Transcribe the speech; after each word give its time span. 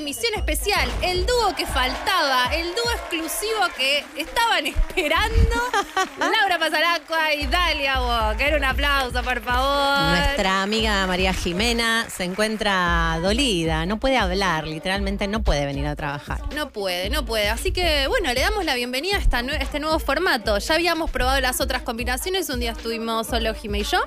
emisión 0.00 0.32
especial, 0.34 0.88
el 1.02 1.26
dúo 1.26 1.54
que 1.54 1.66
faltaba, 1.66 2.46
el 2.54 2.74
dúo 2.74 2.90
exclusivo 2.92 3.60
que 3.76 4.02
estaban 4.16 4.64
esperando. 5.00 5.56
Laura 6.18 6.58
Pasaracua 6.58 7.34
y 7.34 7.46
Dalia 7.46 8.02
Walker. 8.02 8.54
Un 8.56 8.64
aplauso, 8.64 9.22
por 9.22 9.40
favor. 9.40 10.10
Nuestra 10.10 10.62
amiga 10.62 11.06
María 11.06 11.32
Jimena 11.32 12.06
se 12.10 12.24
encuentra 12.24 13.18
dolida, 13.22 13.86
no 13.86 13.98
puede 13.98 14.18
hablar, 14.18 14.66
literalmente 14.66 15.26
no 15.26 15.42
puede 15.42 15.64
venir 15.64 15.86
a 15.86 15.96
trabajar. 15.96 16.40
No 16.54 16.70
puede, 16.70 17.08
no 17.08 17.24
puede. 17.24 17.48
Así 17.48 17.72
que, 17.72 18.06
bueno, 18.08 18.32
le 18.34 18.40
damos 18.40 18.64
la 18.66 18.74
bienvenida 18.74 19.16
a 19.16 19.20
esta 19.20 19.40
este 19.40 19.80
nuevo 19.80 19.98
formato. 19.98 20.58
Ya 20.58 20.74
habíamos 20.74 21.10
probado 21.10 21.40
las 21.40 21.62
otras 21.62 21.82
combinaciones. 21.82 22.50
Un 22.50 22.60
día 22.60 22.72
estuvimos 22.72 23.26
solo 23.26 23.54
Jime 23.54 23.80
y 23.80 23.84
yo. 23.84 24.00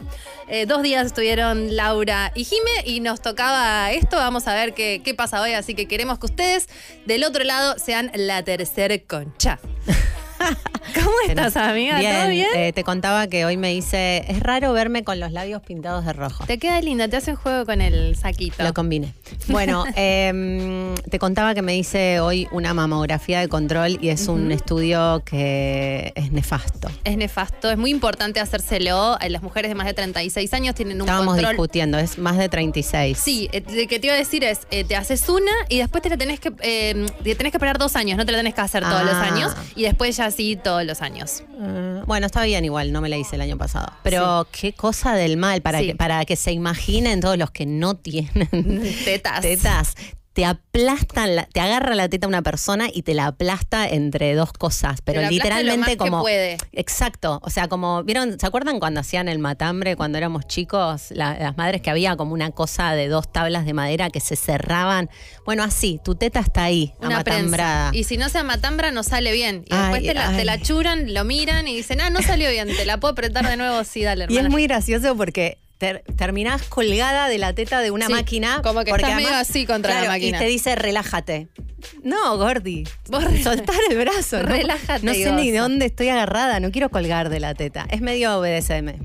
Eh, 0.48 0.68
dos 0.68 0.84
días 0.84 1.08
estuvieron 1.08 1.76
Laura 1.76 2.32
y 2.36 2.44
Jime 2.44 2.84
y 2.86 3.00
nos 3.00 3.20
tocaba 3.22 3.92
esto. 3.92 4.18
Vamos 4.18 4.48
a 4.48 4.54
ver 4.54 4.76
qué, 4.76 5.02
qué 5.04 5.16
pasa 5.16 5.42
hoy. 5.42 5.54
Así 5.54 5.74
que 5.74 5.88
queremos 5.88 6.20
que 6.20 6.28
ustedes 6.28 6.70
del 7.06 7.24
otro 7.24 7.44
lado 7.44 7.80
sean 7.80 8.12
la 8.14 8.44
tercera 8.44 8.96
concha. 9.00 9.60
¿Cómo 10.94 11.12
estás, 11.28 11.56
amiga? 11.58 11.96
¿Todo 12.00 12.30
bien? 12.30 12.48
eh, 12.56 12.74
te 12.74 12.84
contaba 12.84 13.28
que 13.28 13.46
hoy 13.46 13.58
me 13.58 13.74
hice. 13.74 14.26
Es 14.28 14.40
raro 14.42 14.74
verme 14.74 15.04
con 15.04 15.20
los 15.20 15.32
labios 15.32 15.62
pintados 15.62 16.06
de 16.06 16.14
rojo. 16.14 16.46
Te 16.46 16.58
queda 16.60 16.80
linda, 16.82 17.08
te 17.08 17.18
hacen 17.18 17.36
juego 17.36 17.66
con 17.66 17.82
el 17.82 18.16
saquito. 18.16 18.64
Lo 18.64 18.74
combiné. 18.74 19.14
Bueno, 19.48 19.86
em, 19.96 20.94
te 21.10 21.20
contaba 21.20 21.54
que 21.56 21.62
me 21.62 21.76
hice 21.78 22.20
hoy 22.20 22.48
una 22.52 22.74
mamografía 22.74 23.40
de 23.40 23.48
control 23.48 23.98
y 24.02 24.10
es 24.10 24.28
un 24.28 24.52
estudio 24.52 25.24
que 25.26 26.12
es 26.16 26.32
nefasto. 26.32 26.90
Es 27.04 27.18
nefasto, 27.18 27.72
es 27.72 27.78
muy 27.78 27.92
importante 27.92 28.40
hacérselo. 28.40 29.18
Eh, 29.22 29.30
Las 29.30 29.42
mujeres 29.42 29.70
de 29.70 29.76
más 29.76 29.88
de 29.88 29.94
36 29.94 30.54
años 30.54 30.76
tienen 30.76 30.98
un 31.02 31.08
Estábamos 31.08 31.34
control 31.36 31.52
discutiendo, 31.54 31.98
es 31.98 32.18
más 32.18 32.38
de 32.38 32.50
36. 32.50 33.18
Sí, 33.18 33.50
eh, 33.52 33.62
de 33.62 33.88
que 33.88 34.00
te 34.00 34.08
iba 34.08 34.16
a 34.16 34.20
decir 34.20 34.44
es, 34.44 34.62
eh, 34.72 34.84
te 34.84 34.96
haces 34.96 35.28
una 35.30 35.52
y 35.70 35.78
después 35.80 36.04
te 36.04 36.10
la 36.10 36.18
tenés 36.18 36.40
que, 36.40 36.52
eh, 36.62 37.06
te 37.24 37.36
tenés 37.36 37.52
que 37.52 37.58
esperar 37.58 37.78
dos 37.78 37.96
años, 37.96 38.18
no 38.18 38.26
te 38.26 38.32
la 38.32 38.38
tenés 38.40 38.54
que 38.54 38.62
hacer 38.62 38.84
todos 38.84 39.04
los 39.04 39.14
Ah. 39.14 39.24
años 39.34 39.52
y 39.76 39.84
después 39.84 40.16
ya 40.18 40.30
sí 40.36 40.58
todos 40.62 40.84
los 40.86 41.02
años. 41.02 41.44
Eh, 41.62 42.02
bueno, 42.06 42.26
está 42.26 42.44
bien 42.44 42.66
igual, 42.66 42.92
no 42.92 43.02
me 43.02 43.10
la 43.10 43.18
hice 43.18 43.36
el 43.36 43.42
año 43.42 43.58
pasado. 43.58 43.92
Pero 44.04 44.48
qué 44.52 44.74
cosa 44.74 45.14
del 45.16 45.38
mal, 45.38 45.62
para, 45.62 45.80
Sí. 45.80 45.88
que, 45.88 45.96
para 45.96 46.26
que 46.26 46.36
se 46.36 46.52
imaginen 46.52 47.20
todos 47.22 47.38
los 47.38 47.52
que 47.52 47.66
no 47.66 47.96
tienen 47.96 48.50
Tetas. 49.06 49.42
tetas. 49.42 49.96
Te 50.34 50.46
aplastan, 50.46 51.36
la- 51.36 51.46
te 51.46 51.60
agarra 51.60 51.94
la 51.94 52.10
teta 52.10 52.28
una 52.28 52.42
persona 52.42 52.88
y 52.92 53.04
te 53.04 53.14
la 53.14 53.28
aplasta 53.28 53.88
entre 53.88 54.34
dos 54.34 54.52
cosas, 54.52 55.00
pero 55.04 55.22
la 55.22 55.28
aplasta 55.28 55.50
lo 55.50 55.56
literalmente 55.58 55.78
más 55.80 55.90
que 55.90 55.98
como 55.98 56.22
puede. 56.22 56.58
exacto, 56.72 57.40
o 57.44 57.50
sea, 57.52 57.68
como 57.68 58.04
vieron, 58.04 58.40
¿se 58.40 58.46
acuerdan 58.48 58.80
cuando 58.80 59.00
hacían 59.00 59.28
el 59.28 59.38
matambre 59.38 59.96
cuando 59.96 60.18
éramos 60.18 60.48
chicos, 60.48 61.12
La- 61.12 61.38
las 61.38 61.56
madres 61.56 61.82
que 61.82 61.92
había 61.92 62.16
como 62.16 62.34
una 62.34 62.50
cosa 62.50 62.94
de 62.96 63.08
dos 63.10 63.32
tablas 63.32 63.66
de 63.66 63.74
madera 63.74 64.10
que 64.10 64.20
se 64.20 64.36
cerraban? 64.36 65.10
Bueno, 65.46 65.62
así, 65.64 66.00
tu 66.04 66.16
teta 66.16 66.40
está 66.40 66.64
ahí, 66.64 66.94
Una 67.00 67.18
amatambrada. 67.18 67.90
prensa. 67.92 68.00
Y 68.00 68.04
si 68.06 68.18
no 68.18 68.28
se 68.30 68.40
amatambra, 68.40 68.92
no 68.92 69.04
sale 69.04 69.32
bien. 69.34 69.64
Y 69.68 69.76
después 69.76 70.02
te, 70.02 70.16
la, 70.16 70.30
te 70.32 70.38
ay. 70.40 70.46
la 70.46 70.60
churan, 70.60 71.14
lo 71.14 71.24
miran 71.26 71.68
y 71.68 71.76
dicen, 71.76 72.02
ah, 72.02 72.10
no 72.10 72.24
salió 72.24 72.50
bien, 72.50 72.68
te 72.76 72.86
la 72.86 73.00
puedo 73.00 73.12
apretar 73.12 73.48
de 73.48 73.56
nuevo, 73.58 73.84
sí, 73.84 74.02
dale, 74.02 74.24
Y 74.24 74.26
hermana. 74.26 74.48
es 74.48 74.52
muy 74.52 74.64
gracioso 74.66 75.16
porque 75.16 75.60
ter- 75.84 76.04
terminás 76.18 76.64
colgada 76.64 77.28
de 77.28 77.38
la 77.38 77.54
teta 77.54 77.82
de 77.82 77.92
una 77.92 78.06
Sí, 78.08 78.14
máquina. 78.14 78.62
como 78.64 78.84
que 78.86 78.92
porque 78.92 79.04
estás 79.06 79.22
medio 79.22 79.36
así 79.36 79.66
contra 79.66 80.02
la 80.02 80.08
máquina. 80.08 80.38
Y 80.38 80.40
te 80.40 80.46
dice, 80.48 80.76
relájate. 80.76 81.50
No, 82.04 82.38
Gordi. 82.38 82.86
Vos 83.10 83.26
soltar 83.44 83.76
el 83.90 83.98
brazo. 83.98 84.38
¿no? 84.44 84.46
Relájate 84.50 85.06
No 85.06 85.14
sé 85.14 85.32
ni 85.34 85.52
de 85.52 85.58
dónde 85.58 85.88
estoy 85.88 86.08
agarrada. 86.08 86.62
No 86.62 86.72
quiero 86.72 86.90
colgar 86.90 87.28
de 87.30 87.42
la 87.42 87.54
teta. 87.54 87.86
Es 87.92 88.00
medio 88.02 88.40
BDSM. 88.40 88.94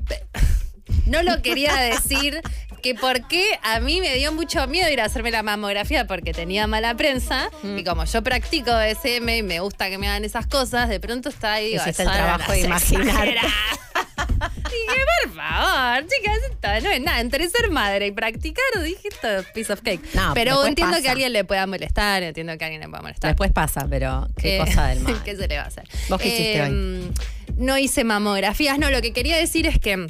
No 1.05 1.23
lo 1.23 1.41
quería 1.41 1.75
decir, 1.75 2.39
que 2.83 2.93
porque 2.93 3.43
a 3.63 3.79
mí 3.79 3.99
me 3.99 4.13
dio 4.15 4.31
mucho 4.31 4.65
miedo 4.67 4.89
ir 4.91 5.01
a 5.01 5.05
hacerme 5.05 5.31
la 5.31 5.41
mamografía 5.43 6.05
porque 6.05 6.33
tenía 6.33 6.67
mala 6.67 6.95
prensa. 6.95 7.49
Mm. 7.63 7.79
Y 7.79 7.83
como 7.83 8.05
yo 8.05 8.21
practico 8.23 8.71
SM 8.79 9.37
y 9.37 9.41
me 9.43 9.59
gusta 9.59 9.89
que 9.89 9.97
me 9.97 10.07
hagan 10.07 10.23
esas 10.23 10.45
cosas, 10.45 10.87
de 10.87 10.99
pronto 10.99 11.29
está 11.29 11.53
ahí. 11.53 11.69
digo, 11.71 11.81
Hiciste 11.83 12.03
el 12.03 12.07
"Son 12.09 12.17
trabajo 12.17 12.51
de 12.51 12.63
unas 12.65 12.91
imaginarte". 12.91 13.09
exageradas". 13.09 13.51
Dije, 14.27 15.01
por 15.23 15.33
favor, 15.33 16.05
chicas, 16.07 16.37
esto 16.51 16.67
no 16.87 16.91
es 16.91 17.01
nada. 17.01 17.19
Entre 17.21 17.49
ser 17.49 17.69
madre 17.71 18.07
y 18.07 18.11
practicar, 18.11 18.63
dije, 18.83 19.07
esto 19.09 19.27
es 19.39 19.45
piece 19.47 19.71
of 19.73 19.81
cake. 19.81 20.01
No, 20.13 20.33
pero 20.33 20.65
entiendo 20.65 20.97
que 21.01 21.07
a 21.09 21.11
alguien 21.11 21.33
le 21.33 21.43
pueda 21.43 21.65
molestar, 21.67 22.23
entiendo 22.23 22.57
que 22.57 22.63
a 22.65 22.67
alguien 22.67 22.81
le 22.81 22.87
pueda 22.89 23.01
molestar. 23.01 23.31
Después 23.31 23.51
pasa, 23.51 23.87
pero 23.89 24.27
qué 24.37 24.57
Eh, 24.57 24.59
cosa 24.59 24.87
del 24.87 24.99
mal. 25.01 25.21
¿Qué 25.23 25.35
se 25.35 25.47
le 25.47 25.57
va 25.57 25.63
a 25.63 25.67
hacer? 25.67 25.83
¿Vos 26.09 26.21
qué 26.21 26.27
hiciste 26.27 26.61
hoy? 26.63 26.69
hoy? 26.69 27.11
No 27.57 27.77
hice 27.77 28.03
mamografías, 28.03 28.77
no, 28.79 28.89
lo 28.89 29.01
que 29.01 29.11
quería 29.13 29.37
decir 29.37 29.67
es 29.67 29.79
que. 29.79 30.07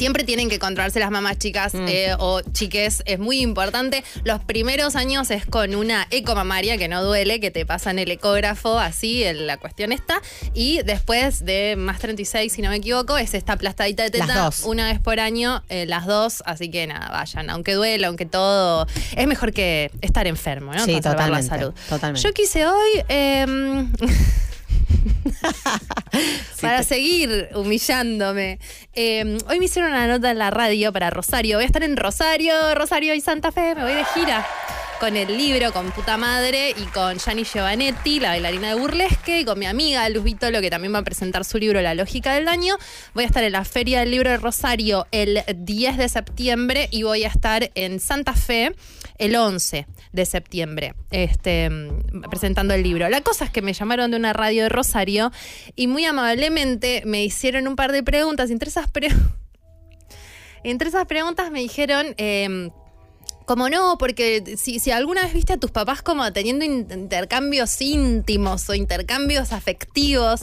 Siempre 0.00 0.24
tienen 0.24 0.48
que 0.48 0.58
controlarse 0.58 0.98
las 0.98 1.10
mamás 1.10 1.36
chicas 1.36 1.74
Mm. 1.74 1.86
eh, 1.86 2.14
o 2.18 2.40
chiques, 2.40 3.02
es 3.04 3.18
muy 3.18 3.40
importante. 3.40 4.02
Los 4.24 4.42
primeros 4.42 4.96
años 4.96 5.30
es 5.30 5.44
con 5.44 5.74
una 5.74 6.06
ecomamaria 6.10 6.78
que 6.78 6.88
no 6.88 7.04
duele, 7.04 7.38
que 7.38 7.50
te 7.50 7.66
pasan 7.66 7.98
el 7.98 8.10
ecógrafo, 8.10 8.78
así 8.78 9.24
el- 9.24 9.46
la 9.46 9.58
cuestión 9.58 9.92
está. 9.92 10.22
Y 10.54 10.80
después 10.84 11.44
de 11.44 11.74
más 11.76 11.98
36, 11.98 12.50
si 12.50 12.62
no 12.62 12.70
me 12.70 12.76
equivoco, 12.76 13.18
es 13.18 13.34
esta 13.34 13.52
aplastadita 13.52 14.04
de 14.04 14.10
teta 14.10 14.48
una 14.64 14.86
vez 14.90 15.00
por 15.00 15.20
año, 15.20 15.62
eh, 15.68 15.84
las 15.84 16.06
dos. 16.06 16.42
Así 16.46 16.70
que 16.70 16.86
nada, 16.86 17.10
vayan, 17.10 17.50
aunque 17.50 17.74
duela, 17.74 18.06
aunque 18.06 18.24
todo. 18.24 18.86
Es 19.14 19.26
mejor 19.26 19.52
que 19.52 19.90
estar 20.00 20.26
enfermo, 20.26 20.72
¿no? 20.72 20.82
Sí, 20.82 20.92
Conservar 20.94 21.28
la 21.28 21.40
totalmente, 21.42 21.48
salud. 21.50 21.74
totalmente. 21.90 22.26
Yo 22.26 22.32
quise 22.32 22.66
hoy. 22.66 23.04
em, 23.08 23.92
para 26.60 26.82
seguir 26.82 27.48
humillándome. 27.54 28.58
Eh, 28.94 29.38
hoy 29.48 29.58
me 29.58 29.64
hicieron 29.66 29.90
una 29.90 30.06
nota 30.06 30.30
en 30.30 30.38
la 30.38 30.50
radio 30.50 30.92
para 30.92 31.10
Rosario. 31.10 31.56
Voy 31.56 31.64
a 31.64 31.66
estar 31.66 31.82
en 31.82 31.96
Rosario, 31.96 32.74
Rosario 32.74 33.14
y 33.14 33.20
Santa 33.20 33.52
Fe. 33.52 33.74
Me 33.74 33.82
voy 33.82 33.94
de 33.94 34.04
gira 34.06 34.46
con 35.00 35.16
el 35.16 35.34
libro, 35.38 35.72
con 35.72 35.90
puta 35.92 36.18
madre 36.18 36.74
y 36.76 36.82
con 36.92 37.18
Gianni 37.18 37.44
Giovanetti, 37.44 38.20
la 38.20 38.28
bailarina 38.30 38.68
de 38.68 38.74
burlesque, 38.74 39.40
y 39.40 39.44
con 39.46 39.58
mi 39.58 39.64
amiga 39.64 40.06
Luz 40.10 40.24
Vitolo, 40.24 40.60
que 40.60 40.68
también 40.68 40.94
va 40.94 40.98
a 40.98 41.02
presentar 41.02 41.46
su 41.46 41.56
libro 41.56 41.80
La 41.80 41.94
lógica 41.94 42.34
del 42.34 42.44
daño. 42.44 42.76
Voy 43.14 43.24
a 43.24 43.26
estar 43.26 43.42
en 43.42 43.52
la 43.52 43.64
Feria 43.64 44.00
del 44.00 44.10
Libro 44.10 44.28
de 44.28 44.36
Rosario 44.36 45.06
el 45.10 45.42
10 45.56 45.96
de 45.96 46.08
septiembre 46.10 46.88
y 46.90 47.04
voy 47.04 47.24
a 47.24 47.28
estar 47.28 47.70
en 47.74 47.98
Santa 47.98 48.34
Fe 48.34 48.74
el 49.20 49.36
11 49.36 49.86
de 50.12 50.26
septiembre 50.26 50.94
este, 51.10 51.70
mm, 51.70 52.22
presentando 52.30 52.74
el 52.74 52.82
libro. 52.82 53.08
La 53.08 53.20
cosa 53.20 53.44
es 53.44 53.50
que 53.50 53.62
me 53.62 53.72
llamaron 53.72 54.10
de 54.10 54.16
una 54.16 54.32
radio 54.32 54.64
de 54.64 54.68
Rosario 54.68 55.30
y 55.76 55.86
muy 55.86 56.04
amablemente 56.04 57.02
me 57.06 57.22
hicieron 57.22 57.68
un 57.68 57.76
par 57.76 57.92
de 57.92 58.02
preguntas 58.02 58.50
entre 58.50 58.70
esas, 58.70 58.90
preguntas 61.06 61.50
me 61.50 61.60
dijeron... 61.60 62.14
em, 62.16 62.70
como 63.46 63.68
no, 63.68 63.98
porque 63.98 64.56
si, 64.56 64.78
alguna 64.92 65.22
vez 65.24 65.34
viste 65.34 65.54
a 65.54 65.56
tus 65.56 65.72
papás 65.72 66.02
como 66.02 66.32
teniendo 66.32 66.64
in- 66.64 66.86
intercambios 66.88 67.80
íntimos 67.80 68.68
o 68.68 68.74
intercambios 68.74 69.52
afectivos, 69.52 70.42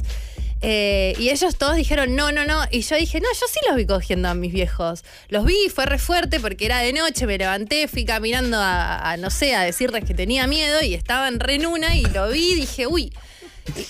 eh, 0.62 1.13
y 1.19 1.30
ellos 1.30 1.56
todos 1.57 1.75
dijeron 1.75 2.15
no, 2.15 2.31
no, 2.31 2.45
no, 2.45 2.63
y 2.71 2.81
yo 2.81 2.95
dije, 2.95 3.19
no, 3.19 3.27
yo 3.33 3.45
sí 3.51 3.59
los 3.68 3.75
vi 3.75 3.86
cogiendo 3.86 4.30
a 4.30 4.33
mis 4.33 4.54
viejos. 4.54 5.04
Los 5.30 5.45
vi, 5.45 5.69
fue 5.74 5.86
re 5.86 6.00
fuerte 6.00 6.39
porque 6.39 6.65
era 6.65 6.80
de 6.80 6.94
noche, 6.94 7.25
me 7.25 7.38
levanté, 7.38 7.88
fui 7.88 8.06
caminando 8.06 8.57
a, 8.57 9.12
a, 9.12 9.18
no 9.18 9.30
sé, 9.30 9.56
a 9.56 9.62
decirles 9.62 10.04
que 10.06 10.13
tenía 10.13 10.48
miedo 10.48 10.81
y 10.81 10.94
estaban 10.94 11.39
re 11.39 11.56
en 11.56 11.65
una 11.65 11.95
y 11.95 12.04
lo 12.04 12.30
vi, 12.30 12.56
dije, 12.56 12.88
uy. 12.88 13.13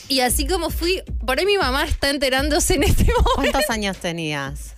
Y, 0.09 0.15
y 0.15 0.19
así 0.21 0.47
como 0.47 0.69
fui, 0.69 1.03
por 1.25 1.39
ahí 1.39 1.45
mi 1.45 1.57
mamá 1.57 1.85
está 1.85 2.09
enterándose 2.09 2.75
en 2.75 2.83
este 2.83 3.05
momento 3.05 3.33
¿Cuántos 3.35 3.69
años 3.69 3.97
tenías? 3.97 4.77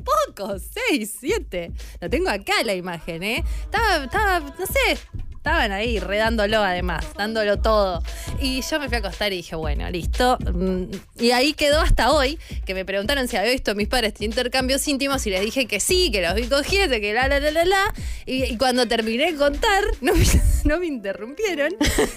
poco, 0.00 0.56
seis, 0.58 1.16
siete. 1.20 1.72
Lo 2.00 2.10
tengo 2.10 2.30
acá 2.30 2.54
la 2.64 2.74
imagen, 2.74 3.22
¿eh? 3.22 3.44
Estaba, 3.64 4.04
estaba, 4.04 4.40
no 4.40 4.66
sé, 4.66 4.98
estaban 5.40 5.72
ahí 5.72 5.98
redándolo 5.98 6.58
además, 6.62 7.06
dándolo 7.16 7.58
todo. 7.60 8.02
Y 8.40 8.60
yo 8.60 8.78
me 8.78 8.88
fui 8.88 8.96
a 8.96 8.98
acostar 8.98 9.32
y 9.32 9.36
dije, 9.36 9.56
bueno, 9.56 9.88
listo. 9.90 10.36
Mm, 10.52 10.84
Y 11.18 11.30
ahí 11.30 11.54
quedó 11.54 11.80
hasta 11.80 12.10
hoy, 12.12 12.38
que 12.66 12.74
me 12.74 12.84
preguntaron 12.84 13.26
si 13.26 13.38
había 13.38 13.50
visto 13.52 13.70
a 13.70 13.74
mis 13.74 13.88
padres 13.88 14.12
intercambios 14.20 14.86
íntimos 14.86 15.26
y 15.26 15.30
les 15.30 15.40
dije 15.40 15.64
que 15.64 15.80
sí, 15.80 16.10
que 16.10 16.20
los 16.20 16.34
vi 16.34 16.42
cogiendo, 16.46 17.00
que 17.00 17.14
la, 17.14 17.26
la, 17.26 17.40
la, 17.40 17.50
la, 17.52 17.64
la. 17.64 17.94
Y, 18.26 18.44
y 18.44 18.56
cuando 18.58 18.86
terminé 18.86 19.32
de 19.32 19.38
contar, 19.38 19.82
no 20.02 20.14
me, 20.14 20.24
no 20.64 20.78
me 20.78 20.86
interrumpieron. 20.86 21.72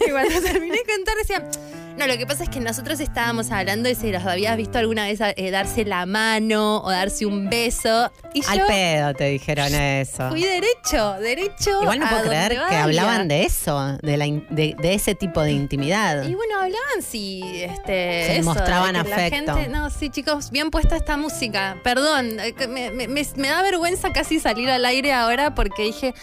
Y 0.05 0.11
cuando 0.11 0.41
terminé 0.41 0.75
de 0.75 0.93
contar 0.93 1.15
decían, 1.17 1.49
No, 1.97 2.07
lo 2.07 2.17
que 2.17 2.25
pasa 2.25 2.43
es 2.43 2.49
que 2.49 2.59
nosotros 2.59 2.99
estábamos 2.99 3.51
hablando 3.51 3.87
de 3.87 3.93
si 3.95 4.11
los 4.11 4.25
habías 4.25 4.57
visto 4.57 4.79
alguna 4.79 5.05
vez 5.05 5.19
eh, 5.21 5.51
darse 5.51 5.85
la 5.85 6.05
mano 6.07 6.81
o 6.81 6.89
darse 6.89 7.25
un 7.27 7.49
beso. 7.49 8.11
Y 8.33 8.41
Al 8.47 8.57
yo 8.59 8.67
pedo 8.67 9.13
te 9.13 9.25
dijeron 9.25 9.73
eso. 9.73 10.29
fui 10.29 10.41
derecho, 10.43 11.13
derecho. 11.19 11.81
Igual 11.83 11.99
no 11.99 12.09
puedo 12.09 12.23
creer 12.23 12.53
que 12.53 12.57
vaya. 12.59 12.83
hablaban 12.83 13.27
de 13.27 13.43
eso, 13.43 13.97
de, 14.01 14.17
la 14.17 14.25
in- 14.25 14.45
de, 14.49 14.75
de 14.81 14.93
ese 14.95 15.13
tipo 15.13 15.41
de 15.43 15.51
intimidad. 15.51 16.23
Y 16.27 16.33
bueno, 16.33 16.55
hablaban 16.55 17.01
si 17.01 17.41
este, 17.61 17.85
Se 18.25 18.35
eso, 18.37 18.45
mostraban 18.45 18.93
la 18.93 19.01
afecto. 19.01 19.55
gente- 19.55 19.69
no, 19.69 19.89
sí, 19.91 20.09
chicos, 20.09 20.49
bien 20.49 20.71
puesta 20.71 20.95
esta 20.97 21.15
música. 21.15 21.77
Perdón, 21.83 22.39
eh, 22.39 22.53
que 22.53 22.67
me, 22.67 22.89
me- 22.89 23.07
me- 23.07 23.27
me 23.35 23.47
da 23.49 23.61
vergüenza 23.61 24.11
casi 24.11 24.39
salir 24.39 24.69
al 24.71 24.83
aire 24.85 25.13
ahora 25.13 25.53
porque 25.53 25.83
dije. 25.83 26.13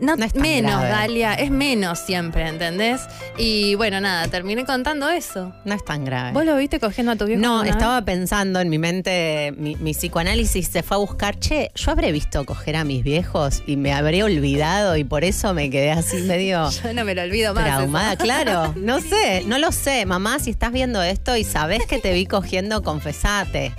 No, 0.00 0.16
No 0.16 0.24
es 0.24 0.34
menos, 0.34 0.72
grave. 0.72 0.88
Dalia, 0.88 1.34
es 1.34 1.50
menos 1.50 1.98
siempre, 1.98 2.48
¿entendés? 2.48 3.02
Y 3.38 3.74
bueno, 3.76 4.00
nada, 4.00 4.26
terminé 4.28 4.64
contando 4.64 5.08
eso. 5.08 5.54
No 5.64 5.74
es 5.74 5.84
tan 5.84 6.04
grave. 6.04 6.32
¿Vos 6.32 6.44
lo 6.44 6.56
viste 6.56 6.80
cogiendo 6.80 7.12
a 7.12 7.16
tu 7.16 7.26
viejo? 7.26 7.40
No, 7.40 7.62
vez? 7.62 7.70
estaba 7.70 8.02
pensando 8.02 8.60
en 8.60 8.68
mi 8.68 8.78
mente, 8.78 9.54
mi, 9.56 9.76
mi 9.76 9.92
psicoanálisis 9.92 10.68
se 10.68 10.82
fue 10.82 10.96
a 10.96 11.00
buscar, 11.00 11.38
che, 11.38 11.70
yo 11.74 11.90
habré 11.92 12.10
visto 12.12 12.44
coger 12.44 12.76
a 12.76 12.84
mis 12.84 13.04
viejos 13.04 13.62
y 13.66 13.76
me 13.76 13.92
habré 13.92 14.22
olvidado 14.24 14.96
y 14.96 15.04
por 15.04 15.24
eso 15.24 15.54
me 15.54 15.70
quedé 15.70 15.92
así 15.92 16.16
medio 16.22 16.68
Yo 16.82 16.92
no 16.92 17.04
me 17.04 17.14
lo 17.14 17.22
olvido 17.22 17.54
más. 17.54 17.64
traumada, 17.64 18.12
eso. 18.14 18.22
claro. 18.22 18.74
No 18.82 19.00
sé, 19.00 19.44
no 19.46 19.58
lo 19.58 19.70
sé. 19.72 20.04
Mamá, 20.06 20.38
si 20.40 20.50
estás 20.50 20.72
viendo 20.72 21.02
esto 21.02 21.36
y 21.36 21.44
sabés 21.44 21.86
que 21.86 21.98
te 21.98 22.12
vi 22.12 22.26
cogiendo, 22.26 22.82
confesate. 22.82 23.72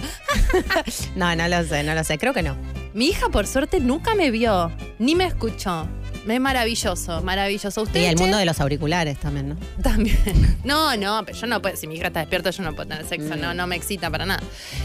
no, 1.15 1.35
no 1.35 1.47
lo 1.47 1.63
sé, 1.65 1.83
no 1.83 1.93
lo 1.93 2.03
sé. 2.03 2.17
Creo 2.17 2.33
que 2.33 2.41
no. 2.43 2.55
Mi 2.93 3.07
hija, 3.07 3.29
por 3.29 3.47
suerte, 3.47 3.79
nunca 3.79 4.15
me 4.15 4.31
vio, 4.31 4.71
ni 4.99 5.15
me 5.15 5.25
escuchó. 5.25 5.87
Es 6.27 6.39
maravilloso, 6.39 7.21
maravilloso. 7.21 7.81
Y 7.81 7.83
Usted 7.83 8.03
el 8.09 8.17
mundo 8.17 8.37
de 8.37 8.45
los 8.45 8.59
auriculares 8.61 9.19
también, 9.19 9.49
¿no? 9.49 9.57
También. 9.83 10.57
No, 10.63 10.95
no, 10.95 11.21
pero 11.25 11.37
yo 11.37 11.47
no 11.47 11.61
puedo. 11.61 11.75
Si 11.75 11.85
mi 11.87 11.95
hija 11.95 12.07
está 12.07 12.21
despierta, 12.21 12.49
yo 12.51 12.63
no 12.63 12.73
puedo 12.73 12.87
tener 12.87 13.05
sexo. 13.05 13.35
No, 13.35 13.53
no 13.53 13.67
me 13.67 13.75
excita 13.75 14.09
para 14.09 14.25
nada. 14.25 14.41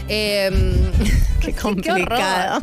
Eh, 0.07 0.49
Qué 1.39 1.53
complicado. 1.61 2.61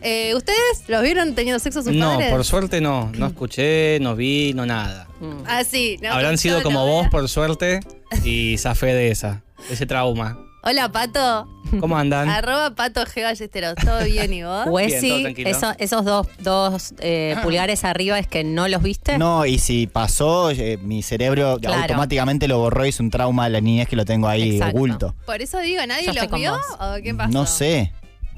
Eh, 0.00 0.34
¿Ustedes 0.34 0.84
los 0.88 1.02
vieron 1.02 1.34
teniendo 1.34 1.58
sexo 1.58 1.82
sus 1.82 1.92
No, 1.92 2.12
padres? 2.14 2.30
por 2.30 2.44
suerte 2.44 2.80
no. 2.80 3.10
No 3.14 3.26
escuché, 3.26 3.98
no 4.00 4.16
vi, 4.16 4.52
no 4.54 4.64
nada. 4.64 5.06
Ah, 5.46 5.62
sí. 5.64 5.98
no, 6.02 6.12
Habrán 6.12 6.38
sido 6.38 6.58
no, 6.58 6.62
como 6.62 6.80
no, 6.80 6.86
vos, 6.86 7.04
no. 7.04 7.10
por 7.10 7.28
suerte, 7.28 7.80
y 8.24 8.56
zafé 8.58 8.86
de 8.94 9.10
esa, 9.10 9.42
de 9.68 9.74
ese 9.74 9.86
trauma. 9.86 10.38
Hola, 10.66 10.90
Pato. 10.90 11.46
¿Cómo 11.80 11.96
andan? 11.98 12.28
Arroba 12.28 12.74
Pato 12.74 13.04
G. 13.04 13.22
Ballesteros. 13.22 13.74
¿Todo 13.84 14.04
bien 14.04 14.32
y 14.32 14.42
vos? 14.44 14.66
Huesi, 14.66 15.34
eso- 15.38 15.74
esos 15.78 16.04
dos, 16.04 16.26
dos 16.38 16.94
eh, 17.00 17.36
pulgares 17.42 17.84
arriba 17.84 18.18
es 18.18 18.26
que 18.28 18.44
no 18.44 18.66
los 18.68 18.82
viste. 18.82 19.18
No, 19.18 19.44
y 19.44 19.58
si 19.58 19.86
pasó, 19.86 20.50
eh, 20.50 20.78
mi 20.80 21.02
cerebro 21.02 21.58
Claro. 21.60 21.82
automáticamente 21.82 22.48
lo 22.48 22.58
borró 22.58 22.86
y 22.86 22.90
es 22.90 23.00
un 23.00 23.10
trauma 23.10 23.44
de 23.44 23.50
la 23.50 23.60
niñez 23.60 23.88
que 23.88 23.96
lo 23.96 24.04
tengo 24.04 24.28
ahí 24.28 24.52
Exacto. 24.56 24.76
oculto. 24.76 25.14
Por 25.26 25.42
eso 25.42 25.58
digo, 25.58 25.84
¿nadie 25.86 26.04
Yo 26.06 26.12
estoy 26.12 26.22
los 26.22 26.30
con 26.30 26.40
vio? 26.40 26.52
vos. 26.52 26.62
¿O 26.80 27.02
qué 27.02 27.14
pasó? 27.14 27.30
No 27.32 27.46
sé. 27.46 27.92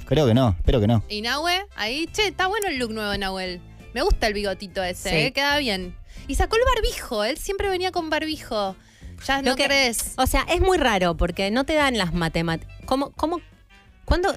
Creo 0.07 0.27
que 0.27 0.35
no, 0.35 0.55
espero 0.59 0.81
que 0.81 0.87
no. 0.87 1.03
¿Y 1.09 1.21
Nahue? 1.21 1.67
Ahí, 1.77 2.09
che, 2.13 2.29
está 2.29 2.47
bueno 2.47 2.69
el 2.69 2.79
look 2.79 2.93
nuevo 2.93 3.11
de 3.11 3.19
Nahuel. 3.19 3.61
Me 3.93 4.03
gusta 4.03 4.27
el 4.29 4.35
bigotito 4.35 4.83
ese, 4.83 5.11
Sí. 5.11 5.17
¿eh? 5.17 5.33
queda 5.33 5.59
bien. 5.59 5.95
Y 6.29 6.35
sacó 6.37 6.57
el 6.57 6.63
barbijo, 6.75 7.23
él 7.25 7.37
siempre 7.39 7.69
venía 7.69 7.93
con 7.93 8.09
barbijo. 8.11 8.75
Ya 9.25 9.43
Lo 9.43 9.51
no 9.51 9.57
que- 9.57 9.65
crees. 9.67 10.15
O 10.17 10.27
sea, 10.27 10.43
es 10.49 10.61
muy 10.61 10.79
raro 10.79 11.17
porque 11.17 11.51
no 11.51 11.65
te 11.65 11.75
dan 11.75 11.97
las 11.99 12.13
matemáticas. 12.15 12.75
¿Cómo, 12.85 13.13
cómo, 13.13 13.41
cuándo, 14.05 14.35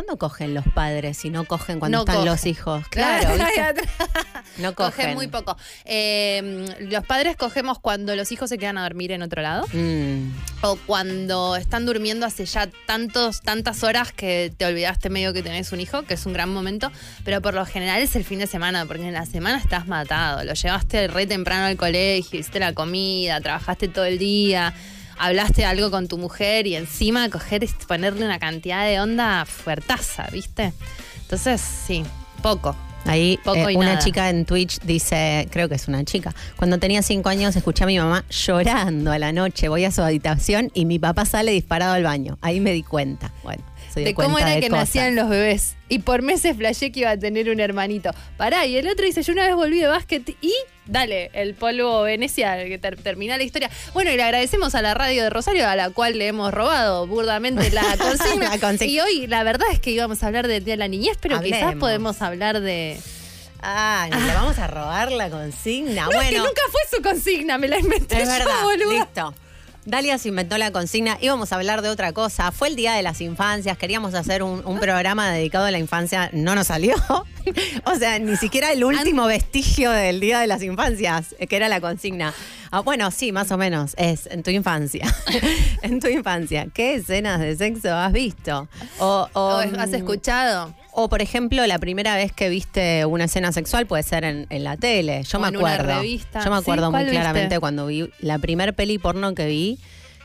¿Cuándo 0.00 0.16
cogen 0.16 0.54
los 0.54 0.64
padres 0.74 1.18
si 1.18 1.28
no 1.28 1.44
cogen 1.44 1.78
cuando 1.78 1.98
No 1.98 2.02
están 2.04 2.16
cogen. 2.16 2.30
los 2.32 2.46
hijos? 2.46 2.88
Claro, 2.88 3.28
no 4.56 4.74
cogen. 4.74 4.92
Cogen 4.96 5.14
muy 5.14 5.26
poco. 5.28 5.58
Eh, 5.84 6.64
los 6.80 7.04
padres 7.04 7.36
cogemos 7.36 7.78
cuando 7.78 8.16
los 8.16 8.32
hijos 8.32 8.48
se 8.48 8.56
quedan 8.56 8.78
a 8.78 8.82
dormir 8.84 9.12
en 9.12 9.20
otro 9.20 9.42
lado. 9.42 9.66
Mm, 9.74 10.30
O 10.62 10.76
cuando 10.86 11.54
están 11.56 11.84
durmiendo 11.84 12.24
hace 12.24 12.46
ya 12.46 12.66
tantos, 12.86 13.42
tantas 13.42 13.82
horas 13.84 14.10
que 14.12 14.50
te 14.56 14.64
olvidaste 14.64 15.10
medio 15.10 15.34
que 15.34 15.42
tenés 15.42 15.70
un 15.72 15.80
hijo, 15.80 16.00
que 16.04 16.14
es 16.14 16.24
un 16.24 16.32
gran 16.32 16.48
momento. 16.48 16.90
Pero 17.24 17.42
por 17.42 17.52
lo 17.52 17.66
general 17.66 18.00
es 18.00 18.16
el 18.16 18.24
fin 18.24 18.38
de 18.38 18.46
semana, 18.46 18.86
porque 18.86 19.06
en 19.06 19.12
la 19.12 19.26
semana 19.26 19.58
estás 19.58 19.86
matado. 19.86 20.44
Lo 20.44 20.54
llevaste 20.54 21.08
re 21.08 21.26
temprano 21.26 21.66
al 21.66 21.76
colegio, 21.76 22.40
hiciste 22.40 22.58
la 22.58 22.72
comida, 22.72 23.38
trabajaste 23.42 23.88
todo 23.88 24.06
el 24.06 24.18
día, 24.18 24.72
hablaste 25.20 25.64
algo 25.64 25.90
con 25.90 26.08
tu 26.08 26.18
mujer 26.18 26.66
y 26.66 26.74
encima 26.74 27.28
coger 27.28 27.68
ponerle 27.86 28.24
una 28.24 28.38
cantidad 28.38 28.84
de 28.86 29.00
onda 29.00 29.44
fuertaza, 29.44 30.26
¿viste? 30.32 30.72
Entonces, 31.22 31.60
sí, 31.60 32.04
poco. 32.42 32.74
Ahí 33.06 33.38
Poco 33.44 33.68
eh, 33.68 33.72
y 33.72 33.76
una 33.76 33.86
nada. 33.94 33.98
chica 33.98 34.28
en 34.28 34.44
Twitch 34.44 34.80
dice, 34.80 35.48
creo 35.50 35.68
que 35.68 35.74
es 35.74 35.88
una 35.88 36.04
chica, 36.04 36.34
cuando 36.56 36.78
tenía 36.78 37.00
cinco 37.02 37.30
años 37.30 37.56
escuché 37.56 37.84
a 37.84 37.86
mi 37.86 37.98
mamá 37.98 38.24
llorando 38.28 39.10
a 39.10 39.18
la 39.18 39.32
noche, 39.32 39.68
voy 39.68 39.84
a 39.84 39.90
su 39.90 40.02
habitación 40.02 40.70
y 40.74 40.84
mi 40.84 40.98
papá 40.98 41.24
sale 41.24 41.52
disparado 41.52 41.94
al 41.94 42.02
baño. 42.02 42.36
Ahí 42.42 42.60
me 42.60 42.72
di 42.72 42.82
cuenta. 42.82 43.32
Bueno, 43.42 43.62
se 43.92 44.00
de 44.00 44.14
cómo 44.14 44.38
era 44.38 44.50
de 44.50 44.60
que 44.60 44.68
cosas. 44.68 44.88
nacían 44.88 45.16
los 45.16 45.28
bebés. 45.28 45.76
Y 45.88 46.00
por 46.00 46.22
meses 46.22 46.56
flashé 46.56 46.92
que 46.92 47.00
iba 47.00 47.10
a 47.10 47.16
tener 47.18 47.50
un 47.50 47.58
hermanito. 47.60 48.10
Pará, 48.36 48.64
y 48.66 48.76
el 48.76 48.86
otro 48.88 49.04
dice, 49.04 49.22
yo 49.22 49.32
una 49.32 49.46
vez 49.46 49.54
volví 49.56 49.80
de 49.80 49.88
básquet 49.88 50.28
y 50.40 50.54
dale, 50.86 51.30
el 51.34 51.54
polvo 51.54 52.02
Venecia, 52.02 52.56
que 52.64 52.78
ter- 52.78 52.96
termina 53.02 53.36
la 53.36 53.42
historia. 53.42 53.70
Bueno, 53.92 54.10
y 54.12 54.16
le 54.16 54.22
agradecemos 54.22 54.74
a 54.74 54.82
la 54.82 54.94
radio 54.94 55.22
de 55.24 55.30
Rosario, 55.30 55.66
a 55.68 55.74
la 55.76 55.90
cual 55.90 56.18
le 56.18 56.28
hemos 56.28 56.52
robado 56.54 57.06
burdamente 57.06 57.70
la 57.70 57.82
consigna. 57.98 58.50
La 58.50 58.58
consigna. 58.58 58.92
Y 58.92 59.00
hoy 59.00 59.26
la 59.26 59.42
verdad 59.42 59.68
es 59.72 59.80
que 59.80 59.90
íbamos 59.90 60.22
a 60.22 60.26
hablar 60.28 60.46
del 60.48 60.64
Día 60.64 60.74
de 60.74 60.78
la 60.78 60.88
Niñez, 60.88 61.16
pero 61.20 61.40
quizás 61.40 61.74
podemos 61.76 62.22
hablar 62.22 62.60
de... 62.60 62.98
Ah, 63.62 64.08
le 64.10 64.32
vamos 64.32 64.58
a 64.58 64.66
robar 64.68 65.12
la 65.12 65.28
consigna. 65.28 66.04
No, 66.06 66.10
es 66.12 66.28
que 66.28 66.36
bueno, 66.38 66.44
nunca 66.46 66.62
fue 66.70 66.80
su 66.96 67.02
consigna, 67.02 67.58
me 67.58 67.68
la 67.68 67.78
inventé 67.78 68.22
es 68.22 68.24
yo, 68.26 68.32
verdad. 68.32 68.62
boluda. 68.62 68.92
Listo. 68.94 69.34
Dalia 69.86 70.18
se 70.18 70.28
inventó 70.28 70.58
la 70.58 70.70
consigna. 70.72 71.16
Íbamos 71.20 71.52
a 71.52 71.56
hablar 71.56 71.80
de 71.82 71.88
otra 71.88 72.12
cosa. 72.12 72.52
Fue 72.52 72.68
el 72.68 72.76
Día 72.76 72.92
de 72.92 73.02
las 73.02 73.20
Infancias. 73.20 73.78
Queríamos 73.78 74.14
hacer 74.14 74.42
un, 74.42 74.62
un 74.64 74.78
programa 74.78 75.30
dedicado 75.30 75.64
a 75.64 75.70
la 75.70 75.78
infancia. 75.78 76.28
No 76.32 76.54
nos 76.54 76.66
salió. 76.66 76.94
o 77.84 77.94
sea, 77.96 78.18
ni 78.18 78.36
siquiera 78.36 78.72
el 78.72 78.84
último 78.84 79.26
vestigio 79.26 79.90
del 79.90 80.20
Día 80.20 80.40
de 80.40 80.46
las 80.46 80.62
Infancias, 80.62 81.34
eh, 81.38 81.46
que 81.46 81.56
era 81.56 81.68
la 81.68 81.80
consigna. 81.80 82.34
Ah, 82.70 82.80
bueno, 82.80 83.10
sí, 83.10 83.32
más 83.32 83.50
o 83.52 83.58
menos. 83.58 83.94
Es 83.96 84.26
en 84.26 84.42
tu 84.42 84.50
infancia. 84.50 85.06
en 85.82 85.98
tu 85.98 86.08
infancia. 86.08 86.68
¿Qué 86.72 86.94
escenas 86.94 87.40
de 87.40 87.56
sexo 87.56 87.94
has 87.94 88.12
visto? 88.12 88.68
O, 88.98 89.28
o, 89.32 89.40
¿O 89.40 89.58
¿Has 89.58 89.90
mm, 89.90 89.94
escuchado? 89.94 90.74
O, 90.92 91.08
por 91.08 91.22
ejemplo, 91.22 91.66
la 91.66 91.78
primera 91.78 92.16
vez 92.16 92.32
que 92.32 92.48
viste 92.48 93.04
una 93.06 93.24
escena 93.24 93.52
sexual 93.52 93.86
puede 93.86 94.02
ser 94.02 94.24
en, 94.24 94.46
en 94.50 94.64
la 94.64 94.76
tele. 94.76 95.22
Yo 95.22 95.38
O 95.38 95.40
me 95.42 95.48
en 95.48 95.56
una 95.56 95.74
acuerdo. 95.74 96.00
revista. 96.00 96.44
Yo 96.44 96.50
me 96.50 96.56
¿Sí? 96.56 96.62
acuerdo 96.62 96.90
muy 96.90 97.06
claramente 97.06 97.58
cuando 97.60 97.86
vi 97.86 98.10
la 98.20 98.38
primer 98.38 98.74
peli 98.74 98.98
porno 98.98 99.34
que 99.34 99.46
vi. 99.46 99.78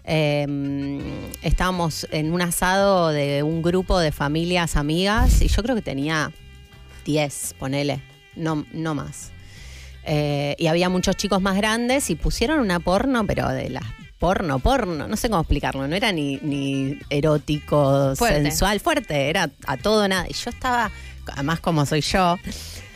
eh, 0.04 1.00
estábamos 1.42 2.08
en 2.12 2.32
un 2.34 2.42
asado 2.42 3.10
de 3.10 3.44
un 3.44 3.62
grupo 3.62 4.00
de 4.00 4.12
familias 4.12 4.76
amigas 4.76 5.42
y 5.42 5.48
yo 5.48 5.64
creo 5.64 5.76
que 5.76 5.82
tenía 5.82 6.32
10, 7.06 7.56
ponele, 7.60 8.02
no, 8.36 8.66
no 8.72 8.96
más. 8.96 9.32
Eh, 10.04 10.56
y 10.60 10.68
había 10.68 10.90
muchos 10.90 11.16
chicos 11.16 11.42
más 11.42 11.56
grandes 11.58 12.10
y 12.12 12.16
pusieron 12.16 12.60
una 12.60 12.80
porno, 12.80 13.26
pero 13.26 13.50
de 13.50 13.70
las 13.70 13.84
porno, 14.26 14.58
porno, 14.58 15.08
no 15.08 15.18
sé 15.18 15.30
cómo 15.30 15.42
explicarlo, 15.42 15.88
no 15.88 15.96
era 15.96 16.12
ni, 16.12 16.40
ni 16.42 16.98
erótico, 17.12 18.16
Fuerte. 18.16 18.42
sensual, 18.42 18.80
fuerte, 18.80 19.30
era 19.30 19.52
a 19.68 19.78
todo 19.78 20.08
nada. 20.08 20.26
Y 20.28 20.34
yo 20.34 20.50
estaba, 20.50 20.90
además 21.32 21.60
como 21.60 21.86
soy 21.86 22.02
yo, 22.02 22.38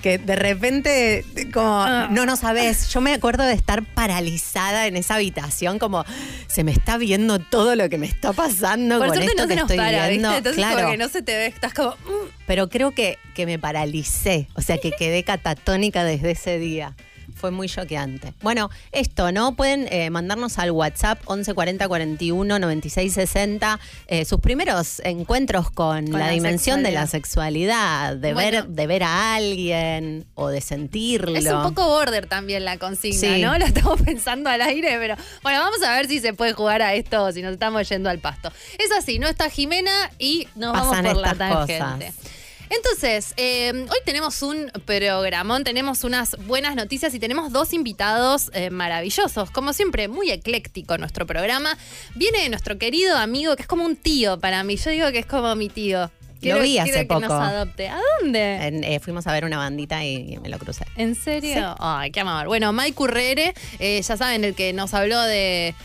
que 0.02 0.18
de 0.18 0.36
repente, 0.36 1.24
como, 1.54 1.84
Ah. 1.84 2.08
no, 2.10 2.26
no 2.26 2.36
sabes, 2.36 2.90
yo 2.90 3.00
me 3.00 3.14
acuerdo 3.14 3.44
de 3.44 3.54
estar 3.54 3.84
paralizada 3.94 4.88
en 4.88 4.98
esa 4.98 5.16
habitación, 5.16 5.78
como 5.78 6.04
se 6.48 6.64
me 6.64 6.72
está 6.72 6.98
viendo 6.98 7.38
todo 7.38 7.76
lo 7.76 7.90
que 7.90 8.00
me 8.00 8.08
está 8.08 8.34
pasando 8.34 8.98
Por 8.98 9.10
con 9.10 9.20
esto 9.22 9.34
no 9.38 9.48
que 9.48 9.54
se 9.54 9.60
nos 9.60 9.70
estoy 9.70 9.78
para, 9.78 10.08
viendo. 10.08 10.30
¿viste? 10.30 10.38
Entonces 10.40 10.64
claro 10.66 10.80
como 10.80 10.92
que 10.92 10.98
no 10.98 11.10
se 11.10 11.22
te 11.22 11.34
ve, 11.38 11.46
estás 11.46 11.76
como... 11.76 11.92
mm. 11.92 12.30
pero 12.48 12.70
creo 12.70 12.90
que, 12.96 13.20
que 13.36 13.46
me 13.46 13.60
paralicé, 13.60 14.48
o 14.56 14.62
sea 14.62 14.80
que 14.80 14.92
quedé 14.94 15.24
catatónica 15.24 16.04
desde 16.04 16.32
ese 16.32 16.58
día. 16.58 16.96
Fue 17.40 17.52
muy 17.52 17.68
choqueante. 17.70 18.34
Bueno, 18.42 18.70
esto, 18.92 19.32
¿no? 19.32 19.56
Pueden 19.56 19.88
eh, 19.92 20.10
mandarnos 20.10 20.60
al 20.60 20.72
WhatsApp 20.72 21.22
11 21.26 21.54
40 21.54 21.88
41 21.88 22.60
96 22.60 23.14
60 23.14 23.80
eh, 24.08 24.26
sus 24.26 24.40
primeros 24.42 25.00
encuentros 25.06 25.72
con, 25.72 26.06
Con 26.08 26.20
la, 26.20 26.28
la 26.28 26.32
dimensión 26.32 26.84
de 26.84 26.92
la 26.92 27.08
sexualidad. 27.08 28.16
de, 28.18 28.34
Bueno. 28.34 28.64
ver, 28.64 28.68
de 28.68 28.88
ver 28.88 29.04
a 29.04 29.36
alguien 29.36 30.26
o 30.36 30.50
de 30.50 30.62
sentirlo. 30.62 31.36
Es 31.38 31.46
un 31.46 31.64
poco 31.64 31.86
border 31.88 32.28
también 32.28 32.66
la 32.66 32.78
consigna, 32.78 33.20
Sí. 33.20 33.42
¿no? 33.42 33.58
Lo 33.60 33.66
estamos 33.66 34.02
pensando 34.02 34.50
al 34.50 34.62
aire, 34.62 34.98
pero 35.00 35.16
bueno, 35.44 35.60
vamos 35.60 35.82
a 35.84 35.94
ver 35.94 36.08
si 36.08 36.20
se 36.20 36.34
puede 36.34 36.54
jugar 36.54 36.82
a 36.82 36.94
esto 36.94 37.24
o 37.24 37.32
si 37.32 37.42
nos 37.42 37.54
estamos 37.54 37.88
yendo 37.88 38.10
al 38.10 38.20
pasto. 38.20 38.52
Es 38.78 38.92
así, 38.92 39.20
no 39.20 39.28
está 39.28 39.50
Jimena 39.50 40.12
y 40.20 40.48
nos 40.56 40.74
Pasan 40.74 41.04
vamos 41.06 41.14
por 41.14 41.22
la 41.22 41.36
tangente. 41.36 41.78
cosas. 41.80 42.39
Entonces, 42.70 43.34
eh, 43.38 43.72
hoy 43.90 43.98
tenemos 44.06 44.42
un 44.44 44.72
programón, 44.86 45.64
tenemos 45.64 46.04
unas 46.04 46.36
buenas 46.46 46.76
noticias 46.76 47.14
y 47.16 47.20
tenemos 47.20 47.52
dos 47.52 47.74
invitados 47.74 48.52
eh, 48.54 48.70
maravillosos. 48.70 49.50
Como 49.52 49.74
siempre, 49.74 50.08
muy 50.08 50.30
ecléctico 50.30 50.98
nuestro 50.98 51.26
programa. 51.26 51.78
Viene 52.16 52.48
nuestro 52.50 52.78
querido 52.78 53.18
amigo, 53.18 53.56
que 53.56 53.64
es 53.64 53.68
como 53.68 53.86
un 53.86 53.96
tío 53.96 54.40
para 54.40 54.64
mí. 54.64 54.76
Yo 54.78 54.92
digo 54.92 55.12
que 55.12 55.20
es 55.20 55.26
como 55.26 55.56
mi 55.56 55.70
tío. 55.70 56.12
Lo 56.42 56.62
vi 56.62 56.78
hace 56.78 56.92
quiero 56.92 57.08
que 57.08 57.14
poco. 57.16 57.22
nos 57.22 57.32
adopte. 57.44 57.90
¿A 57.90 58.00
dónde? 58.22 58.56
En- 58.68 58.84
eh, 58.86 59.00
fuimos 59.02 59.28
a 59.28 59.34
ver 59.34 59.44
una 59.44 59.58
bandita 59.58 60.06
y, 60.06 60.34
y 60.36 60.38
me 60.38 60.48
lo 60.48 60.58
crucé. 60.58 60.86
¿En 60.96 61.16
serio? 61.16 61.76
Ay, 61.80 62.12
qué 62.12 62.22
amor. 62.22 62.48
Bueno, 62.48 62.72
Mike 62.72 62.94
Currere, 62.94 63.54
eh, 63.80 64.02
ya 64.02 64.16
saben, 64.16 64.46
el 64.46 64.56
que 64.56 64.72
nos 64.72 64.94
habló 64.94 65.20
de 65.24 65.76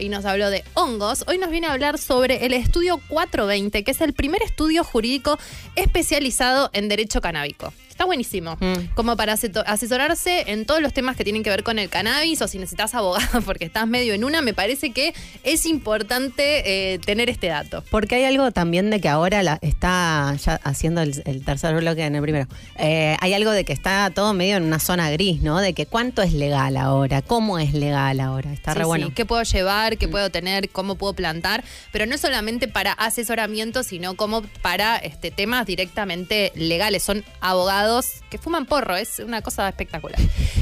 y 0.00 0.08
nos 0.08 0.24
habló 0.24 0.50
de 0.50 0.64
hongos, 0.74 1.22
hoy 1.28 1.38
nos 1.38 1.48
viene 1.48 1.68
a 1.68 1.72
hablar 1.72 1.96
sobre 1.96 2.46
el 2.46 2.52
estudio 2.52 3.00
420, 3.06 3.84
que 3.84 3.92
es 3.92 4.00
el 4.00 4.12
primer 4.12 4.42
estudio 4.42 4.82
jurídico 4.82 5.38
especializado 5.76 6.68
en 6.72 6.88
derecho 6.88 7.20
canábico. 7.20 7.72
Está 7.92 8.04
buenísimo. 8.06 8.56
Mm. 8.58 8.94
Como 8.94 9.16
para 9.16 9.34
asesorarse 9.34 10.44
en 10.50 10.64
todos 10.66 10.80
los 10.80 10.92
temas 10.92 11.16
que 11.16 11.24
tienen 11.24 11.42
que 11.42 11.50
ver 11.50 11.62
con 11.62 11.78
el 11.78 11.88
cannabis 11.88 12.40
o 12.42 12.48
si 12.48 12.58
necesitas 12.58 12.94
abogado 12.94 13.40
porque 13.44 13.64
estás 13.64 13.86
medio 13.86 14.14
en 14.14 14.24
una, 14.24 14.42
me 14.42 14.54
parece 14.54 14.92
que 14.92 15.14
es 15.44 15.66
importante 15.66 16.94
eh, 16.94 16.98
tener 16.98 17.28
este 17.30 17.48
dato. 17.48 17.84
Porque 17.90 18.16
hay 18.16 18.24
algo 18.24 18.50
también 18.50 18.90
de 18.90 19.00
que 19.00 19.08
ahora 19.08 19.42
la- 19.42 19.58
está 19.62 20.34
ya 20.44 20.54
haciendo 20.64 21.02
el, 21.02 21.22
el 21.26 21.44
tercer 21.44 21.74
bloque 21.76 22.04
en 22.04 22.14
el 22.16 22.22
primero. 22.22 22.46
Eh, 22.78 23.16
hay 23.20 23.34
algo 23.34 23.50
de 23.50 23.64
que 23.64 23.72
está 23.72 24.10
todo 24.14 24.32
medio 24.34 24.56
en 24.56 24.64
una 24.64 24.78
zona 24.78 25.10
gris, 25.10 25.42
¿no? 25.42 25.58
De 25.60 25.74
que 25.74 25.86
cuánto 25.86 26.22
es 26.22 26.32
legal 26.32 26.76
ahora, 26.76 27.20
cómo 27.22 27.58
es 27.58 27.74
legal 27.74 28.20
ahora. 28.20 28.52
Está 28.52 28.72
Sí, 28.72 28.78
re 28.78 28.84
sí, 28.84 28.88
bueno. 28.88 29.12
¿Qué 29.14 29.26
puedo 29.26 29.42
llevar? 29.42 29.98
¿Qué 29.98 30.08
puedo 30.08 30.30
tener? 30.30 30.70
¿Cómo 30.70 30.94
puedo 30.96 31.12
plantar? 31.12 31.62
Pero 31.92 32.06
no 32.06 32.16
solamente 32.18 32.68
para 32.68 32.92
asesoramiento, 32.92 33.82
sino 33.82 34.14
como 34.14 34.42
para 34.62 34.96
este, 34.96 35.30
temas 35.30 35.66
directamente 35.66 36.52
legales. 36.54 37.02
Son 37.02 37.24
abogados 37.40 37.81
que 38.30 38.38
fuman 38.38 38.66
porro. 38.66 38.96
Es 38.96 39.18
una 39.18 39.42
cosa 39.42 39.68
espectacular. 39.68 40.18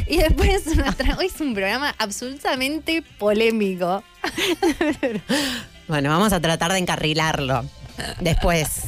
Y 0.07 0.19
después, 0.19 0.65
hoy 1.19 1.27
es 1.35 1.41
un 1.41 1.55
programa 1.55 1.95
absolutamente 1.99 3.03
polémico. 3.19 4.03
Bueno, 5.91 6.09
vamos 6.09 6.33
a 6.33 6.41
tratar 6.41 6.71
de 6.71 6.79
encarrilarlo. 6.79 7.65
Después. 8.21 8.83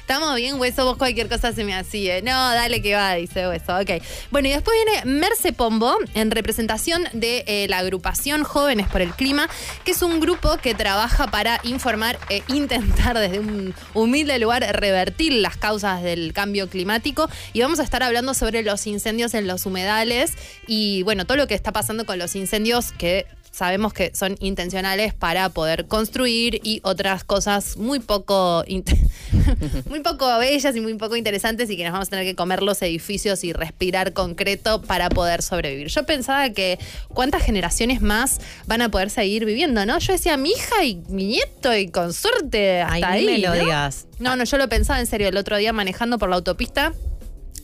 Estamos 0.00 0.36
bien, 0.36 0.60
hueso, 0.60 0.84
vos 0.84 0.96
cualquier 0.96 1.28
cosa 1.28 1.52
se 1.52 1.64
me 1.64 1.74
hacía. 1.74 2.20
No, 2.22 2.30
dale 2.30 2.80
que 2.80 2.94
va, 2.94 3.14
dice 3.14 3.48
hueso. 3.48 3.76
Ok. 3.76 4.02
Bueno, 4.30 4.48
y 4.48 4.52
después 4.52 4.76
viene 4.84 5.18
Merce 5.18 5.52
Pombo 5.52 5.96
en 6.14 6.30
representación 6.30 7.04
de 7.12 7.44
eh, 7.46 7.66
la 7.68 7.78
agrupación 7.78 8.44
Jóvenes 8.44 8.86
por 8.88 9.00
el 9.00 9.12
Clima, 9.14 9.48
que 9.84 9.90
es 9.90 10.02
un 10.02 10.20
grupo 10.20 10.58
que 10.58 10.74
trabaja 10.74 11.26
para 11.26 11.60
informar 11.64 12.18
e 12.28 12.42
intentar 12.48 13.18
desde 13.18 13.40
un 13.40 13.74
humilde 13.94 14.38
lugar 14.38 14.64
revertir 14.78 15.32
las 15.32 15.56
causas 15.56 16.02
del 16.02 16.32
cambio 16.32 16.68
climático. 16.68 17.28
Y 17.52 17.60
vamos 17.60 17.80
a 17.80 17.82
estar 17.82 18.02
hablando 18.02 18.34
sobre 18.34 18.62
los 18.62 18.86
incendios 18.86 19.34
en 19.34 19.46
los 19.46 19.66
humedales 19.66 20.34
y, 20.66 21.02
bueno, 21.02 21.24
todo 21.24 21.36
lo 21.36 21.46
que 21.46 21.54
está 21.54 21.72
pasando 21.72 22.06
con 22.06 22.18
los 22.18 22.36
incendios 22.36 22.92
que 22.92 23.26
sabemos 23.56 23.94
que 23.94 24.14
son 24.14 24.36
intencionales 24.40 25.14
para 25.14 25.48
poder 25.48 25.86
construir 25.86 26.60
y 26.62 26.80
otras 26.84 27.24
cosas 27.24 27.78
muy 27.78 28.00
poco 28.00 28.62
muy 29.88 30.00
poco 30.00 30.38
bellas 30.38 30.76
y 30.76 30.80
muy 30.82 30.92
poco 30.94 31.16
interesantes 31.16 31.70
y 31.70 31.76
que 31.78 31.84
nos 31.84 31.94
vamos 31.94 32.08
a 32.08 32.10
tener 32.10 32.26
que 32.26 32.34
comer 32.34 32.62
los 32.62 32.82
edificios 32.82 33.44
y 33.44 33.54
respirar 33.54 34.12
concreto 34.12 34.82
para 34.82 35.08
poder 35.08 35.40
sobrevivir. 35.42 35.88
Yo 35.88 36.04
pensaba 36.04 36.50
que 36.50 36.78
cuántas 37.08 37.42
generaciones 37.42 38.02
más 38.02 38.40
van 38.66 38.82
a 38.82 38.90
poder 38.90 39.08
seguir 39.08 39.46
viviendo, 39.46 39.86
¿no? 39.86 39.98
Yo 40.00 40.12
decía 40.12 40.36
mi 40.36 40.50
hija 40.50 40.84
y 40.84 40.96
mi 41.08 41.24
nieto 41.24 41.74
y 41.74 41.88
con 41.88 42.12
suerte 42.12 42.82
hasta 42.82 43.10
Ay, 43.12 43.24
ni 43.24 43.32
ahí. 43.32 43.40
me 43.40 43.48
lo 43.48 43.54
¿no? 43.54 43.60
digas. 43.60 44.06
No, 44.18 44.36
no, 44.36 44.44
yo 44.44 44.58
lo 44.58 44.68
pensaba 44.68 45.00
en 45.00 45.06
serio 45.06 45.28
el 45.28 45.36
otro 45.38 45.56
día 45.56 45.72
manejando 45.72 46.18
por 46.18 46.28
la 46.28 46.36
autopista. 46.36 46.92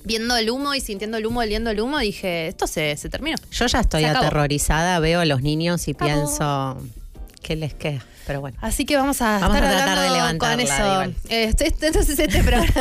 Viendo 0.05 0.37
el 0.37 0.51
humo 0.51 0.75
y 0.75 0.81
sintiendo 0.81 1.17
el 1.17 1.27
humo, 1.27 1.41
oliendo 1.41 1.71
el 1.71 1.81
humo, 1.81 1.99
dije, 1.99 2.49
esto 2.49 2.67
se, 2.67 2.97
se 2.97 3.09
terminó. 3.09 3.37
Yo 3.51 3.67
ya 3.67 3.81
estoy 3.81 4.05
aterrorizada, 4.05 4.99
veo 5.01 5.21
a 5.21 5.25
los 5.25 5.43
niños 5.43 5.87
y 5.89 5.93
Acabó. 5.93 6.11
pienso 6.13 6.83
qué 7.43 7.57
les 7.57 7.75
queda. 7.75 8.05
Pero 8.27 8.41
bueno. 8.41 8.57
Así 8.61 8.85
que 8.85 8.97
vamos 8.97 9.21
a, 9.21 9.39
Vamos 9.41 9.57
estar 9.57 9.65
a 9.65 9.77
tratar 9.77 9.99
de 9.99 10.07
hablando 10.07 10.39
con 10.47 10.57
levantarla, 10.57 10.63
eso. 10.63 10.93
igual. 10.93 11.15
Este- 11.29 11.67
este- 11.67 11.87
entonces 11.89 12.17
este 12.19 12.43
programa, 12.45 12.67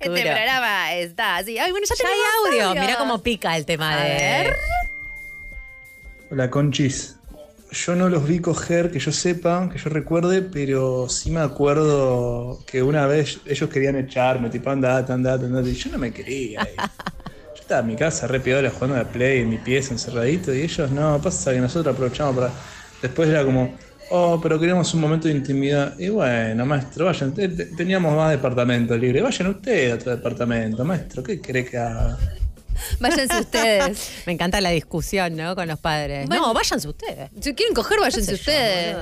este 0.00 0.10
programa 0.10 0.92
está 0.94 1.36
así. 1.38 1.58
Ay, 1.58 1.70
bueno, 1.70 1.86
ya, 1.88 1.94
Ya 1.94 2.04
tenemos 2.04 2.52
hay 2.52 2.58
audio. 2.60 2.80
Mira 2.82 2.98
cómo 2.98 3.22
pica 3.22 3.56
el 3.56 3.64
tema 3.64 3.94
A 3.94 4.04
de. 4.04 4.08
ver. 4.10 4.56
Hola 6.30 6.50
Conchis. 6.50 7.16
Yo 7.72 7.94
no 7.96 8.08
los 8.10 8.28
vi 8.28 8.38
coger, 8.40 8.90
que 8.90 8.98
yo 8.98 9.10
sepa, 9.12 9.68
que 9.72 9.78
yo 9.78 9.88
recuerde, 9.88 10.42
pero 10.42 11.08
sí 11.08 11.30
me 11.30 11.40
acuerdo 11.40 12.64
que 12.66 12.82
una 12.82 13.06
vez 13.06 13.40
ellos 13.46 13.70
querían 13.70 13.96
echarme, 13.96 14.50
tipo 14.50 14.68
andate, 14.70 15.12
andate, 15.12 15.46
andate, 15.46 15.70
y 15.70 15.74
yo 15.74 15.90
no 15.90 15.98
me 15.98 16.12
quería. 16.12 16.64
Yo 17.54 17.62
estaba 17.62 17.80
en 17.80 17.86
mi 17.88 17.96
casa 17.96 18.26
re 18.26 18.40
piola 18.40 18.70
jugando 18.70 18.96
a 18.96 19.00
la 19.04 19.10
play 19.12 19.40
en 19.40 19.50
mi 19.50 19.58
pieza 19.58 19.92
encerradito 19.94 20.54
y 20.54 20.62
ellos 20.62 20.90
no, 20.90 21.20
pasa 21.22 21.52
que 21.52 21.60
nosotros 21.60 21.94
aprovechamos 21.94 22.34
para... 22.36 22.52
Después 23.00 23.28
era 23.30 23.44
como, 23.44 23.78
oh, 24.10 24.40
pero 24.42 24.58
queríamos 24.60 24.92
un 24.94 25.00
momento 25.00 25.28
de 25.28 25.34
intimidad. 25.34 25.98
Y 25.98 26.08
bueno, 26.10 26.66
maestro, 26.66 27.06
vayan, 27.06 27.34
te- 27.34 27.48
te- 27.48 27.66
teníamos 27.76 28.14
más 28.16 28.30
departamento 28.32 28.96
libre, 28.96 29.22
vayan 29.22 29.48
ustedes 29.48 29.92
a 29.92 29.94
otro 29.96 30.10
departamento, 30.16 30.84
maestro, 30.84 31.22
¿qué 31.22 31.40
cree 31.40 31.64
que 31.64 31.78
haga? 31.78 32.18
Váyanse 33.00 33.40
ustedes. 33.40 34.10
Me 34.26 34.32
encanta 34.32 34.60
la 34.60 34.70
discusión, 34.70 35.36
¿no? 35.36 35.54
Con 35.54 35.68
los 35.68 35.78
padres. 35.78 36.26
Bueno. 36.28 36.48
no, 36.48 36.54
váyanse 36.54 36.88
ustedes. 36.88 37.30
Si 37.40 37.54
quieren 37.54 37.74
coger, 37.74 37.98
váyanse 38.00 38.30
yo, 38.32 38.34
ustedes. 38.36 38.96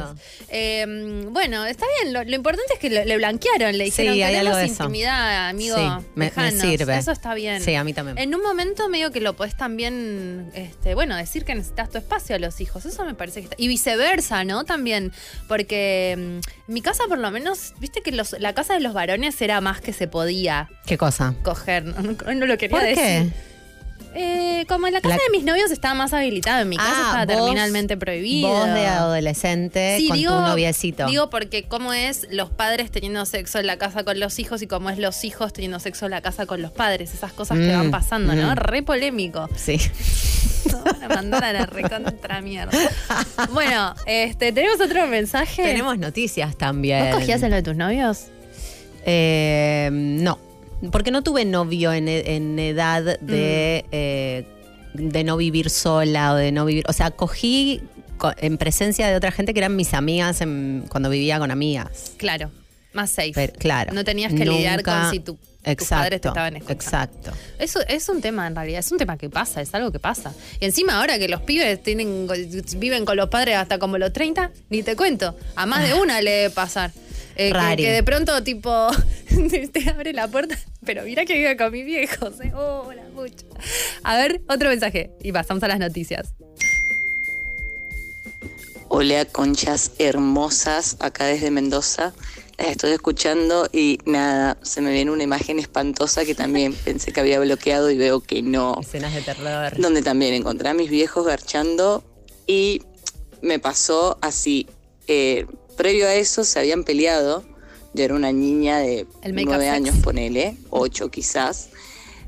Eh, 0.48 1.24
bueno, 1.30 1.64
está 1.66 1.86
bien. 2.00 2.12
Lo, 2.12 2.24
lo 2.24 2.34
importante 2.36 2.72
es 2.74 2.78
que 2.78 2.90
le 2.90 3.16
blanquearon. 3.16 3.76
Le 3.76 3.84
Sí, 3.90 4.02
dijeron, 4.02 4.12
hay 4.14 4.34
algo 4.36 4.56
de 4.56 4.64
eso. 4.64 4.84
intimidad, 4.84 5.48
amigo. 5.48 5.76
Sí, 5.76 5.82
me- 5.82 6.02
me 6.14 6.24
lejanos". 6.26 6.60
sirve. 6.60 6.96
Eso 6.98 7.12
está 7.12 7.34
bien. 7.34 7.62
Sí, 7.62 7.74
a 7.74 7.84
mí 7.84 7.92
también. 7.92 8.18
En 8.18 8.34
un 8.34 8.42
momento 8.42 8.88
medio 8.88 9.10
que 9.10 9.20
lo 9.20 9.34
podés 9.34 9.56
también, 9.56 10.50
este, 10.54 10.94
bueno, 10.94 11.16
decir 11.16 11.44
que 11.44 11.54
necesitas 11.54 11.90
tu 11.90 11.98
espacio 11.98 12.36
a 12.36 12.38
los 12.38 12.60
hijos. 12.60 12.84
Eso 12.86 13.04
me 13.04 13.14
parece 13.14 13.40
que 13.40 13.44
está. 13.44 13.56
Y 13.58 13.68
viceversa, 13.68 14.44
¿no? 14.44 14.64
También. 14.64 15.12
Porque 15.48 16.12
en 16.12 16.40
mi 16.66 16.82
casa, 16.82 17.04
por 17.08 17.18
lo 17.18 17.30
menos, 17.30 17.74
viste 17.78 18.00
que 18.02 18.12
los, 18.12 18.32
la 18.38 18.54
casa 18.54 18.74
de 18.74 18.80
los 18.80 18.92
varones 18.94 19.40
era 19.42 19.60
más 19.60 19.80
que 19.80 19.92
se 19.92 20.08
podía 20.08 20.68
¿Qué 20.86 20.96
cosa? 20.98 21.34
coger. 21.42 21.84
No, 21.84 22.00
no- 22.02 22.34
no 22.34 22.46
lo 22.46 22.58
quería 22.58 22.76
¿Por 22.78 22.86
decir. 22.86 22.96
qué? 23.04 23.49
Eh, 24.14 24.64
como 24.68 24.88
en 24.88 24.92
la 24.94 25.00
casa 25.00 25.16
La- 25.16 25.22
de 25.22 25.30
mis 25.30 25.44
novios 25.44 25.70
estaba 25.70 25.94
más 25.94 26.12
habilitado, 26.12 26.62
en 26.62 26.68
mi 26.68 26.76
casa 26.76 26.90
Ah, 26.92 27.22
estaba 27.22 27.26
vos- 27.26 27.44
terminalmente 27.46 27.96
prohibido. 27.96 28.48
Vos 28.48 28.66
de 28.66 28.86
adolescente 28.86 29.96
Sí, 29.98 30.08
con 30.08 30.16
digo, 30.16 30.32
tu 30.34 30.40
noviecito. 30.40 31.06
Digo 31.06 31.30
porque 31.30 31.64
cómo 31.68 31.92
es 31.92 32.26
los 32.30 32.50
padres 32.50 32.90
teniendo 32.90 33.24
sexo 33.24 33.60
en 33.60 33.66
la 33.68 33.76
casa 33.78 34.02
con 34.04 34.18
los 34.18 34.38
hijos 34.40 34.62
y 34.62 34.66
cómo 34.66 34.90
es 34.90 34.98
los 34.98 35.22
hijos 35.24 35.52
teniendo 35.52 35.78
sexo 35.78 36.06
en 36.06 36.10
la 36.10 36.20
casa 36.22 36.46
con 36.46 36.60
los 36.60 36.72
padres. 36.72 37.14
Esas 37.14 37.32
cosas 37.32 37.58
que 37.58 37.66
Mm, 37.72 37.76
van 37.78 37.90
pasando, 37.92 38.34
¿no? 38.34 38.50
mm. 38.52 38.56
Re 38.56 38.82
polémico. 38.82 39.48
sí. 39.56 39.78
Nos 40.70 40.84
van 40.84 41.02
a 41.04 41.08
mandar 41.08 41.44
a 41.44 41.52
la 41.54 41.66
recontra 41.66 42.42
mierda. 42.42 42.76
Bueno, 43.52 43.94
este, 44.04 44.52
tenemos 44.52 44.78
otro 44.80 45.06
mensaje. 45.06 45.62
Tenemos 45.62 45.96
noticias 45.98 46.54
también. 46.58 47.06
¿Vos 47.10 47.20
cogías 47.20 47.42
en 47.42 47.50
lo 47.50 47.56
de 47.56 47.62
tus 47.62 47.76
novios? 47.76 48.26
Eh, 49.06 49.88
no, 49.92 50.38
porque 50.92 51.10
no 51.10 51.22
tuve 51.22 51.44
novio 51.44 51.92
en, 51.92 52.08
e- 52.08 52.36
en 52.36 52.58
edad 52.58 53.18
de, 53.20 53.84
Mm. 53.84 53.88
eh, 53.92 54.46
de 54.94 55.24
no 55.24 55.36
vivir 55.36 55.70
sola 55.70 56.32
o 56.32 56.36
de 56.36 56.52
no 56.52 56.64
vivir. 56.64 56.84
O 56.88 56.92
sea, 56.92 57.10
cogí 57.10 57.80
co- 58.18 58.32
en 58.38 58.58
presencia 58.58 59.08
de 59.08 59.16
otra 59.16 59.30
gente 59.30 59.52
que 59.54 59.60
eran 59.60 59.76
mis 59.76 59.94
amigas 59.94 60.40
en- 60.40 60.84
cuando 60.88 61.10
vivía 61.10 61.38
con 61.38 61.50
amigas. 61.50 62.12
Claro, 62.16 62.50
más 62.92 63.10
safe. 63.10 63.32
Pero, 63.34 63.52
claro. 63.58 63.92
No 63.92 64.04
tenías 64.04 64.32
que 64.32 64.44
lidiar 64.44 64.82
con 64.82 65.10
si 65.10 65.20
tu- 65.20 65.34
tus 65.34 65.72
Exacto, 65.72 66.02
padres 66.04 66.20
te 66.22 66.28
estaban 66.28 66.56
escuchando. 66.56 66.82
Exacto. 66.82 67.32
Eso 67.58 67.80
es 67.86 68.08
un 68.08 68.22
tema 68.22 68.46
en 68.46 68.54
realidad, 68.56 68.80
es 68.80 68.90
un 68.90 68.96
tema 68.96 69.18
que 69.18 69.28
pasa, 69.28 69.60
es 69.60 69.74
algo 69.74 69.92
que 69.92 69.98
pasa. 69.98 70.32
Y 70.58 70.64
encima 70.64 70.98
ahora 70.98 71.18
que 71.18 71.28
los 71.28 71.42
pibes 71.42 71.82
tienen 71.82 72.26
viven 72.78 73.04
con 73.04 73.18
los 73.18 73.28
padres 73.28 73.56
hasta 73.56 73.78
como 73.78 73.98
los 73.98 74.10
30, 74.10 74.50
ni 74.70 74.82
te 74.82 74.96
cuento, 74.96 75.36
a 75.56 75.66
más 75.66 75.86
de 75.86 75.92
una 76.00 76.22
le 76.22 76.30
debe 76.30 76.50
pasar. 76.50 76.92
Eh, 77.40 77.48
que, 77.52 77.54
Rari. 77.54 77.82
que 77.82 77.90
de 77.90 78.02
pronto 78.02 78.42
tipo 78.42 78.88
te 79.72 79.88
abre 79.88 80.12
la 80.12 80.28
puerta, 80.28 80.58
pero 80.84 81.04
mira 81.04 81.24
que 81.24 81.32
vive 81.34 81.56
con 81.56 81.72
mis 81.72 81.86
viejos. 81.86 82.34
eh. 82.42 82.52
Hola, 82.54 83.02
mucho. 83.14 83.46
A 84.02 84.16
ver, 84.16 84.42
otro 84.46 84.68
mensaje 84.68 85.10
y 85.22 85.32
pasamos 85.32 85.62
a 85.62 85.68
las 85.68 85.78
noticias. 85.78 86.34
Hola, 88.88 89.24
conchas 89.24 89.92
hermosas, 89.98 90.96
acá 91.00 91.24
desde 91.24 91.50
Mendoza. 91.50 92.12
Las 92.58 92.68
estoy 92.72 92.90
escuchando 92.90 93.68
y 93.72 94.00
nada, 94.04 94.58
se 94.62 94.82
me 94.82 94.92
viene 94.92 95.10
una 95.10 95.22
imagen 95.22 95.58
espantosa 95.58 96.26
que 96.26 96.34
también 96.34 96.74
pensé 96.84 97.10
que 97.12 97.20
había 97.20 97.40
bloqueado 97.40 97.90
y 97.90 97.96
veo 97.96 98.20
que 98.20 98.42
no. 98.42 98.76
Escenas 98.82 99.14
de 99.14 99.22
terror. 99.22 99.80
Donde 99.80 100.02
también 100.02 100.34
encontré 100.34 100.68
a 100.68 100.74
mis 100.74 100.90
viejos 100.90 101.24
garchando 101.24 102.04
y 102.46 102.82
me 103.40 103.58
pasó 103.58 104.18
así. 104.20 104.66
eh, 105.08 105.46
previo 105.80 106.06
a 106.06 106.14
eso 106.14 106.44
se 106.44 106.58
habían 106.58 106.84
peleado. 106.84 107.42
Yo 107.94 108.04
era 108.04 108.14
una 108.14 108.32
niña 108.32 108.80
de 108.80 109.06
nueve 109.32 109.64
sex. 109.64 109.72
años, 109.72 109.96
ponele, 110.04 110.58
ocho 110.68 111.10
quizás. 111.10 111.70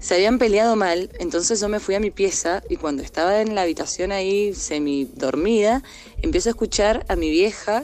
Se 0.01 0.15
habían 0.15 0.39
peleado 0.39 0.75
mal, 0.75 1.11
entonces 1.19 1.61
yo 1.61 1.69
me 1.69 1.79
fui 1.79 1.95
a 1.95 2.01
mi 2.01 2.11
pieza 2.11 2.63
y 2.71 2.77
cuando 2.77 3.03
estaba 3.03 3.43
en 3.43 3.55
la 3.55 3.63
habitación 3.63 4.11
ahí 4.11 4.55
semi 4.55 5.05
dormida, 5.05 5.83
empiezo 6.23 6.49
a 6.49 6.53
escuchar 6.53 7.05
a 7.09 7.15
mi 7.15 7.29
vieja 7.29 7.83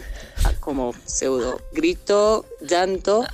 como 0.60 0.94
pseudo 1.04 1.60
grito, 1.72 2.46
llanto, 2.62 3.26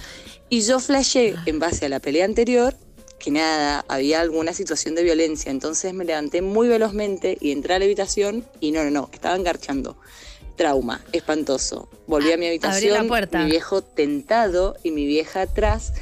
y 0.48 0.62
yo 0.62 0.80
flashé 0.80 1.36
en 1.46 1.60
base 1.60 1.86
a 1.86 1.88
la 1.88 2.00
pelea 2.00 2.24
anterior 2.24 2.74
que 3.20 3.30
nada, 3.30 3.84
había 3.88 4.20
alguna 4.20 4.52
situación 4.52 4.96
de 4.96 5.04
violencia, 5.04 5.50
entonces 5.50 5.94
me 5.94 6.04
levanté 6.04 6.42
muy 6.42 6.68
velozmente 6.68 7.38
y 7.40 7.52
entré 7.52 7.74
a 7.74 7.78
la 7.78 7.84
habitación 7.84 8.44
y 8.60 8.72
no, 8.72 8.82
no, 8.82 8.90
no, 8.90 9.08
estaban 9.12 9.44
garchando. 9.44 9.96
Trauma, 10.56 11.00
espantoso. 11.12 11.88
Volví 12.06 12.30
a 12.32 12.36
mi 12.36 12.46
Ah, 12.46 12.50
abrí 12.50 12.58
la 12.60 12.68
habitación, 12.70 13.08
puerta. 13.08 13.38
mi 13.40 13.50
viejo 13.50 13.82
tentado 13.82 14.76
y 14.82 14.90
mi 14.90 15.04
vieja 15.06 15.42
atrás 15.42 15.92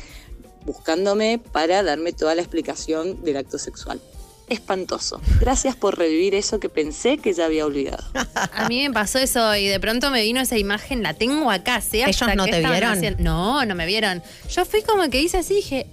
buscándome 0.64 1.38
para 1.52 1.82
darme 1.82 2.12
toda 2.12 2.34
la 2.34 2.42
explicación 2.42 3.22
del 3.24 3.36
acto 3.38 3.58
sexual. 3.58 4.00
espantoso. 4.48 5.18
Gracias 5.40 5.76
por 5.76 5.96
revivir 5.96 6.34
eso 6.34 6.60
que 6.60 6.68
pensé 6.68 7.16
que 7.16 7.32
ya 7.32 7.46
había 7.46 7.64
olvidado. 7.64 8.04
A 8.52 8.68
mí 8.68 8.86
me 8.86 8.92
pasó 8.92 9.18
eso 9.18 9.54
y 9.56 9.66
de 9.66 9.80
pronto 9.80 10.10
me 10.10 10.20
vino 10.22 10.40
esa 10.42 10.58
imagen, 10.58 11.02
la 11.02 11.14
tengo 11.14 11.50
acá, 11.50 11.80
sé 11.80 12.04
hasta 12.04 12.26
¿Ellos 12.26 12.36
no 12.36 12.44
te 12.44 12.58
vieron? 12.60 12.90
haciendo. 12.92 13.22
No, 13.22 13.64
no 13.64 13.74
me 13.74 13.86
vieron. 13.86 14.22
Yo 14.50 14.66
fui 14.66 14.82
como 14.82 15.08
que 15.08 15.22
hice 15.22 15.38
así, 15.38 15.54
dije, 15.54 15.86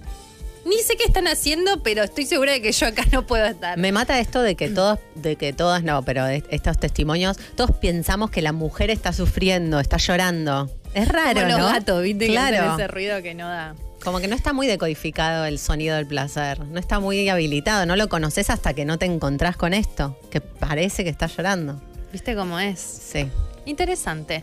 ni 0.64 0.78
sé 0.82 0.96
qué 0.96 1.04
están 1.04 1.26
haciendo, 1.28 1.82
pero 1.82 2.02
estoy 2.02 2.26
segura 2.26 2.52
de 2.52 2.62
que 2.62 2.72
yo 2.72 2.86
acá 2.86 3.04
no 3.12 3.26
puedo 3.26 3.44
estar. 3.46 3.78
Me 3.78 3.92
mata 3.92 4.18
esto 4.20 4.42
de 4.42 4.54
que 4.54 4.68
todos, 4.68 4.98
de 5.14 5.36
que 5.36 5.52
todas 5.52 5.82
no, 5.82 6.02
pero 6.04 6.26
estos 6.26 6.78
testimonios, 6.78 7.36
todos 7.56 7.72
pensamos 7.76 8.30
que 8.30 8.42
la 8.42 8.52
mujer 8.52 8.90
está 8.90 9.12
sufriendo, 9.12 9.80
está 9.80 9.96
llorando. 9.96 10.70
Es 10.94 11.08
raro, 11.08 11.40
como 11.42 11.66
gatos, 11.66 12.02
¿viste? 12.02 12.26
Que 12.26 12.32
Claro. 12.32 12.74
ese 12.74 12.88
ruido 12.88 13.22
que 13.22 13.34
no 13.34 13.48
da. 13.48 13.74
Como 14.02 14.18
que 14.20 14.28
no 14.28 14.34
está 14.34 14.52
muy 14.54 14.66
decodificado 14.66 15.44
el 15.44 15.58
sonido 15.58 15.94
del 15.96 16.06
placer. 16.06 16.58
No 16.66 16.80
está 16.80 17.00
muy 17.00 17.28
habilitado. 17.28 17.84
No 17.84 17.96
lo 17.96 18.08
conoces 18.08 18.48
hasta 18.48 18.72
que 18.72 18.86
no 18.86 18.98
te 18.98 19.04
encontrás 19.04 19.56
con 19.58 19.74
esto. 19.74 20.18
Que 20.30 20.40
parece 20.40 21.04
que 21.04 21.10
estás 21.10 21.36
llorando. 21.36 21.80
¿Viste 22.10 22.34
cómo 22.34 22.58
es? 22.58 22.80
Sí. 22.80 23.28
Interesante. 23.66 24.42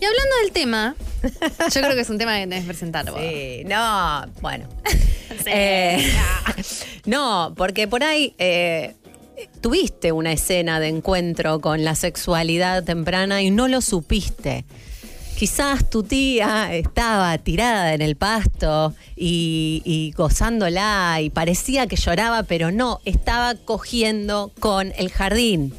Y 0.00 0.04
hablando 0.04 0.36
del 0.42 0.52
tema, 0.52 0.96
yo 1.74 1.80
creo 1.80 1.94
que 1.94 2.00
es 2.00 2.10
un 2.10 2.18
tema 2.18 2.34
que 2.36 2.40
tenés 2.42 2.60
que 2.60 2.68
presentar 2.68 3.10
vos. 3.10 3.20
Sí, 3.20 3.64
no, 3.66 4.26
bueno. 4.40 4.68
Eh, 5.50 6.12
no, 7.06 7.54
porque 7.56 7.86
por 7.86 8.02
ahí 8.02 8.34
eh, 8.38 8.96
tuviste 9.60 10.12
una 10.12 10.32
escena 10.32 10.80
de 10.80 10.88
encuentro 10.88 11.60
con 11.60 11.84
la 11.84 11.94
sexualidad 11.94 12.82
temprana 12.82 13.40
y 13.40 13.50
no 13.50 13.68
lo 13.68 13.80
supiste. 13.80 14.64
Quizás 15.38 15.88
tu 15.88 16.02
tía 16.02 16.74
estaba 16.74 17.38
tirada 17.38 17.94
en 17.94 18.02
el 18.02 18.16
pasto 18.16 18.94
y, 19.16 19.80
y 19.84 20.12
gozándola 20.16 21.18
y 21.22 21.30
parecía 21.30 21.86
que 21.86 21.96
lloraba, 21.96 22.42
pero 22.42 22.70
no, 22.70 23.00
estaba 23.04 23.54
cogiendo 23.54 24.50
con 24.58 24.92
el 24.96 25.10
jardín. 25.10 25.72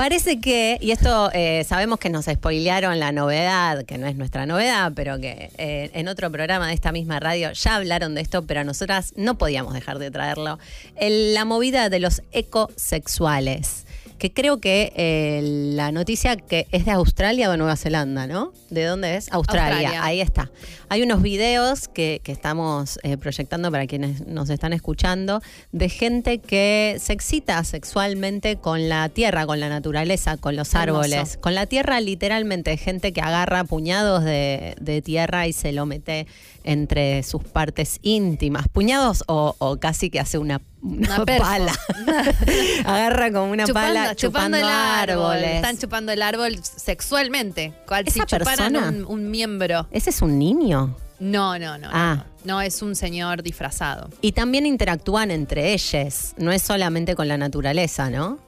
Parece 0.00 0.40
que, 0.40 0.78
y 0.80 0.92
esto 0.92 1.30
eh, 1.34 1.62
sabemos 1.64 1.98
que 1.98 2.08
nos 2.08 2.24
spoilearon 2.24 2.98
la 2.98 3.12
novedad, 3.12 3.84
que 3.84 3.98
no 3.98 4.06
es 4.06 4.16
nuestra 4.16 4.46
novedad, 4.46 4.92
pero 4.96 5.20
que 5.20 5.50
eh, 5.58 5.90
en 5.92 6.08
otro 6.08 6.32
programa 6.32 6.68
de 6.68 6.72
esta 6.72 6.90
misma 6.90 7.20
radio 7.20 7.52
ya 7.52 7.76
hablaron 7.76 8.14
de 8.14 8.22
esto, 8.22 8.46
pero 8.46 8.64
nosotras 8.64 9.12
no 9.16 9.36
podíamos 9.36 9.74
dejar 9.74 9.98
de 9.98 10.10
traerlo. 10.10 10.58
La 10.98 11.44
movida 11.44 11.90
de 11.90 12.00
los 12.00 12.22
ecosexuales, 12.32 13.84
que 14.20 14.32
creo 14.34 14.60
que 14.60 14.92
eh, 14.96 15.40
la 15.42 15.92
noticia 15.92 16.36
que 16.36 16.66
es 16.72 16.84
de 16.84 16.90
Australia 16.90 17.48
o 17.48 17.52
de 17.52 17.56
Nueva 17.56 17.74
Zelanda, 17.74 18.26
¿no? 18.26 18.52
¿De 18.68 18.84
dónde 18.84 19.16
es? 19.16 19.32
Australia. 19.32 19.72
Australia. 19.72 20.04
Ahí 20.04 20.20
está. 20.20 20.50
Hay 20.90 21.02
unos 21.02 21.22
videos 21.22 21.88
que, 21.88 22.20
que 22.22 22.30
estamos 22.30 22.98
eh, 23.02 23.16
proyectando 23.16 23.70
para 23.70 23.86
quienes 23.86 24.26
nos 24.26 24.50
están 24.50 24.74
escuchando 24.74 25.40
de 25.72 25.88
gente 25.88 26.38
que 26.38 26.98
se 27.00 27.14
excita 27.14 27.64
sexualmente 27.64 28.56
con 28.56 28.90
la 28.90 29.08
tierra, 29.08 29.46
con 29.46 29.58
la 29.58 29.70
naturaleza, 29.70 30.36
con 30.36 30.54
los 30.54 30.74
Hermoso. 30.74 31.00
árboles. 31.00 31.38
Con 31.38 31.54
la 31.54 31.64
tierra, 31.64 31.98
literalmente, 32.02 32.76
gente 32.76 33.14
que 33.14 33.22
agarra 33.22 33.64
puñados 33.64 34.22
de, 34.22 34.76
de 34.78 35.00
tierra 35.00 35.46
y 35.46 35.54
se 35.54 35.72
lo 35.72 35.86
mete 35.86 36.26
entre 36.64 37.22
sus 37.22 37.42
partes 37.44 37.98
íntimas. 38.02 38.68
Puñados 38.68 39.24
o, 39.26 39.54
o 39.58 39.78
casi 39.78 40.10
que 40.10 40.20
hace 40.20 40.38
una, 40.38 40.60
una 40.82 41.16
Una 41.16 41.24
perfo. 41.24 41.42
pala. 41.44 41.72
agarra 42.84 43.32
como 43.32 43.50
una 43.52 43.66
pala 43.66 44.14
chupando, 44.14 44.56
el 44.56 44.64
árbol. 44.64 45.26
árboles. 45.34 45.56
Están 45.56 45.78
chupando 45.78 46.12
el 46.12 46.22
árbol 46.22 46.58
sexualmente. 46.62 47.72
Cual 47.86 48.04
si 48.08 48.18
¿Esa 48.20 48.26
chuparan 48.26 48.72
persona? 48.72 48.88
un, 48.88 49.04
un 49.06 49.30
miembro. 49.30 49.86
¿Ese 49.90 50.10
es 50.10 50.22
un 50.22 50.38
niño? 50.38 50.96
No, 51.18 51.58
no, 51.58 51.76
no. 51.78 51.88
Ah. 51.92 52.24
No, 52.44 52.54
no, 52.54 52.60
es 52.62 52.80
un 52.80 52.96
señor 52.96 53.42
disfrazado. 53.42 54.08
Y 54.22 54.32
también 54.32 54.64
interactúan 54.64 55.30
entre 55.30 55.74
ellos, 55.74 56.32
no 56.38 56.50
es 56.50 56.62
solamente 56.62 57.14
con 57.14 57.28
la 57.28 57.36
naturaleza, 57.36 58.08
¿no? 58.08 58.38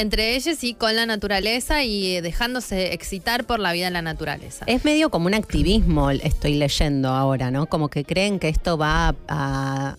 Entre 0.00 0.34
ellos 0.34 0.64
y 0.64 0.72
con 0.72 0.96
la 0.96 1.04
naturaleza 1.04 1.84
y 1.84 2.16
eh, 2.16 2.22
dejándose 2.22 2.94
excitar 2.94 3.44
por 3.44 3.60
la 3.60 3.72
vida 3.74 3.86
en 3.86 3.92
la 3.92 4.00
naturaleza. 4.00 4.64
Es 4.66 4.82
medio 4.82 5.10
como 5.10 5.26
un 5.26 5.34
activismo, 5.34 6.10
estoy 6.10 6.54
leyendo 6.54 7.10
ahora, 7.10 7.50
¿no? 7.50 7.66
Como 7.66 7.90
que 7.90 8.06
creen 8.06 8.38
que 8.38 8.48
esto 8.48 8.78
va 8.78 9.14
a, 9.28 9.96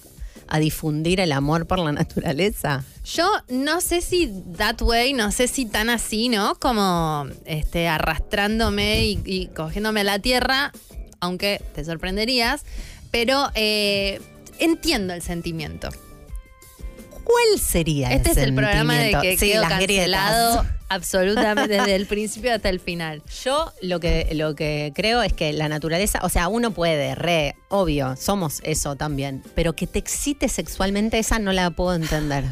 a 0.47 0.59
difundir 0.59 1.19
el 1.19 1.31
amor 1.31 1.67
por 1.67 1.77
la 1.77 1.91
naturaleza. 1.91 2.83
Yo 3.05 3.29
no 3.49 3.79
sé 3.79 4.01
si 4.01 4.33
that 4.57 4.81
way, 4.81 5.13
no 5.13 5.31
sé 5.31 5.47
si 5.47 5.67
tan 5.67 5.91
así, 5.91 6.29
¿no? 6.29 6.55
Como 6.55 7.27
este, 7.45 7.87
arrastrándome 7.87 9.05
y, 9.05 9.21
y 9.23 9.47
cogiéndome 9.49 10.03
la 10.03 10.17
tierra, 10.17 10.71
aunque 11.19 11.61
te 11.75 11.85
sorprenderías, 11.85 12.63
pero 13.11 13.51
eh, 13.53 14.19
entiendo 14.57 15.13
el 15.13 15.21
sentimiento. 15.21 15.89
¿Cuál 17.31 17.59
sería 17.59 18.11
Este 18.11 18.31
es 18.31 18.37
el 18.37 18.53
programa 18.53 18.95
de 18.97 19.15
que 19.21 19.37
Sí, 19.37 19.51
quedo 19.51 19.63
cancelado 19.63 20.61
grietas. 20.63 20.75
absolutamente 20.89 21.67
desde 21.75 21.95
el 21.95 22.05
principio 22.05 22.53
hasta 22.53 22.67
el 22.69 22.79
final. 22.79 23.21
Yo 23.43 23.71
lo 23.81 23.99
que, 23.99 24.29
lo 24.33 24.55
que 24.55 24.91
creo 24.93 25.21
es 25.23 25.31
que 25.31 25.53
la 25.53 25.69
naturaleza, 25.69 26.19
o 26.23 26.29
sea, 26.29 26.49
uno 26.49 26.71
puede, 26.71 27.15
re, 27.15 27.55
obvio, 27.69 28.15
somos 28.17 28.59
eso 28.63 28.95
también, 28.97 29.41
pero 29.55 29.73
que 29.73 29.87
te 29.87 29.99
excite 29.99 30.49
sexualmente, 30.49 31.17
esa 31.19 31.39
no 31.39 31.53
la 31.53 31.69
puedo 31.71 31.95
entender. 31.95 32.43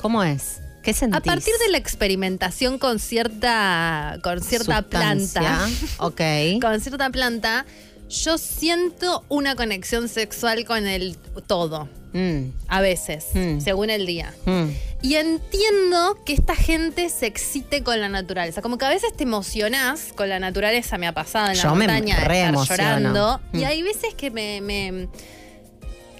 ¿Cómo 0.00 0.22
es? 0.22 0.60
¿Qué 0.82 0.92
sentís? 0.94 1.18
A 1.18 1.22
partir 1.22 1.54
de 1.64 1.72
la 1.72 1.78
experimentación 1.78 2.78
con 2.78 2.98
cierta, 2.98 4.18
con 4.22 4.42
cierta 4.42 4.78
Sustancia. 4.82 5.40
planta, 5.40 5.68
Ok. 5.98 6.60
con 6.60 6.80
cierta 6.80 7.10
planta, 7.10 7.66
yo 8.08 8.38
siento 8.38 9.24
una 9.28 9.56
conexión 9.56 10.08
sexual 10.08 10.64
con 10.64 10.86
el 10.86 11.16
todo. 11.46 11.88
Mm, 12.14 12.50
A 12.68 12.80
veces, 12.80 13.26
Mm. 13.34 13.60
según 13.60 13.90
el 13.90 14.06
día. 14.06 14.32
mm. 14.46 14.68
Y 15.02 15.16
entiendo 15.16 16.16
que 16.24 16.32
esta 16.32 16.54
gente 16.54 17.10
se 17.10 17.26
excite 17.26 17.82
con 17.82 18.00
la 18.00 18.08
naturaleza. 18.08 18.62
Como 18.62 18.78
que 18.78 18.86
a 18.86 18.88
veces 18.88 19.12
te 19.14 19.24
emocionás 19.24 20.14
con 20.14 20.30
la 20.30 20.38
naturaleza, 20.38 20.96
me 20.96 21.06
ha 21.06 21.12
pasado 21.12 21.50
en 21.50 21.58
la 21.58 21.62
Yo 21.62 21.74
montaña, 21.74 22.16
estar 22.16 22.54
llorando. 22.54 23.40
Y 23.52 23.64
hay 23.64 23.82
veces 23.82 24.14
que 24.14 24.30
me, 24.30 24.62
me- 24.62 25.08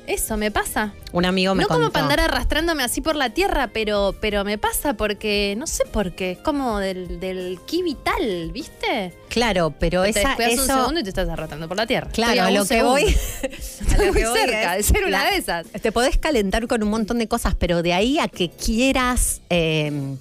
Eso 0.07 0.37
me 0.37 0.51
pasa. 0.51 0.93
Un 1.13 1.25
amigo 1.25 1.55
me 1.55 1.63
no 1.63 1.69
como 1.69 1.81
contó. 1.85 1.93
para 1.93 2.05
andar 2.05 2.21
arrastrándome 2.21 2.83
así 2.83 3.01
por 3.01 3.17
la 3.17 3.31
tierra, 3.31 3.71
pero, 3.73 4.15
pero 4.21 4.45
me 4.45 4.59
pasa 4.59 4.95
porque, 4.95 5.55
no 5.57 5.67
sé 5.67 5.85
por 5.87 6.13
qué, 6.13 6.33
es 6.33 6.39
como 6.39 6.79
del, 6.79 7.21
del 7.21 7.59
ki 7.67 7.83
vital, 7.83 8.51
¿viste? 8.53 9.15
Claro, 9.31 9.73
pero 9.79 10.03
te 10.03 10.11
esa, 10.11 10.29
descuidas 10.29 10.53
un 10.55 10.59
eso... 10.65 10.75
segundo 10.79 11.01
y 11.01 11.03
te 11.05 11.09
estás 11.09 11.29
arrastrando 11.29 11.69
por 11.69 11.77
la 11.79 11.87
tierra. 11.87 12.11
Claro, 12.13 12.43
a 12.43 12.49
un 12.49 12.55
lo 12.55 12.67
que 12.67 12.83
voy. 12.83 13.05
Estoy 13.43 14.11
muy 14.13 14.23
cerca 14.23 14.77
de 14.77 14.83
ser 14.83 15.05
una 15.07 15.25
la- 15.25 15.31
de 15.31 15.37
esas. 15.39 15.67
Te 15.69 15.91
podés 15.91 16.19
calentar 16.19 16.67
con 16.67 16.83
un 16.83 16.91
montón 16.91 17.19
de 17.19 17.27
cosas, 17.27 17.55
pero 17.55 17.83
de 17.83 17.95
ahí 17.95 18.19
a 18.19 18.29
que 18.29 18.51
quieras 18.51 19.41
eh, 19.49 20.17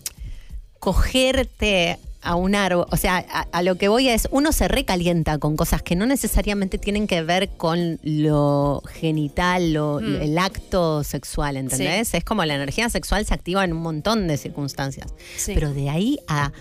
cogerte 0.79 1.99
a 2.23 2.35
un 2.35 2.55
árbol, 2.55 2.85
o 2.89 2.97
sea, 2.97 3.17
a, 3.29 3.41
a 3.51 3.61
lo 3.63 3.75
que 3.77 3.87
voy 3.89 4.07
es, 4.09 4.27
uno 4.31 4.51
se 4.51 4.67
recalienta 4.67 5.37
con 5.37 5.55
cosas 5.57 5.81
que 5.83 5.95
no 5.95 6.05
necesariamente 6.05 6.77
tienen 6.77 7.05
que 7.07 7.21
ver 7.23 7.49
con 7.57 7.99
lo 8.03 8.81
genital, 8.91 9.73
lo- 9.73 9.99
Mm. 10.01 10.21
el 10.21 10.37
acto 10.37 11.03
sexual, 11.03 11.57
¿entendés? 11.57 12.13
Es 12.13 12.23
como 12.23 12.43
la 12.45 12.55
energía 12.55 12.89
sexual 12.89 13.25
se 13.25 13.33
activa 13.33 13.63
en 13.63 13.73
un 13.73 13.81
montón 13.81 14.27
de 14.27 14.37
circunstancias. 14.37 15.07
Sí. 15.37 15.51
Pero 15.53 15.73
de 15.73 15.89
ahí 15.89 16.17
a 16.27 16.51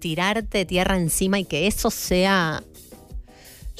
tirarte 0.00 0.64
tierra 0.64 0.96
encima 0.96 1.38
y 1.40 1.44
que 1.44 1.66
eso 1.66 1.90
sea 1.90 2.62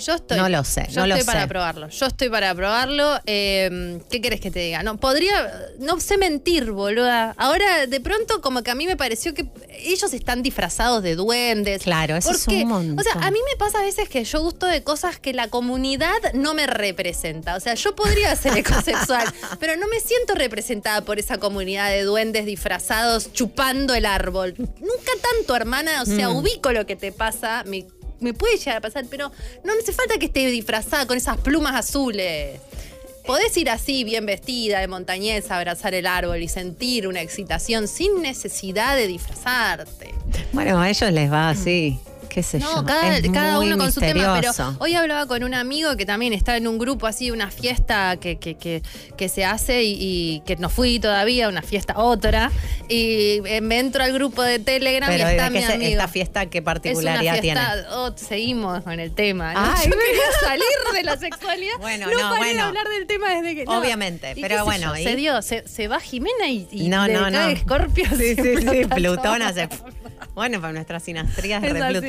Yo 0.05 0.15
estoy. 0.15 0.37
No 0.39 0.49
lo 0.49 0.65
sé, 0.65 0.87
Yo 0.91 1.01
no 1.03 1.07
lo 1.09 1.15
estoy 1.15 1.27
para 1.27 1.43
sé. 1.43 1.49
probarlo. 1.49 1.89
Yo 1.89 2.07
estoy 2.07 2.29
para 2.31 2.55
probarlo. 2.55 3.19
Eh, 3.27 4.01
¿Qué 4.11 4.21
querés 4.21 4.41
que 4.41 4.51
te 4.51 4.61
diga? 4.61 4.83
No, 4.83 4.97
podría. 4.99 5.53
No 5.79 5.99
sé 6.01 6.17
mentir, 6.19 6.71
boluda. 6.71 7.35
Ahora, 7.37 7.87
de 7.87 8.01
pronto, 8.01 8.41
como 8.41 8.63
que 8.63 8.71
a 8.71 8.75
mí 8.75 8.87
me 8.87 8.97
pareció 8.97 9.35
que 9.35 9.47
ellos 9.81 10.13
están 10.13 10.43
disfrazados 10.43 11.03
de 11.03 11.15
duendes. 11.17 11.83
Claro, 11.83 12.17
eso 12.17 12.31
es 12.31 12.47
un 12.49 12.69
montón. 12.69 12.99
O 12.99 13.03
sea, 13.03 13.13
a 13.27 13.31
mí 13.31 13.39
me 13.51 13.57
pasa 13.57 13.79
a 13.81 13.83
veces 13.83 14.09
que 14.09 14.25
yo 14.25 14.41
gusto 14.41 14.67
de 14.67 14.83
cosas 14.83 15.19
que 15.19 15.33
la 15.33 15.49
comunidad 15.49 16.13
no 16.35 16.55
me 16.55 16.67
representa. 16.67 17.57
O 17.57 17.61
sea, 17.61 17.75
yo 17.75 17.95
podría 17.97 18.35
ser 18.37 18.57
ecosexual, 18.57 19.27
pero 19.61 19.77
no 19.77 19.87
me 19.89 20.01
siento 20.01 20.35
representada 20.35 21.03
por 21.03 21.19
esa 21.19 21.39
comunidad 21.39 21.91
de 21.91 22.03
duendes 22.03 22.47
disfrazados 22.47 23.33
chupando 23.33 23.95
el 23.95 24.07
árbol. 24.07 24.55
Nunca 24.59 25.13
tanto, 25.35 25.57
hermana. 25.57 26.03
O 26.03 26.07
sea, 26.07 26.29
Mm. 26.31 26.37
ubico 26.37 26.73
lo 26.73 26.87
que 26.87 26.97
te 26.97 27.13
pasa. 27.13 27.65
Me, 27.67 27.87
me 28.21 28.35
puede 28.35 28.57
llegar 28.57 28.77
a 28.77 28.81
pasar, 28.81 29.05
pero 29.11 29.31
no 29.65 29.73
hace 29.73 29.93
falta 29.93 30.19
que 30.19 30.27
esté 30.27 30.47
disfrazada 30.47 31.07
con 31.07 31.17
esas 31.17 31.39
plumas 31.39 31.75
azules. 31.75 32.61
Podés 33.27 33.55
ir 33.59 33.69
así, 33.69 34.05
bien 34.05 34.25
vestida, 34.25 34.81
de 34.81 34.89
montañesa, 34.89 35.57
abrazar 35.59 35.93
el 35.93 36.07
árbol 36.07 36.43
y 36.43 36.49
sentir 36.49 37.07
una 37.07 37.21
excitación 37.21 37.87
sin 37.87 38.23
necesidad 38.23 38.97
de 38.97 39.07
disfrazarte. 39.07 40.15
Bueno, 40.53 40.81
a 40.81 40.89
ellos 40.89 41.13
les 41.13 41.31
va 41.31 41.51
así. 41.51 42.01
Qué 42.29 42.43
sé 42.43 42.61
yo. 42.61 42.75
No, 42.75 42.85
cada, 42.85 43.19
es 43.19 43.31
cada 43.31 43.57
muy 43.57 43.67
uno 43.67 43.79
con 43.79 43.93
su 43.93 44.01
tema, 44.01 44.39
pero 44.41 44.53
hoy 44.79 44.95
hablaba 44.95 45.27
con 45.27 45.43
un 45.45 45.55
amigo 45.55 45.97
que 45.97 46.07
también 46.07 46.33
está 46.33 46.57
en 46.57 46.67
un 46.67 46.79
grupo 46.79 47.07
así, 47.07 47.31
una 47.31 47.51
fiesta 47.51 48.17
que, 48.17 48.39
que, 48.39 48.57
que, 48.57 48.83
que 49.17 49.29
se 49.29 49.45
hace 49.45 49.85
y, 49.85 49.97
y 50.01 50.41
que 50.41 50.57
no 50.57 50.69
fui 50.69 50.99
todavía, 50.99 51.49
una 51.49 51.63
fiesta 51.63 51.95
otra, 51.99 52.51
y 52.89 53.41
eh, 53.47 53.61
me 53.61 53.79
entro 53.79 54.03
al 54.03 54.13
grupo 54.13 54.43
de 54.43 54.59
Telegram 54.59 55.09
Pero 55.11 55.29
y 55.29 55.31
está 55.31 55.45
¿de 55.45 55.51
mi 55.51 55.65
amigo. 55.65 55.91
esta 55.91 56.09
fiesta 56.09 56.47
qué 56.47 56.59
es 56.59 56.63
una 56.63 56.65
particularidad 56.65 57.41
fiesta, 57.41 57.41
tiene. 57.41 57.89
oh, 57.93 58.13
seguimos 58.17 58.83
con 58.83 59.01
el 59.01 59.13
tema. 59.13 59.55
¿no? 59.55 59.61
Ay, 59.61 59.91
Yo 59.91 59.97
quería 59.99 60.23
salir 60.41 60.65
de 60.95 61.03
la 61.03 61.17
sexualidad. 61.17 61.75
Bueno, 61.79 62.07
no, 62.07 62.19
no, 62.19 62.37
bueno. 62.37 62.65
hablar 62.65 62.87
del 62.89 63.07
tema 63.07 63.31
desde 63.31 63.55
que. 63.55 63.65
no. 63.65 63.79
Obviamente, 63.79 64.35
pero 64.41 64.65
bueno, 64.65 64.97
¿y? 64.97 65.05
se 65.05 65.17
dio, 65.17 65.41
se, 65.43 65.67
se 65.67 65.89
va 65.89 66.01
Jimena 66.01 66.49
y, 66.49 66.67
y 66.71 66.89
No, 66.89 67.07
no, 67.09 67.57
Scorpio. 67.57 68.07
Sí, 68.17 68.35
sí, 68.35 68.57
sí, 68.57 68.85
Plutón 68.87 69.43
hace. 69.43 69.69
Bueno, 70.35 70.61
para 70.61 70.73
nuestras 70.73 71.03
sinastrías 71.03 71.61
re 71.63 71.83
así, 71.83 72.07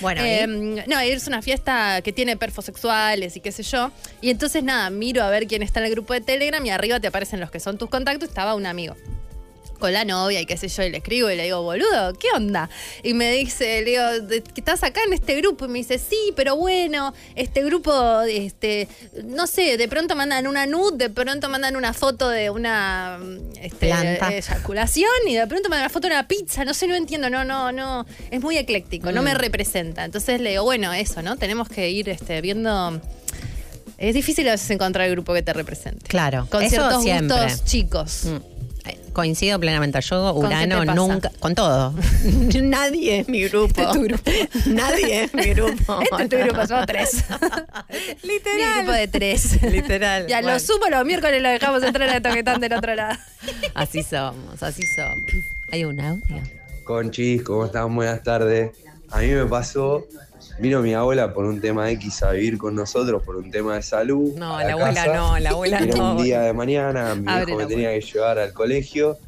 Bueno. 0.00 0.20
Eh, 0.24 0.46
no, 0.46 1.00
es 1.00 1.26
una 1.26 1.42
fiesta 1.42 2.00
que 2.02 2.12
tiene 2.12 2.36
perfosexuales 2.36 3.36
y 3.36 3.40
qué 3.40 3.52
sé 3.52 3.62
yo. 3.62 3.90
Y 4.20 4.30
entonces, 4.30 4.62
nada, 4.62 4.90
miro 4.90 5.22
a 5.22 5.30
ver 5.30 5.46
quién 5.46 5.62
está 5.62 5.80
en 5.80 5.86
el 5.86 5.92
grupo 5.92 6.12
de 6.12 6.20
Telegram 6.20 6.64
y 6.64 6.70
arriba 6.70 7.00
te 7.00 7.08
aparecen 7.08 7.40
los 7.40 7.50
que 7.50 7.60
son 7.60 7.78
tus 7.78 7.88
contactos. 7.88 8.28
Estaba 8.28 8.54
un 8.54 8.66
amigo 8.66 8.96
con 9.82 9.92
la 9.92 10.04
novia 10.04 10.40
y 10.40 10.46
qué 10.46 10.56
sé 10.56 10.68
yo, 10.68 10.84
y 10.84 10.90
le 10.90 10.98
escribo 10.98 11.28
y 11.28 11.34
le 11.34 11.42
digo, 11.42 11.60
boludo, 11.60 12.12
¿qué 12.20 12.28
onda? 12.36 12.70
Y 13.02 13.14
me 13.14 13.32
dice, 13.32 13.82
le 13.82 13.90
digo, 13.90 14.20
"¿De- 14.28 14.40
que 14.44 14.60
¿estás 14.60 14.84
acá 14.84 15.00
en 15.04 15.12
este 15.12 15.34
grupo? 15.34 15.64
Y 15.64 15.68
me 15.68 15.78
dice, 15.80 15.98
sí, 15.98 16.32
pero 16.36 16.54
bueno, 16.54 17.12
este 17.34 17.64
grupo, 17.64 18.20
este, 18.22 18.86
no 19.24 19.48
sé, 19.48 19.76
de 19.76 19.88
pronto 19.88 20.14
mandan 20.14 20.46
una 20.46 20.66
nud, 20.66 20.92
de 20.94 21.10
pronto 21.10 21.48
mandan 21.48 21.74
una 21.74 21.92
foto 21.92 22.28
de 22.28 22.48
una 22.48 23.18
este, 23.60 23.88
Planta. 23.88 24.32
eyaculación 24.32 25.10
y 25.26 25.34
de 25.34 25.46
pronto 25.48 25.68
mandan 25.68 25.86
una 25.86 25.90
foto 25.92 26.06
de 26.06 26.14
una 26.14 26.28
pizza, 26.28 26.64
no 26.64 26.74
sé, 26.74 26.86
no 26.86 26.94
entiendo, 26.94 27.28
no, 27.28 27.44
no, 27.44 27.72
no, 27.72 28.06
es 28.30 28.40
muy 28.40 28.56
ecléctico, 28.58 29.10
no 29.10 29.22
Mm. 29.22 29.24
me 29.24 29.34
representa. 29.34 30.04
Entonces 30.04 30.40
le 30.40 30.50
digo, 30.50 30.62
bueno, 30.62 30.92
eso, 30.92 31.22
¿no? 31.22 31.36
Tenemos 31.36 31.68
que 31.68 31.90
ir 31.90 32.08
este, 32.08 32.40
viendo... 32.40 33.00
Es 33.98 34.14
difícil 34.14 34.48
a 34.48 34.52
veces 34.52 34.68
encontrar 34.70 35.06
el 35.06 35.12
grupo 35.12 35.32
que 35.32 35.42
te 35.42 35.52
represente. 35.52 36.06
Claro, 36.08 36.46
Con 36.50 36.62
eso 36.62 36.74
ciertos 36.76 37.02
siempre. 37.04 37.42
gustos 37.44 37.64
chicos. 37.64 38.24
Mm. 38.24 38.51
Coincido 39.12 39.58
plenamente. 39.60 40.00
Yo, 40.00 40.32
¿Con 40.34 40.42
qué 40.42 40.46
Urano, 40.48 40.80
te 40.80 40.86
pasa? 40.86 40.94
nunca. 40.94 41.30
Con 41.38 41.54
todo. 41.54 41.94
Nadie 42.62 43.20
es 43.20 43.28
mi 43.28 43.44
grupo. 43.44 43.66
Este 43.68 43.82
es 43.82 43.90
tu 43.92 44.02
grupo. 44.02 44.30
Nadie 44.66 45.24
es 45.24 45.34
mi 45.34 45.44
grupo. 45.54 46.00
Este 46.10 46.22
es 46.22 46.28
tu 46.28 46.36
grupo, 46.38 46.66
somos 46.66 46.86
tres. 46.86 47.24
Literal. 48.22 48.56
Mi 48.58 48.82
grupo 48.82 48.92
de 48.92 49.08
tres. 49.08 49.62
Literal. 49.62 50.26
Ya 50.26 50.38
Bueno, 50.40 50.54
lo 50.54 50.60
sumo 50.60 50.86
los 50.88 51.04
miércoles 51.04 51.42
lo 51.42 51.48
dejamos 51.50 51.82
entrar 51.82 52.08
a 52.08 52.20
toquetán 52.20 52.60
del 52.60 52.72
otro 52.72 52.94
lado. 52.94 53.18
Así 53.74 54.02
somos, 54.02 54.62
así 54.62 54.82
somos. 54.96 55.30
Hay 55.70 55.84
un 55.84 56.00
audio. 56.00 56.42
Conchis, 56.84 57.42
¿cómo 57.42 57.66
están? 57.66 57.94
Buenas 57.94 58.22
tardes. 58.22 58.70
A 59.12 59.18
mí 59.18 59.28
me 59.28 59.44
pasó, 59.44 60.06
vino 60.58 60.80
mi 60.80 60.94
abuela 60.94 61.34
por 61.34 61.44
un 61.44 61.60
tema 61.60 61.90
X 61.90 62.22
a 62.22 62.30
vivir 62.32 62.56
con 62.56 62.74
nosotros, 62.74 63.22
por 63.22 63.36
un 63.36 63.50
tema 63.50 63.74
de 63.76 63.82
salud. 63.82 64.32
No, 64.36 64.58
la 64.58 64.72
abuela 64.72 64.94
casa. 64.94 65.14
no, 65.14 65.38
la 65.38 65.50
abuela 65.50 65.78
Era 65.80 65.96
no. 65.96 66.16
un 66.16 66.22
día 66.24 66.40
de 66.40 66.52
mañana, 66.54 67.14
mi 67.14 67.30
Abre 67.30 67.52
hijo 67.52 67.58
me 67.58 67.66
tenía 67.66 67.90
que 67.90 68.00
llevar 68.00 68.38
al 68.38 68.52
colegio 68.54 69.18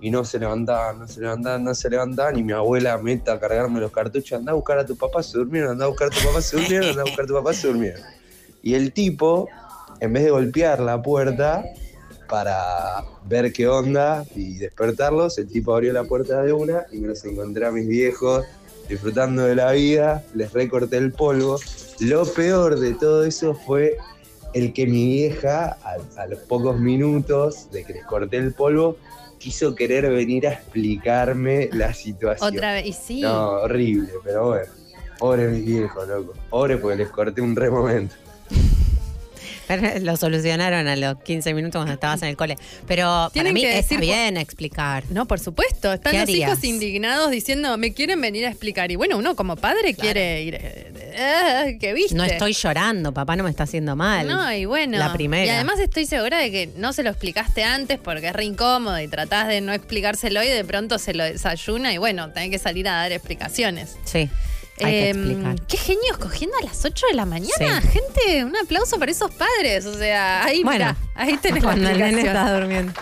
y 0.00 0.10
no 0.10 0.24
se 0.24 0.38
levantaban, 0.38 0.98
no 0.98 1.06
se 1.08 1.20
levantaban, 1.20 1.62
no 1.62 1.74
se 1.74 1.90
levantaban 1.90 2.38
y 2.38 2.42
mi 2.42 2.52
abuela 2.52 2.96
meta 2.98 3.34
a 3.34 3.40
cargarme 3.40 3.80
los 3.80 3.92
cartuchos, 3.92 4.38
anda 4.38 4.52
a 4.52 4.54
buscar 4.54 4.78
a 4.78 4.86
tu 4.86 4.96
papá, 4.96 5.22
se 5.22 5.36
durmieron, 5.36 5.72
anda 5.72 5.84
a 5.84 5.88
buscar 5.88 6.08
a 6.08 6.10
tu 6.10 6.26
papá, 6.26 6.40
se 6.40 6.56
durmieron, 6.56 6.88
anda 6.90 7.02
a 7.02 7.04
buscar 7.04 7.24
a 7.24 7.28
tu 7.28 7.34
papá, 7.34 7.52
se 7.52 7.66
durmieron. 7.68 8.00
Y 8.62 8.74
el 8.74 8.92
tipo, 8.92 9.48
en 10.00 10.12
vez 10.12 10.24
de 10.24 10.30
golpear 10.30 10.80
la 10.80 11.02
puerta 11.02 11.64
para 12.28 13.04
ver 13.26 13.52
qué 13.52 13.68
onda 13.68 14.24
y 14.34 14.56
despertarlos, 14.56 15.36
el 15.36 15.48
tipo 15.48 15.74
abrió 15.74 15.92
la 15.92 16.04
puerta 16.04 16.42
de 16.42 16.52
una 16.54 16.86
y 16.90 16.96
me 16.98 17.08
los 17.08 17.22
encontré 17.26 17.66
a 17.66 17.70
mis 17.70 17.86
viejos 17.86 18.44
disfrutando 18.88 19.42
de 19.44 19.54
la 19.54 19.72
vida, 19.72 20.24
les 20.34 20.52
recorté 20.52 20.96
el 20.96 21.12
polvo. 21.12 21.58
Lo 22.00 22.24
peor 22.24 22.78
de 22.78 22.94
todo 22.94 23.24
eso 23.24 23.54
fue 23.54 23.96
el 24.52 24.72
que 24.72 24.86
mi 24.86 25.06
vieja, 25.06 25.76
a, 25.82 26.22
a 26.22 26.26
los 26.26 26.40
pocos 26.40 26.78
minutos 26.78 27.70
de 27.70 27.84
que 27.84 27.94
les 27.94 28.04
corté 28.04 28.36
el 28.36 28.52
polvo, 28.52 28.96
quiso 29.38 29.74
querer 29.74 30.08
venir 30.10 30.46
a 30.46 30.52
explicarme 30.52 31.68
la 31.72 31.92
situación. 31.92 32.54
Otra 32.54 32.72
vez. 32.72 32.86
Y 32.86 32.92
sí. 32.92 33.20
No, 33.20 33.50
horrible, 33.62 34.10
pero 34.24 34.48
bueno. 34.48 34.72
Pobre 35.18 35.48
mis 35.48 35.64
viejos, 35.64 36.08
loco. 36.08 36.32
Pobre 36.50 36.76
porque 36.78 36.96
les 36.96 37.08
corté 37.10 37.40
un 37.40 37.54
re 37.54 37.70
momento. 37.70 38.14
Pero 39.68 40.00
Lo 40.00 40.16
solucionaron 40.16 40.86
a 40.88 40.96
los 40.96 41.22
15 41.22 41.54
minutos 41.54 41.78
cuando 41.78 41.94
estabas 41.94 42.22
en 42.22 42.28
el 42.28 42.36
cole. 42.36 42.56
Pero 42.86 43.30
para 43.34 43.52
mí 43.52 43.60
que 43.62 43.78
está 43.78 43.94
decir- 43.96 44.00
bien 44.00 44.36
explicar. 44.36 45.04
No, 45.10 45.26
por 45.26 45.40
supuesto. 45.40 45.92
Están 45.92 46.12
¿Qué 46.12 46.18
los 46.18 46.28
harías? 46.28 46.50
hijos 46.50 46.64
indignados 46.64 47.30
diciendo, 47.30 47.76
me 47.78 47.92
quieren 47.94 48.20
venir 48.20 48.46
a 48.46 48.50
explicar. 48.50 48.90
Y 48.90 48.96
bueno, 48.96 49.16
uno 49.18 49.34
como 49.36 49.56
padre 49.56 49.94
quiere 49.94 50.42
ir. 50.42 50.54
eh, 50.56 50.92
eh, 51.16 51.78
¿Qué 51.80 51.92
viste? 51.92 52.14
No 52.14 52.24
estoy 52.24 52.52
llorando, 52.52 53.12
papá 53.12 53.36
no 53.36 53.44
me 53.44 53.50
está 53.50 53.64
haciendo 53.64 53.96
mal. 53.96 54.26
No, 54.28 54.52
y 54.52 54.64
bueno. 54.64 54.98
La 54.98 55.12
primera. 55.12 55.44
Y 55.46 55.48
además 55.50 55.78
estoy 55.80 56.06
segura 56.06 56.38
de 56.38 56.50
que 56.50 56.70
no 56.76 56.92
se 56.92 57.02
lo 57.02 57.10
explicaste 57.10 57.62
antes 57.64 57.98
porque 57.98 58.28
es 58.28 58.32
re 58.34 58.44
incómodo 58.44 59.00
y 59.00 59.08
tratás 59.08 59.48
de 59.48 59.60
no 59.60 59.72
explicárselo 59.72 60.42
y 60.42 60.48
de 60.48 60.64
pronto 60.64 60.98
se 60.98 61.14
lo 61.14 61.24
desayuna 61.24 61.92
y 61.92 61.98
bueno, 61.98 62.30
tenés 62.32 62.50
que 62.50 62.58
salir 62.58 62.88
a 62.88 62.92
dar 62.92 63.12
explicaciones. 63.12 63.96
Sí, 64.04 64.28
hay 64.78 64.84
que 64.92 65.08
Em, 65.10 65.16
explicar. 65.30 65.66
Qué 65.66 65.76
genios 65.76 66.16
cogiendo 66.18 66.56
a 66.58 66.64
las 66.64 66.84
8 66.84 67.06
de 67.10 67.14
la 67.14 67.24
mañana. 67.26 67.80
Sí. 67.82 67.88
Gente, 67.88 68.44
un 68.44 68.56
aplauso 68.56 68.98
para 68.98 69.10
esos 69.12 69.30
padres. 69.32 69.86
O 69.86 69.94
sea, 69.96 70.44
ahí, 70.44 70.62
Bueno, 70.64 70.78
mirá, 70.78 70.96
ahí 71.14 71.36
tenés 71.36 71.62
la 71.62 71.68
Cuando 71.70 71.88
el 71.90 71.98
nene 71.98 72.10
explicación. 72.10 72.44
está 72.46 72.58
durmiendo. 72.60 72.92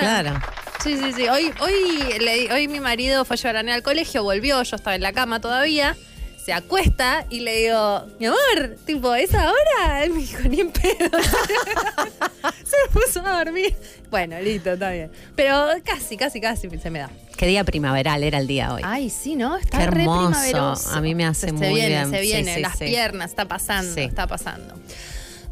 Claro. 0.00 0.40
Sí, 0.82 0.96
sí, 0.98 1.12
sí. 1.14 1.28
Hoy, 1.28 1.50
hoy, 1.60 2.48
hoy 2.52 2.68
mi 2.68 2.80
marido 2.80 3.24
fue 3.24 3.34
a 3.34 3.38
llevar 3.38 3.56
a 3.56 3.62
Nena 3.62 3.76
al 3.76 3.82
colegio, 3.82 4.22
volvió, 4.22 4.62
yo 4.62 4.76
estaba 4.76 4.94
en 4.96 5.02
la 5.02 5.12
cama 5.12 5.40
todavía. 5.40 5.96
Se 6.44 6.52
acuesta 6.52 7.24
y 7.30 7.40
le 7.40 7.56
digo, 7.56 8.04
mi 8.20 8.26
amor, 8.26 8.76
tipo, 8.84 9.14
¿es 9.14 9.32
ahora? 9.34 10.04
Él 10.04 10.10
me 10.12 10.20
dijo, 10.20 10.42
ni 10.48 10.60
en 10.60 10.70
pedo. 10.70 11.08
se 12.64 12.76
puso 12.92 13.26
a 13.26 13.38
dormir. 13.44 13.74
Bueno, 14.10 14.38
listo, 14.40 14.72
está 14.72 14.90
bien. 14.90 15.10
Pero 15.34 15.68
casi, 15.84 16.16
casi, 16.16 16.40
casi 16.40 16.68
se 16.78 16.90
me 16.90 16.98
da. 16.98 17.10
Qué 17.36 17.46
día 17.46 17.64
primaveral 17.64 18.22
era 18.22 18.38
el 18.38 18.46
día 18.46 18.74
hoy. 18.74 18.82
Ay, 18.84 19.10
sí, 19.10 19.36
¿no? 19.36 19.56
Está 19.56 19.78
Qué 19.78 19.86
re 19.86 20.02
hermoso. 20.02 20.28
primaveroso. 20.28 20.90
A 20.90 21.00
mí 21.00 21.14
me 21.14 21.24
hace 21.24 21.46
se, 21.48 21.52
muy 21.52 21.66
se 21.66 21.72
viene, 21.74 21.88
bien. 21.88 22.10
Se 22.10 22.16
Sí, 22.20 22.26
viene, 22.26 22.54
sí, 22.56 22.60
las 22.60 22.78
sí. 22.78 22.84
piernas, 22.84 23.30
está 23.30 23.46
pasando, 23.48 24.00
está 24.00 24.26
pasando. 24.26 24.74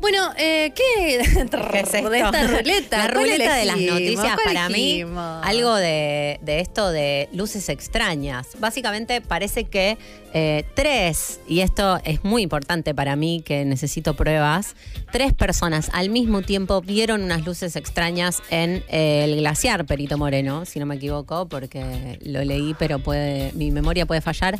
Bueno, 0.02 0.32
eh, 0.36 0.72
¿qué? 0.74 1.20
¿Qué 1.70 1.78
es 1.78 1.94
esto? 1.94 2.10
de 2.10 2.18
esta 2.18 2.48
ruleta? 2.48 3.06
La 3.06 3.12
¿Cuál 3.12 3.24
ruleta 3.30 3.54
de 3.54 3.64
las 3.66 3.76
noticias 3.76 4.34
¿Cuál 4.34 4.46
para 4.46 4.68
mí, 4.68 5.04
algo 5.42 5.76
de, 5.76 6.40
de 6.42 6.58
esto 6.58 6.90
de 6.90 7.28
luces 7.32 7.68
extrañas. 7.68 8.48
Básicamente 8.58 9.20
parece 9.20 9.62
que 9.62 9.98
eh, 10.34 10.64
tres, 10.74 11.38
y 11.46 11.60
esto 11.60 12.00
es 12.02 12.24
muy 12.24 12.42
importante 12.42 12.96
para 12.96 13.14
mí 13.14 13.42
que 13.44 13.64
necesito 13.64 14.14
pruebas, 14.14 14.74
tres 15.12 15.34
personas 15.34 15.88
al 15.92 16.10
mismo 16.10 16.42
tiempo 16.42 16.80
vieron 16.80 17.22
unas 17.22 17.46
luces 17.46 17.76
extrañas 17.76 18.42
en 18.50 18.82
eh, 18.88 19.22
el 19.22 19.36
glaciar 19.36 19.86
Perito 19.86 20.18
Moreno, 20.18 20.64
si 20.64 20.80
no 20.80 20.86
me 20.86 20.96
equivoco, 20.96 21.46
porque 21.46 22.18
lo 22.24 22.42
leí, 22.42 22.74
pero 22.76 22.98
puede, 22.98 23.52
mi 23.52 23.70
memoria 23.70 24.04
puede 24.04 24.20
fallar 24.20 24.58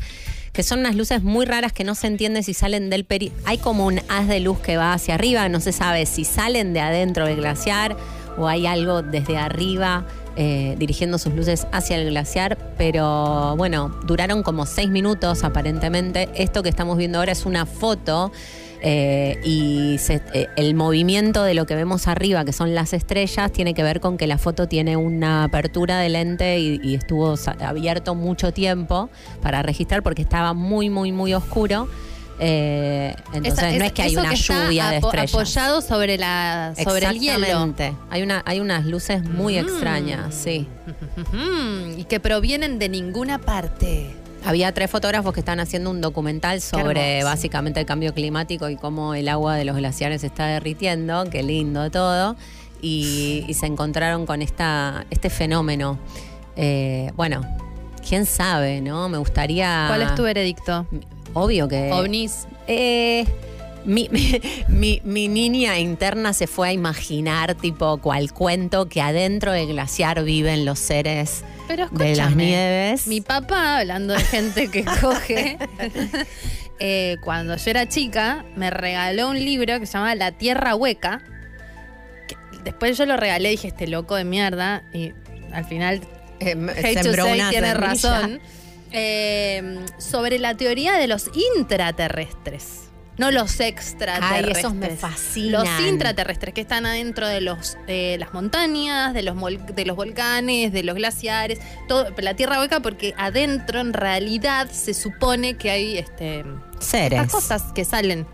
que 0.52 0.62
son 0.62 0.80
unas 0.80 0.94
luces 0.94 1.22
muy 1.22 1.46
raras 1.46 1.72
que 1.72 1.84
no 1.84 1.94
se 1.94 2.06
entiende 2.06 2.42
si 2.42 2.54
salen 2.54 2.90
del 2.90 3.04
peri. 3.04 3.32
Hay 3.44 3.58
como 3.58 3.86
un 3.86 4.00
haz 4.08 4.28
de 4.28 4.40
luz 4.40 4.58
que 4.58 4.76
va 4.76 4.92
hacia 4.92 5.14
arriba, 5.14 5.48
no 5.48 5.60
se 5.60 5.72
sabe 5.72 6.06
si 6.06 6.24
salen 6.24 6.72
de 6.72 6.80
adentro 6.80 7.26
del 7.26 7.36
glaciar 7.36 7.96
o 8.38 8.48
hay 8.48 8.66
algo 8.66 9.02
desde 9.02 9.36
arriba 9.36 10.06
eh, 10.36 10.76
dirigiendo 10.78 11.18
sus 11.18 11.34
luces 11.34 11.66
hacia 11.72 11.96
el 11.96 12.08
glaciar, 12.08 12.56
pero 12.78 13.54
bueno, 13.56 13.90
duraron 14.06 14.42
como 14.42 14.64
seis 14.64 14.88
minutos 14.88 15.44
aparentemente. 15.44 16.30
Esto 16.34 16.62
que 16.62 16.70
estamos 16.70 16.96
viendo 16.96 17.18
ahora 17.18 17.32
es 17.32 17.44
una 17.44 17.66
foto. 17.66 18.32
Eh, 18.82 19.38
y 19.44 19.96
se- 19.98 20.20
eh, 20.34 20.48
el 20.56 20.74
movimiento 20.74 21.44
de 21.44 21.54
lo 21.54 21.66
que 21.66 21.74
vemos 21.76 22.08
arriba, 22.08 22.44
que 22.44 22.52
son 22.52 22.74
las 22.74 22.92
estrellas, 22.92 23.52
tiene 23.52 23.74
que 23.74 23.82
ver 23.82 24.00
con 24.00 24.16
que 24.18 24.26
la 24.26 24.38
foto 24.38 24.66
tiene 24.68 24.96
una 24.96 25.44
apertura 25.44 25.98
de 26.00 26.08
lente 26.08 26.58
y, 26.58 26.80
y 26.82 26.94
estuvo 26.96 27.34
abierto 27.60 28.14
mucho 28.14 28.52
tiempo 28.52 29.08
para 29.40 29.62
registrar 29.62 30.02
porque 30.02 30.22
estaba 30.22 30.52
muy, 30.52 30.90
muy, 30.90 31.12
muy 31.12 31.32
oscuro. 31.32 31.88
Eh, 32.44 33.14
entonces 33.34 33.52
Esa- 33.52 33.78
no 33.78 33.84
es- 33.84 33.92
que 33.92 34.02
hay 34.02 34.16
una 34.16 34.34
lluvia 34.34 34.88
de 34.90 34.96
estrellas. 34.96 35.32
apoyado 35.34 35.80
sobre 35.80 36.18
la 36.18 36.74
sobre 36.82 37.06
el 37.06 37.20
hielo. 37.20 37.74
Hay, 38.10 38.22
una, 38.22 38.42
hay 38.46 38.58
unas 38.58 38.84
luces 38.84 39.22
muy 39.22 39.54
Mm. 39.54 39.58
extrañas, 39.58 40.34
sí. 40.34 40.66
Mm, 41.32 41.98
y 42.00 42.04
que 42.04 42.18
provienen 42.18 42.80
de 42.80 42.88
ninguna 42.88 43.38
parte. 43.38 44.16
Había 44.44 44.72
tres 44.72 44.90
fotógrafos 44.90 45.32
que 45.32 45.40
están 45.40 45.60
haciendo 45.60 45.90
un 45.90 46.00
documental 46.00 46.60
sobre 46.60 47.22
básicamente 47.22 47.80
el 47.80 47.86
cambio 47.86 48.12
climático 48.12 48.68
y 48.68 48.76
cómo 48.76 49.14
el 49.14 49.28
agua 49.28 49.56
de 49.56 49.64
los 49.64 49.76
glaciares 49.76 50.22
se 50.22 50.26
está 50.26 50.46
derritiendo, 50.46 51.24
qué 51.30 51.42
lindo 51.42 51.90
todo, 51.90 52.36
y, 52.80 53.44
y 53.46 53.54
se 53.54 53.66
encontraron 53.66 54.26
con 54.26 54.42
esta, 54.42 55.06
este 55.10 55.30
fenómeno. 55.30 55.98
Eh, 56.56 57.12
bueno, 57.14 57.42
quién 58.06 58.26
sabe, 58.26 58.80
¿no? 58.80 59.08
Me 59.08 59.18
gustaría... 59.18 59.84
¿Cuál 59.88 60.02
es 60.02 60.14
tu 60.14 60.24
veredicto? 60.24 60.86
Obvio 61.34 61.68
que... 61.68 61.92
OVNIs. 61.92 62.46
Eh, 62.66 63.24
Mi, 63.84 64.08
mi, 64.10 64.40
mi- 64.68 65.00
mi 65.04 65.28
niña 65.28 65.78
interna 65.78 66.32
se 66.32 66.46
fue 66.46 66.68
a 66.68 66.72
imaginar, 66.72 67.54
tipo, 67.54 67.98
cual 67.98 68.32
cuento 68.32 68.88
que 68.88 69.00
adentro 69.00 69.52
del 69.52 69.68
glaciar 69.68 70.22
viven 70.24 70.64
los 70.64 70.78
seres 70.78 71.42
Pero 71.68 71.88
de 71.90 72.14
las 72.16 72.34
nieves. 72.36 73.06
Mi 73.06 73.20
papá, 73.20 73.78
hablando 73.78 74.14
de 74.14 74.20
gente 74.20 74.70
que 74.70 74.84
coge, 74.84 75.58
eh, 76.78 77.16
cuando 77.22 77.56
yo 77.56 77.70
era 77.70 77.88
chica, 77.88 78.44
me 78.56 78.70
regaló 78.70 79.30
un 79.30 79.38
libro 79.38 79.78
que 79.80 79.86
se 79.86 79.94
llama 79.94 80.14
La 80.14 80.32
Tierra 80.32 80.74
Hueca. 80.74 81.22
que 82.28 82.36
después 82.64 82.96
yo 82.98 83.06
lo 83.06 83.16
regalé, 83.16 83.50
dije, 83.50 83.68
este 83.68 83.86
loco 83.86 84.14
de 84.16 84.24
mierda. 84.24 84.82
Y 84.92 85.12
al 85.52 85.64
final, 85.64 86.00
Eh, 86.40 86.56
say, 86.82 86.96
una 87.34 87.50
tiene 87.50 87.74
razón. 87.74 88.40
Eh, 88.94 89.78
sobre 89.98 90.38
la 90.38 90.54
teoría 90.56 90.92
de 90.94 91.06
los 91.06 91.30
intraterrestres. 91.56 92.90
No 93.18 93.30
los 93.30 93.60
extraterrestres. 93.60 94.56
Ay, 94.56 94.60
esos 94.60 94.74
me 94.74 94.90
fascinan. 94.90 95.64
Los 95.64 95.88
intraterrestres 95.88 96.54
que 96.54 96.62
están 96.62 96.86
adentro 96.86 97.28
de 97.28 97.40
los 97.40 97.76
de 97.86 98.16
las 98.18 98.32
montañas, 98.32 99.12
de 99.14 99.22
los 99.22 99.36
de 99.74 99.84
los 99.84 99.96
volcanes, 99.96 100.72
de 100.72 100.82
los 100.82 100.94
glaciares, 100.94 101.60
todo 101.88 102.08
la 102.18 102.34
tierra 102.34 102.58
hueca 102.60 102.80
porque 102.80 103.14
adentro 103.18 103.80
en 103.80 103.92
realidad 103.92 104.70
se 104.70 104.94
supone 104.94 105.54
que 105.54 105.70
hay 105.70 105.98
este 105.98 106.44
Seres. 106.78 107.20
estas 107.20 107.32
cosas 107.32 107.72
que 107.74 107.84
salen. 107.84 108.26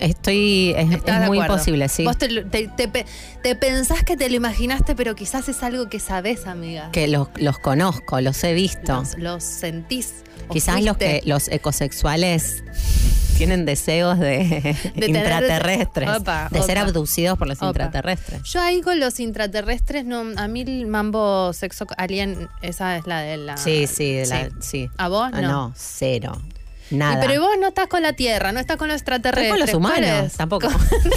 Estoy. 0.00 0.74
Es, 0.76 0.90
¿Estás 0.92 1.14
es 1.16 1.20
de 1.22 1.26
muy 1.28 1.38
acuerdo? 1.38 1.56
posible, 1.58 1.88
sí. 1.88 2.04
Vos 2.04 2.18
te, 2.18 2.28
te- 2.44 2.68
te 2.68 3.06
te 3.42 3.54
pensás 3.54 4.02
que 4.02 4.16
te 4.16 4.28
lo 4.28 4.36
imaginaste, 4.36 4.94
pero 4.94 5.14
quizás 5.14 5.48
es 5.48 5.62
algo 5.62 5.88
que 5.88 6.00
sabés, 6.00 6.46
amiga. 6.46 6.90
Que 6.92 7.06
los, 7.08 7.28
los 7.36 7.58
conozco, 7.58 8.20
los 8.20 8.42
he 8.44 8.52
visto. 8.54 8.94
Los, 8.94 9.18
los 9.18 9.44
sentís. 9.44 10.12
Quizás 10.50 10.82
los 10.82 10.96
que 10.96 11.22
los 11.26 11.46
ecosexuales 11.48 12.64
tienen 13.36 13.64
deseos 13.64 14.18
de, 14.18 14.76
tener- 14.94 15.08
intraterrestres, 15.16 16.08
Opa, 16.18 16.48
de 16.50 16.62
ser 16.62 16.76
abducidos 16.78 17.38
por 17.38 17.46
los 17.48 17.58
Opa. 17.58 17.68
intraterrestres. 17.68 18.42
Yo 18.44 18.60
ahí 18.60 18.80
con 18.82 19.00
los 19.00 19.18
intraterrestres, 19.20 20.04
no, 20.04 20.24
a 20.36 20.48
mí 20.48 20.62
el 20.62 20.86
mambo 20.88 21.52
sexo 21.52 21.86
alien, 21.96 22.48
esa 22.62 22.96
es 22.96 23.06
la 23.06 23.20
de 23.20 23.36
la. 23.38 23.56
Sí, 23.56 23.86
sí, 23.86 24.12
de 24.14 24.26
la- 24.26 24.48
sí. 24.60 24.90
¿A 24.98 25.08
vos? 25.08 25.30
Ah, 25.32 25.40
No. 25.40 25.48
no, 25.48 25.74
Y 26.90 26.98
pero 27.20 27.40
vos 27.40 27.52
no 27.60 27.68
estás 27.68 27.86
con 27.88 28.02
la 28.02 28.12
Tierra, 28.14 28.52
no 28.52 28.60
estás 28.60 28.76
con 28.76 28.88
los 28.88 28.96
extraterrestres. 28.96 29.50
con 29.50 29.60
los 29.60 29.70
¿cuál 29.70 30.04
humanos, 30.04 30.32
tampoco. 30.34 30.68
Con, 30.68 30.80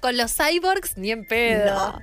con 0.00 0.16
los 0.16 0.32
cyborgs, 0.34 0.96
ni 0.96 1.10
en 1.10 1.26
pedo. 1.26 1.74
No. 1.74 2.02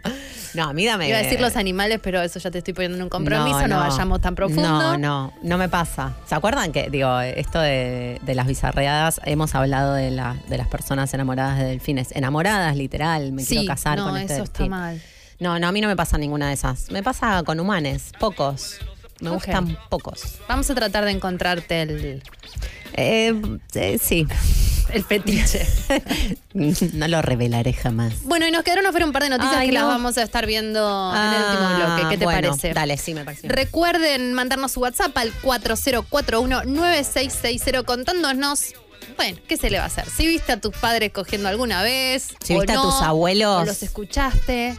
No, 0.56 0.63
a 0.70 0.74
mí 0.74 0.86
dame. 0.86 1.08
Iba 1.10 1.18
a 1.18 1.22
decir 1.22 1.39
los 1.42 1.56
animales, 1.56 2.00
pero 2.04 2.22
eso 2.22 2.38
ya 2.39 2.52
te 2.52 2.60
estoy 2.60 2.74
poniendo 2.76 2.98
en 2.98 3.04
un 3.04 3.10
compromiso, 3.10 3.68
no, 3.68 3.80
vayamos 3.80 4.22
tan 4.22 4.36
profundo. 4.36 4.62
No, 4.62 4.98
no, 4.98 5.34
no 5.42 5.58
me 5.58 5.68
pasa. 5.70 6.13
¿Se 6.28 6.36
acuerdan 6.36 6.72
que, 6.72 6.89
digo, 6.92 7.20
esto 7.22 7.60
de, 7.60 8.20
de 8.22 8.36
las 8.36 8.46
bizarreadas, 8.46 9.20
hemos 9.26 9.56
hablado 9.56 9.94
de, 9.96 10.12
la- 10.12 10.36
de 10.50 10.58
las 10.60 10.68
personas 10.68 11.12
enamoradas 11.13 11.58
de 11.58 11.66
delfines? 11.66 12.12
Enamoradas, 12.12 12.76
literal, 12.76 13.32
me 13.32 13.42
Sí, 13.44 13.56
quiero 13.56 13.68
casar 13.68 13.98
no, 13.98 14.06
con 14.10 14.18
este 14.18 14.34
eso 14.36 14.44
está 14.44 14.60
delfín. 14.60 14.70
mal. 14.72 15.02
No, 15.39 15.58
no, 15.58 15.68
a 15.68 15.72
mí 15.72 15.82
no 15.82 15.88
me 15.88 15.96
pasa 15.96 16.18
ninguna 16.20 16.50
de 16.50 16.54
esas. 16.54 16.92
Me 16.92 17.02
pasa 17.02 17.42
con 17.44 17.60
humanes, 17.60 18.12
pocos. 18.20 18.78
Me 19.24 19.32
gustan 19.32 19.78
pocos. 19.90 20.22
Vamos 20.48 20.70
a 20.70 20.76
tratar 20.76 21.04
de 21.06 21.12
encontrarte 21.12 21.82
el, 21.82 22.22
Eh, 22.94 23.34
eh, 23.74 23.98
sí. 24.02 24.26
el 24.94 25.04
fetiche. 25.04 25.66
no 26.54 27.08
lo 27.08 27.22
revelaré 27.22 27.74
jamás. 27.74 28.14
bueno, 28.24 28.46
y 28.48 28.52
nos 28.52 28.64
quedaron 28.64 28.86
afuera 28.86 29.06
un 29.06 29.12
par 29.14 29.24
de 29.24 29.30
noticias 29.30 29.56
Ay, 29.58 29.68
que 29.68 29.74
las 29.74 29.84
vamos 29.86 30.18
a 30.18 30.24
estar 30.24 30.46
viendo 30.46 31.14
en 31.16 31.22
el 31.22 31.44
último 31.44 31.68
Ah, 31.68 31.76
bloque. 31.96 32.10
¿Qué 32.10 32.18
te 32.20 32.26
bueno, 32.26 32.50
parece? 32.50 32.74
Dale, 32.74 32.98
sí, 32.98 33.14
me 33.14 33.24
parece. 33.26 33.48
Recuerden 33.48 34.34
mandarnos 34.34 34.72
su 34.74 34.80
WhatsApp 34.82 35.16
al 35.18 35.32
4041-9660 35.42 37.84
contándonos, 37.86 38.74
bueno, 39.18 39.38
¿qué 39.48 39.58
se 39.58 39.70
le 39.70 39.78
va 39.78 39.84
a 39.86 39.88
hacer? 39.88 40.06
Si 40.10 40.28
viste 40.28 40.52
a 40.52 40.60
tus 40.60 40.76
padres 40.78 41.12
cogiendo 41.12 41.48
alguna 41.50 41.82
vez. 41.84 42.30
Si 42.44 42.56
o 42.56 42.60
viste 42.60 42.74
a 42.74 42.82
tus 42.82 43.02
abuelos. 43.02 43.62
O 43.62 43.66
los 43.66 43.82
escuchaste. 43.84 44.78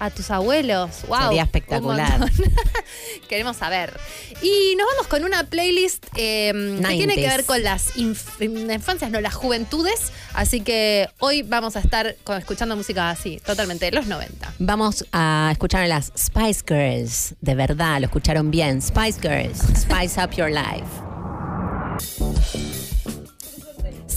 A 0.00 0.10
tus 0.10 0.30
abuelos. 0.30 0.90
Wow. 1.08 1.22
Sería 1.24 1.42
espectacular. 1.42 2.30
Queremos 3.28 3.56
saber. 3.56 3.98
Y 4.42 4.74
nos 4.76 4.86
vamos 4.86 5.06
con 5.08 5.24
una 5.24 5.44
playlist 5.44 6.06
eh, 6.16 6.52
que 6.80 6.88
tiene 6.88 7.14
que 7.16 7.26
90s. 7.26 7.36
ver 7.36 7.44
con 7.44 7.62
las 7.62 7.96
inf- 7.96 8.40
infancias, 8.74 9.10
no, 9.10 9.20
las 9.20 9.34
juventudes. 9.34 10.12
Así 10.34 10.60
que 10.60 11.08
hoy 11.18 11.42
vamos 11.42 11.74
a 11.76 11.80
estar 11.80 12.14
con- 12.24 12.38
escuchando 12.38 12.76
música 12.76 13.10
así, 13.10 13.40
totalmente 13.44 13.86
de 13.86 13.92
los 13.92 14.06
90. 14.06 14.54
Vamos 14.60 15.04
a 15.12 15.48
escuchar 15.52 15.82
a 15.82 15.88
las 15.88 16.12
Spice 16.16 16.62
Girls. 16.66 17.34
De 17.40 17.54
verdad, 17.56 17.98
lo 18.00 18.06
escucharon 18.06 18.50
bien. 18.50 18.80
Spice 18.80 19.18
Girls, 19.20 19.58
Spice 19.80 20.22
Up 20.22 20.30
Your 20.32 20.50
Life. 20.50 20.86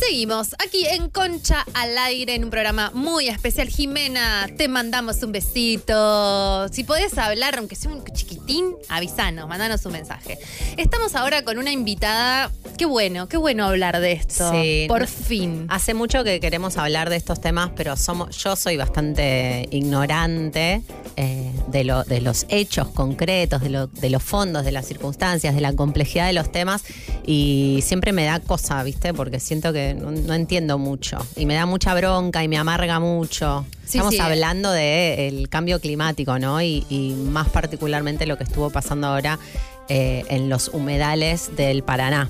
Seguimos 0.08 0.56
aquí 0.58 0.88
en 0.88 1.10
Concha 1.12 1.64
al 1.76 1.96
aire 1.96 2.34
en 2.34 2.44
un 2.44 2.50
programa 2.50 2.90
muy 2.96 3.28
especial. 3.28 3.68
Jimena, 3.70 4.48
te 4.58 4.68
mandamos 4.68 5.22
un 5.22 5.32
besito. 5.32 6.68
Si 6.70 6.84
podés 6.84 7.16
hablar, 7.20 7.60
aunque 7.60 7.76
sea 7.76 7.92
un 7.92 8.04
chiquitín, 8.06 8.74
avisanos, 8.90 9.48
mandanos 9.48 9.86
un 9.86 9.92
mensaje. 9.92 10.40
Estamos 10.76 11.14
ahora 11.14 11.44
con 11.44 11.60
una 11.60 11.72
invitada. 11.72 12.52
Qué 12.80 12.86
bueno, 12.86 13.30
qué 13.30 13.38
bueno 13.38 13.66
hablar 13.66 14.00
de 14.00 14.14
esto. 14.14 14.52
Sí. 14.52 14.86
Por 14.88 15.06
fin. 15.06 15.68
Hace 15.70 15.94
mucho 15.94 16.24
que 16.24 16.40
queremos 16.40 16.78
hablar 16.78 17.12
de 17.12 17.18
estos 17.18 17.40
temas, 17.40 17.70
pero 17.76 17.96
somos, 17.96 18.36
yo 18.38 18.56
soy 18.56 18.78
bastante 18.78 19.68
ignorante 19.70 20.82
eh, 21.16 21.52
de, 21.68 21.84
lo- 21.84 22.04
de 22.06 22.22
los 22.22 22.48
hechos 22.50 22.88
concretos, 22.88 23.62
de, 23.62 23.70
lo- 23.70 23.86
de 23.88 24.10
los 24.10 24.24
fondos, 24.24 24.66
de 24.66 24.72
las 24.72 24.88
circunstancias, 24.88 25.54
de 25.54 25.62
la 25.62 25.74
complejidad 25.74 26.26
de 26.26 26.34
los 26.34 26.52
temas 26.52 26.84
y 27.24 27.82
siempre 27.84 28.14
me 28.14 28.26
da 28.26 28.40
cosa, 28.40 28.82
¿viste? 28.82 29.14
Porque 29.14 29.40
siento 29.40 29.72
que 29.72 29.91
no, 29.94 30.12
no 30.12 30.34
entiendo 30.34 30.78
mucho 30.78 31.18
y 31.36 31.46
me 31.46 31.56
da 31.56 31.66
mucha 31.66 31.94
bronca 31.94 32.44
y 32.44 32.48
me 32.48 32.58
amarga 32.58 33.00
mucho. 33.00 33.66
Sí, 33.86 33.98
Estamos 33.98 34.14
sí. 34.14 34.20
hablando 34.20 34.72
del 34.72 35.50
cambio 35.50 35.80
climático, 35.80 36.40
¿no? 36.40 36.62
Y, 36.62 36.86
y 36.90 37.14
más 37.14 37.50
particularmente 37.50 38.26
lo 38.26 38.38
que 38.38 38.44
estuvo 38.44 38.70
pasando 38.70 39.08
ahora 39.08 39.40
eh, 39.90 40.24
en 40.30 40.50
los 40.50 40.70
humedales 40.70 41.56
del 41.58 41.84
Paraná. 41.84 42.30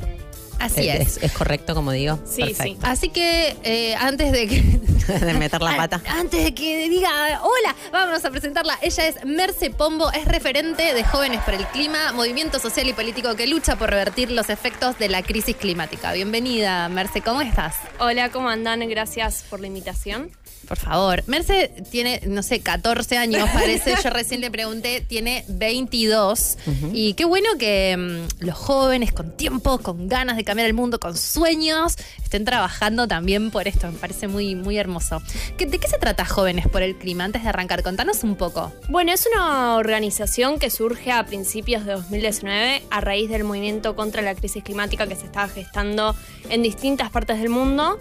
Así 0.62 0.88
es. 0.90 1.18
¿Es 1.22 1.32
correcto 1.32 1.74
como 1.76 1.92
digo? 1.92 2.20
Sí, 2.30 2.44
Perfecto. 2.44 2.86
Así 2.86 3.10
que 3.10 3.56
eh, 3.64 3.96
antes 3.96 4.32
de 4.32 4.48
que 4.48 4.62
de 5.26 5.34
meter 5.34 5.62
la 5.62 5.76
pata. 5.76 6.02
An- 6.08 6.20
Antes 6.22 6.44
de 6.44 6.54
que 6.54 6.88
diga 6.90 7.10
hola, 7.42 7.76
vámonos 7.92 8.24
a 8.24 8.30
presentarla. 8.30 8.78
Ella 8.82 9.08
es 9.08 9.26
Merce 9.26 9.70
Pombo, 9.72 10.12
es 10.12 10.26
referente 10.26 10.94
de 10.94 11.04
Jóvenes 11.04 11.42
por 11.44 11.54
el 11.56 11.66
Clima, 11.68 12.12
movimiento 12.14 12.60
social 12.60 12.88
y 12.88 12.94
político 12.94 13.36
que 13.36 13.48
lucha 13.48 13.76
por 13.76 13.90
revertir 13.90 14.32
los 14.32 14.50
efectos 14.50 14.98
de 15.00 15.10
la 15.10 15.24
crisis 15.24 15.56
climática. 15.56 16.14
Bienvenida, 16.14 16.88
Merce, 16.90 17.22
¿cómo 17.22 17.42
estás? 17.42 17.76
Hola, 18.00 18.30
¿cómo 18.30 18.50
andan? 18.50 18.88
Gracias 18.88 19.44
por 19.50 19.60
la 19.60 19.68
invitación. 19.68 20.30
Por 20.68 20.78
favor. 20.78 21.24
Merce 21.28 21.74
tiene, 21.90 22.22
no 22.28 22.44
sé, 22.44 22.62
14 22.62 23.18
años, 23.18 23.50
parece. 23.52 23.96
Yo 24.02 24.10
recién 24.12 24.40
le 24.42 24.52
pregunté, 24.52 25.02
tiene 25.02 25.44
22. 25.50 26.58
Y 26.94 27.14
qué 27.16 27.26
bueno 27.26 27.50
que 27.60 27.98
mm, 27.98 28.46
los 28.46 28.56
jóvenes 28.58 29.12
con 29.12 29.36
tiempo, 29.36 29.80
con 29.80 30.08
ganas 30.08 30.38
de 30.38 30.44
cambiar 30.52 30.68
el 30.68 30.74
mundo, 30.74 31.00
con 31.00 31.16
sueños, 31.18 31.96
estén 32.24 32.44
trabajando 32.46 33.08
también 33.08 33.52
por 33.52 33.68
esto. 33.68 33.88
Me 33.92 33.98
parece 33.98 34.28
muy, 34.28 34.56
muy 34.56 34.78
hermoso. 34.78 35.22
¿Qué- 35.58 35.66
¿De 35.66 35.80
qué 35.80 35.88
se 35.88 35.98
trata 35.98 36.26
Jóvenes 36.26 36.68
por 36.68 36.82
el 36.82 36.98
Clima? 36.98 37.24
Antes 37.24 37.44
de 37.44 37.50
arrancar, 37.50 37.84
contanos 37.84 38.24
un 38.24 38.36
poco. 38.36 38.74
Bueno, 38.90 39.14
es 39.14 39.26
una 39.34 39.76
organización 39.76 40.60
que 40.60 40.70
surge 40.70 41.12
a 41.12 41.26
principios 41.26 41.86
de 41.86 41.94
2019 41.94 42.84
a 42.90 43.02
raíz 43.02 43.30
del 43.30 43.44
movimiento 43.46 43.96
contra 43.96 44.22
la 44.22 44.36
crisis 44.36 44.64
climática 44.64 45.08
que 45.08 45.16
se 45.16 45.26
estaba 45.26 45.48
gestando 45.48 46.16
en 46.50 46.64
distintas 46.64 47.10
partes 47.12 47.40
del 47.40 47.50
mundo. 47.50 47.98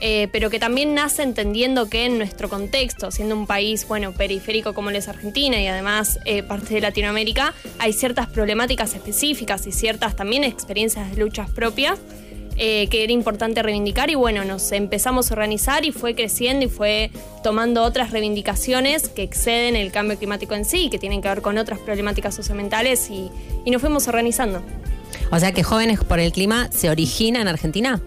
Eh, 0.00 0.28
pero 0.32 0.50
que 0.50 0.58
también 0.58 0.94
nace 0.94 1.22
entendiendo 1.22 1.88
que 1.88 2.06
en 2.06 2.18
nuestro 2.18 2.48
contexto, 2.48 3.10
siendo 3.10 3.36
un 3.36 3.46
país, 3.46 3.86
bueno, 3.88 4.12
periférico 4.12 4.74
como 4.74 4.90
es 4.90 5.08
Argentina 5.08 5.60
y 5.60 5.66
además 5.66 6.18
eh, 6.24 6.42
parte 6.42 6.74
de 6.74 6.80
Latinoamérica, 6.80 7.54
hay 7.78 7.92
ciertas 7.92 8.28
problemáticas 8.28 8.94
específicas 8.94 9.66
y 9.66 9.72
ciertas 9.72 10.16
también 10.16 10.44
experiencias 10.44 11.10
de 11.10 11.16
luchas 11.16 11.50
propias 11.50 11.98
eh, 12.56 12.86
que 12.86 13.02
era 13.02 13.12
importante 13.12 13.62
reivindicar 13.64 14.10
y 14.10 14.14
bueno, 14.14 14.44
nos 14.44 14.70
empezamos 14.70 15.30
a 15.30 15.34
organizar 15.34 15.84
y 15.84 15.90
fue 15.90 16.14
creciendo 16.14 16.64
y 16.64 16.68
fue 16.68 17.10
tomando 17.42 17.82
otras 17.82 18.12
reivindicaciones 18.12 19.08
que 19.08 19.24
exceden 19.24 19.74
el 19.74 19.90
cambio 19.90 20.16
climático 20.16 20.54
en 20.54 20.64
sí, 20.64 20.88
que 20.88 21.00
tienen 21.00 21.20
que 21.20 21.28
ver 21.28 21.42
con 21.42 21.58
otras 21.58 21.80
problemáticas 21.80 22.32
socioambientales 22.36 23.10
y, 23.10 23.28
y 23.64 23.70
nos 23.72 23.80
fuimos 23.80 24.06
organizando. 24.06 24.62
O 25.32 25.38
sea 25.40 25.50
que 25.50 25.64
Jóvenes 25.64 25.98
por 26.04 26.20
el 26.20 26.30
Clima 26.30 26.68
se 26.70 26.90
origina 26.90 27.40
en 27.40 27.48
Argentina. 27.48 28.00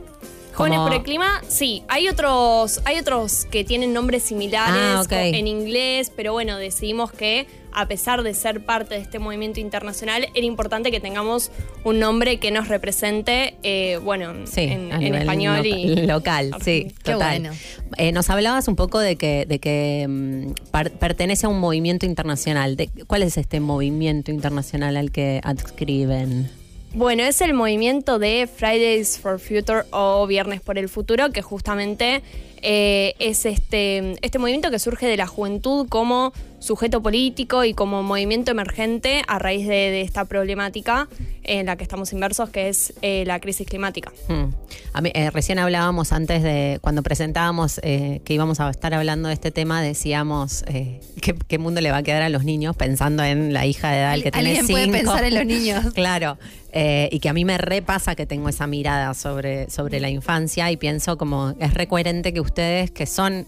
Jóvenes 0.58 0.78
Como- 0.80 0.88
por 0.90 0.98
el 0.98 1.04
clima, 1.04 1.42
sí, 1.48 1.84
hay 1.88 2.10
otros, 2.10 2.82
hay 2.86 2.98
otros 2.98 3.46
que 3.46 3.64
tienen 3.64 3.94
nombres 3.94 4.24
similares 4.24 5.08
Ah, 5.12 5.28
en 5.28 5.48
inglés, 5.48 6.12
pero 6.16 6.34
bueno, 6.34 6.58
decidimos 6.58 7.12
que 7.12 7.46
a 7.74 7.88
pesar 7.88 8.24
de 8.24 8.34
ser 8.34 8.66
parte 8.66 8.96
de 8.96 9.02
este 9.02 9.20
movimiento 9.20 9.60
internacional, 9.60 10.30
era 10.34 10.46
importante 10.48 10.90
que 10.90 11.00
tengamos 11.00 11.52
un 11.84 12.00
nombre 12.00 12.38
que 12.40 12.50
nos 12.50 12.70
represente, 12.70 13.56
eh, 13.62 14.00
bueno, 14.04 14.34
Sí, 14.48 14.62
en, 14.62 14.92
a 14.92 14.96
en 14.96 15.02
nivel 15.02 15.22
español 15.22 15.58
loca- 15.58 15.68
y 15.78 15.96
local, 16.08 16.52
sí, 16.64 16.88
Qué 17.04 17.12
total. 17.12 17.40
bueno. 17.42 17.56
Eh, 17.98 18.12
nos 18.12 18.32
hablabas 18.32 18.68
un 18.68 18.76
poco 18.76 18.98
de 18.98 19.16
que, 19.16 19.46
de 19.48 19.60
que 19.60 20.08
mm, 20.10 20.54
pertenece 20.98 21.46
a 21.46 21.50
un 21.50 21.60
movimiento 21.60 22.08
internacional. 22.08 22.76
De, 22.78 22.90
¿Cuál 23.06 23.22
es 23.22 23.38
este 23.38 23.60
movimiento 23.60 24.32
internacional 24.32 24.98
al 24.98 25.12
que 25.12 25.40
adscriben? 25.44 26.50
Bueno, 26.98 27.22
es 27.22 27.42
el 27.42 27.54
movimiento 27.54 28.18
de 28.18 28.50
Fridays 28.52 29.20
for 29.20 29.40
Future 29.40 29.84
o 29.92 30.26
Viernes 30.26 30.62
por 30.62 30.80
el 30.80 30.90
Futuro, 30.90 31.30
que 31.30 31.44
justamente 31.44 32.24
eh, 32.64 33.14
es 33.20 33.46
este, 33.46 34.16
este 34.26 34.40
movimiento 34.40 34.72
que 34.72 34.80
surge 34.80 35.06
de 35.06 35.16
la 35.16 35.28
juventud 35.28 35.88
como 35.90 36.34
sujeto 36.60 37.02
político 37.02 37.64
y 37.64 37.74
como 37.74 38.04
movimiento 38.04 38.52
emergente 38.52 39.22
a 39.28 39.40
raíz 39.40 39.68
de, 39.68 39.76
de 39.76 40.02
esta 40.02 40.26
problemática 40.26 41.08
en 41.44 41.68
la 41.68 41.78
que 41.78 41.84
estamos 41.84 42.12
inmersos, 42.14 42.50
que 42.50 42.70
es 42.70 42.94
eh, 43.02 43.24
la 43.26 43.40
crisis 43.40 43.68
climática. 43.68 44.12
Mm. 44.28 44.54
A 44.94 45.02
mí, 45.02 45.12
eh, 45.14 45.30
recién 45.32 45.60
hablábamos 45.60 46.12
antes 46.12 46.44
de, 46.44 46.80
cuando 46.82 47.04
presentábamos 47.04 47.80
eh, 47.84 48.22
que 48.26 48.34
íbamos 48.34 48.60
a 48.60 48.70
estar 48.70 48.94
hablando 48.94 49.30
de 49.30 49.34
este 49.34 49.52
tema, 49.52 49.82
decíamos 49.82 50.64
eh, 50.68 51.00
¿qué, 51.22 51.36
qué 51.48 51.58
mundo 51.58 51.82
le 51.82 51.92
va 51.92 51.98
a 51.98 52.04
quedar 52.04 52.22
a 52.22 52.30
los 52.30 52.44
niños 52.44 52.76
pensando 52.76 53.24
en 53.24 53.54
la 53.54 53.66
hija 53.66 53.92
de 53.92 54.00
edad 54.00 54.16
que 54.16 54.32
tiene 54.32 54.50
Alguien 54.50 54.68
puede 54.68 54.84
cinco. 54.86 54.98
pensar 54.98 55.24
en 55.24 55.36
los 55.36 55.46
niños. 55.46 55.86
Claro, 55.94 56.38
eh, 56.72 57.10
y 57.12 57.20
que 57.20 57.30
a 57.30 57.34
mí 57.34 57.44
me 57.44 57.58
repasa 57.58 58.16
que 58.16 58.26
tengo 58.26 58.50
esa 58.50 58.68
mirada 58.68 59.14
sobre, 59.14 59.70
sobre 59.70 60.00
la 60.00 60.10
infancia 60.10 60.70
y 60.72 60.78
pienso 60.78 61.18
como 61.18 61.56
es 61.60 61.74
recoherente 61.74 62.34
que 62.34 62.42
ustedes 62.42 62.92
que 62.92 63.06
son 63.06 63.48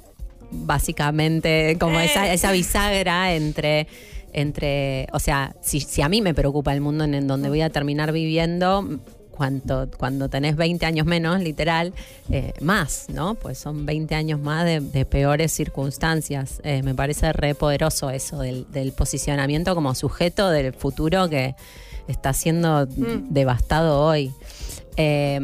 básicamente 0.52 1.78
como 1.80 2.00
esa, 2.00 2.32
esa 2.32 2.52
bisagra 2.52 3.34
entre, 3.34 3.88
entre 4.34 5.08
o 5.14 5.20
sea, 5.20 5.56
si, 5.62 5.80
si 5.80 6.02
a 6.02 6.10
mí 6.10 6.22
me 6.22 6.34
preocupa 6.34 6.74
el 6.74 6.82
mundo 6.82 7.04
en, 7.04 7.14
en 7.14 7.28
donde 7.28 7.50
voy 7.50 7.62
a 7.62 7.70
terminar 7.70 8.12
viviendo, 8.12 9.00
cuanto, 9.40 9.90
cuando 9.98 10.28
tenés 10.28 10.58
20 10.58 10.86
años 10.86 11.06
menos, 11.08 11.40
literal, 11.40 11.94
eh, 12.30 12.52
más, 12.60 13.06
¿no? 13.08 13.36
Pues 13.36 13.58
son 13.58 13.86
20 13.86 14.14
años 14.14 14.38
más 14.38 14.66
de, 14.66 14.82
de 14.82 15.06
peores 15.06 15.54
circunstancias. 15.54 16.60
Eh, 16.66 16.84
me 16.84 16.94
parece 16.94 17.32
re 17.32 17.56
poderoso 17.56 18.10
eso 18.10 18.40
del, 18.40 18.70
del 18.70 18.92
posicionamiento 18.92 19.76
como 19.76 19.96
sujeto 19.96 20.50
del 20.50 20.74
futuro 20.74 21.30
que 21.30 21.56
está 22.10 22.34
siendo 22.34 22.86
devastado 22.86 24.02
hoy. 24.02 24.34
Eh, 24.98 25.40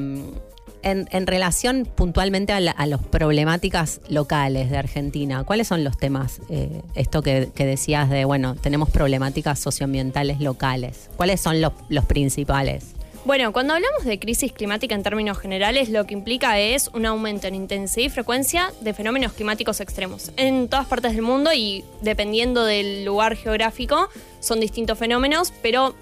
en, 0.86 1.28
relación 1.28 1.86
puntualmente 1.86 2.54
a, 2.54 2.60
la- 2.60 2.72
a 2.72 2.86
las 2.86 3.02
problemáticas 3.02 4.02
locales 4.08 4.70
de 4.70 4.78
Argentina, 4.78 5.44
¿cuáles 5.44 5.68
son 5.68 5.84
los 5.84 5.98
temas? 5.98 6.40
Eh, 6.50 6.82
esto 6.94 7.22
que, 7.24 7.52
decías 7.58 8.10
de, 8.10 8.24
bueno, 8.24 8.56
tenemos 8.56 8.90
problemáticas 8.92 9.60
socioambientales 9.60 10.40
locales. 10.40 11.10
¿Cuáles 11.18 11.42
son 11.42 11.60
los, 11.60 11.74
principales? 12.06 12.94
Bueno, 13.26 13.52
cuando 13.52 13.74
hablamos 13.74 14.06
de 14.06 14.20
crisis 14.20 14.52
climática 14.52 14.94
en 14.94 15.02
términos 15.02 15.40
generales, 15.40 15.90
lo 15.90 16.06
que 16.06 16.14
implica 16.14 16.60
es 16.60 16.90
un 16.94 17.08
aumento 17.08 17.48
en 17.48 17.56
intensidad 17.56 18.06
y 18.06 18.10
frecuencia 18.10 18.72
de 18.82 18.94
fenómenos 18.94 19.34
climáticos 19.34 19.82
extremos 19.82 20.32
en 20.38 20.68
todas 20.68 20.86
partes 20.86 21.14
del 21.14 21.24
mundo 21.24 21.52
y 21.52 21.84
dependiendo 22.02 22.64
del 22.64 23.04
lugar 23.04 23.36
geográfico 23.36 24.10
son 24.40 24.60
distintos 24.60 25.00
fenómenos, 25.00 25.52
pero 25.64 25.96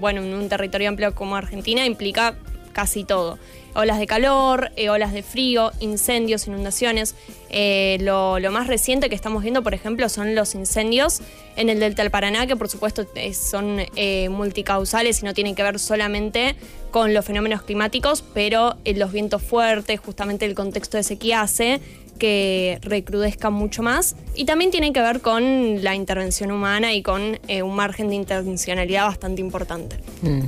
bueno, 0.00 0.20
en 0.20 0.34
un 0.34 0.50
territorio 0.50 0.90
amplio 0.90 1.14
como 1.14 1.36
Argentina 1.36 1.86
implica 1.86 2.36
casi 2.74 3.04
todo. 3.04 3.38
Olas 3.76 3.98
de 3.98 4.06
calor, 4.06 4.72
eh, 4.76 4.88
olas 4.88 5.12
de 5.12 5.22
frío, 5.22 5.72
incendios, 5.80 6.46
inundaciones. 6.46 7.14
Eh, 7.50 7.98
lo, 8.00 8.38
más 8.50 8.66
reciente 8.66 9.08
que 9.08 9.14
estamos 9.14 9.42
viendo, 9.42 9.62
por 9.62 9.72
ejemplo, 9.72 10.08
son 10.08 10.34
los 10.34 10.54
incendios 10.54 11.20
en 11.56 11.68
el 11.68 11.80
Delta 11.80 12.02
del 12.02 12.10
Paraná, 12.10 12.46
que 12.46 12.56
por 12.56 12.68
supuesto 12.68 13.06
eh, 13.14 13.32
son 13.34 13.80
eh, 13.96 14.28
multicausales 14.28 15.22
y 15.22 15.24
no 15.24 15.32
tienen 15.32 15.54
que 15.54 15.62
ver 15.62 15.78
solamente 15.78 16.56
con 16.90 17.14
los 17.14 17.24
fenómenos 17.24 17.62
climáticos, 17.62 18.24
pero 18.34 18.76
los 18.84 19.12
vientos 19.12 19.42
fuertes, 19.42 20.00
justamente 20.00 20.44
el 20.44 20.54
contexto 20.54 20.96
de 20.96 21.02
sequía 21.02 21.42
hace 21.42 21.80
que 22.18 22.78
recrudezcan 22.80 23.52
mucho 23.52 23.82
más 23.82 24.16
y 24.34 24.46
también 24.46 24.70
tienen 24.70 24.94
que 24.94 25.02
ver 25.02 25.20
con 25.20 25.84
la 25.84 25.94
intervención 25.94 26.50
humana 26.50 26.94
y 26.94 27.02
con 27.02 27.38
un 27.48 27.74
margen 27.74 28.08
de 28.08 28.14
intencionalidad 28.14 29.04
bastante 29.04 29.42
importante. 29.42 29.96
Mm. 30.22 30.44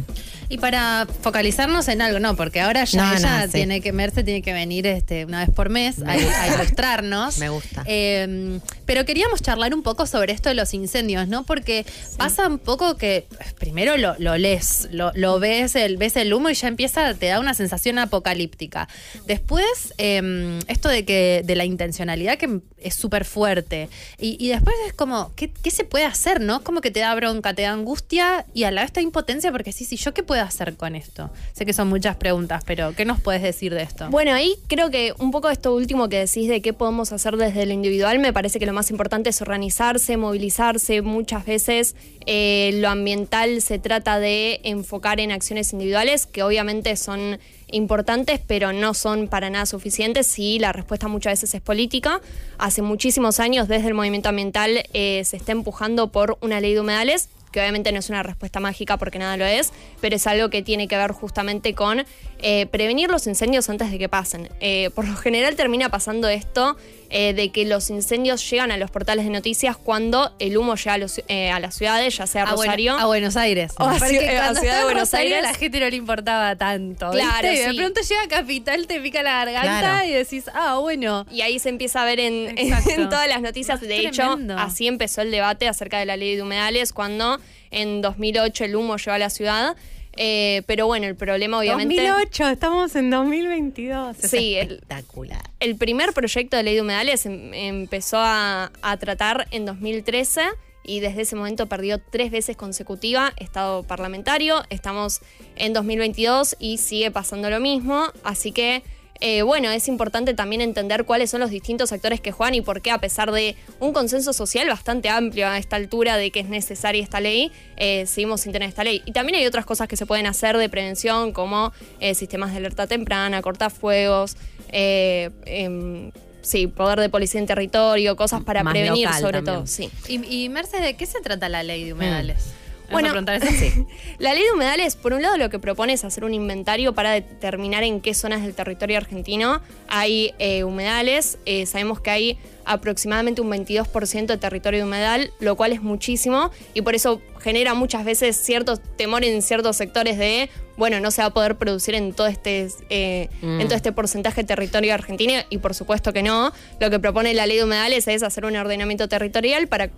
Y 0.49 0.59
para 0.59 1.07
focalizarnos 1.23 1.89
en 1.89 2.01
algo, 2.01 2.21
no, 2.21 2.35
porque 2.37 2.61
ahora 2.61 2.85
ya 2.85 3.03
No, 3.03 3.11
no, 3.13 3.19
ella 3.19 3.47
sí. 3.47 3.53
tiene 3.53 3.81
que, 3.81 3.93
Merce 3.93 4.25
tiene 4.25 4.41
que 4.43 4.53
venir 4.53 4.87
este, 4.87 5.25
una 5.27 5.45
vez 5.45 5.55
por 5.55 5.69
mes 5.69 5.97
a, 6.03 6.13
a 6.13 6.55
ilustrarnos. 6.55 7.39
Me 7.39 7.49
gusta. 7.51 7.83
Eh, 7.87 8.59
pero 8.87 9.05
queríamos 9.05 9.43
charlar 9.43 9.75
un 9.75 9.83
poco 9.83 10.07
sobre 10.07 10.33
esto 10.33 10.49
de 10.49 10.55
los 10.55 10.73
incendios, 10.73 11.29
¿no? 11.29 11.45
Porque 11.45 11.85
pasa 12.17 12.47
un 12.47 12.59
poco 12.59 12.97
que 12.97 13.27
pues, 13.37 13.53
primero 13.53 13.97
lo, 13.99 14.15
lo 14.19 14.39
lees, 14.39 14.89
lo, 14.91 15.13
lo 15.15 15.39
ves, 15.39 15.77
el, 15.77 15.99
ves 15.99 16.17
el 16.17 16.33
humo 16.33 16.49
y 16.49 16.55
ya 16.55 16.69
empieza, 16.69 17.13
te 17.15 17.27
da 17.27 17.41
una 17.41 17.53
sensación 17.53 17.99
apocalíptica. 17.99 18.89
Después, 19.27 19.93
eh, 19.99 20.59
esto 20.69 20.89
de 20.89 21.05
que 21.05 21.43
de 21.45 21.57
la 21.57 21.67
intencionalidad 21.67 22.39
que 22.39 22.61
es 22.79 22.95
súper 22.95 23.25
fuerte. 23.27 23.89
Y, 24.19 24.37
y 24.43 24.49
después 24.49 24.75
es 24.87 24.95
como, 24.95 25.33
¿qué, 25.37 25.51
qué 25.51 25.71
se 25.71 25.85
puede 25.85 26.05
hacer, 26.07 26.41
no? 26.41 26.63
Como 26.65 26.81
que 26.81 26.91
te 26.91 27.01
da 27.01 27.15
bronca, 27.15 27.53
te 27.53 27.63
da 27.63 27.73
angustia 27.73 28.47
y 28.55 28.65
a 28.65 28.71
la 28.71 28.83
vez 28.83 28.93
te 28.93 29.01
da 29.01 29.05
impotencia 29.05 29.53
porque 29.53 29.73
sí, 29.73 29.85
sí, 29.85 29.97
¿yo 29.97 30.15
qué 30.15 30.23
puedo 30.23 30.38
hacer 30.41 30.77
con 30.77 30.95
esto? 30.95 31.31
Sé 31.53 31.67
que 31.67 31.73
son 31.73 31.89
muchas 31.89 32.17
preguntas, 32.17 32.63
pero 32.67 32.95
¿qué 32.95 33.05
nos 33.05 33.21
puedes 33.21 33.43
decir 33.43 33.75
de 33.75 33.83
esto? 33.83 34.09
Bueno, 34.11 34.33
ahí 34.33 34.55
creo 34.67 34.91
que 34.91 35.13
un 35.19 35.31
poco 35.31 35.51
esto 35.51 35.75
último 35.75 36.09
que 36.09 36.19
decís 36.19 36.49
de 36.49 36.61
qué 36.63 36.73
podemos 36.73 37.13
hacer 37.13 37.37
desde 37.37 37.67
lo 37.67 37.73
individual, 37.73 38.19
me 38.19 38.33
parece 38.33 38.59
que 38.59 38.67
lo 38.67 38.73
más 38.73 38.91
importante 38.91 39.31
es 39.31 39.43
organizarse, 39.43 40.17
movilizarse. 40.17 41.03
Muchas 41.03 41.45
veces 41.45 41.97
eh, 42.27 42.73
lo 42.75 42.89
ambiental 42.89 43.61
se 43.63 43.79
trata 43.79 44.19
de 44.19 44.61
enfocar 44.65 45.21
en 45.21 45.33
acciones 45.33 45.73
individuales, 45.73 46.27
que 46.27 46.43
obviamente 46.43 46.97
son 46.97 47.39
importantes, 47.71 48.41
pero 48.47 48.73
no 48.73 48.95
son 48.95 49.29
para 49.29 49.51
nada 49.51 49.67
suficientes 49.67 50.27
si 50.27 50.59
la 50.59 50.73
respuesta 50.73 51.09
muchas 51.09 51.33
veces 51.33 51.55
es 51.55 51.61
política. 51.61 52.21
Hace 52.59 52.83
muchísimos 52.83 53.41
años 53.41 53.69
desde 53.69 53.89
el 53.89 53.95
movimiento 53.95 54.29
ambiental 54.29 54.85
eh, 54.93 55.23
se 55.25 55.37
está 55.37 55.53
empujando 55.53 56.09
por 56.09 56.39
una 56.41 56.61
ley 56.61 56.75
de 56.75 56.81
humedales 56.81 57.29
que 57.51 57.61
obviamente 57.61 57.93
no 57.93 57.99
es 57.99 58.11
una 58.11 58.23
respuesta 58.23 58.61
mágica 58.61 58.97
porque 58.97 59.19
nada 59.19 59.37
lo 59.37 59.45
es, 59.45 59.73
pero 60.01 60.17
es 60.17 60.27
algo 60.27 60.51
que 60.51 60.63
tiene 60.63 60.89
que 60.89 60.97
ver 60.97 61.13
justamente 61.13 61.75
con 61.75 62.05
eh, 62.41 62.67
prevenir 62.67 63.11
los 63.11 63.27
incendios 63.27 63.69
antes 63.69 63.91
de 63.91 63.99
que 63.99 64.09
pasen. 64.09 64.49
Eh, 64.61 64.91
por 64.95 65.07
lo 65.07 65.17
general 65.17 65.57
termina 65.57 65.89
pasando 65.89 66.29
esto 66.29 66.77
eh, 67.11 67.33
de 67.33 67.51
que 67.51 67.65
los 67.65 67.89
incendios 67.91 68.49
llegan 68.51 68.71
a 68.71 68.77
los 68.77 68.91
portales 68.91 69.25
de 69.25 69.31
noticias 69.31 69.77
cuando 69.77 70.33
el 70.39 70.57
humo 70.59 70.75
llega 70.77 70.93
a, 70.95 70.99
los- 70.99 71.23
eh, 71.29 71.51
a 71.51 71.59
las 71.59 71.75
ciudades, 71.75 72.17
ya 72.17 72.27
sea 72.27 72.43
a, 72.43 72.55
Buen- 72.55 72.67
Rosario. 72.69 72.99
a 72.99 73.07
Buenos 73.07 73.37
Aires. 73.37 73.73
O 73.79 73.85
a 73.85 73.95
Porque 73.97 74.29
a 74.29 74.43
cuando 74.43 74.61
Ciudad 74.61 74.77
de 74.79 74.85
Buenos 74.85 75.01
Rosario, 75.03 75.37
Aires. 75.37 75.51
la 75.51 75.55
gente 75.59 75.81
no 75.81 75.89
le 75.91 75.97
importaba 75.97 76.57
tanto. 76.57 77.11
Claro, 77.11 77.49
¿viste? 77.49 77.55
Y 77.55 77.59
de 77.65 77.71
sí. 77.71 77.77
pronto 77.79 78.01
llega 78.03 78.23
a 78.23 78.29
Capital, 78.29 78.87
te 78.87 79.01
pica 79.01 79.23
la 79.23 79.45
garganta 79.45 79.79
Claro. 79.81 80.09
y 80.09 80.13
decís, 80.13 80.45
ah, 80.53 80.79
bueno. 80.81 81.27
Y 81.31 81.41
ahí 81.41 81.59
se 81.59 81.71
empieza 81.71 82.03
a 82.03 82.05
ver 82.05 82.21
en, 82.21 82.59
en 82.59 83.09
todas 83.09 83.27
las 83.29 83.41
noticias. 83.41 83.81
De 83.81 83.99
hecho, 84.01 84.23
Tremendo. 84.27 84.59
así 84.59 84.87
empezó 84.87 85.23
el 85.23 85.31
debate 85.31 85.67
acerca 85.69 85.99
de 85.99 86.05
la 86.07 86.17
ley 86.17 86.37
de 86.37 86.43
humedales 86.43 86.93
cuando 86.93 87.39
en 87.71 88.03
2008 88.03 88.65
el 88.65 88.77
humo 88.77 88.97
llegó 88.97 89.13
a 89.13 89.19
la 89.19 89.31
ciudad. 89.31 89.77
Eh, 90.21 90.63
pero 90.67 90.87
bueno, 90.87 91.07
el 91.07 91.15
problema 91.15 91.59
obviamente... 91.61 91.95
2008, 91.95 92.49
estamos 92.49 92.97
en 92.97 93.09
2022. 93.11 94.19
Es 94.25 94.31
Sí, 94.31 94.57
el- 94.57 94.73
espectacular. 94.73 95.41
El 95.61 95.77
primer 95.77 96.13
proyecto 96.13 96.57
de 96.57 96.65
ley 96.65 96.75
de 96.75 96.81
humedales 96.83 97.25
em- 97.25 97.55
empezó 97.55 98.19
a, 98.19 98.73
a 98.83 98.97
tratar 98.97 99.47
en 99.53 99.65
2013 99.65 100.43
y 100.83 101.01
desde 101.01 101.23
ese 101.23 101.37
momento 101.37 101.67
perdió 101.69 101.99
tres 102.01 102.31
veces 102.33 102.57
consecutiva 102.57 103.33
estado 103.37 103.85
parlamentario. 103.85 104.63
Estamos 104.71 105.21
en 105.57 105.73
2022 105.73 106.57
y 106.59 106.79
sigue 106.79 107.11
pasando 107.13 107.49
lo 107.51 107.61
mismo. 107.61 108.07
Así 108.25 108.51
que, 108.53 108.83
eh, 109.21 109.43
bueno, 109.43 109.71
es 109.71 109.89
importante 109.89 110.35
también 110.35 110.61
entender 110.61 111.05
cuáles 111.05 111.31
son 111.31 111.41
los 111.41 111.51
distintos 111.51 111.93
actores 111.93 112.21
que 112.21 112.33
juegan 112.33 112.55
y 112.55 112.61
por 112.61 112.81
qué, 112.83 112.91
a 112.91 112.99
pesar 112.99 113.33
de 113.33 113.57
un 113.81 113.93
consenso 113.93 114.33
social 114.33 114.69
bastante 114.69 115.09
amplio 115.09 115.49
a 115.49 115.59
esta 115.59 115.77
altura 115.77 116.17
de 116.17 116.31
que 116.31 116.41
es 116.41 116.49
necesaria 116.49 117.03
esta 117.03 117.21
ley, 117.21 117.51
eh, 117.77 118.07
seguimos 118.07 118.43
sin 118.43 118.53
tener 118.53 118.69
esta 118.69 118.85
ley. 118.85 119.03
Y 119.07 119.13
también 119.13 119.39
hay 119.39 119.47
otras 119.47 119.65
cosas 119.67 119.89
que 119.89 119.97
se 119.97 120.07
pueden 120.07 120.27
hacer 120.27 120.57
de 120.57 120.69
prevención, 120.69 121.33
como 121.33 121.73
eh, 122.01 122.15
sistemas 122.15 122.53
de 122.53 122.59
alerta 122.59 122.87
temprana, 122.87 123.43
cortafuegos, 123.43 124.37
eh, 124.71 125.31
em, 125.47 126.13
sí, 126.43 126.67
poder 126.67 127.01
de 127.01 127.09
policía 127.09 127.41
en 127.41 127.47
territorio, 127.47 128.17
cosas 128.17 128.43
para 128.45 128.63
Más 128.63 128.73
prevenir 128.73 129.09
sobre 129.15 129.43
también. 129.43 129.45
todo. 129.45 129.67
Sí. 129.67 129.91
Y, 130.09 130.45
y 130.45 130.49
Mercedes, 130.49 130.83
¿de 130.85 130.97
qué 130.97 131.07
se 131.07 131.21
trata 131.21 131.49
la 131.49 131.63
ley 131.63 131.85
de 131.85 131.93
humedales? 131.93 132.53
Bueno, 132.91 133.13
sí. 133.51 133.87
La 134.19 134.35
ley 134.35 134.45
de 134.45 134.53
humedales, 134.53 134.97
por 134.97 135.13
un 135.13 135.23
lado, 135.23 135.37
lo 135.37 135.51
que 135.51 135.59
propone 135.59 135.93
es 135.93 136.05
hacer 136.05 136.25
un 136.25 136.35
inventario 136.35 136.95
para 136.95 137.13
determinar 137.13 137.85
en 137.85 138.01
qué 138.01 138.15
zonas 138.15 138.43
del 138.43 138.55
territorio 138.55 138.97
argentino 138.97 139.61
hay 139.89 140.35
eh, 140.39 140.65
humedales. 140.65 141.39
Eh, 141.45 141.67
sabemos 141.67 142.01
que 142.01 142.11
hay 142.11 142.39
aproximadamente 142.65 143.41
un 143.41 143.51
22% 143.51 144.27
de 144.27 144.37
territorio 144.37 144.81
de 144.81 144.85
humedal, 144.85 145.33
lo 145.41 145.57
cual 145.57 145.73
es 145.73 145.83
muchísimo 145.83 146.51
y 146.75 146.83
por 146.83 146.95
eso 146.95 147.21
genera 147.41 147.73
muchas 147.75 148.05
veces 148.05 148.37
cierto 148.37 148.77
temor 148.77 149.25
en 149.25 149.41
ciertos 149.41 149.77
sectores 149.77 150.19
de, 150.19 150.51
bueno, 150.77 151.01
no 151.01 151.11
se 151.11 151.23
va 151.23 151.29
a 151.29 151.35
poder 151.35 151.57
producir 151.57 151.95
en 151.95 152.13
todo 152.13 152.27
este, 152.27 152.69
eh, 152.91 153.29
Mm. 153.41 153.61
en 153.61 153.69
todo 153.69 153.77
este 153.77 153.93
porcentaje 153.93 154.43
de 154.43 154.47
territorio 154.49 154.93
argentino 154.93 155.33
y 155.49 155.59
por 155.59 155.75
supuesto 155.75 156.13
que 156.13 156.23
no. 156.23 156.53
Lo 156.81 156.91
que 156.91 156.99
propone 156.99 157.33
la 157.35 157.47
ley 157.47 157.57
de 157.59 157.65
humedales 157.65 158.07
es 158.09 158.23
hacer 158.23 158.45
un 158.45 158.57
ordenamiento 158.57 159.09
territorial 159.09 159.69
para 159.69 159.91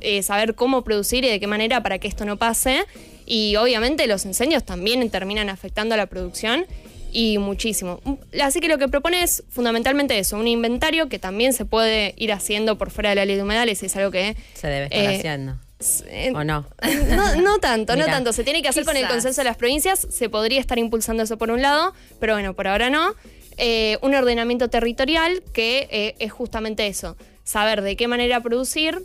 eh, 0.00 0.22
saber 0.22 0.54
cómo 0.54 0.82
producir 0.84 1.24
y 1.24 1.28
de 1.28 1.40
qué 1.40 1.46
manera 1.46 1.82
para 1.82 1.98
que 1.98 2.08
esto 2.08 2.24
no 2.24 2.36
pase. 2.36 2.84
Y 3.26 3.56
obviamente 3.56 4.06
los 4.06 4.24
incendios 4.24 4.64
también 4.64 5.08
terminan 5.10 5.48
afectando 5.50 5.94
a 5.94 5.98
la 5.98 6.06
producción 6.06 6.66
y 7.12 7.38
muchísimo. 7.38 8.00
Así 8.42 8.60
que 8.60 8.68
lo 8.68 8.78
que 8.78 8.88
propone 8.88 9.22
es 9.22 9.42
fundamentalmente 9.50 10.18
eso, 10.18 10.36
un 10.36 10.46
inventario 10.48 11.08
que 11.08 11.18
también 11.18 11.52
se 11.52 11.64
puede 11.64 12.14
ir 12.16 12.32
haciendo 12.32 12.76
por 12.78 12.90
fuera 12.90 13.10
de 13.10 13.16
la 13.16 13.24
ley 13.24 13.36
de 13.36 13.42
humedales 13.42 13.82
y 13.82 13.86
es 13.86 13.96
algo 13.96 14.10
que 14.10 14.36
Se 14.54 14.66
debe 14.68 14.84
estar 14.86 15.00
Eh, 15.00 15.16
haciendo. 15.18 15.56
Eh, 16.08 16.32
¿O 16.34 16.42
no? 16.44 16.66
No, 17.16 17.36
no 17.40 17.58
tanto, 17.58 17.96
no 17.96 18.04
tanto. 18.06 18.32
Se 18.32 18.44
tiene 18.44 18.62
que 18.62 18.68
hacer 18.68 18.84
con 18.84 18.96
el 18.96 19.06
consenso 19.06 19.40
de 19.40 19.44
las 19.44 19.56
provincias. 19.56 20.06
Se 20.10 20.28
podría 20.28 20.60
estar 20.60 20.78
impulsando 20.78 21.22
eso 21.22 21.36
por 21.38 21.50
un 21.50 21.62
lado, 21.62 21.94
pero 22.20 22.32
bueno, 22.34 22.54
por 22.54 22.66
ahora 22.66 22.90
no. 22.90 23.14
Eh, 23.58 23.98
un 24.02 24.14
ordenamiento 24.14 24.68
territorial 24.68 25.42
que 25.52 25.88
eh, 25.90 26.14
es 26.18 26.32
justamente 26.32 26.86
eso. 26.86 27.16
Saber 27.44 27.82
de 27.82 27.96
qué 27.96 28.06
manera 28.08 28.40
producir 28.42 29.02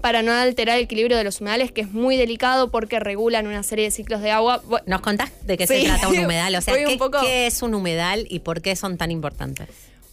para 0.00 0.22
no 0.22 0.32
alterar 0.32 0.76
el 0.78 0.84
equilibrio 0.84 1.16
de 1.16 1.24
los 1.24 1.40
humedales, 1.40 1.70
que 1.72 1.80
es 1.82 1.92
muy 1.92 2.16
delicado 2.16 2.70
porque 2.70 2.98
regulan 2.98 3.46
una 3.46 3.62
serie 3.62 3.84
de 3.84 3.90
ciclos 3.90 4.20
de 4.20 4.30
agua. 4.32 4.62
¿Nos 4.86 5.00
contás 5.00 5.30
de 5.46 5.56
qué 5.56 5.66
Sí. 5.66 5.82
se 5.82 5.84
trata 5.86 6.08
un 6.08 6.18
humedal? 6.24 6.54
O 6.56 6.60
sea, 6.60 6.74
¿qué, 6.74 6.96
poco- 6.96 7.20
qué 7.20 7.46
es 7.46 7.62
un 7.62 7.74
humedal 7.74 8.26
y 8.28 8.40
por 8.40 8.60
qué 8.62 8.74
son 8.76 8.96
tan 8.98 9.10
importantes? 9.10 9.68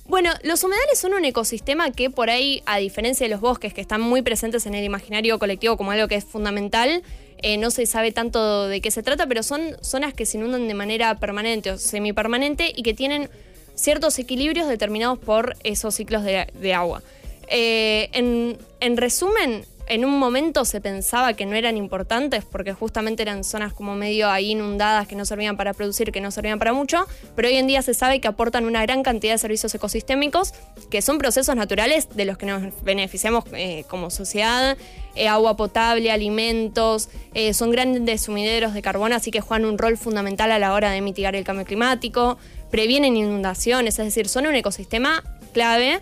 Bueno, 0.06 0.32
los 0.44 0.64
humedales 0.64 1.00
son 1.00 1.14
un 1.14 1.24
ecosistema 1.26 1.92
que 1.92 2.10
por 2.10 2.30
ahí, 2.30 2.62
a 2.66 2.78
diferencia 2.78 3.26
de 3.26 3.32
los 3.32 3.40
bosques 3.42 3.74
que 3.74 3.82
están 3.82 4.02
muy 4.02 4.22
presentes 4.22 4.66
en 4.66 4.76
el 4.76 4.84
imaginario 4.84 5.40
colectivo 5.40 5.78
como 5.78 5.92
algo 5.92 6.08
que 6.08 6.16
es 6.16 6.26
fundamental, 6.26 7.02
eh, 7.42 7.58
no 7.58 7.72
se 7.72 7.86
sabe 7.86 8.12
tanto 8.12 8.68
de 8.68 8.80
qué 8.82 8.92
se 8.92 9.02
trata, 9.02 9.28
pero 9.28 9.44
son 9.44 9.76
zonas 9.82 10.14
que 10.14 10.26
se 10.26 10.38
inundan 10.38 10.68
de 10.68 10.74
manera 10.74 11.16
permanente 11.20 11.72
o 11.72 11.78
semipermanente 11.78 12.72
y 12.76 12.84
que 12.84 12.94
tienen 12.94 13.30
ciertos 13.76 14.20
equilibrios 14.20 14.68
determinados 14.68 15.18
por 15.20 15.56
esos 15.64 15.96
ciclos 15.96 16.24
de, 16.24 16.48
de 16.54 16.74
agua. 16.74 17.02
Eh, 17.48 18.10
en, 18.14 18.58
en 18.80 18.98
resumen, 18.98 19.66
en 19.88 20.06
un 20.06 20.18
momento 20.18 20.64
se 20.66 20.80
pensaba 20.80 21.34
que 21.34 21.46
no 21.46 21.56
eran 21.56 21.76
importantes 21.78 22.46
porque 22.46 22.74
justamente 22.74 23.22
eran 23.22 23.44
zonas 23.44 23.74
como 23.74 23.96
medio 23.96 24.30
ahí 24.30 24.52
inundadas 24.52 25.08
que 25.08 25.16
no 25.16 25.26
servían 25.26 25.58
para 25.58 25.74
producir, 25.74 26.12
que 26.12 26.22
no 26.22 26.32
servían 26.32 26.58
para 26.58 26.74
mucho, 26.74 27.06
pero 27.36 27.48
hoy 27.50 27.56
en 27.56 27.68
día 27.68 27.82
se 27.82 27.94
sabe 27.94 28.22
que 28.22 28.28
aportan 28.28 28.66
una 28.66 28.82
gran 28.82 29.04
cantidad 29.04 29.34
de 29.34 29.38
servicios 29.38 29.74
ecosistémicos 29.76 30.54
que 30.90 31.02
son 31.02 31.18
procesos 31.18 31.56
naturales 31.56 32.10
de 32.16 32.26
los 32.26 32.38
que 32.38 32.46
nos 32.46 32.64
beneficiamos 32.84 33.44
eh, 33.54 33.84
como 33.90 34.10
sociedad, 34.10 34.78
eh, 35.16 35.28
agua 35.28 35.58
potable, 35.58 36.12
alimentos, 36.12 37.10
eh, 37.34 37.54
son 37.54 37.72
grandes 37.72 38.22
sumideros 38.22 38.74
de 38.74 38.82
carbono, 38.82 39.16
así 39.16 39.32
que 39.32 39.42
juegan 39.42 39.66
un 39.66 39.78
rol 39.78 39.98
fundamental 39.98 40.52
a 40.52 40.60
la 40.60 40.74
hora 40.74 40.92
de 40.92 41.02
mitigar 41.02 41.36
el 41.36 41.44
cambio 41.44 41.66
climático, 41.66 42.38
previenen 42.72 43.18
inundaciones, 43.18 44.00
es 44.00 44.06
decir, 44.06 44.30
son 44.30 44.48
un 44.48 44.56
ecosistema 44.56 45.24
clave. 45.52 46.00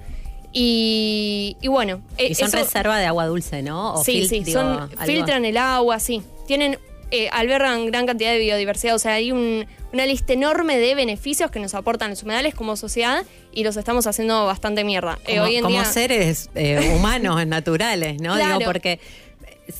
Y, 0.53 1.55
y 1.61 1.67
bueno, 1.67 2.01
eh, 2.17 2.29
Y 2.31 2.35
son 2.35 2.47
eso- 2.49 2.57
reserva 2.57 2.99
de 2.99 3.05
agua 3.05 3.25
dulce, 3.25 3.61
¿no? 3.61 3.95
O 3.95 4.03
sí, 4.03 4.27
sí, 4.27 4.43
digo, 4.43 4.59
son, 4.59 4.67
algo- 4.79 5.05
filtran 5.05 5.45
el 5.45 5.57
agua, 5.57 5.99
sí. 5.99 6.21
Tienen, 6.47 6.77
eh, 7.11 7.29
albergan 7.31 7.85
gran 7.87 8.05
cantidad 8.05 8.31
de 8.31 8.39
biodiversidad, 8.39 8.95
o 8.95 8.99
sea, 8.99 9.13
hay 9.13 9.31
un- 9.31 9.65
una 9.93 10.05
lista 10.05 10.33
enorme 10.33 10.77
de 10.77 10.95
beneficios 10.95 11.51
que 11.51 11.59
nos 11.59 11.73
aportan 11.73 12.09
los 12.11 12.23
humedales 12.23 12.53
como 12.55 12.75
sociedad 12.77 13.25
y 13.53 13.63
los 13.63 13.75
estamos 13.77 14.07
haciendo 14.07 14.45
bastante 14.45 14.83
mierda. 14.83 15.19
Eh, 15.25 15.35
como, 15.35 15.43
hoy 15.43 15.55
en 15.57 15.63
como 15.63 15.75
día, 15.75 15.85
seres 15.85 16.49
eh, 16.55 16.91
humanos, 16.95 17.45
naturales, 17.47 18.21
¿no? 18.21 18.33
Claro. 18.35 18.57
Digo, 18.59 18.69
porque 18.69 18.99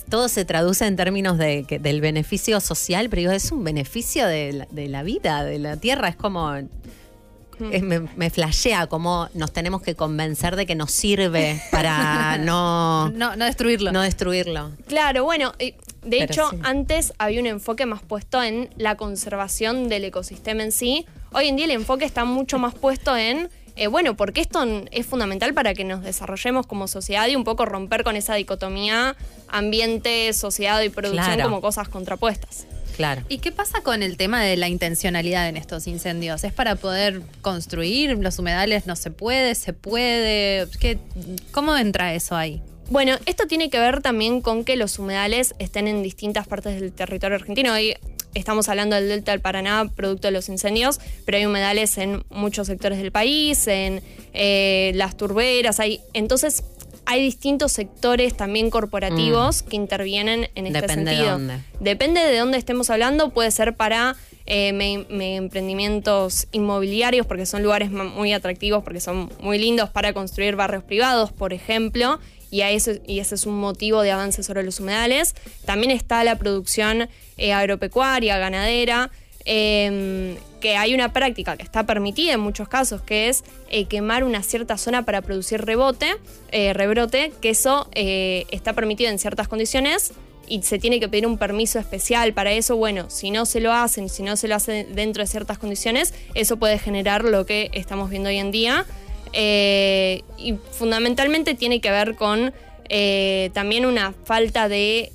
todo 0.10 0.30
se 0.30 0.46
traduce 0.46 0.86
en 0.86 0.96
términos 0.96 1.38
de, 1.38 1.66
que- 1.68 1.80
del 1.80 2.00
beneficio 2.02 2.60
social, 2.62 3.10
pero 3.10 3.22
digo, 3.22 3.32
es 3.34 3.52
un 3.52 3.64
beneficio 3.64 4.26
de 4.28 4.54
la, 4.54 4.68
de 4.72 4.88
la 4.88 5.04
vida, 5.04 5.44
de 5.44 5.60
la 5.60 5.76
tierra, 5.78 6.08
es 6.08 6.16
como... 6.16 6.54
es- 7.72 7.82
me, 7.84 7.99
me 7.99 8.30
flashea 8.30 8.88
como 8.88 9.30
nos 9.34 9.51
tenemos 9.53 9.82
que 9.82 9.95
convencer 9.95 10.55
de 10.55 10.66
que 10.66 10.76
nos 10.76 10.91
sirve 10.91 11.62
para 11.72 12.38
no, 12.39 13.09
No, 13.12 13.36
no 13.36 13.45
destruirlo. 13.45 13.91
no 13.91 14.01
destruirlo. 14.01 14.72
Claro, 14.88 15.24
bueno, 15.24 15.53
de 15.59 15.76
Pero 16.01 16.24
hecho, 16.26 16.49
sí. 16.51 16.57
antes 16.64 17.14
había 17.20 17.39
un 17.39 17.47
enfoque 17.47 17.86
más 17.86 18.01
puesto 18.01 18.41
en 18.41 18.70
la 18.78 18.95
conservación 18.97 19.88
del 19.89 20.05
ecosistema 20.05 20.64
en 20.64 20.72
sí. 20.72 21.05
Hoy 21.34 21.47
en 21.47 21.55
día 21.55 21.66
el 21.66 21.72
enfoque 21.72 22.05
está 22.05 22.26
mucho 22.26 22.57
más 22.59 22.74
puesto 22.74 23.16
en, 23.16 23.49
eh, 23.76 23.88
bueno, 23.88 24.16
porque 24.18 24.41
esto 24.41 24.66
es 24.91 25.05
fundamental 25.05 25.53
para 25.53 25.74
que 25.74 25.84
nos 25.84 26.01
desarrollemos 26.03 26.68
como 26.68 26.88
sociedad 26.88 27.28
y 27.28 27.36
un 27.36 27.43
poco 27.43 27.66
romper 27.66 28.03
con 28.03 28.16
esa 28.16 28.34
dicotomía 28.36 29.16
ambiente, 29.47 30.34
sociedad 30.34 30.82
y 30.82 30.89
producción 30.89 31.26
Claro. 31.36 31.43
como 31.43 31.62
cosas 31.62 31.88
contrapuestas. 31.89 32.66
Claro. 33.02 33.24
¿Y 33.30 33.39
qué 33.39 33.52
pasa 33.52 33.82
con 33.82 34.04
el 34.04 34.16
tema 34.16 34.43
de 34.43 34.58
la 34.58 34.70
intencionalidad 34.70 35.49
en 35.49 35.58
estos 35.58 35.88
incendios? 35.88 36.43
¿Es 36.43 36.54
para 36.54 36.76
poder 36.76 37.24
construir 37.41 38.16
los 38.20 38.38
humedales? 38.38 38.86
¿No 38.86 38.95
se 38.95 39.10
puede? 39.10 39.56
¿Se 39.56 39.74
puede? 39.74 40.68
¿Qué, 40.80 40.99
¿Cómo 41.52 41.76
entra 41.76 42.14
eso 42.14 42.36
ahí? 42.36 42.62
Bueno, 42.91 43.18
esto 43.26 43.47
tiene 43.47 43.72
que 43.72 43.80
ver 43.80 44.02
también 44.04 44.41
con 44.41 44.64
que 44.64 44.76
los 44.76 44.99
humedales 44.99 45.56
estén 45.58 45.88
en 45.88 46.04
distintas 46.04 46.47
partes 46.47 46.80
del 46.80 46.91
territorio 46.91 47.38
argentino. 47.38 47.74
Hoy 47.74 47.95
estamos 48.36 48.70
hablando 48.70 48.95
del 48.95 49.10
Delta 49.10 49.32
del 49.32 49.41
Paraná, 49.41 49.89
producto 49.95 50.28
de 50.28 50.34
los 50.34 50.47
incendios, 50.47 50.99
pero 51.26 51.39
hay 51.39 51.47
humedales 51.47 51.97
en 51.97 52.24
muchos 52.30 52.68
sectores 52.68 52.99
del 52.99 53.12
país, 53.12 53.66
en 53.66 54.04
eh, 54.34 54.91
las 54.93 55.18
turberas, 55.18 55.80
hay. 55.80 56.02
Entonces, 56.14 56.64
hay 57.12 57.22
distintos 57.22 57.72
sectores 57.74 58.36
también 58.38 58.70
corporativos 58.70 59.64
que 59.64 59.76
intervienen 59.76 60.49
en 60.55 60.68
este 60.68 60.82
Depende 60.82 61.12
de 61.12 61.18
sentido. 61.18 61.32
dónde. 61.38 61.59
Depende 61.80 62.22
de 62.22 62.38
dónde 62.38 62.57
estemos 62.57 62.89
hablando, 62.89 63.30
puede 63.30 63.51
ser 63.51 63.76
para 63.76 64.16
eh, 64.45 64.74
me- 64.74 65.05
me- 65.09 65.36
emprendimientos 65.36 66.47
inmobiliarios, 66.51 67.26
porque 67.28 67.45
son 67.45 67.64
lugares 67.64 67.91
muy 67.91 68.34
atractivos, 68.34 68.84
porque 68.84 68.99
son 68.99 69.30
muy 69.41 69.59
lindos 69.59 69.89
para 69.89 70.14
construir 70.14 70.55
barrios 70.55 70.84
privados, 70.84 71.32
por 71.32 71.53
ejemplo, 71.53 72.20
y, 72.49 72.62
a 72.62 72.72
eso, 72.72 72.91
y 73.07 73.20
ese 73.20 73.36
es 73.36 73.45
un 73.45 73.59
motivo 73.59 74.01
de 74.01 74.12
avance 74.12 74.41
sobre 74.43 74.64
los 74.64 74.80
humedales. 74.80 75.36
También 75.66 75.91
está 75.91 76.24
la 76.24 76.38
producción 76.38 77.07
eh, 77.38 77.53
agropecuaria, 77.53 78.38
ganadera, 78.39 79.09
eh, 79.45 80.38
que 80.62 80.78
hay 80.78 80.93
una 80.93 81.12
práctica 81.12 81.57
que 81.57 81.64
está 81.64 81.86
permitida 81.86 82.32
en 82.32 82.39
muchos 82.39 82.70
casos, 82.70 83.01
que 83.01 83.28
es 83.28 83.43
eh, 83.70 83.86
quemar 83.86 84.24
una 84.24 84.41
cierta 84.43 84.78
zona 84.78 85.03
para 85.03 85.22
producir 85.22 85.66
rebote, 85.66 86.16
eh, 86.51 86.72
rebrote, 86.72 87.34
que 87.41 87.49
eso 87.49 87.89
eh, 87.93 88.45
está 88.51 88.72
permitido 88.72 89.12
en 89.12 89.20
ciertas 89.20 89.49
condiciones 89.49 90.14
y 90.47 90.62
se 90.64 90.80
tiene 90.80 90.99
que 90.99 91.09
pedir 91.09 91.28
un 91.28 91.38
permiso 91.38 91.80
especial 91.80 92.34
para 92.34 92.53
eso. 92.53 92.78
Bueno, 92.78 93.09
si 93.09 93.32
no 93.32 93.45
se 93.45 93.59
lo 93.59 93.74
hacen, 93.74 94.07
si 94.07 94.24
no 94.24 94.38
se 94.38 94.47
lo 94.47 94.55
hacen 94.55 94.95
dentro 94.95 95.24
de 95.24 95.28
ciertas 95.28 95.57
condiciones, 95.57 96.14
eso 96.36 96.57
puede 96.57 96.80
generar 96.80 97.26
lo 97.26 97.45
que 97.45 97.70
estamos 97.74 98.09
viendo 98.09 98.30
hoy 98.30 98.38
en 98.38 98.51
día. 98.51 98.86
Y 99.34 100.55
fundamentalmente 100.72 101.55
tiene 101.55 101.80
que 101.80 101.89
ver 101.89 102.16
con 102.16 102.53
también 103.53 103.86
una 103.86 104.14
falta 104.26 104.68
de, 104.68 105.09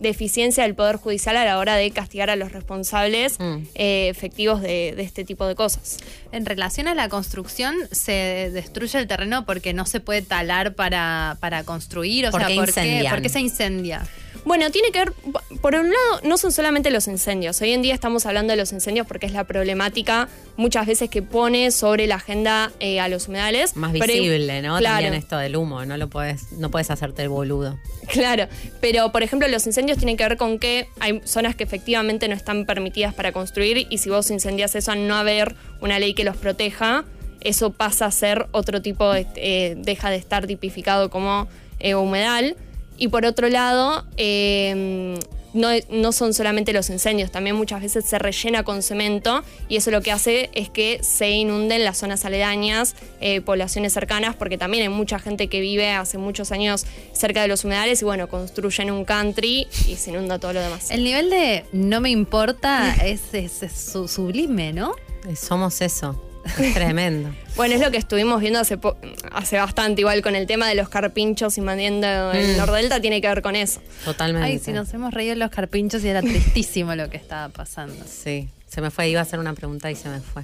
de 0.00 0.08
eficiencia 0.08 0.64
del 0.64 0.74
Poder 0.74 0.96
Judicial 0.96 1.36
a 1.36 1.44
la 1.44 1.58
hora 1.58 1.76
de 1.76 1.90
castigar 1.92 2.30
a 2.30 2.36
los 2.36 2.50
responsables 2.52 3.38
Mm. 3.38 3.56
eh, 3.74 4.08
efectivos 4.08 4.60
de, 4.62 4.94
de 4.96 5.02
este 5.02 5.24
tipo 5.24 5.46
de 5.46 5.54
cosas. 5.54 5.98
En 6.32 6.46
relación 6.46 6.86
a 6.88 6.94
la 6.94 7.08
construcción, 7.08 7.74
se 7.90 8.50
destruye 8.52 8.98
el 8.98 9.06
terreno 9.06 9.44
porque 9.44 9.72
no 9.72 9.84
se 9.86 10.00
puede 10.00 10.22
talar 10.22 10.74
para, 10.74 11.36
para 11.40 11.64
construir. 11.64 12.26
O 12.28 12.30
¿Por 12.30 12.40
sea, 12.40 12.48
qué 12.48 12.54
¿por, 12.54 12.64
qué, 12.66 12.70
incendian? 12.80 13.12
¿por 13.14 13.22
qué 13.22 13.28
se 13.28 13.40
incendia? 13.40 14.06
Bueno, 14.44 14.70
tiene 14.70 14.90
que 14.90 15.00
ver, 15.00 15.12
por 15.60 15.74
un 15.74 15.90
lado, 15.90 16.20
no 16.22 16.38
son 16.38 16.50
solamente 16.50 16.90
los 16.90 17.08
incendios. 17.08 17.60
Hoy 17.60 17.72
en 17.72 17.82
día 17.82 17.92
estamos 17.92 18.24
hablando 18.24 18.52
de 18.52 18.56
los 18.56 18.72
incendios 18.72 19.06
porque 19.06 19.26
es 19.26 19.32
la 19.32 19.44
problemática 19.44 20.28
muchas 20.56 20.86
veces 20.86 21.10
que 21.10 21.20
pone 21.20 21.70
sobre 21.72 22.06
la 22.06 22.14
agenda 22.14 22.70
eh, 22.80 23.00
a 23.00 23.08
los 23.08 23.28
humedales. 23.28 23.76
Más 23.76 23.92
Pero- 23.92 24.06
visible, 24.06 24.62
¿no? 24.62 24.78
Claro. 24.78 24.94
También 25.02 25.14
esto 25.14 25.36
del 25.36 25.56
humo, 25.56 25.84
no 25.84 25.96
lo 25.98 26.08
puedes, 26.08 26.52
no 26.52 26.70
puedes 26.70 26.90
hacerte 26.90 27.22
el 27.22 27.28
boludo. 27.28 27.78
Claro, 28.08 28.48
pero 28.80 29.12
por 29.12 29.22
ejemplo 29.22 29.46
los 29.46 29.66
incendios 29.66 29.96
tienen 29.98 30.16
que 30.16 30.24
ver 30.24 30.36
con 30.36 30.58
que 30.58 30.88
hay 30.98 31.20
zonas 31.24 31.54
que 31.54 31.62
efectivamente 31.62 32.26
no 32.26 32.34
están 32.34 32.66
permitidas 32.66 33.14
para 33.14 33.30
construir 33.32 33.86
y 33.88 33.98
si 33.98 34.10
vos 34.10 34.30
incendias 34.32 34.74
eso 34.74 34.94
no 34.96 35.14
haber 35.14 35.54
una 35.80 35.98
ley 36.00 36.12
que 36.14 36.19
los 36.24 36.36
proteja, 36.36 37.04
eso 37.40 37.70
pasa 37.72 38.06
a 38.06 38.10
ser 38.10 38.46
otro 38.52 38.82
tipo, 38.82 39.12
de, 39.12 39.26
eh, 39.36 39.74
deja 39.78 40.10
de 40.10 40.16
estar 40.16 40.46
tipificado 40.46 41.10
como 41.10 41.48
eh, 41.78 41.94
humedal. 41.94 42.56
Y 42.98 43.08
por 43.08 43.24
otro 43.24 43.48
lado, 43.48 44.04
eh, 44.18 45.18
no, 45.54 45.68
no 45.90 46.12
son 46.12 46.32
solamente 46.34 46.72
los 46.72 46.90
incendios, 46.90 47.32
también 47.32 47.56
muchas 47.56 47.82
veces 47.82 48.04
se 48.04 48.18
rellena 48.20 48.62
con 48.62 48.82
cemento 48.84 49.42
y 49.68 49.76
eso 49.76 49.90
lo 49.90 50.00
que 50.00 50.12
hace 50.12 50.48
es 50.54 50.68
que 50.70 51.00
se 51.02 51.30
inunden 51.30 51.82
las 51.82 51.98
zonas 51.98 52.24
aledañas, 52.24 52.94
eh, 53.20 53.40
poblaciones 53.40 53.92
cercanas, 53.94 54.36
porque 54.36 54.58
también 54.58 54.84
hay 54.84 54.88
mucha 54.90 55.18
gente 55.18 55.48
que 55.48 55.60
vive 55.60 55.90
hace 55.90 56.18
muchos 56.18 56.52
años 56.52 56.86
cerca 57.12 57.42
de 57.42 57.48
los 57.48 57.64
humedales 57.64 58.00
y 58.00 58.04
bueno, 58.04 58.28
construyen 58.28 58.92
un 58.92 59.04
country 59.04 59.66
y 59.88 59.96
se 59.96 60.10
inunda 60.10 60.38
todo 60.38 60.52
lo 60.52 60.60
demás. 60.60 60.90
El 60.92 61.02
nivel 61.02 61.30
de 61.30 61.64
no 61.72 62.00
me 62.00 62.10
importa 62.10 62.94
es, 63.04 63.22
es- 63.34 63.62
es 63.64 63.72
su- 63.72 64.06
sublime, 64.06 64.72
¿no? 64.72 64.92
Eh, 65.28 65.36
Somos 65.36 65.80
eso. 65.80 66.20
Es 66.58 66.72
tremendo. 66.74 67.30
Bueno, 67.56 67.74
es 67.74 67.80
lo 67.80 67.90
que 67.90 67.98
estuvimos 67.98 68.40
viendo 68.40 68.58
hace, 68.60 68.78
po- 68.78 68.96
hace 69.32 69.58
bastante, 69.58 70.00
igual 70.00 70.22
con 70.22 70.34
el 70.36 70.46
tema 70.46 70.68
de 70.68 70.74
los 70.74 70.88
carpinchos 70.88 71.58
invadiendo 71.58 72.06
el 72.32 72.54
Mm. 72.54 72.56
Nordelta, 72.56 73.00
tiene 73.00 73.20
que 73.20 73.28
ver 73.28 73.42
con 73.42 73.56
eso. 73.56 73.80
Totalmente. 74.04 74.46
Ay, 74.48 74.58
si 74.58 74.72
nos 74.72 74.92
hemos 74.94 75.12
reído 75.12 75.34
en 75.34 75.38
los 75.40 75.50
carpinchos 75.50 76.02
y 76.04 76.08
era 76.08 76.22
tristísimo 76.22 76.94
lo 76.94 77.10
que 77.10 77.18
estaba 77.18 77.50
pasando. 77.50 77.94
Sí, 78.08 78.48
se 78.68 78.80
me 78.80 78.90
fue, 78.90 79.08
iba 79.10 79.20
a 79.20 79.24
hacer 79.24 79.38
una 79.38 79.52
pregunta 79.52 79.90
y 79.90 79.96
se 79.96 80.08
me 80.08 80.20
fue. 80.20 80.42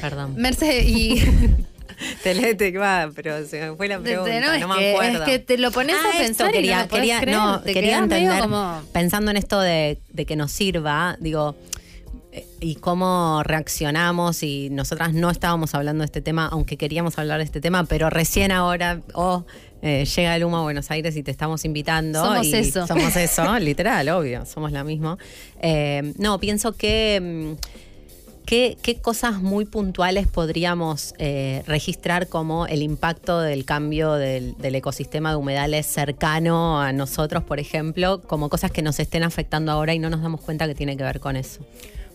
Perdón. 0.00 0.34
Merce, 0.36 0.82
y 0.84 1.22
Te 2.22 2.78
va, 2.78 3.10
pero 3.14 3.44
se 3.46 3.60
me 3.60 3.76
fue 3.76 3.86
la 3.88 3.98
pregunta, 3.98 4.40
no, 4.40 4.52
es, 4.54 4.66
me 4.66 4.78
que, 4.78 4.92
acuerdo. 4.92 5.18
es 5.24 5.28
que 5.28 5.38
te 5.38 5.58
lo 5.58 5.70
pones 5.70 5.96
Ah, 6.02 6.12
a 6.14 6.18
pensar 6.18 6.48
y 6.48 6.52
quería, 6.54 6.76
no 6.78 6.82
lo 6.84 6.88
quería, 6.88 7.20
creer, 7.20 7.36
no, 7.36 7.60
te 7.60 7.74
quería 7.74 7.98
entender, 7.98 8.40
como- 8.40 8.80
pensando 8.94 9.30
en 9.30 9.36
esto 9.36 9.60
de, 9.60 9.98
de 10.08 10.24
que 10.24 10.34
nos 10.34 10.50
sirva, 10.50 11.16
digo, 11.20 11.56
y 12.60 12.76
cómo 12.76 13.42
reaccionamos 13.44 14.42
y 14.42 14.70
nosotras 14.70 15.12
no 15.12 15.30
estábamos 15.30 15.74
hablando 15.74 16.02
de 16.02 16.06
este 16.06 16.20
tema, 16.20 16.46
aunque 16.46 16.76
queríamos 16.76 17.18
hablar 17.18 17.38
de 17.38 17.44
este 17.44 17.60
tema, 17.60 17.84
pero 17.84 18.10
recién 18.10 18.52
ahora, 18.52 19.00
oh, 19.14 19.44
eh, 19.82 20.04
llega 20.04 20.36
el 20.36 20.44
humo 20.44 20.58
a 20.58 20.62
Buenos 20.62 20.90
Aires 20.90 21.16
y 21.16 21.22
te 21.22 21.30
estamos 21.30 21.64
invitando. 21.64 22.24
Somos 22.24 22.46
y 22.46 22.54
eso. 22.54 22.86
Somos 22.86 23.16
eso, 23.16 23.58
literal, 23.58 24.08
obvio, 24.10 24.44
somos 24.46 24.72
la 24.72 24.84
misma. 24.84 25.18
Eh, 25.60 26.12
no, 26.18 26.38
pienso 26.38 26.72
que... 26.72 27.56
mm, 27.58 27.80
¿Qué, 28.46 28.76
qué 28.82 28.96
cosas 28.96 29.40
muy 29.40 29.64
puntuales 29.64 30.26
podríamos 30.26 31.14
eh, 31.18 31.62
registrar 31.68 32.26
como 32.26 32.66
el 32.66 32.82
impacto 32.82 33.38
del 33.38 33.64
cambio 33.64 34.14
del, 34.14 34.56
del 34.56 34.74
ecosistema 34.74 35.30
de 35.30 35.36
humedales 35.36 35.86
cercano 35.86 36.80
a 36.80 36.92
nosotros, 36.92 37.44
por 37.44 37.60
ejemplo, 37.60 38.20
como 38.22 38.48
cosas 38.48 38.72
que 38.72 38.82
nos 38.82 38.98
estén 38.98 39.22
afectando 39.22 39.70
ahora 39.70 39.94
y 39.94 40.00
no 40.00 40.10
nos 40.10 40.20
damos 40.20 40.40
cuenta 40.40 40.66
que 40.66 40.74
tiene 40.74 40.96
que 40.96 41.04
ver 41.04 41.20
con 41.20 41.36
eso? 41.36 41.60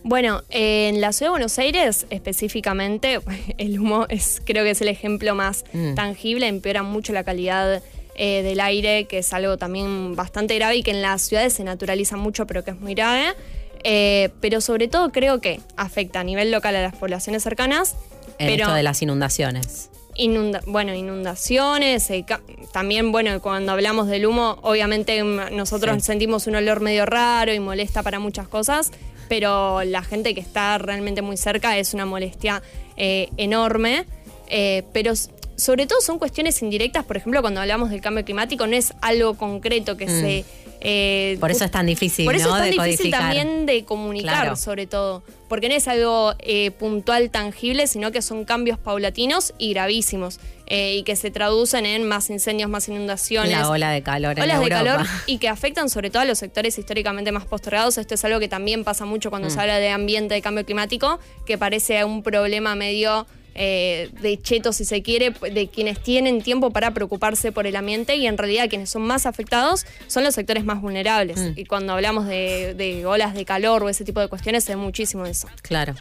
Bueno, 0.08 0.42
en 0.50 1.00
la 1.00 1.12
ciudad 1.12 1.30
de 1.30 1.32
Buenos 1.32 1.58
Aires 1.58 2.06
específicamente, 2.10 3.18
el 3.58 3.80
humo 3.80 4.06
es, 4.08 4.40
creo 4.44 4.62
que 4.62 4.70
es 4.70 4.80
el 4.80 4.86
ejemplo 4.88 5.34
más 5.34 5.64
Mm. 5.72 5.94
tangible, 5.96 6.46
empeora 6.46 6.84
mucho 6.84 7.12
la 7.12 7.24
calidad 7.24 7.82
eh, 8.14 8.42
del 8.44 8.60
aire, 8.60 9.06
que 9.06 9.18
es 9.18 9.32
algo 9.32 9.56
también 9.58 10.14
bastante 10.14 10.54
grave 10.54 10.76
y 10.76 10.82
que 10.84 10.92
en 10.92 11.02
las 11.02 11.22
ciudades 11.22 11.54
se 11.54 11.64
naturaliza 11.64 12.16
mucho, 12.16 12.46
pero 12.46 12.62
que 12.62 12.70
es 12.70 12.80
muy 12.80 12.94
grave. 12.94 13.34
Eh, 13.82 14.30
pero 14.40 14.60
sobre 14.60 14.86
todo 14.86 15.10
creo 15.10 15.40
que 15.40 15.60
afecta 15.76 16.20
a 16.20 16.24
nivel 16.24 16.50
local 16.52 16.74
a 16.76 16.82
las 16.82 16.94
poblaciones 16.94 17.42
cercanas. 17.42 17.96
En 18.38 18.46
pero 18.48 18.62
esto 18.64 18.74
de 18.74 18.82
las 18.84 19.02
inundaciones. 19.02 19.90
Inunda- 20.14 20.62
bueno, 20.66 20.94
inundaciones, 20.94 22.08
eh, 22.10 22.24
también, 22.72 23.10
bueno, 23.12 23.40
cuando 23.42 23.72
hablamos 23.72 24.06
del 24.08 24.24
humo, 24.26 24.58
obviamente 24.62 25.22
mm, 25.22 25.54
nosotros 25.54 25.96
Sí. 25.96 26.00
sentimos 26.02 26.46
un 26.46 26.54
olor 26.54 26.80
medio 26.80 27.04
raro 27.06 27.52
y 27.52 27.60
molesta 27.60 28.02
para 28.02 28.18
muchas 28.18 28.48
cosas, 28.48 28.92
pero 29.28 29.82
la 29.84 30.02
gente 30.02 30.34
que 30.34 30.40
está 30.40 30.78
realmente 30.78 31.22
muy 31.22 31.36
cerca 31.36 31.76
es 31.78 31.94
una 31.94 32.06
molestia 32.06 32.62
eh, 32.96 33.28
enorme, 33.36 34.04
eh, 34.48 34.82
pero 34.92 35.12
sobre 35.56 35.86
todo 35.86 36.00
son 36.00 36.18
cuestiones 36.18 36.62
indirectas, 36.62 37.04
por 37.04 37.16
ejemplo, 37.16 37.40
cuando 37.40 37.60
hablamos 37.60 37.90
del 37.90 38.00
cambio 38.00 38.24
climático, 38.24 38.66
no 38.66 38.76
es 38.76 38.92
algo 39.00 39.34
concreto 39.34 39.96
que 39.96 40.06
Mm. 40.06 40.20
se... 40.20 40.44
eh, 40.80 41.36
Por 41.40 41.50
eso 41.50 41.64
es 41.64 41.70
tan 41.70 41.86
difícil, 41.86 42.26
por 42.26 42.34
eso 42.34 42.48
¿no? 42.50 42.56
es 42.56 42.62
tan 42.62 42.70
de 42.70 42.70
difícil 42.72 43.10
codificar. 43.10 43.20
también 43.34 43.66
de 43.66 43.84
comunicar, 43.84 44.34
Claro. 44.42 44.56
sobre 44.56 44.86
todo. 44.86 45.22
Porque 45.48 45.68
no 45.68 45.74
es 45.74 45.88
algo 45.88 46.34
puntual, 46.78 47.30
tangible, 47.30 47.86
sino 47.86 48.12
que 48.12 48.20
son 48.20 48.44
cambios 48.44 48.78
paulatinos 48.78 49.54
y 49.58 49.72
gravísimos. 49.72 50.38
Eh, 50.66 50.96
y 50.96 51.02
que 51.04 51.14
se 51.16 51.30
traducen 51.30 51.86
en 51.86 52.06
más 52.08 52.28
incendios, 52.30 52.68
más 52.68 52.88
inundaciones. 52.88 53.52
La 53.52 53.68
ola 53.68 53.90
de 53.92 54.02
calor 54.02 54.36
en 54.38 54.44
olas 54.44 54.60
de 54.60 54.68
calor 54.68 55.06
y 55.26 55.38
que 55.38 55.48
afectan 55.48 55.88
sobre 55.88 56.10
todo 56.10 56.22
a 56.22 56.24
los 56.24 56.38
sectores 56.38 56.76
históricamente 56.78 57.30
más 57.32 57.44
postergados. 57.44 57.98
Esto 57.98 58.14
es 58.14 58.24
algo 58.24 58.40
que 58.40 58.48
también 58.48 58.82
pasa 58.84 59.04
mucho 59.04 59.30
cuando 59.30 59.48
Mm. 59.48 59.50
se 59.52 59.60
habla 59.60 59.78
de 59.78 59.90
ambiente, 59.90 60.34
de 60.34 60.42
cambio 60.42 60.64
climático, 60.64 61.20
que 61.46 61.56
parece 61.56 62.02
un 62.04 62.22
problema 62.22 62.74
medio 62.74 63.26
eh, 63.58 64.10
de 64.20 64.38
cheto, 64.42 64.72
si 64.74 64.84
se 64.84 65.02
quiere, 65.02 65.30
de 65.30 65.68
quienes 65.68 66.02
tienen 66.02 66.42
tiempo 66.42 66.70
para 66.72 66.90
preocuparse 66.92 67.52
por 67.52 67.66
el 67.66 67.74
ambiente 67.76 68.16
y 68.16 68.26
en 68.26 68.36
realidad 68.36 68.68
quienes 68.68 68.90
son 68.90 69.00
más 69.02 69.24
afectados 69.24 69.86
son 70.08 70.24
los 70.24 70.34
sectores 70.34 70.64
más 70.66 70.82
vulnerables. 70.82 71.38
Mm. 71.38 71.52
Y 71.56 71.64
cuando 71.64 71.94
hablamos 71.94 72.26
de, 72.26 72.74
de 72.74 73.06
olas 73.06 73.32
de 73.34 73.46
calor 73.46 73.82
o 73.82 73.88
ese 73.88 74.04
tipo 74.04 74.20
de 74.20 74.28
cuestiones, 74.28 74.66
ve 74.68 74.76
muchísimo 74.76 75.24
eso. 75.24 75.48
Claro. 75.62 75.94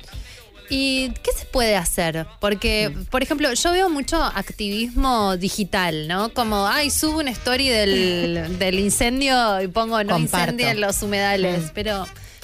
¿Y 0.70 1.10
qué 1.24 1.32
se 1.38 1.46
puede 1.46 1.76
hacer? 1.76 2.26
Porque, 2.40 2.92
por 3.12 3.22
ejemplo, 3.24 3.52
yo 3.54 3.72
veo 3.72 3.90
mucho 3.90 4.22
activismo 4.24 5.38
digital, 5.38 6.08
¿no? 6.08 6.34
Como, 6.34 6.68
ay, 6.68 6.90
subo 6.90 7.20
una 7.20 7.32
story 7.32 7.70
del, 7.70 8.58
del 8.60 8.80
incendio 8.80 9.62
y 9.62 9.68
pongo 9.68 10.04
no 10.04 10.14
Comparto. 10.14 10.52
incendien 10.52 10.82
los 10.82 11.02
humedales. 11.04 11.66
Mm. 11.66 11.70
Pero 11.74 12.00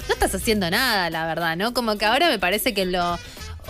no 0.08 0.14
estás 0.14 0.34
haciendo 0.34 0.70
nada, 0.70 1.10
la 1.10 1.26
verdad, 1.26 1.56
¿no? 1.56 1.74
Como 1.74 1.96
que 1.98 2.04
ahora 2.04 2.28
me 2.28 2.38
parece 2.38 2.74
que 2.74 2.84
lo. 2.86 3.18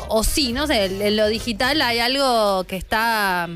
O 0.08 0.24
sí, 0.24 0.52
no 0.52 0.66
sé, 0.66 0.84
en 0.86 1.16
lo 1.16 1.28
digital 1.28 1.80
hay 1.82 1.98
algo 1.98 2.64
que 2.64 2.76
está. 2.76 3.48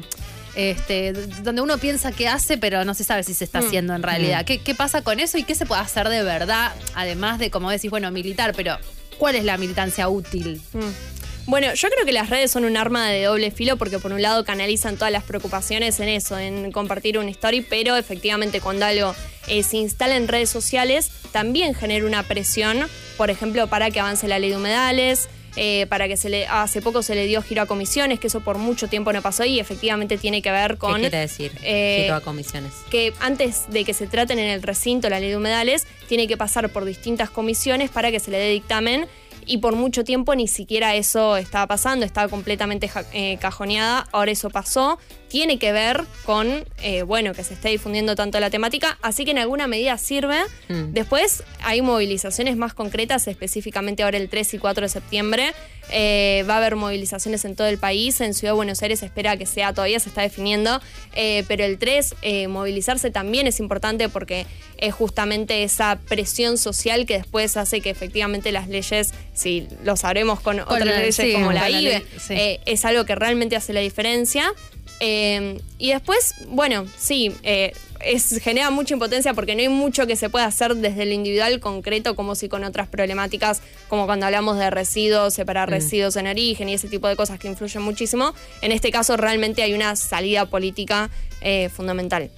Este, 0.54 1.12
donde 1.42 1.60
uno 1.60 1.76
piensa 1.76 2.12
que 2.12 2.28
hace, 2.28 2.56
pero 2.56 2.82
no 2.86 2.94
se 2.94 3.04
sabe 3.04 3.22
si 3.22 3.34
se 3.34 3.44
está 3.44 3.60
Mm. 3.60 3.66
haciendo 3.66 3.94
en 3.94 4.02
realidad. 4.02 4.42
Mm. 4.42 4.44
¿Qué, 4.46 4.58
qué 4.62 4.74
pasa 4.74 5.02
con 5.02 5.20
eso 5.20 5.36
y 5.36 5.42
qué 5.44 5.54
se 5.54 5.66
puede 5.66 5.82
hacer 5.82 6.08
de 6.08 6.22
verdad? 6.22 6.72
Además 6.94 7.38
de, 7.38 7.50
como 7.50 7.70
decís, 7.70 7.90
bueno, 7.90 8.10
militar, 8.10 8.54
pero 8.56 8.78
¿cuál 9.18 9.36
es 9.36 9.44
la 9.44 9.56
militancia 9.56 10.08
útil? 10.08 10.60
Mm. 10.72 11.16
Bueno, 11.48 11.72
yo 11.74 11.88
creo 11.88 12.04
que 12.04 12.12
las 12.12 12.28
redes 12.28 12.50
son 12.50 12.64
un 12.64 12.76
arma 12.76 13.08
de 13.08 13.22
doble 13.22 13.52
filo 13.52 13.76
porque 13.76 14.00
por 14.00 14.12
un 14.12 14.20
lado 14.20 14.44
canalizan 14.44 14.96
todas 14.96 15.12
las 15.12 15.22
preocupaciones 15.22 16.00
en 16.00 16.08
eso, 16.08 16.36
en 16.36 16.72
compartir 16.72 17.18
una 17.18 17.30
story, 17.30 17.60
pero 17.60 17.96
efectivamente 17.96 18.60
cuando 18.60 18.84
algo 18.84 19.14
eh, 19.46 19.62
se 19.62 19.76
instala 19.76 20.16
en 20.16 20.26
redes 20.26 20.50
sociales 20.50 21.12
también 21.30 21.74
genera 21.74 22.04
una 22.04 22.24
presión, 22.24 22.88
por 23.16 23.30
ejemplo, 23.30 23.68
para 23.68 23.92
que 23.92 24.00
avance 24.00 24.26
la 24.26 24.40
ley 24.40 24.50
de 24.50 24.56
humedales. 24.56 25.28
Eh, 25.56 25.86
para 25.88 26.06
que 26.08 26.16
se 26.16 26.28
le 26.28 26.46
hace 26.46 26.80
poco 26.82 27.02
se 27.02 27.14
le 27.14 27.26
dio 27.26 27.42
giro 27.42 27.62
a 27.62 27.66
comisiones 27.66 28.20
que 28.20 28.26
eso 28.28 28.40
por 28.40 28.58
mucho 28.58 28.88
tiempo 28.88 29.12
no 29.12 29.22
pasó 29.22 29.44
y 29.44 29.58
efectivamente 29.58 30.18
tiene 30.18 30.42
que 30.42 30.50
ver 30.50 30.76
con 30.78 30.94
¿Qué 30.94 31.00
quiere 31.00 31.18
decir? 31.18 31.52
eh, 31.62 32.00
Giro 32.02 32.14
a 32.16 32.20
comisiones. 32.20 32.72
que 32.90 33.12
antes 33.20 33.64
de 33.70 33.84
que 33.84 33.94
se 33.94 34.06
traten 34.06 34.38
en 34.38 34.48
el 34.48 34.62
recinto 34.62 35.08
la 35.08 35.18
ley 35.20 35.30
de 35.30 35.36
humedales, 35.36 35.86
tiene 36.08 36.28
que 36.28 36.36
pasar 36.36 36.68
por 36.70 36.84
distintas 36.84 37.30
comisiones 37.30 37.90
para 37.90 38.10
que 38.10 38.20
se 38.20 38.30
le 38.30 38.38
dé 38.38 38.50
dictamen. 38.50 39.06
Y 39.46 39.58
por 39.58 39.74
mucho 39.76 40.02
tiempo 40.04 40.34
ni 40.34 40.48
siquiera 40.48 40.94
eso 40.96 41.36
estaba 41.36 41.66
pasando, 41.68 42.04
estaba 42.04 42.28
completamente 42.28 42.88
ja- 42.88 43.04
eh, 43.12 43.38
cajoneada. 43.40 44.06
Ahora 44.12 44.32
eso 44.32 44.50
pasó. 44.50 44.98
Tiene 45.28 45.58
que 45.58 45.72
ver 45.72 46.04
con, 46.24 46.64
eh, 46.82 47.02
bueno, 47.02 47.32
que 47.34 47.42
se 47.44 47.54
esté 47.54 47.68
difundiendo 47.68 48.14
tanto 48.14 48.38
la 48.40 48.50
temática. 48.50 48.98
Así 49.02 49.24
que 49.24 49.30
en 49.32 49.38
alguna 49.38 49.66
medida 49.66 49.96
sirve. 49.98 50.40
Mm. 50.68 50.92
Después 50.92 51.42
hay 51.62 51.82
movilizaciones 51.82 52.56
más 52.56 52.74
concretas, 52.74 53.26
específicamente 53.28 54.02
ahora 54.02 54.18
el 54.18 54.28
3 54.28 54.54
y 54.54 54.58
4 54.58 54.82
de 54.84 54.88
septiembre. 54.88 55.52
Eh, 55.90 56.44
va 56.48 56.54
a 56.54 56.56
haber 56.58 56.74
movilizaciones 56.76 57.44
en 57.44 57.54
todo 57.56 57.66
el 57.68 57.78
país. 57.78 58.20
En 58.20 58.34
Ciudad 58.34 58.52
de 58.52 58.56
Buenos 58.56 58.82
Aires 58.82 59.00
se 59.00 59.06
espera 59.06 59.36
que 59.36 59.46
sea, 59.46 59.72
todavía 59.72 60.00
se 60.00 60.08
está 60.08 60.22
definiendo. 60.22 60.80
Pero 61.14 61.64
el 61.64 61.78
3, 61.78 62.14
eh, 62.22 62.48
movilizarse 62.48 63.10
también 63.10 63.46
es 63.46 63.58
importante 63.60 64.08
porque 64.08 64.46
es 64.78 64.94
justamente 64.94 65.62
esa 65.62 65.98
presión 66.08 66.58
social 66.58 67.06
que 67.06 67.14
después 67.18 67.56
hace 67.56 67.80
que 67.80 67.90
efectivamente 67.90 68.52
las 68.52 68.68
leyes, 68.68 69.12
si 69.36 69.68
lo 69.84 69.96
sabremos 69.96 70.40
con, 70.40 70.58
Con 70.58 70.74
otras 70.82 70.98
leyes 70.98 71.14
sí, 71.14 71.32
como 71.32 71.52
la 71.52 71.70
IBE, 71.70 71.80
ley, 72.00 72.02
sí. 72.18 72.34
eh, 72.34 72.60
es 72.66 72.84
algo 72.84 73.04
que 73.04 73.14
realmente 73.14 73.54
hace 73.54 73.72
la 73.72 73.80
diferencia. 73.80 74.52
Eh, 74.98 75.60
y 75.78 75.90
después, 75.92 76.34
bueno, 76.48 76.86
sí, 76.98 77.30
eh, 77.42 77.72
es, 78.00 78.38
genera 78.42 78.70
mucha 78.70 78.94
impotencia 78.94 79.34
porque 79.34 79.54
no 79.54 79.60
hay 79.60 79.68
mucho 79.68 80.06
que 80.06 80.16
se 80.16 80.30
pueda 80.30 80.46
hacer 80.46 80.74
desde 80.76 81.02
el 81.02 81.12
individual 81.12 81.60
concreto, 81.60 82.16
como 82.16 82.34
si 82.34 82.48
con 82.48 82.64
otras 82.64 82.88
problemáticas, 82.88 83.60
como 83.88 84.06
cuando 84.06 84.24
hablamos 84.24 84.58
de 84.58 84.70
residuos, 84.70 85.34
separar 85.34 85.68
Mm. 85.68 85.72
residuos 85.72 86.16
en 86.16 86.26
origen 86.28 86.68
y 86.70 86.74
ese 86.74 86.88
tipo 86.88 87.08
de 87.08 87.16
cosas 87.16 87.38
que 87.38 87.46
influyen 87.46 87.82
muchísimo. 87.82 88.34
En 88.62 88.72
este 88.72 88.90
caso, 88.90 89.18
realmente 89.18 89.62
hay 89.62 89.74
una 89.74 89.96
salida 89.96 90.46
política 90.46 91.10
eh, 91.42 91.68
fundamental. 91.68 92.30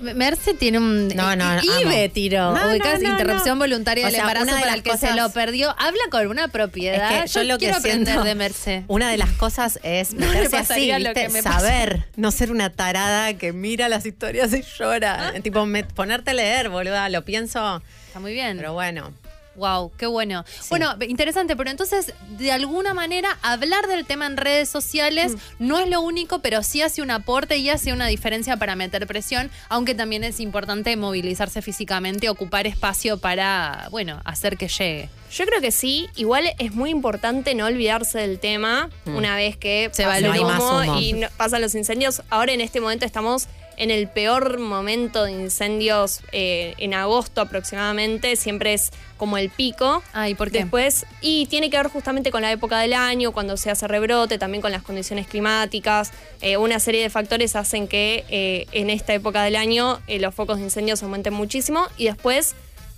Merce 0.00 0.54
tiene 0.54 0.78
un. 0.78 1.08
No, 1.08 1.34
no, 1.36 1.54
no, 1.56 1.62
IBE 1.62 2.04
amo. 2.04 2.12
tiró. 2.12 2.52
No, 2.54 2.70
ubicás, 2.70 3.00
no, 3.00 3.08
no, 3.08 3.14
interrupción 3.20 3.58
voluntaria 3.58 4.04
O 4.04 4.06
del 4.06 4.14
sea, 4.14 4.22
embarazo 4.22 4.54
de 4.54 4.60
para 4.60 4.74
el 4.74 4.82
que 4.82 4.96
se 4.96 5.14
lo 5.14 5.30
perdió. 5.30 5.74
Habla 5.78 6.02
con 6.10 6.26
una 6.28 6.48
propiedad. 6.48 7.24
Es 7.24 7.32
que 7.32 7.38
yo 7.40 7.44
lo 7.44 7.54
que 7.58 7.66
quiero 7.66 7.76
aprender 7.78 8.06
siento- 8.14 8.24
de 8.24 8.34
Merce. 8.34 8.84
Una 8.88 9.10
de 9.10 9.16
las 9.18 9.30
cosas 9.32 9.78
es 9.82 10.12
meterse 10.14 10.56
así, 10.56 10.92
lo 10.98 11.12
que 11.14 11.28
me 11.28 11.42
saber, 11.42 12.04
no 12.16 12.30
ser 12.30 12.50
una 12.50 12.70
tarada 12.70 13.34
que 13.34 13.52
mira 13.52 13.88
las 13.88 14.06
historias 14.06 14.52
y 14.52 14.62
llora. 14.78 15.32
Tipo, 15.42 15.66
me- 15.66 15.84
ponerte 15.84 16.30
a 16.30 16.34
leer, 16.34 16.68
boluda, 16.68 17.08
lo 17.08 17.24
pienso. 17.24 17.82
Está 18.06 18.20
muy 18.20 18.32
bien. 18.32 18.56
Pero 18.56 18.72
bueno. 18.74 19.12
Wow, 19.58 19.92
qué 19.98 20.06
bueno. 20.06 20.44
Bueno, 20.70 20.94
interesante, 21.06 21.56
pero 21.56 21.70
entonces, 21.70 22.14
de 22.30 22.52
alguna 22.52 22.94
manera, 22.94 23.36
hablar 23.42 23.86
del 23.88 24.06
tema 24.06 24.26
en 24.26 24.36
redes 24.36 24.68
sociales 24.68 25.34
no 25.58 25.78
es 25.78 25.88
lo 25.88 26.00
único, 26.00 26.38
pero 26.38 26.62
sí 26.62 26.80
hace 26.80 27.02
un 27.02 27.10
aporte 27.10 27.56
y 27.58 27.68
hace 27.70 27.92
una 27.92 28.06
diferencia 28.06 28.56
para 28.56 28.76
meter 28.76 29.06
presión, 29.06 29.50
aunque 29.68 29.94
también 29.94 30.22
es 30.24 30.38
importante 30.40 30.96
movilizarse 30.96 31.60
físicamente, 31.60 32.28
ocupar 32.28 32.66
espacio 32.66 33.18
para, 33.18 33.88
bueno, 33.90 34.20
hacer 34.24 34.56
que 34.56 34.68
llegue. 34.68 35.08
Yo 35.32 35.44
creo 35.44 35.60
que 35.60 35.72
sí, 35.72 36.08
igual 36.16 36.44
es 36.58 36.72
muy 36.72 36.90
importante 36.90 37.54
no 37.54 37.66
olvidarse 37.66 38.18
del 38.18 38.38
tema 38.38 38.88
Mm. 39.04 39.16
una 39.16 39.36
vez 39.36 39.56
que 39.56 39.90
Se 39.92 40.04
pasa 40.04 40.20
va 40.28 40.34
el 40.36 40.40
humo. 40.42 40.48
humo 40.52 40.78
humo. 40.92 41.00
y 41.00 41.12
no- 41.14 41.28
pasan 41.36 41.60
los 41.60 41.74
incendios. 41.74 42.22
Ahora 42.30 42.52
en 42.52 42.60
este 42.60 42.80
momento 42.80 43.04
estamos 43.04 43.46
en 43.78 43.90
el 43.90 44.08
peor 44.08 44.58
momento 44.58 45.24
de 45.24 45.32
incendios 45.32 46.20
eh, 46.32 46.74
en 46.78 46.94
agosto 46.94 47.40
aproximadamente, 47.40 48.36
siempre 48.36 48.74
es 48.74 48.90
como 49.16 49.36
el 49.36 49.50
pico. 49.50 50.02
Ay, 50.12 50.34
¿por 50.34 50.50
qué? 50.50 50.58
Después, 50.60 51.06
y 51.20 51.46
tiene 51.46 51.70
que 51.70 51.76
ver 51.76 51.88
justamente 51.88 52.30
con 52.30 52.42
la 52.42 52.50
época 52.52 52.78
del 52.78 52.92
año, 52.94 53.32
cuando 53.32 53.56
se 53.56 53.70
hace 53.70 53.86
rebrote, 53.86 54.38
también 54.38 54.62
con 54.62 54.72
las 54.72 54.82
condiciones 54.82 55.26
climáticas. 55.26 56.12
Eh, 56.40 56.56
una 56.56 56.80
serie 56.80 57.02
de 57.02 57.10
factores 57.10 57.56
hacen 57.56 57.88
que 57.88 58.24
eh, 58.28 58.66
en 58.72 58.90
esta 58.90 59.14
época 59.14 59.42
del 59.42 59.56
año 59.56 60.00
eh, 60.06 60.18
los 60.18 60.34
focos 60.34 60.58
de 60.58 60.64
incendios 60.64 61.02
aumenten 61.02 61.34
muchísimo 61.34 61.86
y 61.96 62.06
después, 62.06 62.54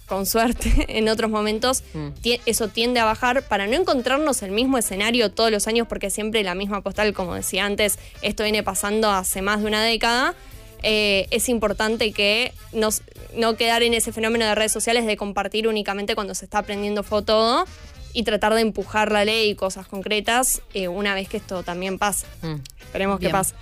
con 0.07 0.27
suerte, 0.27 0.87
en 0.89 1.09
otros 1.09 1.31
momentos 1.31 1.83
Mm. 1.95 2.09
eso 2.47 2.69
tiende 2.69 3.01
a 3.01 3.05
bajar 3.05 3.43
para 3.43 3.67
no 3.67 3.75
encontrarnos 3.75 4.43
el 4.43 4.51
mismo 4.51 4.79
escenario 4.79 5.31
todos 5.31 5.51
los 5.51 5.67
años, 5.67 5.87
porque 5.89 6.11
siempre 6.11 6.43
la 6.43 6.55
misma 6.55 6.83
postal, 6.83 7.13
como 7.13 7.35
decía 7.35 7.65
antes, 7.65 7.99
esto 8.23 8.43
viene 8.45 8.63
pasando 8.63 9.11
hace 9.11 9.43
más 9.43 9.61
de 9.61 9.67
una 9.67 9.83
década. 9.83 10.35
Eh, 10.83 11.27
es 11.31 11.49
importante 11.49 12.13
que 12.13 12.53
nos- 12.73 13.03
no 13.35 13.57
quedar 13.57 13.83
en 13.83 13.95
ese 13.95 14.13
fenómeno 14.13 14.45
de 14.45 14.55
redes 14.55 14.73
sociales 14.73 15.07
de 15.07 15.17
compartir 15.17 15.69
únicamente 15.69 16.15
cuando 16.15 16.35
se 16.35 16.45
está 16.45 16.63
prendiendo 16.63 17.03
fuego 17.03 17.25
todo, 17.25 17.65
y 18.13 18.23
tratar 18.25 18.55
de 18.55 18.61
empujar 18.61 19.13
la 19.13 19.25
ley 19.25 19.51
y 19.51 19.55
cosas 19.55 19.87
concretas 19.87 20.63
eh, 20.75 20.89
una 20.89 21.15
vez 21.15 21.29
que 21.29 21.37
esto 21.37 21.63
también 21.63 21.99
pase. 21.99 22.27
Mm. 22.43 22.57
Esperemos 22.81 23.21
que 23.21 23.29
pase. 23.31 23.55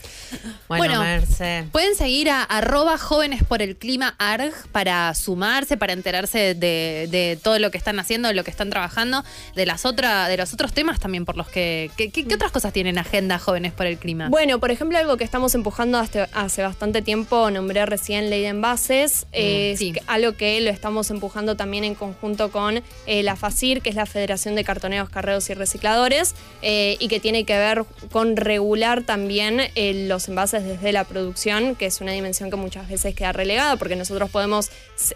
Bueno, 0.68 0.84
Bueno, 0.84 1.00
Merce. 1.02 1.64
Pueden 1.70 1.94
seguir 1.94 2.30
a 2.30 2.42
arroba 2.42 2.96
jóvenes 2.96 3.42
por 3.44 3.60
el 3.60 3.76
clima 3.76 4.14
ARG 4.18 4.54
para 4.72 5.12
sumarse, 5.14 5.76
para 5.76 5.92
enterarse 5.92 6.54
de, 6.54 7.08
de 7.10 7.38
todo 7.42 7.58
lo 7.58 7.70
que 7.70 7.76
están 7.76 7.98
haciendo, 7.98 8.28
de 8.28 8.34
lo 8.34 8.42
que 8.44 8.50
están 8.50 8.70
trabajando, 8.70 9.24
de 9.54 9.66
las 9.66 9.84
otras, 9.84 10.28
de 10.28 10.36
los 10.38 10.54
otros 10.54 10.72
temas 10.72 10.98
también 10.98 11.26
por 11.26 11.36
los 11.36 11.48
que. 11.48 11.90
que- 11.98 12.10
que- 12.10 12.24
¿Qué 12.26 12.34
otras 12.36 12.52
cosas 12.52 12.72
tienen 12.72 12.96
agenda 12.96 13.38
jóvenes 13.38 13.72
por 13.72 13.84
el 13.86 13.98
clima? 13.98 14.28
Bueno, 14.30 14.60
por 14.60 14.70
ejemplo, 14.70 14.96
algo 14.96 15.16
que 15.18 15.24
estamos 15.24 15.54
empujando 15.54 15.98
hace, 15.98 16.26
hace 16.32 16.62
bastante 16.62 17.02
tiempo, 17.02 17.50
nombré 17.50 17.84
recién 17.84 18.30
ley 18.30 18.40
de 18.42 18.48
envases, 18.48 19.26
eh, 19.32 19.72
es 19.72 19.78
sí. 19.78 19.92
que- 19.92 20.02
algo 20.06 20.32
que 20.36 20.58
lo 20.62 20.70
estamos 20.70 21.10
empujando 21.10 21.54
también 21.56 21.84
en 21.84 21.94
conjunto 21.94 22.50
con 22.50 22.82
eh, 23.06 23.22
la 23.22 23.36
FACIR, 23.36 23.82
que 23.82 23.90
es 23.90 23.96
la 23.96 24.06
Federación 24.06 24.37
de 24.38 24.64
Cartoneros, 24.64 25.10
Carreros 25.10 25.48
y 25.50 25.54
Recicladores, 25.54 26.34
eh, 26.62 26.96
y 27.00 27.08
que 27.08 27.20
tiene 27.20 27.44
que 27.44 27.56
ver 27.58 27.84
con 28.10 28.36
regular 28.36 29.02
también 29.02 29.60
eh, 29.74 30.06
los 30.08 30.28
envases 30.28 30.64
desde 30.64 30.92
la 30.92 31.04
producción, 31.04 31.74
que 31.74 31.86
es 31.86 32.00
una 32.00 32.12
dimensión 32.12 32.50
que 32.50 32.56
muchas 32.56 32.88
veces 32.88 33.14
queda 33.14 33.32
relegada, 33.32 33.76
porque 33.76 33.96
nosotros 33.96 34.30
podemos, 34.30 34.70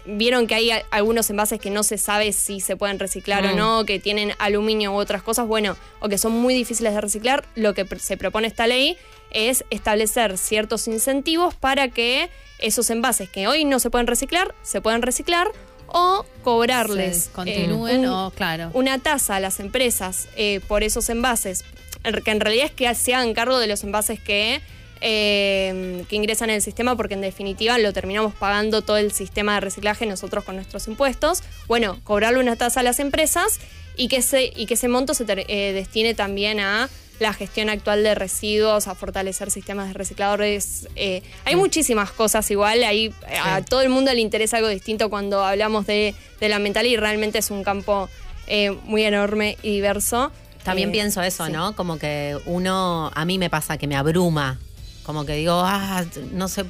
vieron 0.05 0.47
que 0.47 0.55
hay 0.55 0.71
a- 0.71 0.83
algunos 0.91 1.29
envases 1.29 1.59
que 1.59 1.69
no 1.69 1.83
se 1.83 1.97
sabe 1.97 2.31
si 2.33 2.59
se 2.59 2.75
pueden 2.75 2.99
reciclar 2.99 3.45
o 3.45 3.53
Mm. 3.53 3.57
no, 3.57 3.85
que 3.85 3.99
tienen 3.99 4.33
aluminio 4.39 4.91
u 4.91 4.95
otras 4.95 5.23
cosas, 5.23 5.47
bueno, 5.47 5.77
o 5.99 6.09
que 6.09 6.17
son 6.17 6.33
muy 6.33 6.53
difíciles 6.53 6.93
de 6.93 7.01
reciclar, 7.01 7.45
lo 7.55 7.73
que 7.73 7.85
se 7.99 8.17
propone 8.17 8.47
esta 8.47 8.67
ley 8.67 8.97
es 9.31 9.65
establecer 9.71 10.37
ciertos 10.37 10.87
incentivos 10.87 11.55
para 11.55 11.87
que 11.87 12.29
esos 12.59 12.89
envases 12.91 13.29
que 13.29 13.47
hoy 13.47 13.65
no 13.65 13.79
se 13.79 13.89
pueden 13.89 14.07
reciclar, 14.07 14.53
se 14.61 14.79
puedan 14.79 15.01
reciclar 15.01 15.47
o 15.93 16.25
cobrarles 16.43 17.29
continúen 17.33 18.03
eh, 18.03 18.07
un- 18.09 18.13
o, 18.13 18.31
claro. 18.35 18.69
una 18.73 18.99
tasa 18.99 19.37
a 19.37 19.39
las 19.39 19.59
empresas 19.61 20.27
eh, 20.35 20.59
por 20.67 20.83
esos 20.83 21.07
envases, 21.09 21.63
en- 22.03 22.21
que 22.21 22.31
en 22.31 22.39
realidad 22.41 22.65
es 22.65 22.71
que 22.71 22.93
se 22.95 23.13
hagan 23.15 23.33
cargo 23.33 23.59
de 23.59 23.67
los 23.67 23.83
envases 23.83 24.19
que, 24.19 24.59
eh, 25.01 26.03
que 26.09 26.15
ingresan 26.15 26.49
en 26.49 26.55
el 26.57 26.61
sistema, 26.61 26.95
porque 26.95 27.13
en 27.13 27.21
definitiva 27.21 27.77
lo 27.77 27.93
terminamos 27.93 28.33
pagando 28.33 28.81
todo 28.81 28.97
el 28.97 29.11
sistema 29.11 29.55
de 29.55 29.59
reciclaje 29.61 30.05
nosotros 30.05 30.43
con 30.43 30.55
nuestros 30.55 30.87
impuestos. 30.87 31.43
Bueno, 31.67 31.99
cobrarle 32.03 32.39
una 32.39 32.55
tasa 32.55 32.79
a 32.79 32.83
las 32.83 32.99
empresas 32.99 33.59
y 33.95 34.07
que 34.07 34.17
ese, 34.17 34.51
y 34.55 34.65
que 34.65 34.73
ese 34.73 34.87
monto 34.87 35.13
se 35.13 35.25
ter- 35.25 35.45
eh, 35.47 35.71
destine 35.73 36.13
también 36.15 36.59
a 36.59 36.89
la 37.19 37.31
gestión 37.33 37.69
actual 37.69 38.03
de 38.03 38.15
residuos, 38.15 38.87
a 38.87 38.95
fortalecer 38.95 39.51
sistemas 39.51 39.87
de 39.89 39.93
recicladores. 39.93 40.87
eh, 40.95 41.21
hay 41.45 41.55
muchísimas 41.55 42.11
cosas 42.11 42.49
igual, 42.51 42.83
ahí 42.83 43.13
eh, 43.29 43.37
a 43.41 43.61
todo 43.63 43.81
el 43.81 43.89
mundo 43.89 44.11
le 44.13 44.19
interesa 44.21 44.57
algo 44.57 44.67
distinto 44.69 45.09
cuando 45.09 45.43
hablamos 45.45 45.85
de, 45.85 46.15
de 46.39 46.49
la 46.49 46.59
mental 46.59 46.85
y 46.87 46.97
realmente 46.97 47.37
es 47.39 47.51
un 47.51 47.63
campo 47.63 48.09
eh, 48.47 48.71
muy 48.85 49.03
enorme 49.03 49.57
y 49.63 49.71
diverso. 49.75 50.31
También 50.63 50.89
Eh, 50.89 50.91
pienso 50.93 51.21
eso, 51.21 51.45
sí. 51.45 51.51
¿no? 51.51 51.75
Como 51.75 51.97
que 51.99 52.37
uno, 52.45 53.11
a 53.13 53.25
mí 53.25 53.37
me 53.37 53.49
pasa 53.49 53.77
que 53.77 53.85
me 53.87 53.95
abruma. 53.95 54.59
Como 55.03 55.25
que 55.25 55.33
digo, 55.35 55.61
ah, 55.65 56.05
no 56.31 56.47
sé, 56.47 56.63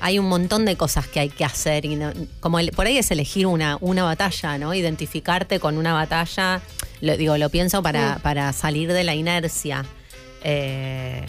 hay 0.00 0.18
un 0.18 0.28
montón 0.28 0.64
de 0.64 0.76
cosas 0.76 1.06
que 1.06 1.20
hay 1.20 1.28
que 1.28 1.44
hacer. 1.44 1.84
Y 1.84 1.96
no- 1.96 2.12
como 2.40 2.58
el- 2.58 2.70
por 2.72 2.86
ahí 2.86 2.98
es 2.98 3.10
elegir 3.10 3.46
una, 3.46 3.76
una 3.80 4.02
batalla, 4.04 4.58
¿no? 4.58 4.74
Identificarte 4.74 5.60
con 5.60 5.76
una 5.78 5.92
batalla. 5.92 6.60
Lo, 7.00 7.16
digo, 7.16 7.36
lo 7.38 7.48
pienso 7.50 7.82
para, 7.82 8.18
para 8.22 8.52
salir 8.52 8.92
de 8.92 9.04
la 9.04 9.14
inercia. 9.14 9.84
Eh, 10.42 11.24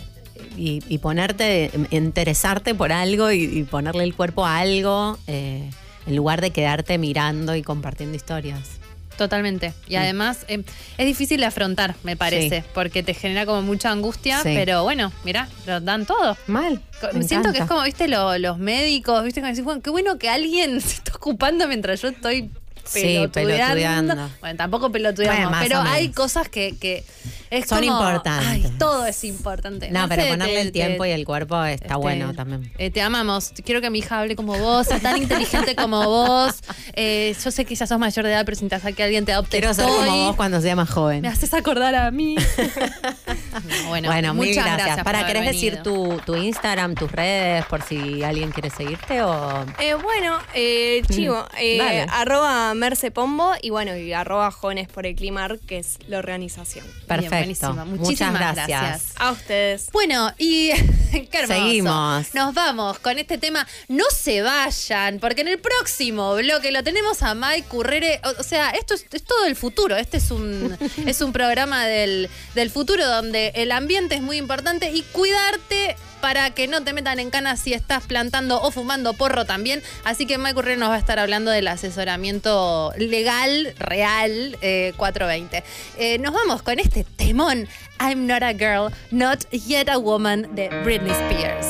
y, 0.58 0.82
y 0.88 0.98
ponerte, 0.98 1.72
interesarte 1.92 2.76
por 2.76 2.92
algo 2.92 3.32
y, 3.32 3.44
y 3.44 3.64
ponerle 3.64 4.04
el 4.04 4.16
cuerpo 4.16 4.46
a 4.46 4.58
algo, 4.60 5.18
eh, 5.28 5.70
en 6.08 6.16
lugar 6.16 6.42
de 6.42 6.52
quedarte 6.52 6.98
mirando 6.98 7.56
y 7.56 7.62
compartiendo 7.62 8.16
historias. 8.18 8.81
Totalmente. 9.22 9.72
Y 9.88 9.96
además 9.98 10.46
eh, 10.48 10.64
es 10.98 11.06
difícil 11.06 11.40
de 11.42 11.46
afrontar, 11.46 11.94
me 12.02 12.16
parece, 12.16 12.62
Sí. 12.62 12.68
porque 12.74 13.04
te 13.04 13.14
genera 13.14 13.46
como 13.46 13.62
mucha 13.62 13.92
angustia, 13.92 14.38
Sí. 14.42 14.50
pero 14.56 14.82
bueno, 14.84 15.12
mirá, 15.24 15.48
lo 15.68 15.80
dan 15.80 16.08
todo. 16.08 16.36
Mal. 16.48 16.82
Me 17.14 17.22
Siento 17.22 17.52
que 17.54 17.60
es 17.60 17.66
como, 17.66 17.84
viste, 17.84 18.08
lo- 18.08 18.36
los 18.40 18.58
médicos, 18.58 19.24
viste, 19.24 19.42
como 19.42 19.52
decís, 19.52 19.64
bueno, 19.64 19.82
qué 19.84 19.92
bueno 19.92 20.18
que 20.18 20.28
alguien 20.28 20.82
se 20.82 20.96
está 20.96 21.12
ocupando 21.16 21.68
mientras 21.68 22.02
yo 22.02 22.08
estoy 22.08 22.50
Sí, 22.86 23.02
pelotudeando. 23.32 23.34
pelotudeando. 23.34 24.30
Bueno, 24.42 24.58
tampoco 24.58 24.92
pelotudeamos, 24.92 25.38
Bueno, 25.38 25.52
más 25.52 25.64
pero 25.64 25.82
hay 25.82 26.10
cosas 26.12 26.50
que, 26.50 26.76
que 26.80 27.04
es 27.50 27.68
Son 27.68 27.80
como, 27.80 27.92
importantes. 27.92 28.48
Ay, 28.48 28.74
todo 28.78 29.06
es 29.06 29.24
importante. 29.24 29.90
No, 29.92 30.08
pero 30.10 30.24
sé, 30.24 30.30
ponerle 30.30 30.54
te- 30.56 30.62
el 30.62 30.72
tiempo 30.72 31.04
te- 31.04 31.10
y 31.10 31.12
el 31.14 31.26
cuerpo 31.26 31.64
está 31.64 31.86
este, 31.86 31.96
bueno 31.98 32.34
también. 32.34 32.72
eh, 32.78 32.90
te 32.92 33.02
amamos. 33.02 33.52
Quiero 33.66 33.82
que 33.82 33.90
mi 33.90 34.00
hija 34.00 34.20
hable 34.20 34.36
como 34.36 34.58
vos, 34.58 34.88
sea 34.88 35.00
tan 35.00 35.18
inteligente 35.18 35.76
como 35.76 36.04
vos. 36.06 36.56
Eh, 36.94 37.36
yo 37.44 37.52
sé 37.52 37.66
que 37.66 37.76
ya 37.76 37.86
sos 37.88 38.00
mayor 38.00 38.26
de 38.26 38.32
edad, 38.32 38.46
pero 38.46 38.58
sin 38.58 38.70
tasar 38.70 38.94
que 38.94 39.04
alguien 39.04 39.26
te 39.26 39.34
adopte. 39.34 39.60
Quiero 39.60 39.74
ser 39.74 39.86
estoy. 39.86 40.06
como 40.08 40.26
vos 40.28 40.36
cuando 40.36 40.60
sea 40.62 40.76
más 40.76 40.90
joven. 40.90 41.22
Me 41.22 41.28
haces 41.28 41.54
acordar 41.54 41.94
a 41.96 42.10
mí. 42.12 42.36
bueno, 43.88 44.10
Bueno, 44.10 44.34
mil 44.34 44.50
muchas 44.50 44.66
gracias. 44.66 45.04
Para, 45.04 45.26
¿querés 45.26 45.46
decir 45.46 45.82
tu, 45.84 46.20
tu 46.26 46.36
Instagram, 46.36 46.96
tus 46.96 47.12
redes, 47.12 47.66
por 47.66 47.82
si 47.84 48.24
alguien 48.24 48.52
quiere 48.52 48.70
seguirte 48.70 49.22
o...? 49.24 49.66
Eh, 49.80 49.94
bueno, 49.96 50.38
eh, 50.54 51.02
chivo, 51.10 51.46
eh, 51.60 52.06
arroba 52.10 52.74
Merce 52.82 53.12
Pombo 53.12 53.54
y 53.62 53.70
bueno, 53.70 53.96
y 53.96 54.12
arroba 54.12 54.50
Jóvenes 54.50 54.88
por 54.88 55.06
el 55.06 55.16
Climar, 55.16 55.60
que 55.60 55.78
es 55.78 56.00
la 56.08 56.18
organización. 56.18 56.84
Perfecto. 57.06 57.36
buenísima. 57.36 57.86
Muchas 57.86 58.00
Muchísimas 58.00 58.34
gracias. 58.40 58.68
gracias. 58.68 59.14
A 59.18 59.32
ustedes. 59.32 59.90
Bueno, 59.92 60.34
y 60.40 60.72
qué 61.12 61.30
hermoso. 61.32 61.62
Seguimos. 61.62 62.34
Nos 62.34 62.56
vamos 62.56 62.98
con 62.98 63.20
este 63.20 63.38
tema. 63.38 63.68
No 63.88 64.06
se 64.10 64.42
vayan, 64.42 65.20
porque 65.20 65.42
en 65.42 65.50
el 65.50 65.60
próximo 65.60 66.34
bloque 66.34 66.72
lo 66.72 66.84
tenemos 66.84 67.22
a 67.22 67.36
Mike 67.36 67.68
Currere. 67.68 68.20
O, 68.24 68.42
o 68.42 68.44
sea, 68.44 68.72
esto 68.72 68.96
es, 68.96 69.06
es 69.12 69.24
todo 69.24 69.46
el 69.46 69.56
futuro. 69.56 69.96
Este 69.96 70.18
es 70.18 70.32
un, 70.32 70.76
es 71.06 71.22
un 71.22 71.34
programa 71.34 71.86
del, 71.86 72.32
del 72.56 72.72
futuro 72.72 73.06
donde 73.08 73.52
el 73.54 73.72
ambiente 73.72 74.16
es 74.16 74.24
muy 74.24 74.38
importante 74.38 74.90
y 74.92 75.04
cuidarte 75.04 75.98
para 76.22 76.52
que 76.52 76.68
no 76.68 76.84
te 76.84 76.94
metan 76.94 77.20
en 77.20 77.30
cana 77.30 77.58
si 77.58 77.74
estás 77.74 78.04
plantando 78.04 78.62
o 78.62 78.72
fumando 78.72 79.14
porro 79.14 79.46
también. 79.46 79.82
Así 80.04 80.26
que 80.26 80.38
Mike 80.38 80.54
Currere 80.54 80.78
nos 80.78 80.90
va 80.90 80.96
a 80.96 81.00
estar 81.00 81.20
hablando 81.20 81.52
del 81.52 81.68
asesoramiento 81.68 82.94
legal, 82.98 83.74
real, 83.80 84.58
eh, 84.62 84.94
420. 84.98 85.64
Eh, 85.98 86.20
nos 86.20 86.34
vamos 86.34 86.62
con 86.62 86.80
este 86.80 87.04
temón, 87.04 87.68
I'm 88.00 88.28
not 88.28 88.44
a 88.44 88.54
girl, 88.54 88.92
not 89.12 89.50
yet 89.52 89.90
a 89.90 89.98
woman, 89.98 90.48
de 90.56 90.70
Britney 90.84 91.12
Spears. 91.12 91.68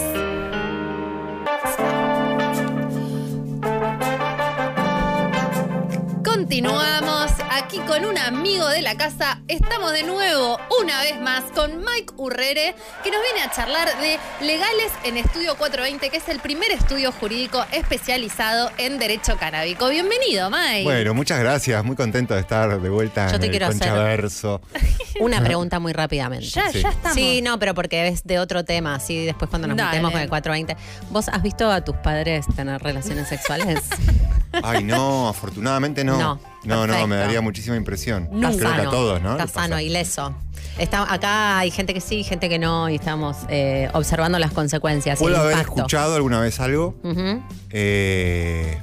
Continuamos 6.24 7.32
aquí 7.54 7.80
con 7.80 8.06
un 8.06 8.18
amigo 8.18 8.66
de 8.70 8.82
la 8.82 8.96
casa. 8.96 9.42
Estamos 9.50 9.92
de 9.92 10.04
nuevo, 10.04 10.58
una 10.82 11.02
vez 11.02 11.20
más, 11.20 11.44
con 11.54 11.80
Mike 11.80 12.14
Urrere, 12.16 12.74
que 13.04 13.12
nos 13.12 13.20
viene 13.22 13.42
a 13.46 13.52
charlar 13.52 13.90
de 14.00 14.18
Legales 14.40 14.92
en 15.04 15.18
Estudio 15.18 15.56
420, 15.58 16.10
que 16.10 16.18
es 16.18 16.30
el 16.30 16.40
primer 16.40 16.72
estudio 16.72 17.12
jurídico 17.12 17.66
especializado 17.74 18.72
en 18.78 19.00
derecho 19.00 19.36
canábico. 19.38 19.90
Bienvenido, 19.90 20.50
Mike. 20.50 20.84
Bueno, 20.84 21.14
muchas 21.14 21.40
gracias. 21.40 21.84
Muy 21.84 21.98
contento 21.98 22.34
de 22.34 22.40
estar 22.40 22.80
de 22.80 22.90
vuelta 22.90 23.28
Yo 23.28 23.36
en 23.36 23.42
te 23.42 23.48
el 23.48 23.52
quiero 23.52 23.66
hacer- 23.68 23.80
Conchaverso. 23.80 24.62
Una 25.20 25.44
pregunta 25.44 25.80
muy 25.80 25.92
rápidamente. 25.92 26.46
ya, 26.48 26.72
sí. 26.72 26.82
ya 26.82 26.90
estamos. 26.90 27.16
Sí, 27.16 27.42
no, 27.42 27.60
pero 27.60 27.76
porque 27.76 28.08
es 28.08 28.24
de 28.24 28.40
otro 28.40 28.64
tema, 28.64 28.96
así 28.96 29.26
después 29.26 29.50
cuando 29.50 29.68
nos 29.68 29.76
Dale. 29.78 29.90
metemos 29.92 30.12
con 30.14 30.22
el 30.22 30.30
420. 30.30 30.78
¿Vos 31.10 31.28
has 31.28 31.42
visto 31.44 31.70
a 31.70 31.82
tus 31.82 31.98
padres 31.98 32.46
tener 32.56 32.82
relaciones 32.82 33.28
sexuales? 33.28 33.84
Ay, 34.64 34.84
no, 34.84 35.28
afortunadamente 35.30 36.04
no. 36.04 36.18
No, 36.18 36.40
no, 36.64 36.76
no, 36.76 36.82
me 36.82 36.88
perfecto. 36.94 37.16
daría 37.16 37.42
muchísima 37.42 37.76
impresión. 37.76 38.24
Está 38.34 38.50
Creo 38.50 38.60
que 38.60 38.66
a 38.66 38.78
sano, 38.78 38.90
todos, 38.92 39.22
¿no? 39.22 39.32
Está 39.32 39.48
sano, 39.48 39.80
ileso. 39.80 40.36
Está, 40.78 41.12
acá 41.12 41.58
hay 41.60 41.72
gente 41.72 41.94
que 41.94 42.02
sí, 42.02 42.24
gente 42.24 42.48
que 42.50 42.58
no, 42.60 42.90
y 42.90 42.96
estamos 42.96 43.38
eh, 43.50 43.90
observando 43.94 44.40
las 44.40 44.52
consecuencias. 44.52 45.20
¿Puedo 45.20 45.38
haber 45.38 45.54
impacto. 45.54 45.76
escuchado 45.76 46.16
alguna 46.16 46.40
vez 46.40 46.60
algo? 46.60 46.96
Ujú, 47.04 47.44
Eh, 47.72 48.78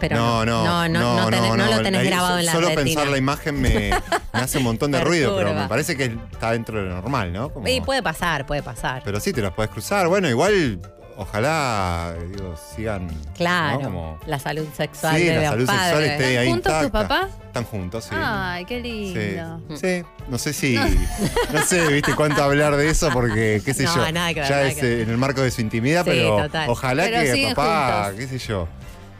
pero 0.00 0.14
no, 0.16 0.44
no, 0.46 0.64
no, 0.64 0.88
no, 0.88 1.20
no 1.20 1.26
tenés, 1.30 1.56
no 1.56 1.56
lo 1.66 1.82
tenés 1.82 2.00
Ahí 2.02 2.06
grabado 2.06 2.38
en 2.38 2.46
la 2.46 2.52
Solo 2.52 2.68
retina. 2.68 2.84
pensar 2.84 3.08
la 3.08 3.18
imagen 3.18 3.60
me, 3.60 3.90
me 3.90 4.40
hace 4.40 4.58
un 4.58 4.64
montón 4.64 4.92
de 4.92 5.00
ruido, 5.04 5.36
pero 5.36 5.52
me 5.54 5.66
parece 5.66 5.96
que 5.96 6.16
está 6.30 6.52
dentro 6.52 6.78
de 6.80 6.88
lo 6.88 6.94
normal, 6.94 7.32
¿no? 7.32 7.50
Como- 7.52 7.66
Y 7.66 7.80
puede 7.80 8.00
pasar, 8.02 8.46
puede 8.46 8.62
pasar. 8.62 9.02
Pero 9.04 9.18
sí, 9.18 9.32
te 9.32 9.42
los 9.42 9.52
puedes 9.52 9.72
cruzar. 9.72 10.06
Bueno, 10.06 10.28
igual, 10.28 10.80
ojalá, 11.18 12.14
digo, 12.34 12.54
sigan. 12.74 13.08
claro, 13.36 13.78
¿no? 13.78 13.84
Como- 13.84 14.18
la 14.26 14.38
salud 14.38 14.66
sexual 14.76 15.16
Sí, 15.16 15.24
de 15.24 15.34
la 15.34 15.40
los 15.40 15.50
salud 15.50 15.66
sexual 15.66 15.90
padres. 15.92 16.10
esté 16.12 16.24
ahí 16.24 16.34
¿Están 16.34 16.52
juntos 16.52 16.72
tus 16.72 16.84
intacta. 16.86 17.08
papás? 17.08 17.30
Están 17.46 17.64
juntos, 17.64 18.04
sí. 18.04 18.10
Ay, 18.16 18.64
qué 18.64 18.80
lindo. 18.80 19.60
sí, 19.76 20.02
no 20.28 20.38
sé 20.38 20.52
si, 20.52 20.76
no 21.52 21.62
sé, 21.64 21.86
viste 21.92 22.14
cuánto 22.14 22.42
hablar 22.42 22.76
de 22.76 22.88
eso 22.88 23.10
porque, 23.12 23.60
qué 23.64 23.74
sé 23.74 23.84
No, 23.84 23.94
yo, 23.96 24.12
nada 24.12 24.32
que 24.34 24.40
ver, 24.40 24.48
ya 24.48 24.56
nada 24.56 24.68
es 24.68 24.76
que 24.76 24.98
eh, 24.98 25.02
en 25.02 25.10
el 25.10 25.16
marco 25.18 25.42
de 25.42 25.50
su 25.50 25.60
intimidad, 25.60 26.04
Sí, 26.04 26.10
pero 26.10 26.36
total. 26.44 26.68
ojalá 26.70 27.04
Pero 27.04 27.20
que 27.34 27.52
papá, 27.54 28.04
juntos. 28.06 28.20
qué 28.20 28.38
sé 28.38 28.46
yo, 28.46 28.68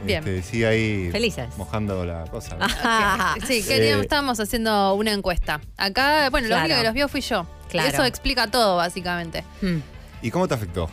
Bien. 0.04 0.18
este, 0.18 0.42
siga 0.42 0.68
ahí 0.68 1.08
Felices. 1.10 1.48
mojando 1.56 2.04
la 2.04 2.24
cosa. 2.26 2.56
Ajá. 2.60 3.34
Sí, 3.46 3.62
queríamos, 3.62 4.02
Eh, 4.02 4.04
estábamos 4.04 4.38
haciendo 4.40 4.94
una 4.94 5.12
encuesta. 5.12 5.60
Acá, 5.76 6.30
bueno, 6.30 6.46
lo 6.48 6.54
Claro. 6.54 6.64
único 6.66 6.78
que 6.80 6.84
los 6.84 6.94
vio 6.94 7.08
fui 7.08 7.20
yo. 7.20 7.46
Claro. 7.68 7.88
Eso 7.88 8.04
explica 8.04 8.46
todo, 8.46 8.76
básicamente. 8.76 9.42
¿Y 10.22 10.30
cómo 10.30 10.46
te 10.48 10.54
afectó? 10.54 10.88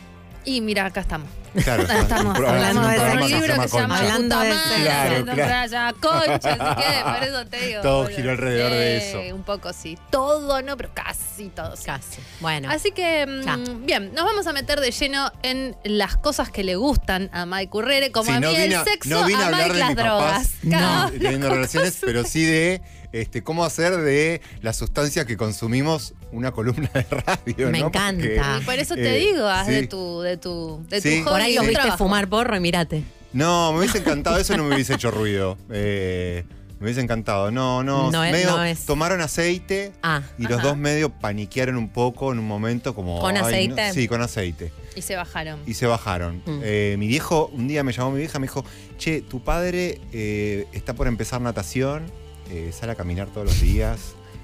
Y 0.46 0.60
mira, 0.62 0.86
acá 0.86 1.00
estamos. 1.00 1.28
Claro, 1.64 1.82
Estamos 1.84 2.36
hablando 2.36 2.82
hablando 2.82 2.82
de 2.82 2.86
un 2.86 2.92
de 2.92 2.96
programa 2.98 3.14
un 3.14 3.20
que 3.20 3.28
se 3.28 3.34
libro 3.40 3.48
llama 3.48 3.62
que 3.64 3.68
se 3.70 3.76
llama 3.78 3.96
Concha. 3.96 4.12
Hablando 4.14 4.34
Puta 4.36 4.44
de 4.46 4.54
Madre, 4.54 4.82
Claro, 4.84 5.24
no 5.24 5.32
claro. 5.32 5.96
Concha, 6.00 6.52
así 6.52 6.82
que 6.82 7.04
por 7.04 7.24
eso 7.24 7.46
te 7.46 7.66
digo. 7.66 7.80
Todo 7.82 8.06
giró 8.08 8.30
alrededor 8.32 8.70
de 8.72 9.00
Sí, 9.00 9.06
eso. 9.26 9.34
Un 9.34 9.42
poco 9.42 9.72
sí. 9.72 9.98
Todo 10.10 10.62
no, 10.62 10.76
pero 10.76 10.90
casi 10.92 11.48
todo 11.48 11.74
sí. 11.76 11.84
Casi. 11.86 12.20
Bueno. 12.40 12.68
Así 12.70 12.92
que, 12.92 13.26
mm, 13.26 13.42
Ya. 13.44 13.56
bien, 13.80 14.12
nos 14.14 14.24
vamos 14.26 14.46
a 14.46 14.52
meter 14.52 14.80
de 14.80 14.90
lleno 14.90 15.32
en 15.42 15.74
las 15.84 16.16
cosas 16.18 16.50
que 16.50 16.62
le 16.62 16.76
gustan 16.76 17.30
a 17.32 17.46
Mike 17.46 17.70
Currere, 17.70 18.12
como 18.12 18.30
a 18.30 18.34
mí 18.34 18.40
no 18.40 18.50
el 18.50 18.84
sexo, 18.84 19.08
no 19.08 19.24
vine 19.24 19.42
a 19.42 19.50
Mike 19.50 19.74
las 19.78 19.96
drogas. 19.96 20.32
papás. 20.32 20.50
Cada- 20.70 21.10
teniendo 21.10 21.48
relaciones, 21.48 21.96
pero 22.02 22.22
sí 22.24 22.44
de 22.44 22.82
este, 23.20 23.42
cómo 23.42 23.64
hacer 23.64 23.96
de 23.96 24.40
las 24.62 24.76
sustancias 24.76 25.24
que 25.26 25.36
consumimos 25.36 26.14
una 26.32 26.52
columna 26.52 26.90
de 26.94 27.02
radio. 27.10 27.70
Me 27.70 27.80
¿no? 27.80 27.86
encanta. 27.88 28.58
Y 28.60 28.64
por 28.64 28.74
eso 28.78 28.94
te 28.94 29.16
eh, 29.16 29.26
digo, 29.32 29.46
haz 29.46 29.66
sí. 29.66 29.72
de 29.72 29.86
tu, 29.86 30.20
de 30.20 30.36
tu, 30.36 30.84
de 30.88 31.00
tu 31.00 31.08
Sí. 31.08 31.18
hobby 31.22 31.30
Por 31.30 31.40
ahí 31.40 31.58
un 31.58 31.66
viste 31.66 31.74
trabajo. 31.82 31.98
fumar 31.98 32.28
porro 32.28 32.56
y 32.56 32.60
mirate. 32.60 33.02
No, 33.32 33.72
me 33.72 33.80
hubiese 33.80 33.98
encantado, 33.98 34.38
eso 34.38 34.56
no 34.56 34.64
me 34.64 34.74
hubiese 34.74 34.94
hecho 34.94 35.10
ruido. 35.10 35.58
Eh, 35.70 36.44
me 36.78 36.84
hubiese 36.86 37.00
encantado. 37.00 37.50
No, 37.50 37.82
no, 37.82 38.10
No 38.10 38.24
es- 38.24 38.32
medio 38.32 38.50
no 38.56 38.64
es. 38.64 38.84
tomaron 38.86 39.20
aceite 39.20 39.92
Ah, 40.02 40.22
y 40.38 40.42
los 40.46 40.62
dos 40.62 40.76
medio 40.76 41.10
paniquearon 41.10 41.76
un 41.76 41.88
poco 41.88 42.32
en 42.32 42.38
un 42.38 42.46
momento 42.46 42.94
como... 42.94 43.18
¿Con 43.20 43.34
ay, 43.36 43.40
no- 43.42 43.46
aceite? 43.74 43.92
sí, 43.92 44.08
con 44.08 44.20
aceite. 44.22 44.72
Y 44.94 45.02
se 45.02 45.16
bajaron. 45.16 45.60
Y 45.66 45.74
se 45.74 45.86
bajaron. 45.86 46.42
Mm. 46.46 46.60
Eh, 46.62 46.96
mi 46.98 47.06
viejo, 47.08 47.50
un 47.52 47.68
día 47.68 47.82
me 47.82 47.92
llamó 47.92 48.10
mi 48.12 48.18
vieja, 48.18 48.38
me 48.38 48.44
dijo, 48.46 48.64
che, 48.98 49.20
tu 49.22 49.42
padre 49.42 50.00
eh, 50.12 50.66
está 50.72 50.94
por 50.94 51.06
empezar 51.06 51.40
natación, 51.42 52.10
eh, 52.50 52.72
sale 52.78 52.92
a 52.92 52.94
caminar 52.94 53.28
todos 53.28 53.46
los 53.46 53.60
días, 53.60 53.98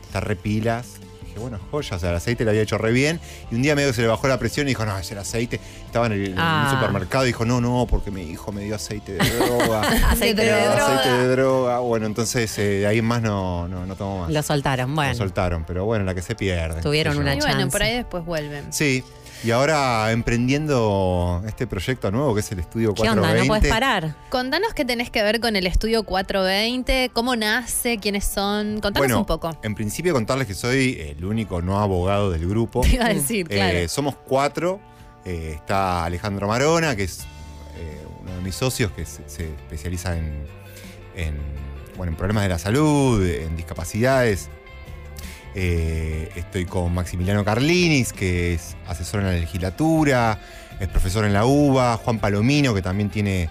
está 0.07 0.20
repilas. 0.20 0.94
Dije, 1.26 1.38
bueno, 1.40 1.59
joya, 1.70 1.96
o 1.96 1.98
sea, 1.98 2.11
el 2.11 2.16
aceite 2.16 2.44
le 2.44 2.50
había 2.50 2.61
hecho 2.62 2.76
re 2.76 2.92
bien. 2.92 3.18
Y 3.50 3.55
un 3.55 3.62
día 3.62 3.74
medio 3.74 3.88
que 3.88 3.94
se 3.94 4.03
le 4.03 4.09
bajó 4.09 4.28
la 4.28 4.38
presión 4.38 4.66
y 4.66 4.70
dijo, 4.72 4.84
no, 4.84 4.98
es 4.98 5.11
el 5.12 5.16
aceite. 5.18 5.61
Estaba 5.86 6.05
en, 6.07 6.12
el, 6.12 6.26
en 6.32 6.34
Ah. 6.36 6.68
un 6.70 6.76
supermercado 6.78 7.24
y 7.24 7.28
dijo, 7.28 7.46
no, 7.46 7.59
no, 7.61 7.86
porque 7.88 8.11
mi 8.11 8.22
hijo 8.22 8.53
me 8.53 8.64
dio 8.64 8.74
aceite 8.74 9.12
de 9.12 9.18
droga. 9.38 9.80
aceite 10.11 10.42
de 10.42 10.50
droga. 10.53 10.86
aceite 10.98 11.09
de 11.16 11.28
droga. 11.28 11.78
Bueno, 11.78 12.05
entonces 12.07 12.59
eh, 12.59 12.62
de 12.80 12.86
ahí 12.86 12.98
en 12.98 13.07
más 13.07 13.22
no, 13.22 13.66
no, 13.66 13.86
no 13.86 13.96
tomo 13.96 14.20
más. 14.22 14.30
Lo 14.30 14.42
soltaron. 14.42 14.90
Lo 14.90 14.94
Bueno, 14.96 15.14
soltaron, 15.14 15.64
pero 15.64 15.86
bueno, 15.86 16.05
la 16.05 16.14
que 16.14 16.20
se 16.20 16.34
pierde. 16.34 16.82
Tuvieron 16.82 17.14
yo. 17.14 17.20
una 17.20 17.34
Y 17.34 17.38
bueno, 17.40 17.61
chance. 17.61 17.72
por 17.72 17.82
ahí 17.82 17.96
después 17.96 18.24
vuelven. 18.26 18.70
Sí, 18.70 19.03
y 19.45 19.51
ahora 19.51 20.11
emprendiendo 20.12 21.43
este 21.47 21.66
proyecto 21.66 22.11
nuevo 22.11 22.34
que 22.34 22.40
es 22.40 22.53
el 22.53 22.61
Estudio 22.61 22.95
¿qué 22.95 23.03
onda? 23.03 23.22
420. 23.22 23.43
No 23.43 23.49
puedes 23.49 23.68
parar. 23.72 24.14
Contanos 24.30 24.72
qué 24.74 24.84
tenés 24.84 25.11
que 25.11 25.22
ver 25.22 25.40
con 25.40 25.57
el 25.57 25.66
estudio 25.66 26.05
420, 26.05 27.11
cómo 27.12 27.34
nace, 27.36 27.99
quiénes 27.99 28.24
son. 28.24 28.74
Contanos 28.80 28.99
Bueno, 28.99 29.18
un 29.20 29.26
poco. 29.26 29.57
en 29.62 29.74
principio 29.74 30.12
contarles 30.12 30.47
que 30.47 30.55
soy 30.55 30.97
el 31.01 31.24
único 31.24 31.61
no 31.62 31.80
abogado 31.80 32.30
del 32.30 32.49
grupo. 32.49 32.80
Te 32.82 32.90
iba 32.95 33.07
a 33.07 33.09
decir, 33.14 33.47
Eh, 33.51 33.55
claro. 33.57 33.88
somos 33.88 34.14
cuatro. 34.16 34.80
Eh, 35.24 35.53
está 35.55 36.05
Alejandro 36.05 36.47
Marona, 36.49 36.95
que 36.97 37.05
es 37.05 37.20
eh, 37.76 38.05
uno 38.20 38.32
de 38.34 38.40
mis 38.43 38.55
socios 38.55 38.90
que 38.93 39.05
se, 39.07 39.28
se 39.28 39.47
especializa 39.47 40.16
en, 40.16 40.45
en, 41.16 41.36
bueno, 41.97 42.11
en 42.12 42.16
problemas 42.16 42.43
de 42.45 42.49
la 42.49 42.59
salud, 42.59 43.24
en 43.24 43.57
discapacidades. 43.57 44.51
Eh, 45.55 46.30
estoy 46.36 46.64
con 46.64 46.94
Maximiliano 46.94 47.44
Carlinis, 47.44 48.12
que 48.12 48.55
es 48.55 48.74
asesor 48.86 49.20
en 49.20 49.26
la 49.26 49.32
legislatura, 49.32 50.38
es 50.80 50.88
profesor 50.88 51.24
en 51.24 51.32
la 51.32 51.44
UBA, 51.44 51.96
Juan 51.98 52.18
Palomino, 52.18 52.74
que 52.74 52.80
también 52.82 53.11
tiene, 53.11 53.50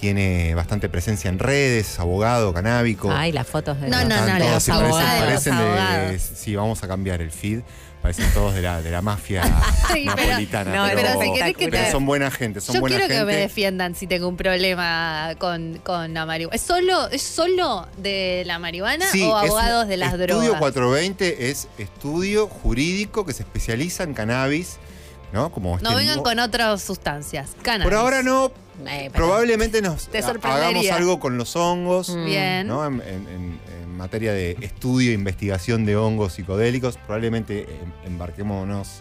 tiene 0.00 0.54
bastante 0.54 0.88
presencia 0.88 1.28
en 1.28 1.38
redes, 1.38 1.90
es 1.90 1.98
abogado 2.00 2.52
canábico. 2.54 3.12
Ay, 3.12 3.32
las 3.32 3.46
fotos 3.46 3.80
de 3.80 3.88
No, 3.88 3.98
los- 4.00 4.08
no, 4.08 4.16
no, 4.26 4.38
todos, 4.38 4.40
los 4.40 4.68
parecen- 4.68 4.72
abogados. 4.72 5.20
parecen 5.20 5.56
de- 5.56 5.62
abogados. 5.62 6.22
sí, 6.34 6.56
vamos 6.56 6.82
a 6.82 6.88
cambiar 6.88 7.20
el 7.20 7.30
feed. 7.30 7.60
Parecen 8.02 8.28
todos 8.34 8.52
de 8.54 8.62
la, 8.62 8.82
de 8.82 8.90
la 8.90 9.00
mafia 9.00 9.42
Sí, 9.92 10.06
pero- 10.12 10.26
napolitana. 10.28 10.74
no, 10.74 10.84
pero, 10.88 11.02
pero 11.02 11.20
si 11.22 11.32
querés 11.34 11.56
que 11.56 11.64
te- 11.66 11.70
pero 11.70 11.90
son 11.92 12.04
buena 12.04 12.30
gente, 12.32 12.60
son 12.60 12.74
Yo 12.74 12.80
buena 12.80 12.96
quiero 12.96 13.14
que 13.14 13.24
me 13.24 13.36
defiendan 13.36 13.94
si 13.94 14.08
tengo 14.08 14.26
un 14.26 14.36
problema 14.36 15.34
con, 15.38 15.78
con 15.84 16.12
la 16.12 16.26
marihuana. 16.26 16.56
¿Es 16.56 16.62
solo, 16.62 17.08
¿Es 17.10 17.22
solo 17.22 17.86
de 17.98 18.42
la 18.44 18.58
marihuana 18.58 19.06
Sí, 19.06 19.22
o 19.22 19.36
abogados 19.36 19.86
de 19.86 19.96
las 19.98 20.14
Estudio 20.14 20.26
drogas? 20.42 20.58
420 20.60 21.50
es 21.50 21.68
estudio 21.78 22.48
jurídico 22.48 23.24
que 23.24 23.32
se 23.32 23.44
especializa 23.44 24.02
en 24.02 24.14
cannabis, 24.14 24.78
¿no? 25.32 25.52
Como 25.52 25.78
No 25.78 25.90
este 25.90 25.94
vengan 25.94 26.06
nuevo- 26.16 26.22
con 26.24 26.38
otras 26.40 26.82
sustancias. 26.82 27.50
Cannabis. 27.62 27.84
Por 27.84 27.94
ahora 27.94 28.24
no, 28.24 28.46
Eh, 28.86 29.10
pero- 29.12 29.26
probablemente 29.26 29.80
nos 29.80 30.08
hagamos 30.42 30.90
algo 30.90 31.20
con 31.20 31.38
los 31.38 31.54
hongos. 31.54 32.12
Bien. 32.24 32.66
¿no? 32.66 32.84
En, 32.84 32.94
en- 32.94 33.28
en- 33.28 33.60
en 33.68 33.71
materia 34.02 34.32
de 34.32 34.56
estudio 34.60 35.10
e 35.10 35.14
investigación 35.14 35.84
de 35.86 35.96
hongos 35.96 36.34
psicodélicos, 36.34 36.96
probablemente 36.98 37.62
em- 37.62 37.92
embarquémonos 38.12 39.00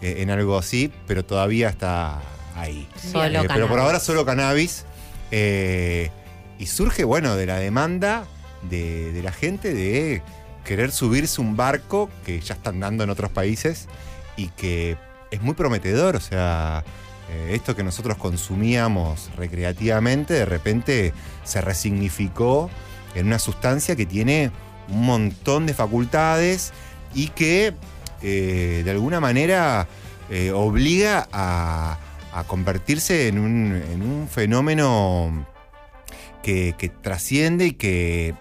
eh, 0.00 0.16
en 0.22 0.30
algo 0.30 0.58
así, 0.58 0.92
pero 1.06 1.24
todavía 1.24 1.68
está 1.70 2.20
ahí. 2.54 2.86
Solo 3.12 3.40
Eh, 3.42 3.48
pero 3.48 3.66
por 3.68 3.78
ahora 3.80 3.98
solo 3.98 4.24
cannabis. 4.24 4.84
eh, 5.30 6.10
y 6.58 6.66
surge, 6.66 7.04
bueno, 7.04 7.34
de 7.36 7.46
la 7.46 7.58
demanda 7.58 8.24
de, 8.70 9.12
de 9.12 9.22
la 9.22 9.32
gente 9.32 9.72
de 9.74 10.22
querer 10.64 10.92
subirse 10.92 11.40
un 11.40 11.56
barco 11.56 12.08
que 12.24 12.38
ya 12.40 12.54
están 12.54 12.78
dando 12.78 13.02
en 13.04 13.10
otros 13.10 13.30
países 13.32 13.88
y 14.36 14.48
que 14.50 14.96
es 15.32 15.40
muy 15.42 15.54
prometedor. 15.54 16.14
O 16.14 16.20
sea, 16.20 16.84
eh, 17.30 17.54
esto 17.54 17.74
que 17.74 17.82
nosotros 17.82 18.16
consumíamos 18.18 19.30
recreativamente, 19.36 20.34
de 20.34 20.44
repente 20.44 21.12
se 21.44 21.60
resignificó 21.62 22.70
en 23.14 23.26
una 23.26 23.38
sustancia 23.38 23.96
que 23.96 24.06
tiene 24.06 24.50
un 24.88 25.04
montón 25.04 25.66
de 25.66 25.74
facultades 25.74 26.72
y 27.14 27.28
que 27.28 27.74
eh, 28.22 28.82
de 28.84 28.90
alguna 28.90 29.20
manera 29.20 29.88
eh, 30.30 30.52
obliga 30.52 31.28
a, 31.32 31.98
convertirse 32.46 33.28
en 33.28 33.38
un, 33.38 33.82
en 33.92 34.00
un 34.00 34.26
fenómeno 34.26 35.46
que, 36.42 36.74
trasciende 37.02 37.66
y 37.66 37.72
que, 37.72 38.34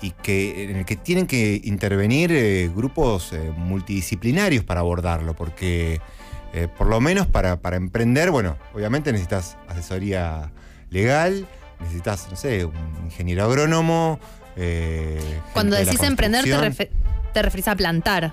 en 0.00 0.76
el 0.76 0.84
que 0.86 0.96
tienen 0.96 1.26
que 1.26 1.60
intervenir 1.62 2.32
eh, 2.32 2.70
grupos 2.74 3.34
multidisciplinarios 3.58 4.64
para 4.64 4.80
abordarlo, 4.80 5.34
porque 5.34 6.00
por 6.78 6.86
lo 6.86 7.00
menos 7.00 7.26
para 7.26 7.58
emprender, 7.76 8.30
bueno, 8.30 8.56
obviamente 8.72 9.12
necesitas 9.12 9.58
asesoría 9.68 10.52
legal, 10.88 11.46
necesitas, 11.80 12.28
no 12.30 12.36
sé, 12.36 12.64
un 12.64 12.74
ingeniero 13.04 13.44
agrónomo. 13.44 14.18
eh, 14.56 15.40
Cuando 15.52 15.76
de 15.76 15.84
decís 15.84 16.00
emprender, 16.02 16.44
te, 16.44 16.50
construcción. 16.50 16.88
refe- 16.88 17.32
te 17.32 17.42
referís 17.42 17.68
a 17.68 17.74
plantar. 17.76 18.32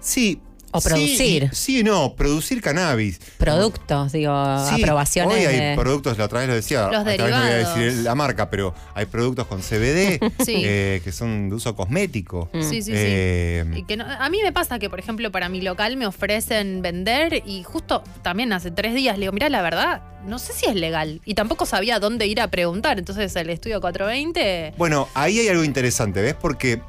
Sí. 0.00 0.40
O 0.76 0.80
sí, 0.80 0.88
producir. 0.88 1.50
Sí, 1.52 1.82
no, 1.82 2.14
producir 2.14 2.60
cannabis. 2.60 3.18
Productos, 3.38 4.12
digo, 4.12 4.32
Sí, 4.68 4.82
aprobaciones. 4.82 5.36
Hoy 5.38 5.44
hay 5.46 5.60
de- 5.70 5.74
productos, 5.76 6.18
la 6.18 6.24
otra 6.24 6.40
vez 6.40 6.48
lo 6.48 6.54
decía, 6.54 6.88
Los 6.92 7.04
vez 7.04 7.18
no 7.18 7.24
voy 7.24 7.32
a 7.32 7.40
decir 7.44 7.92
la 8.02 8.14
marca, 8.14 8.50
pero 8.50 8.74
hay 8.94 9.06
productos 9.06 9.46
con 9.46 9.60
CBD 9.62 10.18
Sí. 10.44 10.62
eh, 10.64 11.00
que 11.04 11.12
son 11.12 11.48
de 11.48 11.54
uso 11.54 11.74
cosmético. 11.76 12.48
Mm. 12.52 12.62
Sí, 12.62 12.82
sí, 12.82 12.92
Eh, 12.94 13.64
sí. 13.72 13.78
Y 13.80 13.82
que 13.84 13.96
no- 13.96 14.04
a 14.06 14.28
mí 14.28 14.38
me 14.42 14.52
pasa 14.52 14.78
que, 14.78 14.90
por 14.90 14.98
ejemplo, 14.98 15.30
para 15.32 15.48
mi 15.48 15.60
local 15.60 15.96
me 15.96 16.06
ofrecen 16.06 16.82
vender 16.82 17.42
y 17.46 17.62
justo 17.62 18.02
también 18.22 18.52
hace 18.52 18.70
tres 18.70 18.94
días 18.94 19.16
le 19.16 19.22
digo, 19.22 19.32
mira, 19.32 19.48
la 19.48 19.62
verdad, 19.62 20.02
no 20.26 20.38
sé 20.38 20.52
si 20.52 20.66
es 20.66 20.74
legal. 20.74 21.20
Y 21.24 21.34
tampoco 21.34 21.66
sabía 21.66 21.98
dónde 22.00 22.26
ir 22.26 22.40
a 22.40 22.48
preguntar. 22.48 22.98
Entonces 22.98 23.34
el 23.36 23.48
estudio 23.50 23.80
420... 23.80 24.74
Bueno, 24.76 25.08
ahí 25.14 25.38
hay 25.38 25.48
algo 25.48 25.64
interesante, 25.64 26.20
¿ves? 26.22 26.34
Porque 26.34 26.80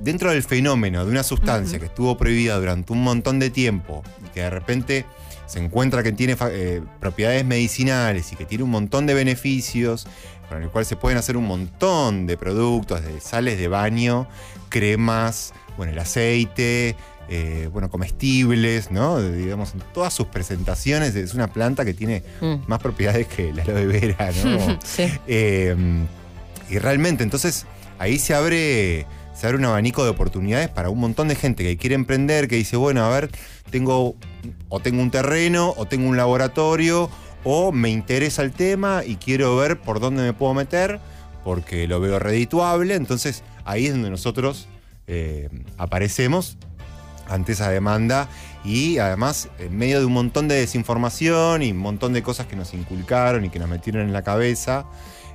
dentro 0.00 0.30
del 0.30 0.42
fenómeno 0.42 1.04
de 1.04 1.10
una 1.10 1.22
sustancia 1.22 1.78
que 1.78 1.86
estuvo 1.86 2.16
prohibida 2.16 2.56
durante 2.58 2.92
un 2.92 3.02
montón 3.02 3.38
de 3.38 3.50
tiempo 3.50 4.02
y 4.26 4.28
que 4.30 4.40
de 4.42 4.50
repente 4.50 5.04
se 5.46 5.58
encuentra 5.62 6.02
que 6.02 6.12
tiene 6.12 6.36
eh, 6.50 6.82
propiedades 7.00 7.44
medicinales 7.44 8.32
y 8.32 8.36
que 8.36 8.44
tiene 8.44 8.64
un 8.64 8.70
montón 8.70 9.06
de 9.06 9.14
beneficios, 9.14 10.06
con 10.48 10.62
el 10.62 10.68
cual 10.70 10.84
se 10.84 10.96
pueden 10.96 11.18
hacer 11.18 11.36
un 11.36 11.44
montón 11.46 12.26
de 12.26 12.36
productos, 12.36 13.02
de 13.04 13.20
sales 13.20 13.58
de 13.58 13.68
baño, 13.68 14.26
cremas, 14.68 15.52
bueno, 15.76 15.92
el 15.92 15.98
aceite, 15.98 16.96
eh, 17.28 17.68
bueno, 17.72 17.90
comestibles, 17.90 18.90
¿no? 18.90 19.20
Digamos, 19.20 19.74
en 19.74 19.80
todas 19.94 20.12
sus 20.12 20.26
presentaciones 20.26 21.14
es 21.16 21.34
una 21.34 21.48
planta 21.52 21.84
que 21.84 21.94
tiene 21.94 22.22
Mm. 22.40 22.54
más 22.66 22.78
propiedades 22.80 23.26
que 23.26 23.52
la 23.52 23.62
aloe 23.62 23.86
vera, 23.86 24.30
¿no? 24.44 24.78
Sí. 24.84 25.04
Eh, 25.26 25.74
y 26.68 26.78
realmente, 26.78 27.22
entonces, 27.24 27.66
ahí 27.98 28.18
se 28.18 28.34
abre, 28.34 29.06
se 29.36 29.46
abre 29.46 29.58
un 29.58 29.66
abanico 29.66 30.02
de 30.02 30.10
oportunidades 30.10 30.68
para 30.70 30.88
un 30.88 30.98
montón 30.98 31.28
de 31.28 31.34
gente 31.34 31.62
que 31.62 31.76
quiere 31.76 31.94
emprender, 31.94 32.48
que 32.48 32.56
dice, 32.56 32.76
bueno, 32.76 33.04
a 33.04 33.10
ver, 33.10 33.30
tengo 33.70 34.16
o 34.70 34.80
tengo 34.80 35.02
un 35.02 35.10
terreno, 35.10 35.74
o 35.76 35.84
tengo 35.86 36.08
un 36.08 36.16
laboratorio, 36.16 37.10
o 37.44 37.70
me 37.70 37.90
interesa 37.90 38.42
el 38.42 38.52
tema 38.52 39.02
y 39.04 39.16
quiero 39.16 39.54
ver 39.56 39.78
por 39.80 40.00
dónde 40.00 40.22
me 40.22 40.32
puedo 40.32 40.54
meter, 40.54 41.00
porque 41.44 41.86
lo 41.86 42.00
veo 42.00 42.18
redituable. 42.18 42.94
Entonces, 42.94 43.42
ahí 43.66 43.86
es 43.86 43.92
donde 43.92 44.08
nosotros 44.08 44.68
eh, 45.06 45.50
aparecemos 45.76 46.56
ante 47.28 47.52
esa 47.52 47.68
demanda 47.68 48.28
y 48.64 48.98
además 48.98 49.50
en 49.58 49.76
medio 49.76 50.00
de 50.00 50.06
un 50.06 50.12
montón 50.12 50.48
de 50.48 50.54
desinformación 50.54 51.62
y 51.62 51.72
un 51.72 51.78
montón 51.78 52.12
de 52.14 52.22
cosas 52.22 52.46
que 52.46 52.56
nos 52.56 52.72
inculcaron 52.72 53.44
y 53.44 53.50
que 53.50 53.58
nos 53.58 53.68
metieron 53.68 54.02
en 54.02 54.12
la 54.12 54.22
cabeza, 54.22 54.86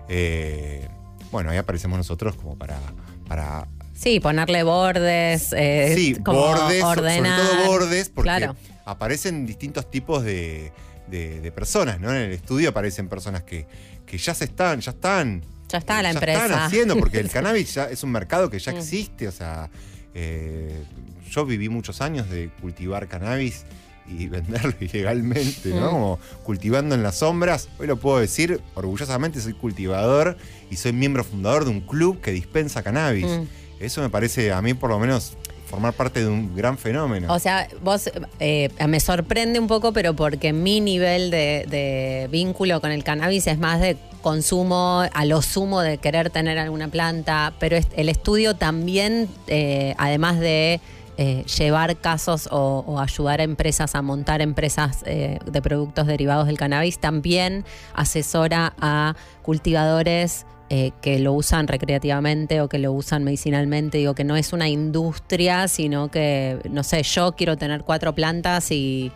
eh, 0.10 0.90
bueno, 1.32 1.52
ahí 1.52 1.58
aparecemos 1.58 1.98
nosotros 1.98 2.36
como 2.36 2.58
para, 2.58 2.80
para 3.28 3.68
Sí, 4.02 4.20
ponerle 4.20 4.64
bordes. 4.64 5.54
eh, 5.56 5.94
sí, 5.96 6.16
como 6.24 6.40
bordes, 6.40 6.84
ordenar. 6.84 7.40
sobre 7.40 7.58
todo 7.58 7.68
bordes, 7.68 8.10
porque 8.10 8.26
Claro. 8.28 8.56
aparecen 8.86 9.46
distintos 9.46 9.90
tipos 9.92 10.24
de, 10.24 10.72
de- 11.08 11.40
de 11.42 11.52
personas, 11.52 12.00
¿no? 12.00 12.10
En 12.10 12.18
el 12.24 12.32
estudio 12.32 12.70
aparecen 12.70 13.08
personas 13.10 13.44
que, 13.44 13.68
que 14.06 14.18
ya 14.18 14.34
se 14.34 14.46
están, 14.46 14.82
ya 14.82 14.92
están. 14.92 15.44
Ya 15.70 15.78
está 15.78 16.02
la 16.02 16.10
ya 16.12 16.18
empresa. 16.20 16.46
están 16.46 16.60
haciendo, 16.64 16.98
porque 16.98 17.20
el 17.20 17.30
cannabis 17.32 17.74
ya 17.76 17.86
es 17.86 18.04
un 18.04 18.12
mercado 18.12 18.50
que 18.50 18.58
ya 18.60 18.72
Mm. 18.74 18.78
existe. 18.78 19.28
O 19.28 19.32
sea, 19.32 19.70
eh, 20.16 20.84
yo 21.30 21.46
viví 21.46 21.70
muchos 21.70 22.02
años 22.02 22.30
de 22.30 22.50
cultivar 22.60 23.08
cannabis 23.08 23.66
y 24.08 24.28
venderlo 24.30 24.74
ilegalmente, 24.80 25.70
¿no? 25.70 25.88
Mm. 25.88 25.92
Como 25.92 26.20
cultivando 26.44 26.96
en 26.96 27.04
las 27.04 27.20
sombras. 27.20 27.70
Hoy 27.78 27.86
lo 27.88 27.98
puedo 27.98 28.18
decir, 28.20 28.60
orgullosamente 28.74 29.40
soy 29.42 29.54
cultivador 29.54 30.38
y 30.72 30.78
soy 30.78 30.92
miembro 30.92 31.24
fundador 31.24 31.66
de 31.66 31.70
un 31.70 31.82
club 31.82 32.20
que 32.20 32.32
dispensa 32.32 32.82
cannabis. 32.82 33.28
Mm. 33.28 33.44
Eso 33.82 34.02
me 34.02 34.10
parece, 34.10 34.52
a 34.52 34.62
mí 34.62 34.74
por 34.74 34.90
lo 34.90 35.00
menos, 35.00 35.34
formar 35.72 35.94
parte 35.94 36.20
de 36.20 36.28
un 36.28 36.54
gran 36.54 36.78
fenómeno. 36.78 37.34
O 37.34 37.40
sea, 37.40 37.68
vos 37.82 38.12
eh, 38.40 38.70
me 38.88 39.00
sorprende 39.00 39.58
un 39.58 39.68
poco, 39.68 39.94
pero 39.94 40.14
porque 40.14 40.52
mi 40.52 40.82
nivel 40.82 41.32
de, 41.32 42.28
vínculo 42.30 42.82
con 42.82 42.92
el 42.92 43.04
cannabis 43.04 43.48
es 43.48 43.58
más 43.58 43.80
de 43.80 43.98
consumo, 44.22 45.04
a 45.12 45.26
lo 45.26 45.42
sumo 45.42 45.82
de 45.82 45.98
querer 45.98 46.30
tener 46.30 46.60
alguna 46.60 46.90
planta, 46.90 47.54
pero 47.58 47.78
el 47.96 48.10
estudio 48.10 48.56
también, 48.56 49.30
eh, 49.48 49.96
además 49.98 50.40
de 50.40 50.82
eh, 51.18 51.44
llevar 51.58 51.98
casos 51.98 52.50
o, 52.52 53.00
ayudar 53.00 53.40
a 53.40 53.44
empresas 53.44 53.96
a 53.96 54.02
montar 54.02 54.42
empresas 54.42 55.04
de 55.04 55.62
productos 55.64 56.06
derivados 56.06 56.48
del 56.48 56.58
cannabis, 56.58 57.00
también 57.00 57.66
asesora 57.96 58.74
a 58.80 59.16
cultivadores 59.42 60.46
eh, 60.74 60.92
que 61.02 61.20
lo 61.20 61.34
usan 61.34 61.68
recreativamente 61.68 62.62
o 62.62 62.70
que 62.70 62.78
lo 62.80 62.94
usan 62.94 63.26
medicinalmente. 63.26 63.98
Digo 63.98 64.16
que 64.16 64.24
no 64.24 64.38
es 64.38 64.54
una 64.54 64.70
industria, 64.70 65.68
sino 65.68 66.10
que, 66.10 66.60
no 66.70 66.84
sé, 66.84 67.04
yo 67.04 67.34
quiero 67.34 67.58
tener 67.58 67.82
cuatro 67.84 68.16
plantas 68.16 68.72
y, 68.72 69.12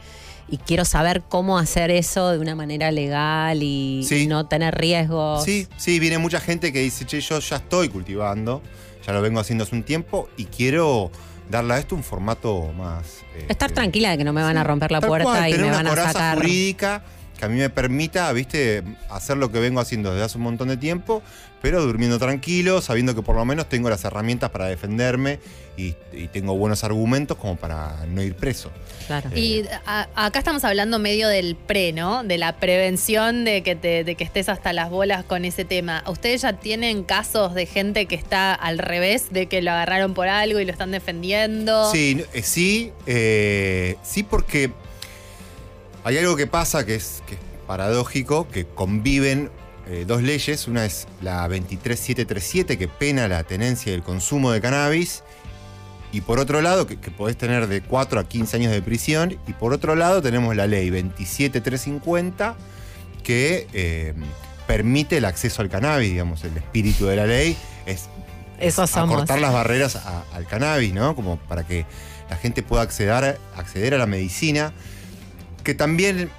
y 0.50 0.58
quiero 0.58 0.84
saber 0.84 1.22
cómo 1.30 1.58
hacer 1.58 1.92
eso 1.92 2.32
de 2.32 2.40
una 2.40 2.56
manera 2.56 2.92
legal 2.92 3.64
y, 3.64 4.04
Sí. 4.06 4.24
y 4.24 4.28
no 4.28 4.48
tener 4.48 4.76
riesgos. 4.76 5.46
Sí, 5.46 5.66
sí, 5.78 5.98
viene 6.00 6.18
mucha 6.18 6.42
gente 6.42 6.74
que 6.74 6.80
dice, 6.82 7.06
che, 7.06 7.22
yo 7.22 7.40
ya 7.40 7.56
estoy 7.56 7.88
cultivando, 7.88 8.62
ya 9.08 9.14
lo 9.14 9.22
vengo 9.22 9.40
haciendo 9.40 9.64
hace 9.64 9.76
un 9.76 9.84
tiempo 9.84 10.28
y 10.36 10.46
quiero 10.46 11.10
darle 11.50 11.76
a 11.76 11.78
esto 11.80 11.96
un 11.96 12.04
formato 12.04 12.74
más... 12.76 13.22
eh, 13.38 13.46
Estar 13.48 13.72
tranquila 13.72 14.10
de 14.12 14.18
que 14.18 14.24
no 14.26 14.34
me 14.34 14.42
van 14.42 14.58
a 14.58 14.64
romper 14.66 14.92
la 14.92 15.00
puerta 15.00 15.24
cual, 15.30 15.50
y 15.54 15.58
me 15.58 15.70
van 15.72 15.88
a 15.88 15.96
sacar. 15.96 16.38
jurídica 16.38 17.04
que 17.38 17.46
a 17.46 17.50
mí 17.50 17.58
me 17.58 17.70
permita, 17.70 18.32
viste, 18.34 18.84
hacer 19.10 19.38
lo 19.38 19.52
que 19.52 19.60
vengo 19.60 19.80
haciendo 19.80 20.12
desde 20.12 20.24
hace 20.26 20.38
un 20.38 20.44
montón 20.46 20.68
de 20.70 20.78
tiempo, 20.78 21.22
pero 21.62 21.82
durmiendo 21.82 22.20
tranquilo, 22.20 22.82
sabiendo 22.82 23.16
que 23.16 23.22
por 23.24 23.36
lo 23.36 23.44
menos 23.44 23.68
tengo 23.68 23.90
las 23.90 24.04
herramientas 24.06 24.52
para 24.52 24.68
defenderme 24.68 25.40
y, 25.78 25.96
y 26.14 26.28
tengo 26.28 26.56
buenos 26.56 26.84
argumentos 26.84 27.38
como 27.38 27.56
para 27.56 28.06
no 28.08 28.22
ir 28.22 28.36
preso. 28.36 28.72
Claro. 29.08 29.30
Y 29.36 29.64
a- 29.86 30.08
acá 30.16 30.40
estamos 30.40 30.64
hablando 30.64 31.00
medio 31.00 31.28
del 31.28 31.56
pre, 31.56 31.92
¿no? 31.92 32.24
De 32.24 32.38
la 32.38 32.58
prevención 32.58 33.46
de 33.46 33.64
que, 33.64 33.76
te, 33.76 34.04
de 34.04 34.16
que 34.16 34.24
estés 34.24 34.48
hasta 34.48 34.74
las 34.74 34.90
bolas 34.90 35.26
con 35.26 35.44
ese 35.44 35.66
tema. 35.66 36.04
¿Ustedes 36.08 36.44
ya 36.44 36.54
tienen 36.54 37.04
casos 37.04 37.54
de 37.56 37.66
gente 37.66 38.06
que 38.06 38.16
está 38.16 38.54
al 38.54 38.78
revés, 38.78 39.32
de 39.32 39.48
que 39.48 39.62
lo 39.62 39.72
agarraron 39.72 40.14
por 40.14 40.28
algo 40.28 40.60
y 40.60 40.66
lo 40.66 40.72
están 40.72 40.92
defendiendo? 40.92 41.92
Sí, 41.92 42.24
eh, 42.34 42.42
sí, 42.44 42.92
eh, 43.08 43.96
sí 44.04 44.24
porque 44.24 44.72
hay 46.06 46.18
algo 46.18 46.36
que 46.38 46.48
pasa 46.48 46.86
que 46.86 46.96
es, 46.96 47.22
que 47.28 47.34
es 47.36 47.40
paradójico, 47.68 48.48
que 48.48 48.66
conviven 48.66 49.52
eh, 49.88 50.06
dos 50.08 50.22
leyes. 50.22 50.68
Una 50.68 50.86
es 50.86 51.08
la 51.22 51.48
23737 51.48 52.78
que 52.78 52.88
pena 52.88 53.28
la 53.28 53.44
tenencia 53.44 53.92
y 53.92 53.96
el 53.96 54.04
consumo 54.04 54.52
de 54.52 54.62
cannabis. 54.62 55.24
Y 56.12 56.22
por 56.22 56.40
otro 56.40 56.62
lado, 56.62 56.88
que, 56.88 56.98
que 56.98 57.12
podés 57.12 57.36
tener 57.38 57.68
de 57.68 57.82
4 57.82 58.20
a 58.22 58.24
15 58.28 58.56
años 58.58 58.72
de 58.72 58.82
prisión. 58.82 59.38
Y 59.48 59.54
por 59.54 59.74
otro 59.74 59.96
lado 59.96 60.22
tenemos 60.22 60.56
la 60.56 60.66
ley 60.68 60.90
27350 60.90 62.56
que 63.24 63.68
eh, 63.74 64.14
permite 64.68 65.18
el 65.18 65.26
acceso 65.26 65.62
al 65.62 65.70
cannabis, 65.70 66.12
digamos, 66.12 66.44
el 66.44 66.56
espíritu 66.58 67.06
de 67.08 67.16
la 67.16 67.26
ley 67.26 67.58
es 67.86 68.08
Eso 68.60 68.84
acortar 69.16 69.40
las 69.40 69.54
barreras 69.54 69.96
a- 69.96 70.24
al 70.34 70.46
cannabis, 70.48 70.94
¿no? 70.94 71.16
Como 71.16 71.38
para 71.38 71.66
que 71.66 71.86
la 72.30 72.38
gente 72.38 72.64
pueda 72.64 72.84
acceder, 72.84 73.40
acceder 73.58 73.94
a 73.94 73.98
la 73.98 74.06
medicina, 74.06 74.74
que 75.66 75.74
también... 75.76 76.30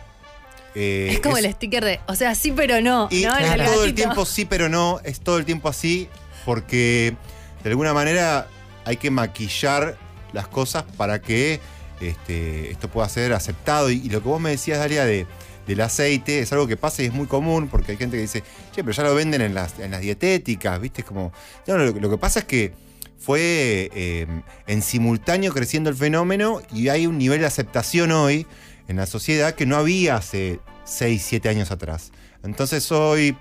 eh, 0.75 1.11
Es 1.13 1.21
como 1.21 1.37
el 1.37 1.53
sticker 1.53 1.85
de, 1.85 2.01
o 2.07 2.15
sea, 2.15 2.35
sí, 2.35 2.53
pero 2.53 2.81
no. 2.81 3.09
y 3.11 3.25
¿no? 3.25 3.37
es 3.37 3.53
El 3.53 3.65
todo 3.67 3.85
el 3.85 3.95
tiempo 3.95 4.25
sí, 4.25 4.47
pero 4.47 4.71
no, 4.71 5.01
es 5.05 5.21
todo 5.21 5.37
el 5.37 5.45
tiempo 5.45 5.69
así, 5.69 6.09
porque 6.47 7.15
de 7.63 7.69
alguna 7.71 7.93
manera 7.93 8.49
hay 8.87 8.97
que 8.97 9.11
maquillar 9.11 9.99
las 10.33 10.49
cosas 10.49 10.85
para 10.97 11.21
que 11.21 11.61
este, 12.01 12.71
esto 12.71 12.89
pueda 12.89 13.09
ser 13.11 13.33
aceptado. 13.35 13.91
Y, 13.91 13.97
y 14.05 14.09
lo 14.09 14.23
que 14.23 14.29
vos 14.29 14.41
me 14.41 14.51
decías, 14.51 14.79
Dalia, 14.79 15.05
de, 15.05 15.27
del 15.67 15.81
aceite, 15.81 16.39
es 16.41 16.53
algo 16.53 16.67
que 16.67 16.77
pasa 16.77 17.03
y 17.03 17.07
es 17.07 17.13
muy 17.13 17.27
común, 17.27 17.69
porque 17.69 17.93
hay 17.93 17.99
gente 17.99 18.17
que 18.17 18.23
dice, 18.23 18.43
che, 18.73 18.83
pero 18.85 18.93
ya 18.93 19.03
lo 19.03 19.15
venden 19.15 19.41
en 19.43 19.55
las, 19.55 19.79
en 19.81 19.91
las 19.91 20.01
dietéticas, 20.01 20.81
¿viste? 20.81 21.01
Es 21.03 21.07
como. 21.07 21.33
No, 21.67 21.77
lo, 21.77 21.91
lo 21.93 22.11
que 22.11 22.19
pasa 22.19 22.41
es 22.41 22.45
que 22.47 22.73
fue 23.19 23.91
eh, 23.95 24.27
en 24.67 24.83
simultáneo 24.83 25.53
creciendo 25.53 25.91
el 25.91 25.97
fenómeno 25.97 26.61
y 26.73 26.89
hay 26.91 27.07
un 27.07 27.19
nivel 27.19 27.41
de 27.41 27.47
aceptación 27.47 28.13
hoy 28.13 28.47
en 28.89 28.97
la 28.97 29.07
sociedad 29.07 29.55
que 29.55 29.67
no 29.67 29.77
había 29.77 30.17
hace 30.17 30.61
6, 30.85 31.25
7 31.27 31.49
años 31.49 31.71
atrás. 31.71 32.13
Entonces 32.43 32.91
hoy 32.93 33.37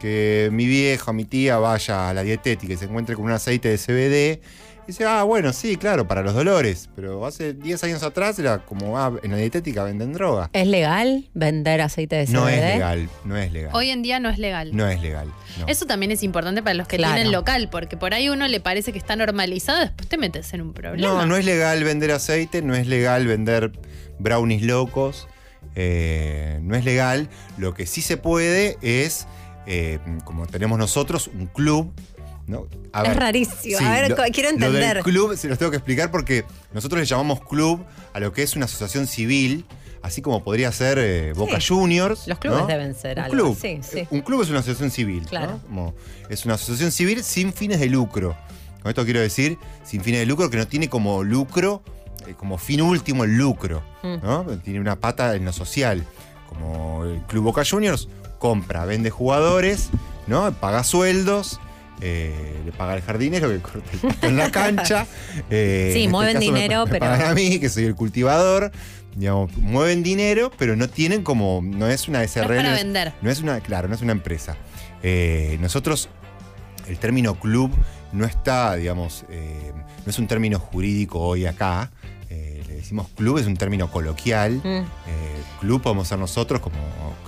que 0.00 0.50
mi 0.52 0.66
vieja, 0.66 1.12
mi 1.12 1.24
tía 1.24 1.58
vaya 1.58 2.10
a 2.10 2.14
la 2.14 2.22
dietética 2.22 2.74
y 2.74 2.76
se 2.76 2.84
encuentre 2.84 3.14
con 3.16 3.24
un 3.24 3.30
aceite 3.30 3.68
de 3.68 3.78
CBD, 3.78 4.42
dice, 4.86 5.04
ah, 5.04 5.22
bueno, 5.22 5.52
sí, 5.52 5.76
claro, 5.76 6.06
para 6.06 6.22
los 6.22 6.34
dolores, 6.34 6.88
pero 6.94 7.24
hace 7.26 7.52
10 7.54 7.84
años 7.84 8.02
atrás 8.02 8.38
era 8.38 8.58
como, 8.64 8.98
ah, 8.98 9.12
en 9.22 9.30
la 9.30 9.36
dietética 9.38 9.84
venden 9.84 10.12
droga. 10.12 10.50
¿Es 10.52 10.66
legal 10.66 11.28
vender 11.34 11.80
aceite 11.80 12.16
de 12.16 12.26
CBD? 12.26 12.32
No 12.34 12.48
es 12.48 12.60
legal, 12.60 13.08
no 13.24 13.36
es 13.36 13.52
legal. 13.52 13.70
Hoy 13.74 13.90
en 13.90 14.02
día 14.02 14.20
no 14.20 14.28
es 14.28 14.38
legal. 14.38 14.70
No 14.74 14.88
es 14.88 15.00
legal. 15.00 15.28
no. 15.58 15.66
Eso 15.68 15.86
también 15.86 16.12
es 16.12 16.22
importante 16.22 16.62
para 16.62 16.74
los 16.74 16.88
que 16.88 16.96
Claro. 16.96 17.14
tienen 17.14 17.32
local, 17.32 17.68
porque 17.70 17.96
por 17.96 18.14
ahí 18.14 18.28
uno 18.28 18.46
le 18.48 18.60
parece 18.60 18.92
que 18.92 18.98
está 18.98 19.16
normalizado, 19.16 19.80
después 19.80 20.08
te 20.08 20.16
metes 20.18 20.52
en 20.54 20.60
un 20.62 20.72
problema. 20.74 21.12
No, 21.14 21.26
no 21.26 21.36
es 21.36 21.44
legal 21.44 21.82
vender 21.84 22.10
aceite, 22.12 22.62
no 22.62 22.74
es 22.74 22.86
legal 22.86 23.26
vender 23.26 23.72
brownies 24.18 24.62
locos, 24.62 25.28
eh, 25.76 26.58
no 26.62 26.76
es 26.76 26.84
legal. 26.84 27.28
Lo 27.56 27.74
que 27.74 27.86
sí 27.86 28.00
se 28.00 28.16
puede 28.16 28.76
es, 28.82 29.26
eh, 29.66 29.98
como 30.24 30.46
tenemos 30.46 30.78
nosotros, 30.78 31.28
un 31.28 31.46
club. 31.46 31.92
¿No? 32.46 32.66
A 32.92 33.02
Es 33.02 33.08
ver, 33.08 33.18
rarísimo. 33.18 33.78
A 33.78 33.90
ver, 33.92 34.14
quiero 34.32 34.50
Lo 34.50 34.54
entender. 34.56 34.94
del 34.96 35.02
club 35.04 35.36
se 35.36 35.48
los 35.48 35.58
tengo 35.58 35.70
que 35.70 35.76
explicar 35.78 36.10
porque 36.10 36.44
nosotros 36.72 37.00
le 37.00 37.06
llamamos 37.06 37.40
club 37.40 37.84
a 38.12 38.20
lo 38.20 38.32
que 38.32 38.42
es 38.42 38.54
una 38.56 38.66
asociación 38.66 39.06
civil, 39.06 39.64
así 40.02 40.20
como 40.22 40.44
podría 40.44 40.70
ser 40.72 40.98
eh, 40.98 41.32
Boca 41.34 41.60
Sí. 41.60 41.68
Juniors. 41.68 42.26
Los 42.28 42.38
clubes 42.38 42.60
¿no? 42.60 42.66
deben 42.66 42.94
ser 42.94 43.18
Un 43.18 43.24
algo 43.24 43.34
club. 43.36 43.58
sí. 43.60 44.06
Un 44.10 44.20
club 44.20 44.42
es 44.42 44.50
una 44.50 44.58
asociación 44.60 44.90
civil. 44.90 45.26
es 46.28 46.44
una 46.44 46.54
asociación 46.54 46.92
civil 46.92 47.22
sin 47.24 47.52
fines 47.52 47.80
de 47.80 47.86
lucro. 47.86 48.36
Con 48.82 48.90
esto 48.90 49.04
quiero 49.04 49.20
decir, 49.20 49.58
sin 49.82 50.02
fines 50.02 50.20
de 50.20 50.26
lucro, 50.26 50.50
que 50.50 50.58
no 50.58 50.66
tiene 50.68 50.90
como 50.90 51.22
lucro, 51.24 51.82
eh, 52.26 52.34
como 52.36 52.58
fin 52.58 52.82
último 52.82 53.24
el 53.24 53.36
lucro. 53.38 53.82
Mm. 54.02 54.16
¿no? 54.22 54.44
Tiene 54.62 54.78
una 54.80 54.96
pata 54.96 55.34
en 55.36 55.46
lo 55.46 55.52
social. 55.54 56.04
Como 56.50 57.04
el 57.04 57.22
Club 57.22 57.44
Boca 57.44 57.62
Juniors 57.68 58.08
compra, 58.38 58.84
vende 58.84 59.08
jugadores, 59.10 59.88
¿no? 60.26 60.52
Paga 60.52 60.84
sueldos. 60.84 61.58
Eh, 62.00 62.60
le 62.64 62.72
paga 62.72 62.92
al 62.94 63.02
jardinero 63.02 63.48
que 63.50 63.58
corta 63.60 63.90
el 63.92 63.98
pasto 64.00 64.26
en 64.26 64.36
la 64.36 64.50
cancha. 64.50 65.06
eh, 65.50 65.90
Sí, 65.92 66.00
en 66.00 66.04
este 66.04 66.08
mueven 66.10 66.34
caso 66.34 66.50
me- 66.52 66.58
dinero, 66.60 66.84
me 66.86 66.90
pero- 66.92 67.06
pagan 67.06 67.30
a 67.30 67.34
mí, 67.34 67.58
que 67.58 67.68
soy 67.68 67.84
el 67.84 67.94
cultivador. 67.94 68.72
Digamos, 69.16 69.56
mueven 69.58 70.02
dinero, 70.02 70.50
pero 70.58 70.74
no 70.74 70.88
tienen 70.88 71.22
como. 71.22 71.60
No 71.62 71.86
es 71.88 72.08
una 72.08 72.18
No 72.18 72.24
es 72.24 72.30
SRL. 72.32 72.46
para 72.56 72.62
no 72.62 72.74
es- 72.76 72.82
vender. 72.82 73.12
no 73.22 73.30
es 73.30 73.40
una, 73.40 73.60
claro, 73.60 73.86
no 73.88 73.94
es 73.94 74.02
una 74.02 74.12
empresa. 74.12 74.56
Eh, 75.02 75.56
nosotros, 75.60 76.08
el 76.88 76.98
término 76.98 77.38
club 77.38 77.70
no 78.12 78.24
está, 78.24 78.74
digamos, 78.74 79.24
eh, 79.30 79.72
no 80.04 80.10
es 80.10 80.18
un 80.18 80.26
término 80.26 80.58
jurídico 80.58 81.20
hoy 81.20 81.46
acá. 81.46 81.90
Eh, 82.28 82.62
le 82.66 82.74
decimos 82.74 83.06
club, 83.14 83.38
es 83.38 83.46
un 83.46 83.56
término 83.56 83.88
coloquial. 83.92 84.60
Mm. 84.64 84.66
Eh, 84.68 84.84
club 85.60 85.80
podemos 85.80 86.08
ser 86.08 86.18
nosotros, 86.18 86.60
como 86.60 86.76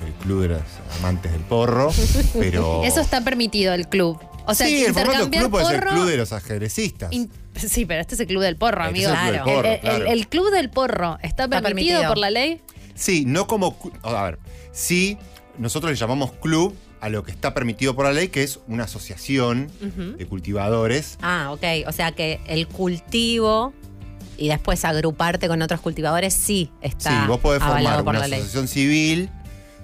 el 0.04 0.12
club 0.14 0.42
de 0.42 0.48
los 0.48 0.62
amantes 0.98 1.30
del 1.30 1.42
porro, 1.42 1.90
pero. 2.34 2.82
Eso 2.82 3.00
está 3.00 3.20
permitido, 3.22 3.72
el 3.74 3.86
club. 3.88 4.18
O 4.46 4.54
sea, 4.54 4.66
sí, 4.66 4.76
que 4.76 4.86
el 4.86 4.94
formato 4.94 5.30
club 5.30 5.50
puede 5.50 5.66
ser 5.66 5.74
el 5.76 5.80
porro- 5.80 5.92
club 5.92 6.06
de 6.06 6.16
los 6.16 6.32
ajedrecistas. 6.32 7.12
in- 7.12 7.30
Sí, 7.56 7.86
pero 7.86 8.00
este 8.02 8.14
es 8.14 8.20
el 8.20 8.26
club 8.26 8.42
del 8.42 8.56
porro, 8.56 8.84
Este 8.86 9.00
es 9.00 9.06
amigo. 9.08 9.12
el 9.12 9.18
club 9.18 9.32
del 9.32 9.42
porro, 9.54 9.68
el, 9.68 9.74
el- 9.74 9.80
claro. 9.80 10.06
el 10.06 10.28
club 10.28 10.50
del 10.52 10.70
porro 10.70 11.18
está, 11.22 11.44
Está 11.44 11.48
permitido, 11.62 11.72
permitido. 12.00 12.08
por 12.10 12.18
la 12.18 12.30
ley. 12.30 12.60
Sí, 12.94 13.24
no 13.26 13.46
como. 13.46 13.78
A 14.02 14.22
ver, 14.24 14.38
sí, 14.72 15.16
nosotros 15.58 15.90
le 15.90 15.96
llamamos 15.96 16.32
club 16.32 16.74
a 17.00 17.08
lo 17.08 17.22
que 17.24 17.30
está 17.30 17.54
permitido 17.54 17.94
por 17.96 18.04
la 18.06 18.12
ley, 18.12 18.28
que 18.28 18.42
es 18.42 18.60
una 18.68 18.84
asociación 18.84 19.70
de 20.18 20.26
cultivadores. 20.26 21.18
Ah, 21.22 21.50
ok. 21.52 21.62
O 21.88 21.92
sea 21.92 22.12
que 22.12 22.40
el 22.46 22.66
cultivo 22.68 23.72
y 24.38 24.48
después 24.48 24.84
agruparte 24.84 25.48
con 25.48 25.60
otros 25.62 25.80
cultivadores 25.80 26.34
sí 26.34 26.70
está 26.82 27.10
Sí, 27.22 27.26
vos 27.26 27.38
podés 27.40 27.62
formar 27.62 27.98
por 28.04 28.10
una 28.10 28.18
la 28.20 28.28
ley. 28.28 28.38
asociación 28.40 28.68
civil 28.68 29.30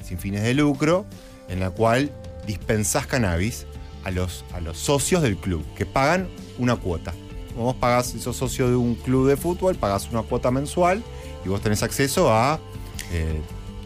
sin 0.07 0.19
fines 0.19 0.43
de 0.43 0.53
lucro 0.55 1.07
en 1.49 1.59
la 1.61 1.71
cual 1.71 2.11
dispensás 2.47 3.07
cannabis 3.07 3.67
a 4.05 4.11
los, 4.11 4.45
a 4.53 4.61
los 4.61 4.79
socios 4.79 5.23
del 5.23 5.37
club, 5.37 5.65
que 5.77 5.87
pagan 5.87 6.29
una 6.59 6.77
cuota. 6.77 7.13
Vos 7.57 7.77
pagás, 7.77 8.07
si 8.07 8.19
sos 8.21 8.37
socio 8.37 8.69
de 8.69 8.77
un 8.77 8.95
club 8.95 9.29
de 9.29 9.37
fútbol, 9.37 9.75
pagás 9.75 10.09
una 10.11 10.23
cuota 10.23 10.51
mensual 10.51 11.03
y 11.45 11.49
vos 11.49 11.61
tenés 11.61 11.83
acceso 11.83 12.33
a 12.33 12.59
eh, 13.13 13.41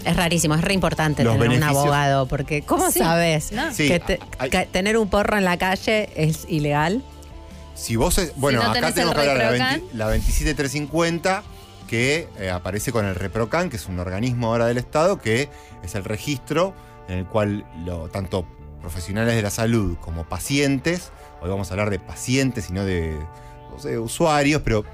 Es 0.04 0.14
rarísimo, 0.16 0.54
es 0.54 0.60
re 0.62 0.72
importante 0.74 1.24
Los 1.24 1.34
tener 1.34 1.48
un 1.48 1.54
beneficios- 1.56 1.76
abogado, 1.82 2.26
porque 2.28 2.62
¿cómo 2.62 2.90
Sí, 2.92 3.00
sabes 3.00 3.50
no. 3.52 3.72
Sí, 3.74 3.88
que, 3.88 3.98
te- 3.98 4.20
hay- 4.38 4.50
que 4.50 4.66
tener 4.66 4.96
un 4.96 5.08
porro 5.08 5.36
en 5.36 5.44
la 5.44 5.56
calle 5.58 6.10
es 6.14 6.44
ilegal? 6.48 7.02
Si 7.74 7.96
vos, 7.96 8.16
es- 8.18 8.32
bueno, 8.36 8.62
no 8.62 8.70
acá 8.70 8.92
tenemos 8.92 9.14
que 9.14 9.20
hablar 9.20 9.26
de 9.26 9.26
la, 9.26 9.50
Reprocan. 9.50 9.80
20 9.80 9.96
la 9.96 10.04
27350 10.10 11.42
que 11.88 12.28
eh, 12.38 12.50
aparece 12.50 12.90
con 12.92 13.04
el 13.04 13.14
Reprocan, 13.14 13.68
que 13.68 13.76
es 13.76 13.86
un 13.86 13.98
organismo 13.98 14.48
ahora 14.48 14.66
del 14.66 14.78
Estado, 14.78 15.18
que 15.20 15.48
es 15.82 15.94
el 15.94 16.04
registro 16.04 16.74
en 17.08 17.18
el 17.18 17.26
cual 17.26 17.64
lo, 17.84 18.08
tanto 18.08 18.44
profesionales 18.90 19.34
de 19.34 19.42
la 19.42 19.50
salud 19.50 19.96
como 20.00 20.22
pacientes, 20.28 21.10
hoy 21.40 21.50
vamos 21.50 21.68
a 21.68 21.72
hablar 21.74 21.90
de 21.90 21.98
pacientes 21.98 22.70
y 22.70 22.72
no 22.72 22.84
de, 22.84 23.16
no 23.72 23.80
sé, 23.80 23.98
usuarios, 23.98 24.62
pero 24.64 24.84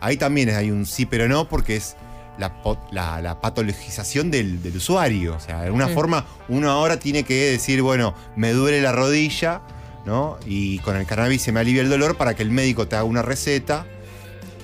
ahí 0.00 0.16
también 0.16 0.50
hay 0.50 0.72
un 0.72 0.84
sí 0.84 1.06
pero 1.06 1.28
no 1.28 1.48
porque 1.48 1.76
es 1.76 1.94
la, 2.38 2.60
po- 2.60 2.84
la- 2.90 3.22
la 3.22 3.40
patologización 3.40 4.32
del, 4.32 4.64
del 4.64 4.76
usuario. 4.78 5.36
O 5.36 5.40
sea, 5.40 5.60
de 5.60 5.66
alguna 5.66 5.86
forma 5.94 6.26
uno 6.48 6.72
ahora 6.72 6.98
tiene 6.98 7.22
que 7.22 7.52
decir, 7.52 7.82
bueno, 7.82 8.14
me 8.34 8.52
duele 8.52 8.80
la 8.82 8.90
rodilla, 8.90 9.62
¿no? 10.04 10.38
Y 10.44 10.80
con 10.80 10.96
el 10.96 11.06
cannabis 11.06 11.42
se 11.42 11.52
me 11.52 11.60
alivia 11.60 11.82
el 11.82 11.88
dolor 11.88 12.16
para 12.16 12.34
que 12.34 12.42
el 12.42 12.50
médico 12.50 12.88
te 12.88 12.96
haga 12.96 13.04
una 13.04 13.22
receta 13.22 13.86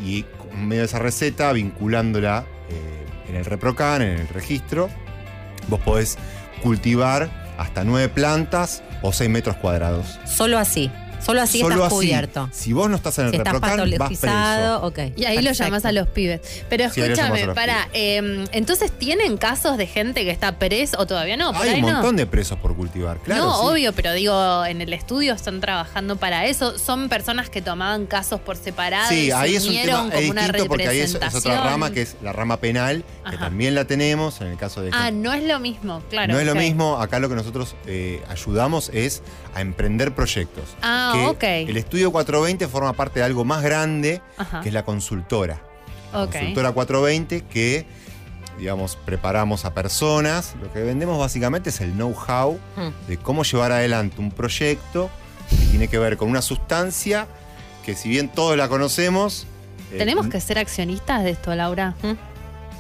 y 0.05 0.27
en 0.53 0.67
medio 0.67 0.83
de 0.83 0.87
esa 0.87 0.99
receta, 0.99 1.53
vinculándola 1.53 2.45
eh, 2.69 3.07
en 3.29 3.37
el 3.37 3.45
reprocan, 3.45 4.03
en 4.03 4.19
el 4.19 4.29
registro, 4.29 4.91
vos 5.69 5.79
podés 5.79 6.19
cultivar 6.65 7.42
hasta 7.59 7.85
nueve 7.85 8.09
plantas 8.09 8.83
o 9.03 9.13
seis 9.13 9.31
metros 9.31 9.57
cuadrados. 9.57 10.19
Solo 10.25 10.59
así. 10.59 10.91
Solo 11.25 11.41
así 11.43 11.61
Solo 11.61 11.75
estás 11.77 11.87
así. 11.89 11.95
cubierto. 11.97 12.49
Si 12.53 12.73
vos 12.73 12.91
no 12.91 12.97
estás 12.97 13.19
en 13.19 13.27
el 13.27 13.31
Si 13.33 13.37
estás 13.37 13.53
reprocan, 13.55 13.79
vas 13.79 13.89
patologizado, 13.99 14.81
preso. 14.91 15.11
ok. 15.11 15.19
Y 15.19 15.25
ahí 15.25 15.37
lo 15.37 15.43
perfecto. 15.43 15.65
llamás 15.65 15.85
a 15.85 15.93
los 15.93 16.09
pibes. 16.09 16.41
Pero 16.69 16.91
Sí, 16.91 17.01
ahí 17.01 17.09
lo 17.11 17.15
llamás 17.15 17.33
a 17.33 17.35
escúchame, 17.39 17.47
los 17.47 17.55
para, 17.55 17.89
eh, 17.93 18.45
entonces 18.53 18.91
tienen 18.93 19.37
casos 19.37 19.77
de 19.77 19.87
gente 19.87 20.25
que 20.25 20.31
está 20.31 20.59
preso 20.59 20.97
o 20.99 21.07
todavía 21.07 21.37
no, 21.37 21.53
por 21.53 21.63
Hay 21.63 21.71
ahí 21.71 21.81
un 21.81 21.87
no. 21.89 21.93
montón 21.95 22.17
de 22.17 22.27
presos 22.27 22.59
por 22.59 22.75
cultivar, 22.77 23.19
claro. 23.19 23.45
no, 23.45 23.55
sí. 23.55 23.67
obvio, 23.67 23.93
pero 23.93 24.13
digo, 24.13 24.65
en 24.65 24.81
el 24.81 24.93
estudio 24.93 25.35
están 25.35 25.61
trabajando 25.61 26.17
para 26.17 26.47
eso. 26.47 26.79
Son 26.79 27.09
personas 27.09 27.51
que 27.51 27.63
tomaban 27.63 28.07
casos 28.07 28.41
por 28.41 28.57
separado 28.57 29.09
Sí, 29.09 29.27
y 29.27 29.31
ahí 29.31 29.53
se 29.53 29.57
es 29.59 29.63
un 29.65 29.69
unieron 29.71 30.11
tema 30.11 30.15
es 30.15 30.21
como 30.21 30.31
una 30.33 30.43
distinto 30.43 30.67
porque 30.69 30.89
ahí 30.89 30.99
es, 30.99 31.05
es 31.05 31.13
representación. 31.15 31.59
otra 31.59 31.71
rama 31.71 31.91
que 31.93 32.03
es 32.03 32.17
la 32.23 32.33
rama 32.33 32.57
penal, 32.59 33.05
que 33.29 33.37
Ajá. 33.37 33.39
también 33.47 33.75
la 33.75 33.85
tenemos 33.85 34.41
en 34.41 34.49
el 34.49 34.57
caso 34.57 34.83
de 34.83 34.91
Ah, 34.93 35.05
gente- 35.07 35.13
no 35.21 35.33
es 35.33 35.45
lo 35.45 35.59
mismo, 35.61 36.03
claro. 36.11 36.33
no 36.33 36.41
es 36.41 36.47
lo 36.47 36.53
ok. 36.53 36.59
mismo, 36.59 36.99
acá 37.01 37.19
lo 37.21 37.29
que 37.29 37.35
nosotros 37.37 37.75
eh, 37.87 38.23
ayudamos 38.29 38.91
es 38.93 39.23
a 39.55 39.61
emprender 39.61 40.15
proyectos. 40.15 40.65
Ah, 40.83 41.12
que. 41.39 41.63
El 41.63 41.77
estudio 41.77 42.11
420 42.13 42.69
forma 42.69 42.93
parte 42.93 43.21
de 43.21 43.25
algo 43.27 43.45
más 43.45 43.63
grande, 43.63 44.21
Ajá. 44.37 44.61
que 44.61 44.69
es 44.69 44.75
la 44.75 44.85
consultora. 44.85 45.61
La. 46.13 46.27
Consultora 46.41 46.73
420 46.73 47.43
que, 47.45 47.87
digamos, 48.59 48.97
preparamos 49.05 49.65
a 49.65 49.73
personas. 49.75 50.55
Lo 50.63 50.73
que 50.73 50.81
vendemos 50.83 51.19
básicamente 51.19 51.71
es 51.71 51.81
el 51.81 51.93
know-how 51.93 52.59
Mm. 52.77 53.09
de 53.09 53.17
cómo 53.19 53.45
llevar 53.45 53.73
adelante 53.73 54.17
un 54.21 54.31
proyecto 54.31 55.09
que 55.51 55.57
tiene 55.67 55.89
que 55.89 55.99
ver 55.99 56.17
con 56.17 56.29
una 56.29 56.43
sustancia 56.43 57.27
que 57.85 57.95
si 57.95 58.09
bien 58.09 58.29
todos 58.29 58.57
la 58.57 58.69
conocemos... 58.69 59.47
eh, 59.93 59.99
Tenemos 59.99 60.29
que 60.29 60.41
ser 60.41 60.59
accionistas 60.59 61.25
de 61.25 61.31
esto, 61.31 61.55
Laura. 61.55 61.95
¿Mm? 62.03 62.13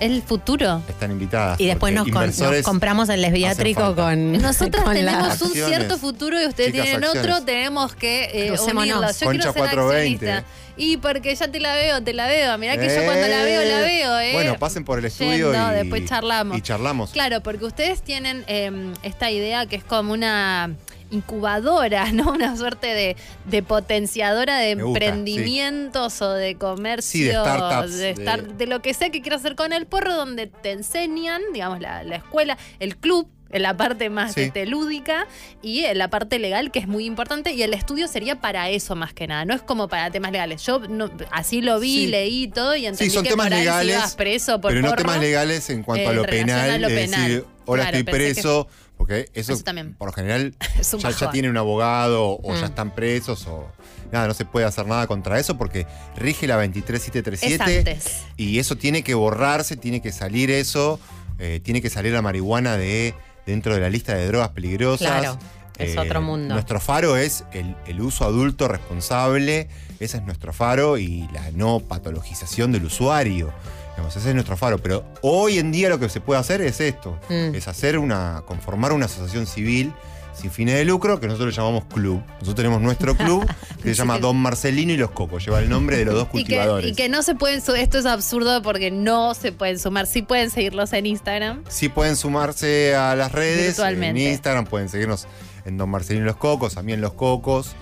Es 0.03 0.11
el 0.11 0.22
futuro. 0.22 0.82
Están 0.88 1.12
invitadas. 1.12 1.61
Y 1.61 1.66
después 1.66 1.94
nos, 1.94 2.05
con- 2.09 2.26
nos 2.26 2.38
inversores- 2.38 2.62
compramos 2.62 3.09
el 3.09 3.22
lesbiátrico 3.22 3.94
con. 3.94 4.32
Nosotras 4.42 4.84
con 4.84 4.94
tenemos 4.94 5.40
un 5.42 5.53
cierto 5.53 5.96
futuro 5.98 6.40
y 6.42 6.46
ustedes 6.46 6.72
Chicas, 6.72 6.86
tienen 6.86 7.05
acciones. 7.05 7.32
otro, 7.32 7.44
tenemos 7.44 7.94
que 7.94 8.24
eh, 8.32 8.53
unirlos. 8.74 9.20
Yo 9.20 9.26
Concha 9.26 9.53
quiero 9.53 9.53
ser 9.53 9.53
420. 9.53 10.30
accionista. 10.32 10.44
Y 10.76 10.96
porque 10.96 11.34
ya 11.34 11.48
te 11.48 11.61
la 11.61 11.74
veo, 11.74 12.03
te 12.03 12.14
la 12.14 12.26
veo. 12.26 12.57
Mirá 12.59 12.76
que 12.78 12.88
yo 12.88 13.05
cuando 13.05 13.28
la 13.28 13.42
veo, 13.44 13.62
la 13.62 13.80
veo, 13.80 14.18
¿eh? 14.20 14.32
Bueno, 14.32 14.59
pasen 14.59 14.84
por 14.84 14.98
el 14.98 15.05
estudio 15.05 15.53
Yendo, 15.53 15.72
y, 15.72 15.74
después 15.76 16.05
charlamos. 16.07 16.57
y 16.57 16.62
charlamos. 16.62 17.11
Claro, 17.11 17.42
porque 17.42 17.64
ustedes 17.66 18.00
tienen 18.03 18.42
eh, 18.48 18.92
esta 19.03 19.30
idea 19.30 19.66
que 19.66 19.76
es 19.76 19.84
como 19.84 20.12
una 20.14 20.70
incubadora, 21.12 22.10
¿no? 22.12 22.32
Una 22.32 22.56
suerte 22.56 22.88
de, 22.88 23.16
de 23.46 23.62
potenciadora 23.62 24.58
de 24.58 24.74
gusta, 24.74 24.86
emprendimientos 24.88 26.20
o 26.22 26.32
de 26.32 26.56
comercio, 26.56 27.02
Sí, 27.20 27.24
de 27.24 27.32
startups, 27.32 27.92
de, 27.96 27.98
de- 27.98 28.10
estar- 28.24 28.54
de 28.56 28.66
lo 28.66 28.82
que 28.82 28.94
sea 28.94 29.10
que 29.10 29.20
quieras 29.22 29.40
hacer 29.40 29.54
con 29.56 29.72
el 29.72 29.86
porro, 29.86 30.14
donde 30.14 30.46
te 30.46 30.72
enseñan, 30.72 31.40
digamos, 31.52 31.80
la, 31.80 32.02
la 32.02 32.16
escuela, 32.16 32.56
el 32.80 32.96
club, 32.96 33.28
en 33.50 33.60
la 33.62 33.76
parte 33.76 34.08
más 34.08 34.32
Sí. 34.32 34.40
este, 34.44 34.64
lúdica 34.64 35.26
y 35.60 35.80
en 35.84 35.98
la 35.98 36.08
parte 36.08 36.38
legal, 36.38 36.70
que 36.70 36.78
es 36.78 36.88
muy 36.88 37.04
importante, 37.04 37.52
y 37.52 37.62
el 37.62 37.74
estudio 37.74 38.08
sería 38.08 38.40
para 38.40 38.70
eso 38.70 38.96
más 38.96 39.12
que 39.12 39.26
nada, 39.26 39.44
no 39.44 39.52
es 39.52 39.60
como 39.60 39.88
para 39.88 40.10
temas 40.10 40.32
legales. 40.32 40.64
Yo 40.64 40.78
no- 40.88 41.10
así 41.30 41.60
lo 41.60 41.78
vi, 41.78 42.04
Sí. 42.04 42.06
leí 42.06 42.48
todo 42.48 42.74
y 42.74 42.86
entendí 42.86 43.10
Sí, 43.10 43.14
son 43.14 43.24
que 43.24 43.30
temas 43.30 43.48
por 43.48 43.52
ahí 43.52 43.60
si 43.60 43.64
legales, 43.66 43.96
ibas 43.96 44.14
preso 44.16 44.58
por 44.58 44.72
pero 44.72 44.80
no 44.88 44.94
temas 44.94 45.20
legales 45.20 45.68
en 45.68 45.82
cuanto 45.82 46.02
eh, 46.04 46.08
a 46.08 46.12
lo 46.14 46.22
penal, 46.24 46.70
a 46.70 46.78
lo 46.78 46.88
de 46.88 46.94
penal. 46.94 47.28
decir, 47.28 47.44
ahora 47.66 47.82
Claro, 47.82 47.98
estoy 47.98 48.04
que- 48.12 48.18
preso, 48.18 48.68
porque 49.07 49.28
eso, 49.34 49.53
Eso 49.53 49.64
también. 49.64 49.94
por 49.94 50.09
lo 50.09 50.12
general 50.12 50.55
Es 50.78 50.92
ya, 50.92 51.11
ya 51.11 51.30
tienen 51.30 51.50
un 51.50 51.57
abogado 51.57 52.38
o 52.42 52.55
ya 52.55 52.61
Mm. 52.62 52.64
están 52.64 52.94
presos 52.94 53.46
o 53.48 53.66
nada, 54.12 54.28
no 54.28 54.34
se 54.34 54.44
puede 54.44 54.64
hacer 54.66 54.86
nada 54.86 55.07
contra 55.07 55.38
eso 55.40 55.57
porque 55.59 55.86
rige 56.16 56.46
la 56.46 56.62
Es 56.62 56.72
23737 56.72 57.78
antes. 57.78 58.22
y 58.36 58.59
eso 58.59 58.76
tiene 58.76 59.03
que 59.03 59.14
borrarse, 59.14 59.76
tiene 59.76 60.00
que 60.00 60.12
salir 60.12 60.50
eso, 60.50 61.00
eh, 61.38 61.61
tiene 61.62 61.80
que 61.82 61.90
salir 61.90 62.12
la 62.12 62.22
marihuana 62.22 62.76
de 62.76 63.14
dentro 63.46 63.74
de 63.74 63.80
la 63.80 63.90
lista 63.90 64.14
de 64.14 64.26
drogas 64.28 64.50
peligrosas. 64.50 65.09
Eh, 65.09 65.20
Claro, 65.20 65.38
es 65.78 65.96
otro 65.96 66.20
mundo. 66.20 66.55
Nuestro 66.55 66.78
faro 66.78 67.16
es 67.16 67.44
el, 67.53 67.74
el 67.86 68.00
uso 68.00 68.24
adulto 68.24 68.68
responsable, 68.68 69.68
ese 69.98 70.18
es 70.18 70.22
nuestro 70.22 70.53
faro 70.53 70.98
y 70.98 71.26
la 71.32 71.50
no 71.53 71.80
patologización 71.80 72.70
del 72.72 72.84
usuario. 72.84 73.53
Digamos, 73.93 74.16
ese 74.16 74.28
es 74.30 74.34
nuestro 74.34 74.57
faro. 74.57 74.78
Pero 74.78 75.05
hoy 75.22 75.59
en 75.59 75.70
día 75.72 75.88
lo 75.88 75.99
que 75.99 76.09
se 76.09 76.20
puede 76.20 76.40
hacer 76.40 76.61
es 76.62 76.80
esto: 76.80 77.18
Mm. 77.28 77.55
es 77.55 77.68
hacer 77.68 77.99
una. 77.99 78.43
conformar 78.47 78.93
una 78.93 79.07
asociación 79.07 79.47
civil 79.47 79.93
sin 80.34 80.51
fines 80.51 80.74
de 80.76 80.84
lucro 80.86 81.20
que 81.20 81.26
nosotros 81.26 81.55
llamamos 81.55 81.84
club. 81.93 82.22
Nosotros 82.40 82.55
tenemos 82.55 82.80
nuestro 82.80 83.14
club 83.14 83.47
que 83.82 83.90
se 83.90 83.95
llama 83.95 84.18
Don 84.18 84.36
Marcelino 84.38 84.93
y 84.93 84.97
los 84.97 85.11
Cocos. 85.11 85.45
Lleva 85.45 85.59
el 85.61 85.68
nombre 85.68 85.99
de 85.99 86.07
los 86.07 86.14
dos 86.14 86.24
Y 86.32 86.38
que, 86.38 86.55
cultivadores. 86.55 86.90
y 86.90 86.95
que 86.95 87.09
no 87.11 87.22
se 87.22 87.34
pueden 87.34 87.61
su- 87.61 87.74
esto 87.74 87.99
es 87.99 88.07
absurdo 88.07 88.62
porque 88.62 88.90
no 88.90 89.34
se 89.34 89.53
pueden 89.53 89.78
sumar, 89.78 90.07
sí 90.07 90.22
pueden 90.22 90.49
seguirlos 90.51 90.95
en 90.95 91.05
Instagram. 91.05 91.62
Sí 91.68 91.90
pueden 91.90 92.16
sumarse 92.16 92.95
a 92.95 93.14
las 93.14 93.30
redes. 93.32 93.78
En 93.78 94.16
Instagram 94.16 94.64
pueden 94.64 94.88
seguirnos 94.88 95.26
en 95.66 95.76
Don 95.76 95.90
Marcelino 95.90 96.24
Los 96.24 96.36
Cocos, 96.36 96.74
también 96.74 97.03
Los 97.03 97.12
Cocos. 97.12 97.72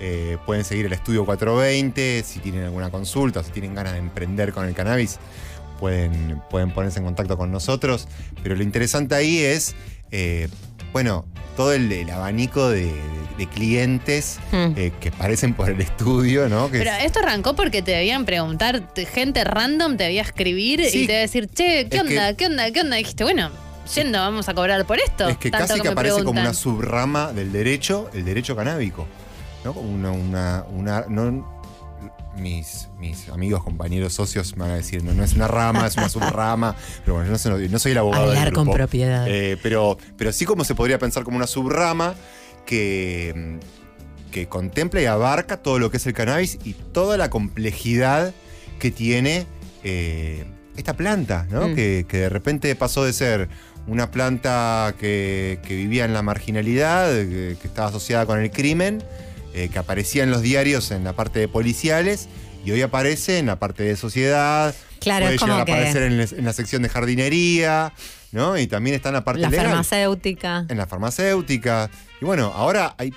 Eh, 0.00 0.36
pueden 0.44 0.64
seguir 0.64 0.84
el 0.84 0.92
Estudio 0.92 1.24
420 1.24 2.22
si 2.26 2.40
tienen 2.40 2.64
alguna 2.64 2.90
consulta, 2.90 3.42
si 3.42 3.50
tienen 3.50 3.74
ganas 3.74 3.94
de 3.94 4.00
emprender 4.00 4.52
con 4.52 4.66
el 4.66 4.74
cannabis. 4.74 5.18
Pueden, 5.78 6.40
pueden 6.50 6.70
ponerse 6.70 6.98
en 7.00 7.04
contacto 7.04 7.36
con 7.36 7.50
nosotros. 7.52 8.08
Pero 8.42 8.54
lo 8.56 8.62
interesante 8.62 9.14
ahí 9.14 9.38
es, 9.38 9.74
eh, 10.10 10.48
bueno, 10.92 11.24
todo 11.56 11.72
el, 11.72 11.90
el 11.92 12.08
abanico 12.10 12.68
de, 12.68 12.92
de 13.38 13.46
clientes 13.48 14.38
Mm. 14.52 14.72
eh, 14.76 14.92
que 15.00 15.10
parecen 15.10 15.54
por 15.54 15.70
el 15.70 15.80
estudio, 15.80 16.48
¿no? 16.48 16.70
Que 16.70 16.78
Pero 16.78 16.90
es- 16.92 17.04
esto 17.04 17.18
arrancó 17.20 17.54
porque 17.54 17.82
te 17.82 17.90
debían 17.92 18.24
preguntar, 18.24 18.92
te- 18.94 19.06
gente 19.06 19.44
random 19.44 19.96
te 19.96 20.04
debía 20.04 20.22
escribir 20.22 20.80
Sí. 20.88 21.02
y 21.02 21.06
te 21.06 21.12
debía 21.12 21.20
decir, 21.22 21.48
che, 21.48 21.88
¿qué 21.88 21.96
Es 21.96 22.02
onda? 22.02 22.34
¿Qué 22.34 22.46
onda? 22.46 22.70
¿Qué 22.70 22.80
onda? 22.80 22.96
Y 22.98 23.02
dijiste, 23.02 23.24
bueno, 23.24 23.50
yendo, 23.94 24.18
vamos 24.18 24.48
a 24.48 24.54
cobrar 24.54 24.84
por 24.86 24.98
esto. 24.98 25.28
Es 25.28 25.36
que 25.38 25.50
Tanto 25.50 25.68
casi 25.68 25.80
que 25.80 25.88
aparece 25.88 26.24
como 26.24 26.40
una 26.40 26.54
subrama 26.54 27.32
del 27.32 27.52
derecho, 27.52 28.10
el 28.14 28.24
derecho 28.24 28.54
canábico. 28.56 29.06
¿no? 29.64 29.72
Como 29.74 29.88
Una, 29.90 30.12
una, 30.12 30.64
una- 30.70 31.04
no- 31.08 31.53
mis, 32.36 32.88
mis 32.98 33.28
amigos, 33.28 33.62
compañeros, 33.62 34.12
socios 34.12 34.56
me 34.56 34.62
van 34.64 34.72
a 34.72 34.76
decir, 34.76 35.02
no, 35.02 35.12
no 35.14 35.24
es 35.24 35.34
una 35.34 35.48
rama, 35.48 35.86
es 35.86 35.96
una 35.96 36.08
subrama. 36.08 36.76
Pero 37.04 37.14
bueno, 37.14 37.26
yo 37.26 37.32
no 37.32 37.38
soy, 37.38 37.68
no 37.68 37.78
soy 37.78 37.92
el 37.92 37.98
abogado 37.98 38.28
del 38.28 38.38
Hablar 38.38 38.52
con 38.52 38.64
grupo. 38.64 38.76
propiedad. 38.76 39.26
Eh, 39.28 39.58
pero, 39.62 39.98
pero 40.16 40.32
sí 40.32 40.44
como 40.44 40.64
se 40.64 40.74
podría 40.74 40.98
pensar 40.98 41.24
como 41.24 41.36
una 41.36 41.46
subrama 41.46 42.14
que, 42.66 43.58
que 44.30 44.46
contempla 44.48 45.00
y 45.00 45.06
abarca 45.06 45.58
todo 45.58 45.78
lo 45.78 45.90
que 45.90 45.98
es 45.98 46.06
el 46.06 46.12
cannabis 46.12 46.58
y 46.64 46.72
toda 46.72 47.16
la 47.16 47.30
complejidad 47.30 48.34
que 48.78 48.90
tiene 48.90 49.46
eh, 49.82 50.44
esta 50.76 50.94
planta, 50.94 51.46
¿no? 51.50 51.68
Mm. 51.68 51.74
Que, 51.74 52.06
que 52.08 52.18
de 52.18 52.28
repente 52.28 52.74
pasó 52.74 53.04
de 53.04 53.12
ser 53.12 53.48
una 53.86 54.10
planta 54.10 54.94
que, 54.98 55.60
que 55.66 55.76
vivía 55.76 56.04
en 56.04 56.14
la 56.14 56.22
marginalidad, 56.22 57.10
que, 57.10 57.56
que 57.60 57.68
estaba 57.68 57.88
asociada 57.88 58.24
con 58.26 58.40
el 58.40 58.50
crimen, 58.50 59.02
eh, 59.54 59.68
que 59.72 59.78
aparecía 59.78 60.22
en 60.24 60.30
los 60.30 60.42
diarios 60.42 60.90
en 60.90 61.04
la 61.04 61.14
parte 61.14 61.38
de 61.38 61.48
policiales 61.48 62.28
y 62.64 62.70
hoy 62.72 62.82
aparece 62.82 63.38
en 63.38 63.46
la 63.46 63.58
parte 63.58 63.82
de 63.84 63.96
sociedad. 63.96 64.74
Claro, 65.00 65.24
puede 65.26 65.34
es 65.36 65.40
como 65.40 65.54
que- 65.64 65.72
aparecer 65.72 66.02
en, 66.02 66.18
la- 66.18 66.24
en 66.24 66.44
la 66.44 66.52
sección 66.52 66.82
de 66.82 66.88
jardinería, 66.88 67.92
¿no? 68.32 68.56
Y 68.58 68.66
también 68.66 68.96
está 68.96 69.10
en 69.10 69.14
la 69.14 69.24
parte 69.24 69.42
La 69.42 69.50
legal. 69.50 69.66
farmacéutica. 69.66 70.66
En 70.68 70.76
la 70.78 70.86
farmacéutica. 70.86 71.90
Y 72.20 72.24
bueno, 72.24 72.52
ahora 72.54 72.94
hay 72.98 73.12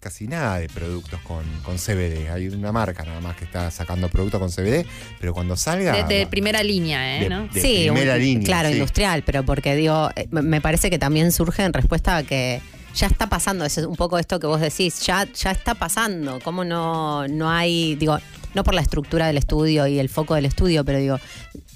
casi 0.00 0.28
nada 0.28 0.58
de 0.58 0.68
productos 0.68 1.20
con, 1.22 1.44
con 1.64 1.78
CBD. 1.78 2.30
Hay 2.32 2.46
una 2.48 2.70
marca 2.70 3.02
nada 3.04 3.20
más 3.20 3.34
que 3.36 3.44
está 3.44 3.70
sacando 3.72 4.08
productos 4.08 4.38
con 4.40 4.50
CBD, 4.50 4.86
pero 5.20 5.32
cuando 5.34 5.56
salga... 5.56 5.92
De, 6.06 6.14
de 6.18 6.26
primera 6.28 6.62
línea, 6.62 7.16
¿eh? 7.18 7.22
De- 7.24 7.28
¿no? 7.28 7.48
de 7.48 7.60
sí, 7.60 7.86
primera 7.88 8.14
un- 8.14 8.20
línea, 8.20 8.44
claro, 8.44 8.68
sí. 8.68 8.74
industrial, 8.74 9.22
pero 9.24 9.44
porque 9.44 9.74
digo, 9.74 10.10
eh, 10.14 10.28
me- 10.30 10.42
me 10.42 10.60
parece 10.60 10.90
que 10.90 10.98
también 10.98 11.32
surge 11.32 11.64
en 11.64 11.72
respuesta 11.72 12.18
a 12.18 12.22
que 12.22 12.60
ya 12.96 13.06
está 13.06 13.28
pasando, 13.28 13.64
es 13.64 13.76
un 13.78 13.94
poco 13.94 14.18
esto 14.18 14.40
que 14.40 14.46
vos 14.46 14.60
decís, 14.60 15.00
ya, 15.00 15.26
ya 15.32 15.50
está 15.50 15.74
pasando, 15.74 16.38
¿cómo 16.42 16.64
no, 16.64 17.28
no 17.28 17.50
hay, 17.50 17.94
digo, 17.94 18.18
no 18.54 18.64
por 18.64 18.74
la 18.74 18.80
estructura 18.80 19.26
del 19.26 19.36
estudio 19.36 19.86
y 19.86 19.98
el 19.98 20.08
foco 20.08 20.34
del 20.34 20.46
estudio, 20.46 20.82
pero 20.82 20.98
digo, 20.98 21.20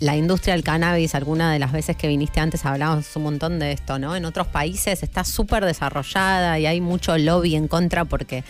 la 0.01 0.17
industria 0.17 0.55
del 0.55 0.65
cannabis, 0.65 1.15
alguna 1.15 1.53
de 1.53 1.59
las 1.59 1.73
veces 1.73 1.95
que 1.95 2.09
viniste 2.09 2.41
antes 2.41 2.65
hablábamos 2.65 3.15
un 3.17 3.25
montón 3.25 3.59
de 3.59 3.73
esto, 3.73 3.99
¿no? 3.99 4.17
En 4.17 4.25
otros 4.25 4.47
países 4.47 5.03
está 5.03 5.25
súper 5.25 5.67
desarrollada 5.67 6.59
y 6.59 6.65
hay 6.65 6.81
mucho 6.81 7.19
lobby 7.19 7.55
en 7.55 7.69
contra 7.69 8.07
porque 8.07 8.43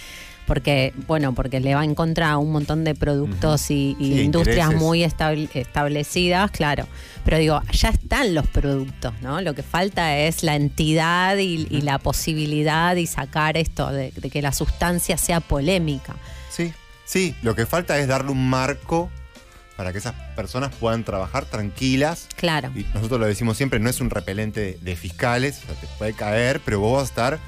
porque 0.51 0.93
bueno 1.07 1.33
porque 1.33 1.61
le 1.61 1.77
va 1.77 1.85
en 1.85 1.95
contra 1.95 2.33
a 2.33 2.39
un 2.39 2.51
montón 2.51 2.83
de 2.83 2.97
productos 2.97 3.71
y, 3.71 3.97
y 4.01 4.15
Sí, 4.15 4.21
industrias 4.23 4.67
intereses. 4.73 4.83
muy 4.85 5.05
establ- 5.05 5.49
establecidas 5.55 6.51
claro. 6.51 6.89
Pero 7.25 7.39
digo 7.39 7.63
ya 7.73 7.91
están 7.91 8.35
los 8.35 8.49
productos 8.49 9.13
no 9.23 9.41
lo 9.41 9.55
que 9.55 9.63
falta 9.63 10.17
es 10.19 10.43
la 10.43 10.57
entidad 10.57 11.37
y, 11.37 11.69
y 11.71 11.83
la 11.83 11.99
posibilidad 12.01 12.97
y 12.97 13.07
sacar 13.07 13.57
esto 13.57 13.93
de, 13.93 14.11
de 14.17 14.29
que 14.31 14.43
la 14.43 14.53
sustancia 14.53 15.17
sea 15.17 15.39
polémica. 15.39 16.17
Sí, 16.51 16.73
sí, 17.05 17.37
lo 17.43 17.55
que 17.55 17.65
falta 17.65 17.97
es 17.99 18.09
darle 18.09 18.33
un 18.33 18.49
marco 18.51 19.09
para 19.77 19.93
que 19.93 19.99
esas 19.99 20.15
personas 20.35 20.75
puedan 20.75 21.05
trabajar 21.05 21.45
tranquilas. 21.45 22.27
claro. 22.37 22.73
Y 22.75 22.85
nosotros 22.93 23.21
lo 23.21 23.27
decimos 23.27 23.57
siempre, 23.57 23.79
no 23.79 23.89
es 23.89 24.01
un 24.01 24.11
repelente 24.11 24.79
de 24.83 24.97
fiscales, 24.97 25.61
o 25.63 25.67
sea, 25.67 25.75
te 25.77 25.87
puede 25.97 26.13
caer, 26.13 26.61
pero 26.65 26.81
vos 26.81 26.95
vas 26.95 27.03
a 27.03 27.05
estar 27.13 27.39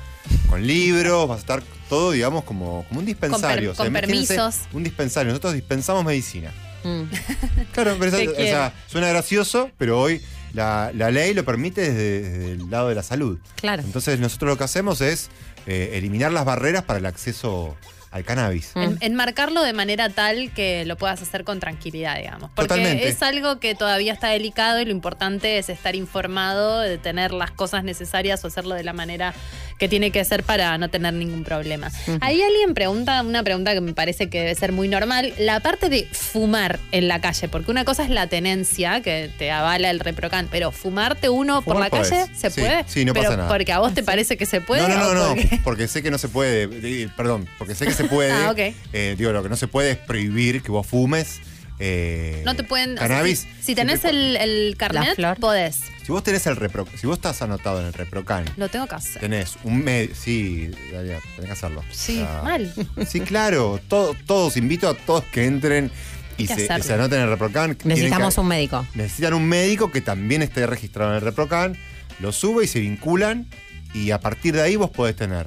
con 0.49 0.67
libros, 0.67 1.29
vas 1.29 1.39
a 1.39 1.41
estar 1.41 1.63
todo, 1.89 2.13
digamos, 2.13 2.45
como, 2.45 2.85
como 2.89 3.01
un 3.01 3.07
dispensario. 3.07 3.75
Con 3.75 3.93
per- 3.93 3.93
con 4.03 4.05
imagínense 4.05 4.35
permisos. 4.37 4.61
Un 4.73 4.83
dispensario. 4.85 5.29
Nosotros 5.31 5.55
dispensamos 5.55 6.05
medicina. 6.05 6.53
Mm. 6.85 7.03
Claro, 7.73 7.97
pero 7.99 8.17
eso- 8.17 8.31
o 8.33 8.35
sea, 8.35 8.75
suena 8.89 9.09
gracioso, 9.09 9.71
pero 9.79 10.01
hoy 10.01 10.21
la, 10.53 10.91
la 10.95 11.11
ley 11.11 11.33
lo 11.35 11.45
permite 11.45 11.81
desde, 11.83 12.21
desde 12.23 12.53
el 12.53 12.71
lado 12.71 12.89
de 12.89 12.95
la 12.95 13.03
salud. 13.03 13.39
claro 13.57 13.83
Entonces 13.83 14.19
nosotros 14.21 14.51
lo 14.51 14.59
que 14.59 14.65
hacemos 14.65 15.01
es 15.01 15.31
eh, 15.67 15.93
eliminar 15.95 16.33
las 16.33 16.45
barreras 16.45 16.83
para 16.85 16.99
el 16.99 17.07
acceso 17.07 17.77
al 18.13 18.25
cannabis. 18.25 18.73
En- 18.77 18.99
enmarcarlo 19.01 19.63
de 19.63 19.73
manera 19.73 20.09
tal 20.11 20.53
que 20.53 20.85
lo 20.85 20.97
puedas 20.97 21.21
hacer 21.23 21.45
con 21.45 21.59
tranquilidad, 21.61 22.17
digamos. 22.19 22.51
Porque 22.55 22.69
Totalmente. 22.69 23.09
es 23.09 23.23
algo 23.23 23.59
que 23.59 23.75
todavía 23.75 24.13
está 24.13 24.29
delicado 24.29 24.81
y 24.81 24.85
lo 24.85 24.91
importante 24.93 25.59
es 25.59 25.69
estar 25.69 25.97
informado, 25.97 26.81
de 26.81 26.99
tener 26.99 27.33
las 27.33 27.51
cosas 27.51 27.85
necesarias 27.85 28.45
o 28.45 28.49
hacerlo 28.49 28.75
de 28.75 28.85
la 28.85 28.93
manera 28.93 29.35
que 29.79 29.89
tiene 29.89 30.11
que 30.13 30.25
ser 30.25 30.45
para 30.45 30.77
no 30.79 30.89
tener 30.91 31.15
ningún 31.15 31.43
problema. 31.43 31.91
Ahí 32.21 32.41
alguien 32.41 32.75
pregunta 32.75 33.21
una 33.23 33.43
pregunta 33.43 33.73
que 33.75 33.81
me 33.81 33.95
parece 33.95 34.29
que 34.31 34.41
debe 34.41 34.55
ser 34.55 34.71
muy 34.73 34.87
normal, 34.89 35.33
la 35.39 35.59
parte 35.61 35.89
de 35.89 36.07
fumar 36.13 36.79
en 36.93 37.09
la 37.09 37.21
calle, 37.21 37.49
porque 37.49 37.71
una 37.71 37.85
cosa 37.85 38.05
es 38.05 38.11
la 38.11 38.27
tenencia 38.29 39.01
que 39.01 39.31
te 39.39 39.51
avala 39.51 39.91
el 39.91 39.99
reprocan, 40.01 40.49
pero 40.51 40.71
fumarte 40.71 41.29
uno 41.31 41.63
por 41.63 41.81
la 41.81 41.91
calle. 41.91 42.27
¿se 42.35 42.51
Sí, 42.51 42.61
puede? 42.61 42.85
sí, 42.87 43.05
no 43.05 43.13
pero 43.13 43.25
pasa 43.25 43.37
nada. 43.39 43.49
porque 43.49 43.73
a 43.73 43.79
vos 43.81 43.95
te 43.95 44.03
parece 44.03 44.37
que 44.37 44.47
se 44.47 44.61
puede. 44.61 44.83
no, 44.83 44.89
no, 44.89 45.15
no, 45.15 45.15
no, 45.15 45.29
porque- 45.35 45.61
porque 45.65 45.89
sé 45.89 46.03
que 46.03 46.11
no 46.11 46.19
se 46.19 46.29
puede, 46.29 46.69
perdón, 47.17 47.49
porque 47.59 47.75
sé 47.75 47.87
que 47.87 47.93
se 47.95 48.02
puede. 48.05 48.33
Ah, 48.33 48.51
ok. 48.51 48.59
eh, 48.93 49.15
digo, 49.19 49.33
lo 49.33 49.43
que 49.43 49.49
no 49.49 49.57
se 49.57 49.69
puede 49.69 49.93
es 49.93 49.97
prohibir 49.99 50.63
que 50.63 50.71
vos 50.71 50.87
fumes. 50.87 51.41
eh, 51.79 52.43
No 52.45 52.55
te 52.55 52.63
pueden. 52.65 52.95
o 52.95 52.99
sea, 52.99 53.09
Cannabis. 53.09 53.41
si, 53.61 53.65
si 53.67 53.75
tenés 53.75 54.05
el, 54.05 54.37
el 54.37 54.77
carnet, 54.77 55.15
flor. 55.17 55.39
podés. 55.39 55.81
Si 56.05 56.11
vos 56.13 56.23
tenés 56.25 56.47
el 56.47 56.57
repro, 56.57 56.87
si 57.01 57.07
vos 57.07 57.17
estás 57.19 57.43
anotado 57.43 57.81
en 57.81 57.87
el 57.87 57.93
reprocan, 57.93 58.45
Lo 58.57 58.69
tengo 58.69 58.87
que 58.89 58.95
hacer. 58.97 59.21
tenés 59.21 59.57
un 59.65 59.83
medio. 59.85 60.15
Sí, 60.15 60.69
Dalia, 60.93 61.19
tenés 61.37 61.47
que 61.47 61.53
hacerlo. 61.53 61.85
Sí, 61.93 62.21
O 62.21 62.27
sea, 62.27 62.43
mal. 62.43 62.75
Sí, 63.09 63.21
claro. 63.21 63.81
todo- 63.89 64.15
todos, 64.27 64.57
invito 64.57 64.89
a 64.89 64.95
todos 64.95 65.23
que 65.25 65.45
entren 65.45 65.91
y 66.39 66.47
se, 66.49 66.67
se 66.83 66.93
anoten 66.95 67.19
en 67.19 67.25
el 67.25 67.31
reprocan. 67.31 67.77
Necesitamos 67.85 68.35
que- 68.35 68.41
un 68.41 68.49
médico 68.49 68.87
Necesitan 68.95 69.35
un 69.35 69.45
médico 69.47 69.91
que 69.93 70.01
también 70.01 70.43
esté 70.43 70.67
registrado 70.67 71.11
en 71.13 71.17
el 71.17 71.23
reprocan, 71.23 71.77
lo 72.19 72.33
sube 72.33 72.65
y 72.65 72.67
se 72.67 72.81
vinculan 72.81 73.47
y 73.95 74.11
a 74.11 74.19
partir 74.21 74.55
de 74.55 74.63
ahí 74.63 74.75
vos 74.77 74.91
podés 74.91 75.15
tener 75.15 75.47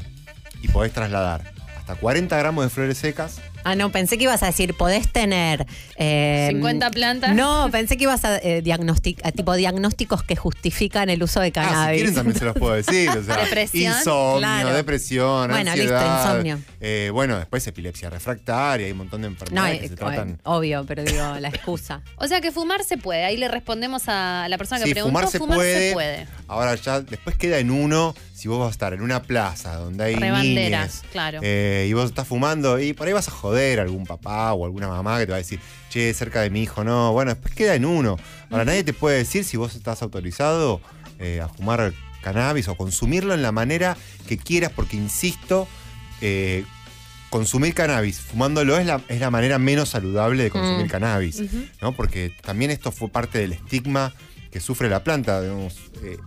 y 0.62 0.68
podés 0.70 0.93
trasladar 0.93 1.51
hasta 1.86 2.02
40 2.02 2.36
gramos 2.36 2.64
de 2.66 2.70
flores 2.72 2.98
secas. 2.98 3.40
Ah, 3.66 3.76
no, 3.76 3.91
pensé 3.91 4.18
que 4.18 4.24
ibas 4.26 4.43
a 4.43 4.45
decir, 4.45 4.76
podés 4.76 5.11
tener... 5.11 5.66
eh, 5.97 6.47
50 6.51 6.91
plantas. 6.91 7.36
No, 7.36 7.68
pensé 7.72 7.97
que 7.97 8.03
ibas 8.03 8.24
a 8.24 8.38
eh, 8.38 8.61
diagnostic- 8.63 9.20
a 9.24 9.32
tipo 9.32 9.53
diagnósticos 9.55 10.22
que 10.24 10.36
justifican 10.36 11.09
el 11.09 11.24
uso 11.24 11.39
de 11.39 11.47
Ah, 11.47 11.49
si 11.49 11.51
cannabis. 11.51 11.97
quieren 11.97 12.16
también 12.16 12.38
se 12.38 12.45
los 12.45 12.55
puedo 12.55 12.76
decir. 12.76 13.09
O 13.09 13.24
sea, 13.24 13.38
Depresión, 13.38 13.93
insomnio, 13.97 14.38
claro. 14.39 14.74
depresión, 14.74 15.49
Bueno, 15.49 15.76
listo, 15.76 15.95
insomnio. 15.95 16.59
Eh, 16.80 17.09
bueno, 17.11 17.38
después 17.39 17.66
epilepsia 17.66 18.09
refractaria, 18.11 18.86
hay 18.86 18.91
un 18.91 18.99
montón 18.99 19.22
de 19.24 19.28
no, 19.30 19.34
enfermedades 19.34 19.80
que 19.80 19.86
eh, 19.86 19.89
se 19.89 19.95
tratan. 19.95 20.39
obvio, 20.43 20.86
pero 20.88 21.03
digo, 21.03 21.36
la 21.39 21.49
excusa. 21.49 22.01
O 22.18 22.28
sea 22.28 22.41
que 22.41 22.51
fumar 22.51 22.84
se 22.84 22.97
puede. 22.97 23.24
Ahí 23.26 23.36
le 23.38 23.47
respondemos 23.47 24.03
a 24.07 24.47
la 24.47 24.57
persona 24.59 24.80
que 24.82 24.86
Sí, 24.88 24.91
preguntó. 24.93 25.18
fumar 25.20 25.28
se 25.32 25.39
puede. 25.39 25.88
se 25.89 25.93
puede. 25.93 26.28
Ahora 26.47 26.76
ya 26.76 27.01
después 27.01 27.36
queda 27.36 27.57
en 27.57 27.72
uno 27.72 28.13
si 28.36 28.47
vos 28.47 28.59
vas 28.59 28.68
a 28.68 28.72
estar 28.72 28.93
en 28.93 29.01
una 29.01 29.24
plaza 29.24 29.76
donde 29.76 30.03
hay 30.03 30.16
Rebandera, 30.16 30.80
niñes, 30.82 31.01
claro. 31.11 31.39
eh, 31.41 31.88
y 31.89 31.93
vos 31.93 32.05
estás 32.05 32.28
fumando 32.28 32.80
y 32.80 32.93
por 32.93 33.07
ahí 33.07 33.13
vas 33.13 33.28
a 33.28 33.32
joder 33.32 33.55
a 33.56 33.82
algún 33.84 34.06
papá 34.06 34.53
o 34.53 34.66
alguna 34.66 34.88
mamá 34.88 35.20
que 35.20 35.26
te 35.26 35.32
va 35.32 35.38
a 35.38 35.39
decir, 35.39 35.60
che, 35.89 36.14
cerca 36.14 36.41
de 36.41 36.49
mi 36.49 36.64
hijo, 36.64 36.84
no. 36.84 37.12
Bueno, 37.14 37.34
después 37.34 37.53
queda 37.56 37.76
en 37.76 37.86
uno. 37.86 38.18
Ahora 38.49 38.66
nadie 38.66 38.84
te 38.84 38.93
puede 38.93 39.18
decir 39.18 39.43
si 39.43 39.58
vos 39.58 39.76
estás 39.76 40.01
autorizado 40.01 40.82
eh, 41.20 41.41
a 41.41 41.47
fumar 41.47 41.93
cannabis 42.22 42.68
o 42.68 42.76
consumirlo 42.76 43.34
en 43.34 43.41
la 43.41 43.51
manera 43.51 43.95
que 44.28 44.38
quieras, 44.38 44.72
porque 44.76 44.97
insisto, 44.97 45.68
eh, 46.22 46.64
consumir 47.30 47.74
cannabis 47.74 48.20
fumándolo 48.20 48.78
es 48.78 48.86
la, 48.86 49.01
es 49.10 49.20
la 49.20 49.30
manera 49.30 49.60
menos 49.60 49.89
saludable 49.89 50.43
de 50.43 50.49
consumir 50.49 50.86
Mm. 50.86 50.89
cannabis. 50.89 51.41
¿no? 51.82 51.91
Porque 51.95 52.32
también 52.41 52.72
esto 52.72 52.91
fue 52.91 53.10
parte 53.10 53.39
del 53.39 53.53
estigma 53.53 54.14
que 54.51 54.60
sufre 54.60 54.89
la 54.89 55.03
planta. 55.03 55.41
digamos, 55.41 55.76
eh, 56.03 56.18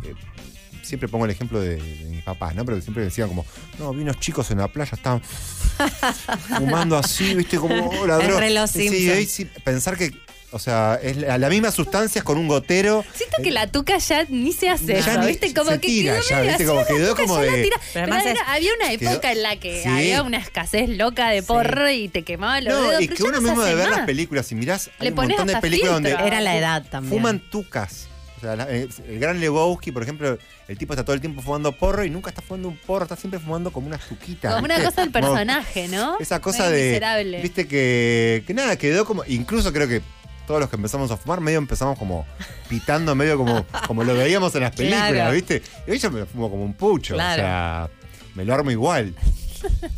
siempre 0.88 1.08
pongo 1.08 1.24
el 1.26 1.30
ejemplo 1.30 1.60
de, 1.60 1.76
de 1.76 2.04
mis 2.06 2.22
papás, 2.24 2.54
¿no? 2.54 2.64
Pero 2.64 2.80
siempre 2.80 3.04
decían 3.04 3.28
como, 3.28 3.44
no, 3.78 3.92
vi 3.92 4.02
unos 4.02 4.18
chicos 4.18 4.50
en 4.50 4.58
la 4.58 4.68
playa, 4.68 4.92
estaban 4.94 5.22
fumando 6.58 6.96
así, 6.96 7.34
viste, 7.34 7.56
como 7.58 7.88
oh, 7.88 8.06
la 8.06 8.16
droga. 8.18 8.66
Sí, 8.66 9.26
sí, 9.26 9.44
pensar 9.64 9.96
que, 9.96 10.12
o 10.50 10.58
sea, 10.58 10.98
es 11.02 11.16
la, 11.18 11.36
la 11.38 11.48
misma 11.50 11.70
sustancia 11.70 12.22
con 12.22 12.38
un 12.38 12.48
gotero. 12.48 13.04
Siento 13.14 13.36
que 13.42 13.50
la 13.50 13.66
tuca 13.66 13.98
ya 13.98 14.24
ni 14.30 14.52
se 14.52 14.70
hace 14.70 14.86
Ya 14.86 14.98
eso, 14.98 15.20
¿viste? 15.26 15.52
Como 15.52 15.70
se 15.70 15.78
que 15.80 15.86
tira 15.88 16.14
quedó 16.14 16.22
ya, 16.28 16.36
medio 16.36 16.48
¿viste? 16.48 16.64
así, 16.64 16.72
Como 16.72 16.86
quedó 16.86 17.08
tuca 17.10 17.22
como 17.22 17.38
de- 17.38 17.62
tira. 17.64 17.76
Pero 17.92 18.06
Pero 18.06 18.14
además 18.14 18.26
era- 18.26 18.40
es- 18.40 18.48
había 18.48 18.70
una 18.74 18.88
quedó- 18.98 19.10
época 19.12 19.32
en 19.32 19.42
la 19.42 19.56
que 19.56 19.82
Sí. 19.82 19.88
había 19.88 20.22
una 20.22 20.38
escasez 20.38 20.88
loca 20.88 21.28
de 21.30 21.42
porro 21.42 21.90
y 21.90 22.08
te 22.08 22.22
quemaba 22.22 22.60
los 22.62 22.72
No, 22.74 22.88
dedos. 22.88 23.02
y 23.02 23.08
que 23.08 23.22
uno 23.22 23.40
mismo 23.40 23.62
de 23.62 23.74
ver 23.74 23.88
más. 23.88 23.98
las 23.98 24.06
películas 24.06 24.50
y 24.50 24.54
mirás, 24.54 24.88
hay 24.98 25.04
Le 25.06 25.10
un 25.10 25.16
montón 25.16 25.46
de 25.48 25.56
películas 25.58 25.92
donde. 25.94 26.10
Era 26.12 26.40
la 26.40 26.56
edad 26.56 26.84
también. 26.90 27.12
fuman 27.12 27.40
tucas. 27.50 28.08
O 28.38 28.40
sea, 28.40 28.66
eh, 28.70 28.88
el 29.08 29.18
gran 29.18 29.40
Lebowski, 29.40 29.92
por 29.92 30.02
ejemplo, 30.02 30.38
el 30.68 30.78
tipo 30.78 30.92
está 30.94 31.04
todo 31.04 31.14
el 31.14 31.20
tiempo 31.20 31.42
fumando 31.42 31.72
porro 31.72 32.04
y 32.04 32.10
nunca 32.10 32.30
está 32.30 32.40
fumando 32.40 32.68
un 32.68 32.76
porro, 32.76 33.04
está 33.04 33.16
siempre 33.16 33.40
fumando 33.40 33.70
como 33.72 33.88
unas 33.88 34.00
tuquitas. 34.08 34.54
Como 34.54 34.64
una 34.64 34.82
cosa 34.82 35.00
del 35.02 35.10
personaje, 35.10 35.88
¿no? 35.88 36.16
Esa 36.20 36.40
cosa 36.40 36.64
Medio 36.64 36.76
de. 36.76 36.86
miserable. 36.88 37.42
Viste 37.42 37.66
que, 37.68 38.44
que 38.46 38.54
nada, 38.54 38.76
quedó 38.76 39.04
como. 39.04 39.24
Incluso 39.26 39.72
creo 39.72 39.88
que 39.88 40.00
todos 40.46 40.60
los 40.60 40.70
que 40.70 40.76
empezamos 40.76 41.10
a 41.10 41.16
fumar, 41.16 41.40
medio 41.40 41.58
empezamos 41.58 41.98
como 41.98 42.24
pitando, 42.68 43.14
medio 43.14 43.36
como, 43.36 43.66
como 43.86 44.02
lo 44.04 44.14
veíamos 44.14 44.54
en 44.54 44.62
las 44.62 44.74
películas, 44.74 45.10
Claro. 45.12 45.32
¿viste? 45.34 45.62
Y 45.86 45.90
hoy 45.90 45.98
yo 45.98 46.10
me 46.10 46.20
lo 46.20 46.26
fumo 46.26 46.48
como 46.50 46.64
un 46.64 46.72
pucho. 46.74 47.14
Claro. 47.14 47.42
O 47.42 47.44
sea, 47.44 47.90
me 48.34 48.44
lo 48.44 48.54
armo 48.54 48.70
igual. 48.70 49.14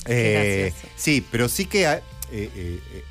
Eh, 0.06 0.72
sí, 0.96 1.24
pero 1.30 1.48
sí 1.48 1.66
que 1.66 1.84
eh, 1.84 2.00
eh, 2.32 2.50
eh, 2.56 3.04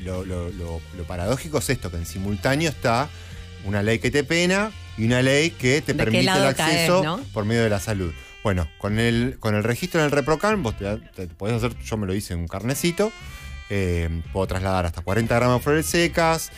lo, 0.00 0.24
lo- 0.24 0.48
lo- 0.50 0.80
lo 0.96 1.04
paradójico 1.04 1.58
es 1.58 1.70
esto, 1.70 1.90
que 1.90 1.98
en 1.98 2.06
simultáneo 2.06 2.70
está 2.70 3.08
una 3.64 3.82
ley 3.82 3.98
que 3.98 4.10
te 4.10 4.24
pena 4.24 4.70
y 4.98 5.04
una 5.06 5.22
ley 5.22 5.50
que 5.50 5.80
te 5.80 5.92
¿De 5.94 5.98
qué 5.98 6.04
permite 6.04 6.22
el 6.32 6.46
acceso 6.46 6.54
caes, 7.02 7.04
no? 7.04 7.20
por 7.32 7.44
medio 7.44 7.62
de 7.62 7.70
la 7.70 7.80
salud. 7.80 8.12
Bueno, 8.42 8.68
con 8.78 8.98
el, 8.98 9.36
con 9.38 9.54
el 9.54 9.62
registro 9.62 10.00
en 10.00 10.06
el 10.06 10.10
ReproCan, 10.12 10.62
vos 10.62 10.76
te, 10.76 10.96
te 11.14 11.26
podés 11.28 11.56
hacer, 11.56 11.76
yo 11.84 11.96
me 11.96 12.06
lo 12.06 12.14
hice 12.14 12.34
en 12.34 12.40
un 12.40 12.48
carnecito, 12.48 13.12
eh, 13.70 14.08
puedo 14.32 14.46
trasladar 14.48 14.84
hasta 14.86 15.00
40 15.02 15.34
gramos 15.34 15.58
de 15.60 15.62
flores 15.62 15.86
secas, 15.86 16.50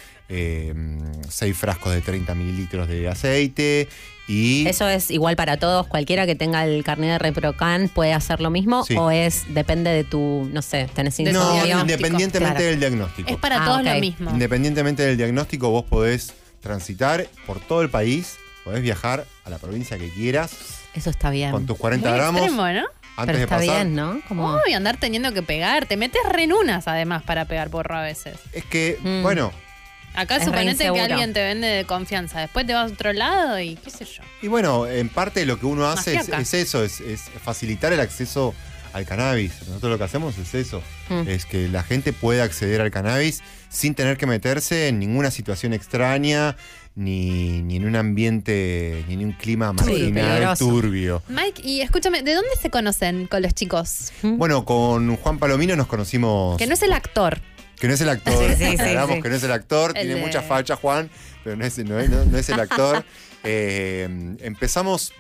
6 1.29 1.57
frascos 1.57 1.93
de 1.93 2.01
30 2.01 2.35
mililitros 2.35 2.89
de 2.89 3.09
aceite 3.09 3.89
y... 4.27 4.67
¿Eso 4.67 4.89
es 4.89 5.11
igual 5.11 5.37
para 5.37 5.59
todos? 5.59 5.87
¿Cualquiera 5.87 6.25
que 6.27 6.35
tenga 6.35 6.65
el 6.65 6.83
carnet 6.83 7.11
de 7.11 7.19
ReproCan 7.19 7.89
puede 7.91 8.15
hacer 8.15 8.41
lo 8.41 8.51
mismo? 8.51 8.85
Sí. 8.85 8.97
¿O 8.97 9.11
es, 9.11 9.45
depende 9.53 9.91
de 9.91 10.05
tu, 10.05 10.49
no 10.53 10.63
sé, 10.63 10.89
tenés 10.95 11.19
no, 11.21 11.81
independientemente 11.81 12.39
Claro. 12.59 12.65
del 12.65 12.81
diagnóstico. 12.81 13.31
Es 13.31 13.37
para 13.37 13.63
Ah, 13.63 13.67
todos 13.67 13.85
lo 13.85 13.95
mismo. 14.01 14.31
Independientemente 14.31 15.03
del 15.03 15.17
diagnóstico, 15.19 15.69
vos 15.71 15.85
podés 15.85 16.33
transitar 16.65 17.29
por 17.47 17.61
todo 17.61 17.83
el 17.83 17.91
país, 17.91 18.37
podés 18.65 18.83
viajar 18.83 19.25
a 19.45 19.51
la 19.51 19.59
provincia 19.59 19.97
que 19.99 20.09
quieras 20.11 20.51
Eso 20.95 21.11
está 21.11 21.31
bien. 21.31 21.53
con 21.53 21.67
tus 21.67 21.79
40 21.79 22.09
Muy 22.09 22.19
gramos 22.19 22.41
extremo, 22.43 22.67
¿no? 22.73 22.83
antes 23.17 23.27
Pero 23.27 23.39
de 23.39 23.43
está 23.45 23.57
pasar. 23.59 23.75
bien, 23.77 23.95
¿no? 23.95 24.21
Como, 24.27 24.59
Uy, 24.67 24.73
andar 24.73 24.97
teniendo 24.97 25.33
que 25.33 25.43
pegar. 25.43 25.87
Te 25.87 25.97
metes 25.97 26.21
re 26.29 26.43
en 26.45 26.53
unas, 26.53 26.89
además, 26.89 27.23
para 27.23 27.45
pegar 27.45 27.71
porro 27.71 27.95
a 27.97 28.03
veces. 28.03 28.37
Es 28.53 28.65
que, 28.65 28.99
Mm. 29.01 29.23
bueno, 29.23 29.53
Acá 30.17 30.37
Es 30.37 30.45
suponete 30.45 30.93
que 30.93 31.01
alguien 31.01 31.33
te 31.33 31.43
vende 31.43 31.67
de 31.67 31.85
confianza. 31.87 32.39
Después 32.41 32.65
te 32.67 32.73
vas 32.73 32.89
a 32.89 32.95
otro 32.95 33.13
lado 33.13 33.59
y 33.59 33.75
qué 33.75 33.91
sé 33.91 34.05
yo. 34.05 34.23
y 34.43 34.47
bueno, 34.49 34.87
en 34.87 35.09
parte 35.09 35.45
lo 35.45 35.59
que 35.59 35.67
uno 35.67 35.89
hace 35.89 36.15
es, 36.15 36.55
eso, 36.55 36.85
es, 36.85 37.01
es 37.01 37.23
facilitar 37.43 37.93
el 37.93 37.99
acceso 37.99 38.55
al 38.95 39.05
cannabis. 39.05 39.53
Nosotros 39.69 39.91
lo 39.93 39.99
que 39.99 40.05
hacemos 40.05 40.39
es 40.39 40.55
eso, 40.55 40.83
Mm. 41.11 41.29
es 41.29 41.45
que 41.45 41.69
la 41.69 41.83
gente 41.83 42.13
pueda 42.15 42.45
acceder 42.45 42.81
al 42.81 42.91
cannabis 42.91 43.43
sin 43.69 43.95
tener 43.95 44.17
que 44.17 44.27
meterse 44.27 44.89
en 44.89 44.99
ninguna 44.99 45.31
situación 45.31 45.73
extraña, 45.75 46.57
ni, 46.95 47.61
ni 47.63 47.77
en 47.77 47.87
un 47.87 47.97
ambiente, 47.97 49.05
ni 49.09 49.15
en 49.15 49.25
un 49.25 49.33
clima 49.33 49.73
marginal, 49.73 50.57
turbio. 50.57 51.23
Mike, 51.29 51.61
y 51.65 51.81
escúchame, 51.81 52.23
¿de 52.23 52.35
dónde 52.35 52.51
se 52.63 52.71
conocen 52.71 53.27
con 53.27 53.43
los 53.43 53.53
chicos? 53.53 54.13
Bueno, 54.23 54.65
con 54.65 55.17
Juan 55.17 55.39
Palomino 55.39 55.75
nos 55.77 55.89
conocimos. 55.89 56.57
Que 56.57 56.67
no 56.69 56.75
es 56.75 56.83
el 56.83 56.93
actor. 56.93 57.41
que 57.81 57.89
no 57.89 57.95
es 57.95 58.01
el 58.01 58.09
actor. 58.17 58.33
Sí, 58.33 58.65
sí, 58.65 58.77
que 59.23 59.29
no 59.29 59.35
es 59.35 59.43
el 59.43 59.51
actor, 59.53 59.91
El 59.97 60.07
tiene 60.07 60.15
de- 60.15 60.21
mucha 60.25 60.41
facha, 60.41 60.77
Juan, 60.77 61.11
pero 61.43 61.57
no 61.57 61.65
es, 61.67 61.77
no 61.79 61.99
es- 61.99 62.09
no- 62.09 62.25
no 62.25 62.39
es 62.39 62.49
el 62.49 62.61
actor. 62.61 63.05
Eh, 63.47 64.09
empezamos, 64.41 65.13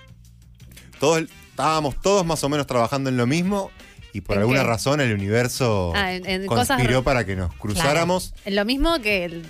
todos, 0.98 1.24
estábamos 1.58 2.00
todos 2.02 2.26
más 2.26 2.42
o 2.42 2.48
menos 2.48 2.66
trabajando 2.66 3.10
en 3.10 3.16
lo 3.16 3.28
mismo 3.28 3.70
y 4.12 4.20
por 4.22 4.34
¿En 4.36 4.40
alguna 4.42 4.62
qué? 4.62 4.66
razón 4.66 5.00
el 5.00 5.14
universo 5.14 5.92
Ah, 5.94 6.12
en- 6.12 6.26
en 6.28 6.46
conspiró 6.46 7.04
para 7.04 7.24
que 7.24 7.36
nos 7.36 7.54
cruzáramos. 7.54 8.34
Lo 8.44 8.64
mismo 8.64 8.98
que 9.00 9.24
el, 9.24 9.46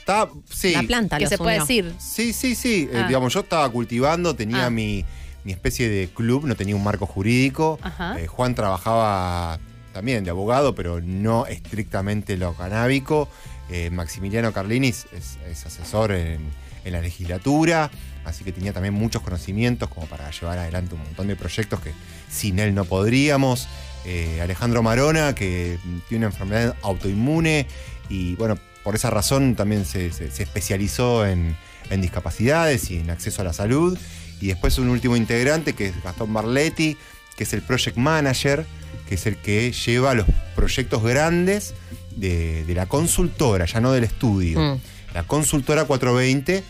Estaba- 0.00 0.30
sí, 0.52 0.72
La 0.72 0.82
planta 0.82 1.16
que 1.18 1.26
se 1.28 1.38
puede 1.38 1.60
decir. 1.60 1.94
Sí, 1.98 2.32
sí, 2.34 2.54
sí. 2.56 2.88
Eh, 2.92 2.96
Ah. 3.02 3.06
digamos, 3.06 3.32
yo 3.32 3.40
estaba 3.40 3.66
cultivando, 3.70 4.34
tenía 4.36 4.66
Ah. 4.66 4.70
mi, 4.70 5.04
mi 5.44 5.52
especie 5.52 5.88
de 5.88 6.08
club, 6.08 6.44
no 6.44 6.56
tenía 6.56 6.74
un 6.76 6.82
marco 6.84 7.06
jurídico. 7.06 7.78
Ajá. 7.82 8.20
Eh, 8.20 8.26
Juan 8.26 8.54
trabajaba 8.54 9.58
también 9.94 10.22
de 10.24 10.30
abogado, 10.30 10.74
pero 10.74 11.00
no 11.00 11.46
estrictamente 11.46 12.36
lo 12.36 12.52
canábico. 12.54 13.28
Eh, 13.70 13.88
Maximiliano 13.90 14.52
Carlinis 14.52 15.06
es, 15.12 15.38
es 15.50 15.64
asesor 15.64 16.12
en, 16.12 16.40
en 16.84 16.92
la 16.92 17.00
legislatura, 17.00 17.90
así 18.24 18.44
que 18.44 18.52
tenía 18.52 18.72
también 18.72 18.94
muchos 18.94 19.22
conocimientos 19.22 19.88
como 19.88 20.06
para 20.06 20.30
llevar 20.30 20.58
adelante 20.58 20.94
un 20.94 21.02
montón 21.02 21.26
de 21.28 21.36
proyectos 21.36 21.80
que 21.80 21.92
sin 22.30 22.58
él 22.58 22.74
no 22.74 22.84
podríamos. 22.84 23.68
Eh, 24.06 24.40
Alejandro 24.42 24.82
Marona, 24.82 25.34
que 25.34 25.78
tiene 26.08 26.26
una 26.26 26.34
enfermedad 26.34 26.76
autoinmune 26.82 27.66
y 28.08 28.34
bueno, 28.36 28.58
por 28.82 28.94
esa 28.94 29.08
razón 29.10 29.54
también 29.56 29.84
se, 29.86 30.12
se- 30.12 30.30
se 30.30 30.42
especializó 30.42 31.26
en, 31.26 31.56
en 31.90 32.00
discapacidades 32.02 32.90
y 32.90 32.98
en 32.98 33.10
acceso 33.10 33.40
a 33.42 33.44
la 33.46 33.52
salud. 33.52 33.98
Y 34.40 34.48
después 34.48 34.76
un 34.78 34.88
último 34.90 35.16
integrante 35.16 35.72
que 35.72 35.86
es 35.86 36.02
Gastón 36.02 36.32
Barletti, 36.34 36.98
que 37.36 37.44
es 37.44 37.52
el 37.54 37.62
project 37.62 37.96
manager, 37.96 38.66
que 39.08 39.14
es 39.14 39.26
el 39.26 39.36
que 39.36 39.72
lleva 39.72 40.12
los 40.14 40.26
proyectos 40.54 41.02
grandes 41.02 41.72
de, 42.14 42.64
de 42.64 42.74
la 42.74 42.86
consultora, 42.86 43.64
ya 43.64 43.80
no 43.80 43.92
del 43.92 44.04
estudio. 44.04 44.60
Mm. 44.60 44.80
La 45.14 45.22
consultora 45.22 45.84
420, 45.86 46.62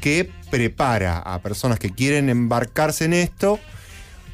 que 0.00 0.30
prepara 0.52 1.16
a 1.18 1.40
personas 1.40 1.78
que 1.78 1.88
quieren 1.88 2.28
embarcarse 2.28 3.06
en 3.06 3.14
esto 3.14 3.58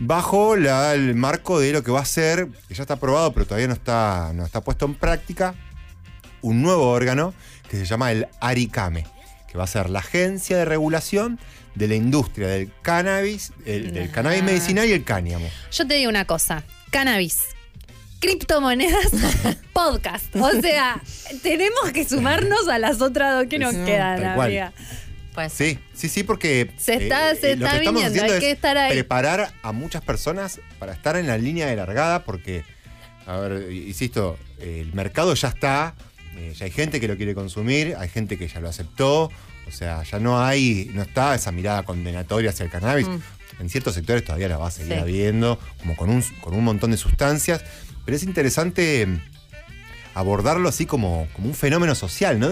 bajo 0.00 0.56
la- 0.56 0.94
el 0.94 1.14
marco 1.14 1.60
de 1.60 1.72
lo 1.72 1.84
que 1.84 1.92
va 1.92 2.00
a 2.00 2.04
ser, 2.04 2.48
que 2.66 2.74
ya 2.74 2.82
está 2.82 2.94
aprobado, 2.94 3.32
pero 3.32 3.46
todavía 3.46 3.68
no 3.68 3.74
está, 3.74 4.32
no 4.34 4.44
está 4.44 4.60
puesto 4.62 4.84
en 4.84 4.94
práctica, 4.96 5.54
un 6.42 6.60
nuevo 6.60 6.90
órgano 6.90 7.34
que 7.70 7.76
se 7.76 7.84
llama 7.84 8.10
el 8.10 8.26
ARICAME, 8.40 9.06
que 9.50 9.56
va 9.56 9.62
a 9.62 9.68
ser 9.68 9.90
la 9.90 10.00
agencia 10.00 10.56
de 10.56 10.64
regulación 10.64 11.38
de 11.76 11.86
la 11.86 11.94
industria 11.94 12.48
del 12.48 12.72
cannabis, 12.82 13.52
el- 13.64 13.92
del 13.94 14.10
cannabis 14.10 14.42
medicinal 14.42 14.88
y 14.88 14.92
el 14.92 15.04
cáñamo. 15.04 15.46
Yo 15.70 15.86
te 15.86 15.94
digo 15.94 16.10
una 16.10 16.24
cosa, 16.24 16.64
cannabis, 16.90 17.38
criptomonedas, 18.18 19.10
podcast. 19.72 20.34
O 20.34 20.50
sea, 20.60 21.00
tenemos 21.42 21.92
que 21.94 22.04
sumarnos 22.08 22.66
a 22.68 22.78
las 22.80 23.00
otras 23.00 23.34
dos 23.34 23.46
que 23.48 23.60
nos 23.60 23.72
quedan, 23.74 24.34
cual. 24.34 24.72
Pues 25.38 25.52
Sí, 25.52 25.78
sí, 25.94 26.08
sí, 26.08 26.24
porque 26.24 26.72
Se 26.78 26.94
está- 26.94 27.32
se 27.36 27.54
lo 27.54 27.64
está 27.66 27.70
que 27.70 27.78
estamos 27.78 28.02
viniendo, 28.02 28.06
haciendo 28.08 28.32
hay 28.32 28.38
es 28.38 28.40
que 28.40 28.50
estar 28.50 28.76
ahí. 28.76 28.90
preparar 28.92 29.52
a 29.62 29.70
muchas 29.70 30.02
personas 30.02 30.60
para 30.80 30.92
estar 30.92 31.16
en 31.16 31.28
la 31.28 31.38
línea 31.38 31.68
de 31.68 31.76
largada, 31.76 32.24
porque, 32.24 32.64
a 33.24 33.36
ver, 33.36 33.70
insisto, 33.70 34.36
el 34.58 34.92
mercado 34.94 35.32
ya 35.34 35.46
está, 35.46 35.94
eh, 36.36 36.54
ya 36.58 36.64
hay 36.64 36.72
gente 36.72 36.98
que 37.00 37.06
lo 37.06 37.16
quiere 37.16 37.36
consumir, 37.36 37.94
hay 38.00 38.08
gente 38.08 38.36
que 38.36 38.48
ya 38.48 38.58
lo 38.58 38.68
aceptó, 38.68 39.30
o 39.68 39.70
sea, 39.70 40.02
ya 40.02 40.18
no 40.18 40.42
hay, 40.44 40.90
no 40.92 41.02
está 41.02 41.36
esa 41.36 41.52
mirada 41.52 41.84
condenatoria 41.84 42.50
hacia 42.50 42.64
el 42.64 42.70
cannabis. 42.72 43.06
Mm. 43.06 43.18
En 43.60 43.68
ciertos 43.70 43.94
sectores 43.94 44.24
todavía 44.24 44.48
la 44.48 44.56
va 44.58 44.66
a 44.66 44.70
seguir 44.72 44.94
Sí. 44.94 44.98
habiendo, 44.98 45.60
como 45.78 45.94
con 45.94 46.10
un, 46.10 46.20
con 46.40 46.52
un 46.54 46.64
montón 46.64 46.90
de 46.90 46.96
sustancias, 46.96 47.62
pero 48.04 48.16
es 48.16 48.24
interesante 48.24 49.06
abordarlo 50.14 50.68
así 50.68 50.84
como, 50.84 51.28
como 51.32 51.46
un 51.46 51.54
fenómeno 51.54 51.94
social, 51.94 52.40
¿no? 52.40 52.50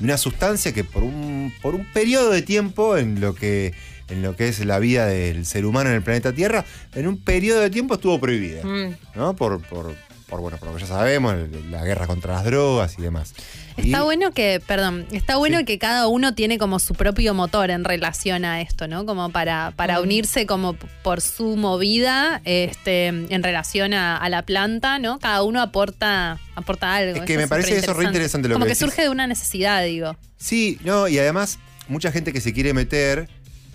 De, 0.00 0.04
una 0.04 0.16
sustancia 0.18 0.72
que 0.72 0.82
por 0.84 1.04
un, 1.04 1.52
por 1.62 1.74
un 1.74 1.84
periodo 1.92 2.30
de 2.30 2.42
tiempo 2.42 2.96
en 2.96 3.20
lo 3.20 3.34
que 3.34 3.72
en 4.08 4.22
lo 4.22 4.34
que 4.34 4.48
es 4.48 4.64
la 4.64 4.80
vida 4.80 5.06
del 5.06 5.46
ser 5.46 5.64
humano 5.64 5.90
en 5.90 5.94
el 5.96 6.02
planeta 6.02 6.32
Tierra, 6.32 6.64
en 6.96 7.06
un 7.06 7.16
periodo 7.16 7.60
de 7.60 7.70
tiempo 7.70 7.94
estuvo 7.94 8.18
prohibida, 8.18 8.64
Mm. 8.64 8.96
¿no? 9.14 9.36
Por, 9.36 9.62
por, 9.62 9.94
por, 10.28 10.40
bueno, 10.40 10.58
por 10.58 10.68
lo 10.68 10.74
que 10.74 10.80
ya 10.80 10.88
sabemos, 10.88 11.36
la 11.70 11.84
guerra 11.84 12.08
contra 12.08 12.34
las 12.34 12.44
drogas 12.44 12.96
y 12.98 13.02
demás. 13.02 13.34
Está 13.76 13.98
Y- 13.98 14.02
bueno 14.02 14.32
que, 14.32 14.60
perdón, 14.66 15.06
está 15.12 15.36
bueno 15.36 15.58
Sí. 15.58 15.64
que 15.64 15.78
cada 15.78 16.06
uno 16.08 16.34
tiene 16.34 16.58
como 16.58 16.78
su 16.78 16.94
propio 16.94 17.32
motor 17.34 17.70
en 17.70 17.84
relación 17.84 18.44
a 18.44 18.60
esto, 18.60 18.88
¿no? 18.88 19.06
Como 19.06 19.30
para, 19.30 19.72
para 19.76 19.98
Mm. 19.98 20.02
unirse 20.02 20.46
como 20.46 20.74
por 21.02 21.20
su 21.20 21.56
movida 21.56 22.40
este, 22.44 23.06
en 23.06 23.42
relación 23.42 23.94
a, 23.94 24.16
a 24.16 24.28
la 24.28 24.42
planta, 24.42 24.98
¿no? 24.98 25.18
Cada 25.18 25.42
uno 25.42 25.60
aporta, 25.62 26.38
aporta 26.54 26.94
algo. 26.94 27.20
Es 27.20 27.22
que 27.26 27.36
me 27.38 27.48
parece 27.48 27.78
eso 27.78 27.94
re 27.94 28.04
interesante 28.04 28.48
lo 28.48 28.54
Como 28.54 28.66
que 28.66 28.74
surge 28.74 29.02
de 29.02 29.08
una 29.08 29.26
necesidad, 29.26 29.82
digo. 29.84 30.16
Sí, 30.36 30.78
no, 30.84 31.08
y 31.08 31.18
además 31.18 31.58
mucha 31.88 32.12
gente 32.12 32.32
que 32.32 32.40
se 32.40 32.52
quiere 32.52 32.72
meter 32.74 33.28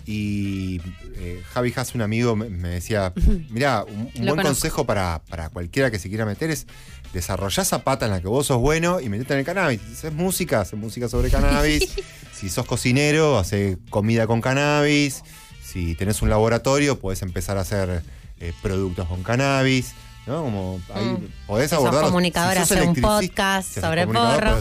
y 0.08 0.80
eh, 1.16 1.42
Javi 1.52 1.72
Haas, 1.74 1.94
un 1.96 2.02
amigo, 2.02 2.36
me, 2.36 2.48
me 2.48 2.68
decía, 2.68 3.12
mirá, 3.50 3.82
un, 3.82 4.04
buen 4.14 4.26
conozco. 4.28 4.42
consejo 4.48 4.86
para, 4.86 5.20
para 5.28 5.48
cualquiera 5.48 5.90
que 5.90 5.98
se 5.98 6.08
quiera 6.08 6.24
meter 6.24 6.50
es 6.50 6.66
desarrollar 7.16 7.62
esa 7.64 7.82
pata 7.82 8.06
en 8.06 8.12
la 8.12 8.20
que 8.20 8.28
vos 8.28 8.46
sos 8.46 8.58
bueno 8.58 9.00
y 9.00 9.08
metete 9.08 9.32
en 9.34 9.40
el 9.40 9.44
cannabis. 9.46 9.80
Si 9.86 9.92
haces 9.94 10.12
música, 10.12 10.60
haces 10.60 10.78
música 10.78 11.08
sobre 11.08 11.30
cannabis. 11.30 11.88
si 12.32 12.48
sos 12.50 12.66
cocinero, 12.66 13.38
hace 13.38 13.78
comida 13.90 14.26
con 14.26 14.40
cannabis. 14.40 15.22
Si 15.64 15.94
tenés 15.94 16.22
un 16.22 16.28
laboratorio, 16.30 16.98
podés 16.98 17.22
empezar 17.22 17.56
a 17.58 17.62
hacer 17.62 18.02
eh, 18.40 18.52
productos 18.62 19.06
con 19.08 19.22
cannabis. 19.22 19.94
¿No? 20.26 20.42
Como 20.42 20.80
ahí 20.92 21.04
Mm. 21.04 21.46
podés 21.46 21.70
Si 21.70 21.76
sos 21.76 21.84
abordar. 21.84 22.04
comunicadora, 22.06 22.62
hacer 22.62 22.82
un 22.82 22.96
podcast 22.96 23.78
sobre 23.80 24.06
porro. 24.08 24.58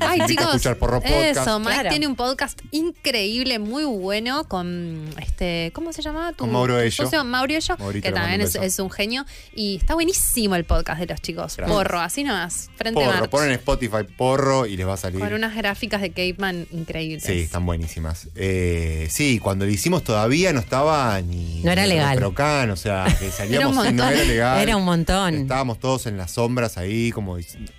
Ay, 0.00 0.20
chicos, 0.26 0.46
escuchar 0.46 0.76
porro 0.76 1.00
podcast. 1.00 1.38
eso, 1.40 1.58
Mike 1.60 1.72
Claro. 1.74 1.88
tiene 1.90 2.06
un 2.06 2.16
podcast 2.16 2.60
increíble, 2.70 3.58
muy 3.58 3.84
bueno 3.84 4.44
con 4.48 5.04
este, 5.20 5.70
¿cómo 5.74 5.92
se 5.92 6.02
llama? 6.02 6.30
Tu- 6.32 6.38
Con 6.38 6.52
Mauro 6.52 6.80
Ello. 6.80 7.04
Mauro 7.24 7.54
Ello, 7.54 7.76
Maurito, 7.78 8.06
que 8.08 8.12
también 8.12 8.40
es, 8.40 8.54
es 8.54 8.78
un 8.78 8.90
genio 8.90 9.24
y 9.54 9.76
está 9.76 9.94
buenísimo 9.94 10.54
el 10.56 10.64
podcast 10.64 11.00
de 11.00 11.06
los 11.06 11.20
chicos. 11.20 11.56
Gracias. 11.56 11.76
Porro, 11.76 12.00
así 12.00 12.24
nomás, 12.24 12.70
frente 12.76 13.00
Porro, 13.04 13.28
ponen 13.30 13.48
en 13.50 13.54
Spotify 13.56 14.04
porro 14.16 14.66
y 14.66 14.76
les 14.76 14.86
va 14.86 14.94
a 14.94 14.96
salir. 14.96 15.20
con 15.20 15.32
unas 15.32 15.54
gráficas 15.54 16.00
de 16.00 16.10
Caveman 16.10 16.66
increíbles. 16.72 17.24
Sí, 17.24 17.40
están 17.40 17.66
buenísimas. 17.66 18.28
Eh, 18.34 19.08
sí, 19.10 19.38
cuando 19.38 19.64
lo 19.66 19.70
hicimos 19.70 20.02
todavía 20.04 20.52
no 20.52 20.60
estaba 20.60 21.20
ni. 21.20 21.60
No 21.62 21.72
era 21.72 21.82
ni 21.82 21.88
legal. 21.90 22.16
Procan, 22.18 22.70
o 22.70 22.76
sea, 22.76 23.04
que 23.18 23.30
salíamos 23.30 23.76
Era 23.76 23.92
no 23.92 24.02
montón. 24.04 24.12
era 24.18 24.24
legal. 24.24 24.60
Era 24.62 24.76
un 24.76 24.84
montón. 24.84 25.34
Estábamos 25.34 25.78
todos 25.80 26.06
en 26.06 26.16
las 26.16 26.30
sombras 26.32 26.76
ahí, 26.78 27.10
como 27.12 27.38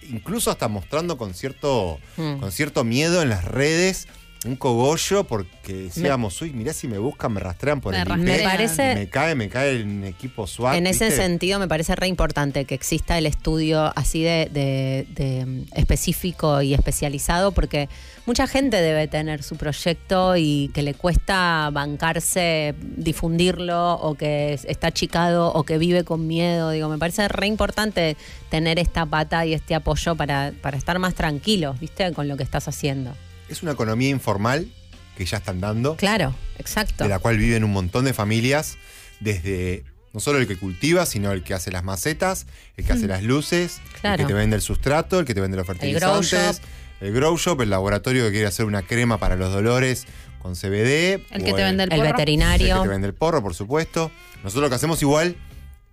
incluso 0.09 0.51
hasta 0.51 0.67
mostrando 0.67 1.17
con 1.17 1.33
cierto, 1.33 1.86
Mm. 2.17 2.39
con 2.39 2.51
cierto 2.51 2.83
miedo 2.83 3.21
en 3.21 3.29
las 3.29 3.45
redes 3.45 4.07
un 4.45 4.55
cogollo 4.55 5.23
porque 5.25 5.73
decíamos, 5.73 6.41
uy, 6.41 6.53
mirá 6.53 6.71
si 6.71 6.87
me 6.87 6.97
buscan, 6.99 7.33
me 7.33 7.39
rastrean 7.39 7.81
por 7.81 7.93
Me 7.93 8.01
el 8.01 8.07
IP. 8.07 8.17
Me 8.17 8.39
parece- 8.39 8.95
me 8.95 9.09
cae, 9.09 9.35
me 9.35 9.49
cae 9.49 9.81
en 9.81 10.03
equipo 10.03 10.45
SWAT. 10.47 10.75
En 10.75 10.85
ese 10.87 11.05
¿viste? 11.05 11.21
sentido 11.21 11.59
me 11.59 11.67
parece 11.67 11.95
re 11.95 12.07
importante 12.07 12.65
que 12.65 12.75
exista 12.75 13.17
el 13.17 13.25
estudio 13.25 13.91
así 13.95 14.21
de, 14.23 14.49
de- 14.53 15.07
de, 15.15 15.45
mm, 15.45 15.65
específico 15.73 16.61
y 16.61 16.73
especializado 16.73 17.51
porque 17.51 17.89
mucha 18.25 18.45
gente 18.47 18.77
debe 18.81 19.07
tener 19.07 19.41
su 19.43 19.55
proyecto 19.57 20.37
y 20.37 20.69
que 20.73 20.83
le 20.83 20.93
cuesta 20.93 21.69
bancarse, 21.73 22.75
difundirlo 22.95 23.93
o 23.95 24.15
que 24.15 24.53
es- 24.53 24.65
está 24.65 24.87
achicado 24.87 25.51
o 25.53 25.63
que 25.63 25.77
vive 25.77 26.03
con 26.03 26.27
miedo. 26.27 26.69
Digo, 26.71 26.89
me 26.89 26.97
parece 26.99 27.27
re 27.27 27.47
importante 27.47 28.15
tener 28.49 28.77
esta 28.79 29.05
pata 29.05 29.45
y 29.45 29.53
este 29.53 29.73
apoyo 29.75 30.15
para, 30.15 30.53
para 30.61 30.77
estar 30.77 30.99
más 30.99 31.15
tranquilos, 31.15 31.79
¿viste? 31.79 32.11
Con 32.13 32.27
lo 32.27 32.37
que 32.37 32.43
estás 32.43 32.67
haciendo. 32.67 33.13
Es 33.49 33.63
una 33.63 33.71
economía 33.71 34.09
informal 34.09 34.71
que 35.17 35.25
ya 35.25 35.37
están 35.37 35.59
dando. 35.59 35.95
Claro, 35.95 36.35
exacto. 36.59 37.03
de 37.03 37.09
la 37.09 37.19
cual 37.19 37.37
viven 37.37 37.63
un 37.63 37.71
montón 37.71 38.05
de 38.05 38.13
familias, 38.13 38.77
desde 39.19 39.83
no 40.13 40.19
solo 40.19 40.39
el 40.39 40.47
que 40.47 40.57
cultiva, 40.57 41.05
sino 41.05 41.31
el 41.31 41.43
que 41.43 41.53
hace 41.53 41.71
las 41.71 41.83
macetas, 41.83 42.47
el 42.75 42.85
que 42.85 42.93
hace 42.93 43.07
las 43.07 43.23
luces, 43.23 43.81
el 44.03 44.17
que 44.17 44.25
te 44.25 44.33
vende 44.33 44.55
el 44.55 44.61
sustrato, 44.61 45.19
el 45.19 45.25
que 45.25 45.33
te 45.33 45.41
vende 45.41 45.57
los 45.57 45.65
grow 45.65 45.75
fertilizantes, 45.77 46.61
el 47.01 47.13
grow 47.13 47.37
shop, 47.37 47.61
el 47.61 47.69
laboratorio 47.69 48.25
que 48.25 48.31
quiere 48.31 48.47
hacer 48.47 48.65
una 48.65 48.81
crema 48.83 49.19
para 49.19 49.35
los 49.35 49.51
dolores 49.53 50.05
con 50.39 50.55
CBD. 50.55 51.21
El 51.31 51.43
que 51.43 51.53
te 51.53 51.63
vende 51.63 51.83
el 51.83 51.91
El 51.91 51.97
porro. 51.97 52.05
el 52.07 52.13
veterinario. 52.13 52.75
que 52.77 52.81
te 52.81 52.87
vende 52.87 53.07
el 53.07 53.13
porro, 53.13 53.41
por 53.41 53.53
supuesto. 53.53 54.11
Nosotros 54.43 54.63
lo 54.63 54.69
que 54.69 54.75
hacemos 54.75 55.01
igual 55.01 55.35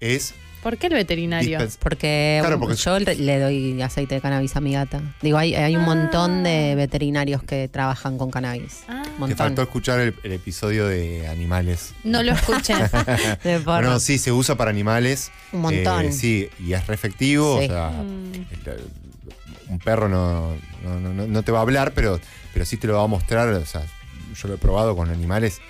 es 0.01 0.35
¿Por 0.65 0.77
qué 0.79 0.89
el 0.89 0.95
veterinario? 0.95 1.59
dispens- 1.61 1.77
Porque, 1.79 2.39
Claro, 2.41 2.59
porque- 2.59 2.75
yo 2.75 2.99
le 2.99 3.39
doy 3.39 3.81
aceite 3.83 4.17
de 4.17 4.21
cannabis 4.21 4.57
a 4.57 4.61
mi 4.61 4.73
gata. 4.73 5.01
Digo, 5.23 5.39
hay, 5.39 5.55
hay 5.55 5.77
un 5.77 5.85
montón 5.85 6.43
de 6.43 6.75
veterinarios 6.75 7.45
que 7.45 7.69
trabajan 7.69 8.19
con 8.19 8.33
cannabis. 8.33 8.81
Ah. 8.89 9.03
Un 9.07 9.13
Te 9.13 9.19
montón. 9.21 9.37
faltó 9.37 9.63
escuchar 9.63 10.01
el, 10.01 10.15
el 10.25 10.33
episodio 10.33 10.89
de 10.89 11.29
animales. 11.29 11.93
No 12.03 12.23
lo 12.25 12.33
escuché. 12.33 12.75
De 13.45 13.61
porro. 13.61 13.83
Bueno, 13.83 14.01
sí, 14.01 14.19
se 14.19 14.33
usa 14.33 14.57
para 14.57 14.71
animales. 14.71 15.31
Un 15.53 15.61
montón. 15.61 16.07
Eh, 16.07 16.13
sí, 16.13 16.49
y 16.59 16.73
es 16.73 16.85
re 16.89 16.95
efectivo. 16.95 17.59
Sí. 17.61 17.67
O 17.67 17.69
sea, 17.69 17.91
Mm. 17.91 18.33
el- 18.35 18.81
un 19.69 19.79
perro 19.79 20.09
no, 20.09 20.55
no, 20.83 20.99
no- 20.99 21.27
no 21.27 21.43
te 21.43 21.53
va 21.53 21.59
a 21.59 21.63
hablar, 21.63 21.93
pero, 21.95 22.19
pero 22.53 22.65
sí 22.65 22.77
te 22.77 22.87
lo 22.87 22.95
va 22.97 23.05
a 23.05 23.07
mostrar. 23.07 23.49
O 23.51 23.67
sea, 23.67 23.83
yo 24.35 24.49
lo 24.49 24.55
he 24.55 24.59
probado 24.59 24.97
con 24.97 25.11
animales 25.11 25.61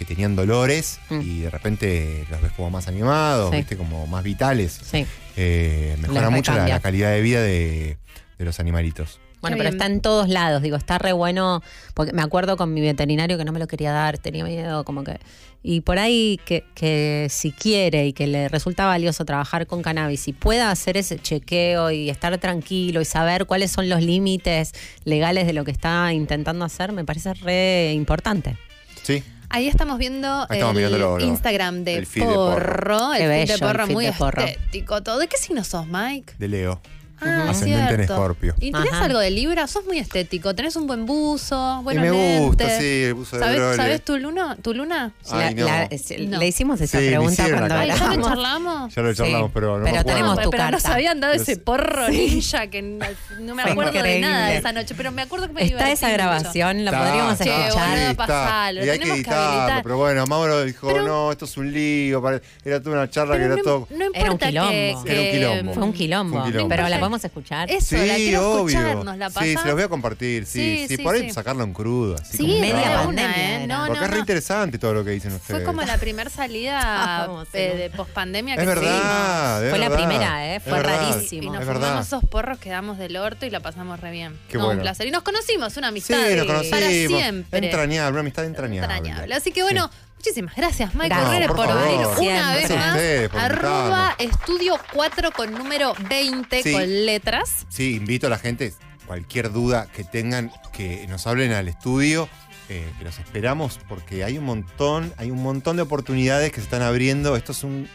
que 0.00 0.06
tenían 0.06 0.34
dolores 0.34 0.98
Mm. 1.10 1.20
y 1.20 1.40
de 1.40 1.50
repente 1.50 2.24
los 2.30 2.40
ves 2.40 2.52
como 2.52 2.70
más 2.70 2.88
animados, 2.88 3.50
Sí. 3.50 3.58
viste, 3.58 3.76
como 3.76 4.06
más 4.06 4.24
vitales. 4.24 4.80
Sí. 4.82 5.04
Eh, 5.36 5.94
mejora 6.00 6.22
Les 6.22 6.30
mucho 6.30 6.54
la, 6.54 6.80
calidad 6.80 7.10
de 7.12 7.20
vida 7.20 7.42
de, 7.42 7.98
de 8.38 8.44
los 8.46 8.58
animalitos. 8.60 9.20
Bueno, 9.42 9.56
pero 9.58 9.68
está 9.70 9.86
en 9.86 10.00
todos 10.00 10.28
lados, 10.28 10.60
digo, 10.62 10.76
está 10.76 10.98
re 10.98 11.12
bueno, 11.12 11.62
porque 11.94 12.12
me 12.12 12.20
acuerdo 12.22 12.56
con 12.58 12.74
mi 12.74 12.80
veterinario 12.82 13.38
que 13.38 13.44
no 13.44 13.52
me 13.52 13.58
lo 13.58 13.66
quería 13.68 13.90
dar, 13.92 14.18
tenía 14.18 14.44
miedo, 14.44 14.84
como 14.84 15.02
que... 15.04 15.18
Y 15.62 15.80
por 15.82 15.98
ahí 15.98 16.38
que, 16.46 16.64
que 16.74 17.26
si 17.30 17.52
quiere 17.52 18.06
y 18.06 18.12
que 18.14 18.26
le 18.26 18.48
resulta 18.48 18.86
valioso 18.86 19.24
trabajar 19.26 19.66
con 19.66 19.80
cannabis 19.82 20.28
y 20.28 20.32
pueda 20.34 20.70
hacer 20.70 20.96
ese 20.98 21.18
chequeo 21.18 21.90
y 21.90 22.08
estar 22.10 22.36
tranquilo 22.38 23.00
y 23.02 23.04
saber 23.06 23.44
cuáles 23.46 23.70
son 23.70 23.88
los 23.90 24.02
límites 24.02 24.72
legales 25.04 25.46
de 25.46 25.52
lo 25.54 25.64
que 25.64 25.70
está 25.70 26.12
intentando 26.14 26.64
hacer, 26.64 26.92
me 26.92 27.04
parece 27.04 27.32
re 27.34 27.92
importante. 27.94 28.56
Sí, 29.02 29.22
Ahí 29.52 29.66
estamos 29.66 29.98
viendo 29.98 30.46
Ahí 30.48 30.60
estamos 30.60 30.76
el 30.80 31.22
Instagram 31.24 31.82
de 31.82 31.96
el 31.96 32.06
feed 32.06 32.22
de 32.24 32.34
porro, 32.34 32.54
Porro. 32.54 33.12
el 33.14 33.18
Qué 33.18 33.26
feed 33.28 33.46
de 33.48 33.52
el 33.54 33.60
porro 33.60 33.86
feed 33.86 33.94
muy 33.94 34.06
de 34.06 34.12
Porro. 34.12 34.42
estético, 34.42 35.02
todo. 35.02 35.18
¿De 35.18 35.26
qué 35.26 35.36
signo 35.36 35.64
sos, 35.64 35.86
Mike? 35.88 36.34
de 36.38 36.48
Leo. 36.48 36.80
Ah, 37.20 37.50
Ascendente 37.50 37.94
en. 37.94 38.00
Escorpio. 38.00 38.54
¿Y 38.60 38.72
tenés 38.72 38.92
Ajá. 38.92 39.04
algo 39.04 39.18
de 39.18 39.30
Libra? 39.30 39.66
Sos 39.66 39.84
muy 39.84 39.98
estético. 39.98 40.54
Tenés 40.54 40.76
un 40.76 40.86
buen 40.86 41.06
buzo, 41.06 41.78
Y 41.80 41.84
buenos 41.84 42.02
me 42.04 42.38
gusta, 42.40 42.64
lentes. 42.64 42.78
sí, 42.82 43.02
el 43.04 43.14
buzo 43.14 43.36
de 43.36 43.42
¿Sabés, 43.42 43.58
Brole. 43.58 43.76
sabés 43.76 44.04
tu 44.04 44.16
luna? 44.18 44.56
¿Tu 44.62 44.74
luna? 44.74 45.12
Ay, 45.30 45.54
no. 45.54 45.66
La- 45.66 45.84
es- 45.84 46.10
No. 46.18 46.38
Le 46.38 46.46
hicimos 46.48 46.80
esa 46.80 46.98
Sí, 46.98 47.04
me 47.04 47.10
pregunta 47.10 47.32
hicieron 47.32 47.58
cuando 47.58 47.74
acá. 47.74 47.82
Ay, 47.82 47.88
¿ya 48.00 48.16
lo 48.16 48.22
charlamos? 48.28 48.94
Ya 48.94 49.02
lo 49.02 49.14
charlamos, 49.14 49.46
Sí, 49.48 49.52
pero 49.54 49.66
no 49.78 49.78
me 49.78 49.90
pero 49.90 50.00
acuerdo. 50.00 50.16
tenemos 50.18 50.42
tu 50.42 50.50
pero 50.50 50.62
carta. 50.62 50.76
nos 50.76 50.84
habían 50.86 51.20
dado 51.20 51.34
ese 51.34 51.56
porro 51.56 52.08
ninja 52.08 52.66
que 52.68 52.82
no, 52.82 53.04
no 53.40 53.54
me 53.54 53.62
Fue 53.62 53.72
acuerdo 53.72 53.92
de 53.92 53.98
increíble. 53.98 54.28
nada 54.28 54.48
de 54.48 54.56
esa 54.56 54.72
noche, 54.72 54.94
pero 54.96 55.12
me 55.12 55.22
acuerdo 55.22 55.46
que 55.48 55.52
me 55.52 55.62
Está 55.62 55.74
divertí 55.76 55.92
esa 55.92 56.06
mucho. 56.06 56.16
grabación, 56.16 56.84
la 56.84 56.90
Está, 56.90 57.04
podríamos 57.04 57.38
Che, 57.38 57.44
escuchar. 57.66 57.88
boludo, 57.90 58.10
está. 58.10 58.26
pasalo, 58.26 58.78
Y 58.78 58.82
hay 58.82 58.86
que 58.86 58.92
tenemos 58.98 59.14
que 59.14 59.20
editarlo, 59.20 59.50
habilitar. 59.60 59.82
pero 59.82 59.96
bueno, 59.98 60.26
Mauro 60.26 60.64
dijo, 60.64 60.86
Pero- 60.88 61.02
no, 61.06 61.32
esto 61.32 61.44
es 61.44 61.56
un 61.56 61.72
lío, 61.72 62.22
pare- 62.22 62.40
era 62.64 62.80
toda 62.82 62.96
una 62.96 63.10
charla 63.10 63.34
Pero 63.34 63.40
que 63.42 63.46
era 63.46 63.56
no, 63.56 63.62
todo... 63.62 63.88
no 63.90 64.04
importa 64.06 64.18
Era 64.20 64.30
un 64.32 64.38
que- 64.38 64.46
quilombo. 64.46 64.70
Era 64.72 64.98
un 64.98 65.04
que- 65.04 65.30
quilombo. 65.32 65.74
Fue 65.74 65.82
un 65.84 65.92
quilombo, 65.92 66.30
Fue 66.36 66.40
un 66.46 66.52
quilombo. 66.52 66.68
pero 66.68 66.88
la 66.88 66.98
podemos 67.10 67.24
escuchar. 67.24 67.70
Eso, 67.70 67.96
la 67.96 68.14
Sí, 68.14 68.24
quiero 68.26 68.52
obvio. 68.62 68.78
escuchar, 68.78 69.04
nos 69.04 69.16
la 69.18 69.30
sí, 69.30 69.56
se 69.56 69.64
los 69.64 69.74
voy 69.74 69.82
a 69.82 69.88
compartir, 69.88 70.46
sí, 70.46 70.60
Sí, 70.80 70.88
sí, 70.88 70.96
sí, 70.96 71.02
por 71.02 71.14
ahí 71.14 71.22
sí. 71.22 71.30
sacarlo 71.32 71.64
en 71.64 71.72
crudo, 71.72 72.14
así 72.20 72.36
Sí, 72.36 72.42
como 72.46 72.60
media 72.60 72.74
pandemia 72.74 73.08
una, 73.08 73.62
¿eh? 73.62 73.66
No, 73.66 73.86
Porque 73.86 73.98
no, 73.98 74.04
es 74.04 74.10
re 74.10 74.16
no. 74.16 74.20
interesante 74.20 74.78
todo 74.78 74.94
lo 74.94 75.04
que 75.04 75.10
dicen 75.10 75.32
ustedes. 75.32 75.60
Fue 75.60 75.64
como 75.64 75.82
la 75.82 75.98
primera 75.98 76.30
salida 76.30 76.80
Vamos, 77.26 77.48
eh, 77.52 77.70
sí. 77.72 77.78
de 77.78 77.90
pospandemia 77.90 78.54
que 78.56 78.62
Es 78.62 78.66
verdad, 78.68 79.64
es 79.64 79.70
Fue 79.70 79.78
la 79.78 79.90
primera, 79.90 80.54
¿eh? 80.54 80.60
Fue 80.60 80.82
rarísimo. 80.82 81.42
Y 81.42 81.46
nos 81.50 81.62
Es 81.62 81.66
fumamos 81.68 82.06
esos 82.06 82.24
porros, 82.24 82.58
quedamos 82.58 82.98
del 82.98 83.16
orto 83.16 83.46
y 83.46 83.50
la 83.50 83.60
pasamos 83.60 83.98
re 84.00 84.10
bien. 84.10 84.38
Qué 84.48 84.56
no, 84.58 84.64
bueno. 84.66 84.78
un 84.78 84.82
placer. 84.82 85.06
Y 85.06 85.10
nos 85.10 85.22
conocimos, 85.22 85.76
una 85.76 85.88
Sí, 85.88 85.90
amistad 85.90 86.16
nos 86.36 86.46
conocimos. 86.46 86.70
para 86.80 86.88
siempre. 86.90 87.58
Entrañable, 87.66 88.10
una 88.12 88.20
amistad 88.20 88.44
entrañable. 88.44 88.94
Entrañable. 88.96 89.34
Así 89.34 89.52
que 89.52 89.62
bueno, 89.62 89.90
muchísimas 90.20 90.54
gracias, 90.54 90.94
Mike 90.94 91.14
Correa, 91.14 91.48
por 91.48 91.66
venir 91.66 92.06
una 92.18 92.54
vez 92.54 92.68
más. 92.70 92.88
ustedes 92.94 93.30
Arroba 93.34 94.14
estudio 94.18 94.78
4 94.92 95.30
con 95.32 95.50
número 95.54 95.94
20 96.10 96.62
Sí. 96.62 96.72
con 96.72 97.06
letras. 97.06 97.64
Sí, 97.70 97.94
invito 97.96 98.26
a 98.26 98.30
la 98.30 98.38
gente, 98.38 98.74
cualquier 99.06 99.50
duda 99.50 99.86
que 99.94 100.04
tengan, 100.04 100.52
que 100.74 101.06
nos 101.08 101.26
hablen 101.26 101.52
al 101.52 101.68
estudio, 101.68 102.28
eh, 102.68 102.86
que 102.98 103.04
los 103.06 103.18
esperamos 103.18 103.80
porque 103.88 104.22
hay 104.22 104.36
un 104.36 104.44
montón, 104.44 105.10
hay 105.16 105.30
un 105.30 105.42
montón 105.42 105.76
de 105.76 105.82
oportunidades 105.82 106.50
que 106.52 106.56
se 106.56 106.64
están 106.64 106.82
abriendo. 106.82 107.34
Esto 107.34 107.52
es 107.52 107.64
un, 107.64 107.88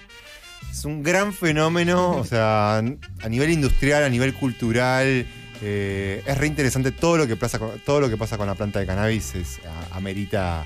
es 0.71 0.83
un 0.83 1.03
gran 1.03 1.31
fenómeno, 1.31 2.09
o 2.17 2.25
sea, 2.25 2.77
a 2.79 3.29
nivel 3.29 3.51
industrial, 3.51 4.03
a 4.03 4.09
nivel 4.09 4.33
cultural. 4.33 5.27
eh, 5.61 6.21
es 6.25 6.37
re 6.37 6.47
interesante 6.47 6.91
todo 6.91 7.17
lo 7.17 7.27
que 7.27 7.35
pasa 7.37 7.59
con, 7.59 7.79
todo 7.79 8.01
lo 8.01 8.09
que 8.09 8.17
pasa 8.17 8.35
con 8.37 8.45
la 8.47 8.55
planta 8.55 8.79
de 8.79 8.85
cannabis 8.87 9.35
es, 9.35 9.59
a- 9.91 9.95
amerita 9.95 10.65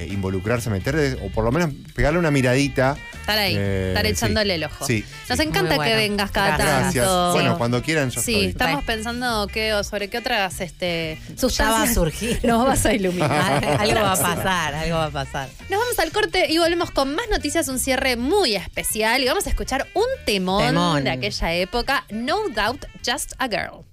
eh, 0.00 0.06
involucrarse, 0.10 0.70
meter 0.70 1.18
o 1.22 1.28
por 1.30 1.44
lo 1.44 1.52
menos 1.52 1.70
pegarle 1.94 2.18
una 2.18 2.30
miradita. 2.30 2.96
Estar 3.20 3.38
ahí, 3.38 3.54
Eh, 3.56 3.88
estar 3.90 4.06
sí. 4.06 4.12
echándole 4.12 4.54
el 4.54 4.64
ojo. 4.64 4.86
Sí, 4.86 5.04
Nos 5.28 5.38
sí. 5.38 5.44
encanta 5.44 5.78
que 5.78 5.94
vengas 5.94 6.30
cada 6.30 6.56
Gracias. 6.56 7.04
tanto. 7.04 7.32
Bueno, 7.32 7.58
cuando 7.58 7.82
quieran 7.82 8.10
yo 8.10 8.20
Sí, 8.20 8.34
estoy. 8.34 8.46
estamos 8.50 8.84
pensando 8.84 9.46
qué, 9.52 9.74
o 9.74 9.84
sobre 9.84 10.08
qué 10.08 10.18
otras 10.18 10.60
este, 10.60 11.18
Ya 11.20 11.28
va 11.28 11.34
a 11.34 11.38
sustancias 11.38 11.94
surgir. 11.94 12.40
nos 12.44 12.66
vas 12.66 12.84
a 12.86 12.92
iluminar. 12.94 13.64
algo 13.80 14.00
va 14.00 14.12
a 14.12 14.16
pasar, 14.16 14.74
algo 14.74 14.96
va 14.96 15.04
a 15.06 15.10
pasar. 15.10 15.48
Nos 15.68 15.78
vamos 15.80 15.98
al 15.98 16.10
corte 16.12 16.50
y 16.50 16.58
volvemos 16.58 16.90
con 16.90 17.14
más 17.14 17.26
noticias, 17.30 17.68
un 17.68 17.78
cierre 17.78 18.16
muy 18.16 18.54
especial 18.56 19.22
y 19.22 19.26
vamos 19.26 19.46
a 19.46 19.50
escuchar 19.50 19.86
un 19.94 20.04
temón, 20.24 20.64
Temón. 20.66 21.04
de 21.04 21.10
aquella 21.10 21.52
época, 21.54 22.04
No 22.10 22.48
Doubt, 22.48 22.84
Just 23.06 23.32
a 23.38 23.48
Girl. 23.48 23.84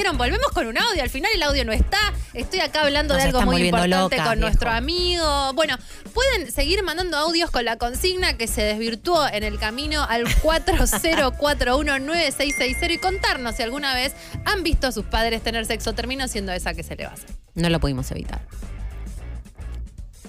Dijeron, 0.00 0.16
volvemos 0.16 0.46
con 0.54 0.66
un 0.66 0.78
audio, 0.78 1.02
al 1.02 1.10
final 1.10 1.30
el 1.34 1.42
audio 1.42 1.62
no 1.66 1.72
está, 1.72 1.98
estoy 2.32 2.60
acá 2.60 2.84
hablando 2.84 3.12
Nos 3.12 3.22
de 3.22 3.28
algo 3.28 3.42
muy 3.42 3.64
importante 3.64 4.16
con 4.16 4.24
viejo. 4.24 4.36
nuestro 4.36 4.70
amigo. 4.70 5.52
Bueno, 5.52 5.76
pueden 6.14 6.50
seguir 6.50 6.82
mandando 6.82 7.18
audios 7.18 7.50
con 7.50 7.66
la 7.66 7.76
consigna 7.76 8.38
que 8.38 8.46
se 8.46 8.62
desvirtuó 8.62 9.28
en 9.28 9.44
el 9.44 9.58
camino 9.58 10.02
al 10.08 10.24
40419660 10.42 12.94
y 12.94 12.96
contarnos 12.96 13.56
si 13.56 13.62
alguna 13.62 13.94
vez 13.94 14.14
han 14.46 14.62
visto 14.62 14.86
a 14.86 14.92
sus 14.92 15.04
padres 15.04 15.42
tener 15.42 15.66
sexo, 15.66 15.92
termino 15.92 16.28
siendo 16.28 16.52
esa 16.52 16.72
que 16.72 16.82
se 16.82 16.96
le 16.96 17.04
va 17.04 17.10
a 17.10 17.14
hacer. 17.16 17.28
No 17.54 17.68
lo 17.68 17.78
pudimos 17.78 18.10
evitar. 18.10 18.40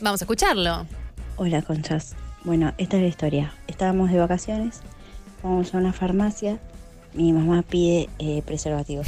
Vamos 0.02 0.22
a 0.22 0.26
escucharlo. 0.26 0.85
Hola, 1.38 1.61
conchas. 1.61 2.18
Bueno, 2.43 2.73
esta 2.77 2.98
es 2.98 3.03
la 3.03 3.07
historia. 3.07 3.53
Estábamos 3.68 4.11
de 4.11 4.18
vacaciones, 4.18 4.81
vamos 5.41 5.73
a 5.73 5.77
una 5.77 5.93
farmacia, 5.93 6.60
mi 7.14 7.31
mamá 7.31 7.61
pide 7.61 8.10
eh, 8.19 8.41
preservativos. 8.45 9.07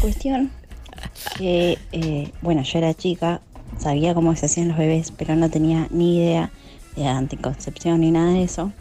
Cuestión 0.00 0.50
que, 1.36 1.78
eh, 1.92 2.32
bueno, 2.42 2.62
yo 2.62 2.78
era 2.78 2.94
chica, 2.94 3.40
sabía 3.78 4.14
cómo 4.14 4.34
se 4.36 4.46
hacían 4.46 4.68
los 4.68 4.78
bebés, 4.78 5.12
pero 5.16 5.36
no 5.36 5.50
tenía 5.50 5.88
ni 5.90 6.18
idea 6.18 6.50
de 6.96 7.06
anticoncepción 7.06 8.00
ni 8.00 8.10
nada 8.10 8.32
de 8.32 8.42
eso. 8.42 8.72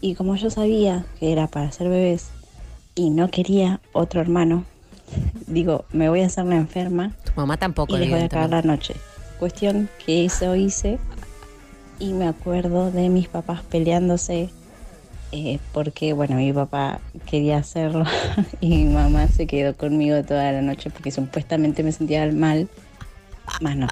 Y 0.00 0.14
como 0.14 0.36
yo 0.36 0.50
sabía 0.50 1.06
que 1.18 1.32
era 1.32 1.46
para 1.46 1.68
hacer 1.68 1.88
bebés 1.88 2.28
y 2.94 3.10
no 3.10 3.30
quería 3.30 3.80
otro 3.92 4.20
hermano, 4.20 4.64
digo, 5.46 5.84
me 5.92 6.08
voy 6.08 6.22
a 6.22 6.26
hacer 6.26 6.44
la 6.46 6.56
enferma 6.56 7.12
Tu 7.24 7.32
mamá 7.36 7.56
tampoco. 7.56 7.96
y 7.96 8.00
les 8.00 8.10
voy 8.10 8.28
a 8.30 8.48
la 8.48 8.62
noche. 8.62 8.94
Cuestión 9.38 9.88
que 10.04 10.24
eso 10.24 10.54
hice 10.56 10.98
y 11.98 12.12
me 12.12 12.26
acuerdo 12.26 12.90
de 12.90 13.08
mis 13.08 13.28
papás 13.28 13.62
peleándose 13.62 14.50
eh, 15.34 15.60
porque, 15.72 16.12
bueno, 16.12 16.36
mi 16.36 16.52
papá 16.52 17.04
quería 17.24 17.58
hacerlo 17.58 18.04
y 18.60 18.86
mi 18.86 18.86
mamá 18.94 19.28
se 19.28 19.46
quedó 19.46 19.76
conmigo 19.76 20.24
toda 20.24 20.52
la 20.52 20.62
noche 20.62 20.90
porque 20.90 21.10
supuestamente 21.10 21.82
me 21.82 21.92
sentía 21.92 22.30
mal. 22.32 22.70
Más 23.60 23.76
no. 23.76 23.88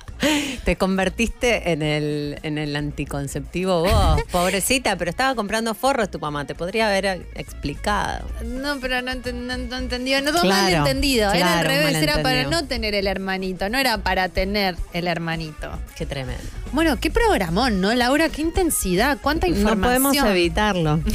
Te 0.64 0.76
convertiste 0.76 1.72
en 1.72 1.82
el, 1.82 2.38
en 2.42 2.58
el 2.58 2.74
anticonceptivo 2.76 3.82
vos, 3.82 4.22
pobrecita, 4.32 4.96
pero 4.96 5.10
estaba 5.10 5.34
comprando 5.34 5.74
forros 5.74 6.10
tu 6.10 6.18
mamá, 6.18 6.44
te 6.46 6.54
podría 6.54 6.88
haber 6.88 7.26
explicado. 7.34 8.28
No, 8.44 8.78
pero 8.80 9.02
no, 9.02 9.10
enten- 9.12 9.34
no, 9.46 9.56
no 9.56 9.76
entendió. 9.78 10.20
No, 10.22 10.32
todo 10.32 10.42
Claro, 10.42 10.62
mal 10.62 10.74
entendido. 10.88 11.32
era 11.32 11.58
al 11.58 11.64
claro, 11.66 11.68
revés, 11.68 12.02
era 12.02 12.22
para 12.22 12.44
no 12.44 12.64
tener 12.66 12.94
el 12.94 13.06
hermanito, 13.06 13.68
no 13.68 13.78
era 13.78 13.98
para 13.98 14.28
tener 14.28 14.76
el 14.92 15.06
hermanito. 15.08 15.70
Qué 15.96 16.06
tremendo. 16.06 16.42
Bueno, 16.72 16.98
qué 17.00 17.10
programón, 17.10 17.80
¿no, 17.80 17.92
Laura? 17.94 18.28
Qué 18.28 18.42
intensidad, 18.42 19.18
cuánta 19.20 19.46
información. 19.48 19.80
No 19.80 19.86
podemos 20.10 20.16
evitarlo. 20.30 21.00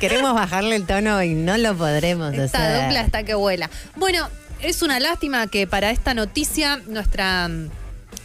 Queremos 0.00 0.34
bajarle 0.34 0.76
el 0.76 0.86
tono 0.86 1.22
y 1.22 1.34
no 1.34 1.58
lo 1.58 1.76
podremos 1.76 2.32
Esta 2.32 2.58
hacer. 2.58 2.84
dupla 2.84 3.00
está 3.02 3.22
que 3.22 3.34
vuela. 3.34 3.68
Bueno, 3.96 4.28
es 4.64 4.82
una 4.82 4.98
lástima 4.98 5.46
que 5.46 5.66
para 5.66 5.90
esta 5.90 6.14
noticia 6.14 6.80
nuestra 6.86 7.48
mm, 7.48 7.68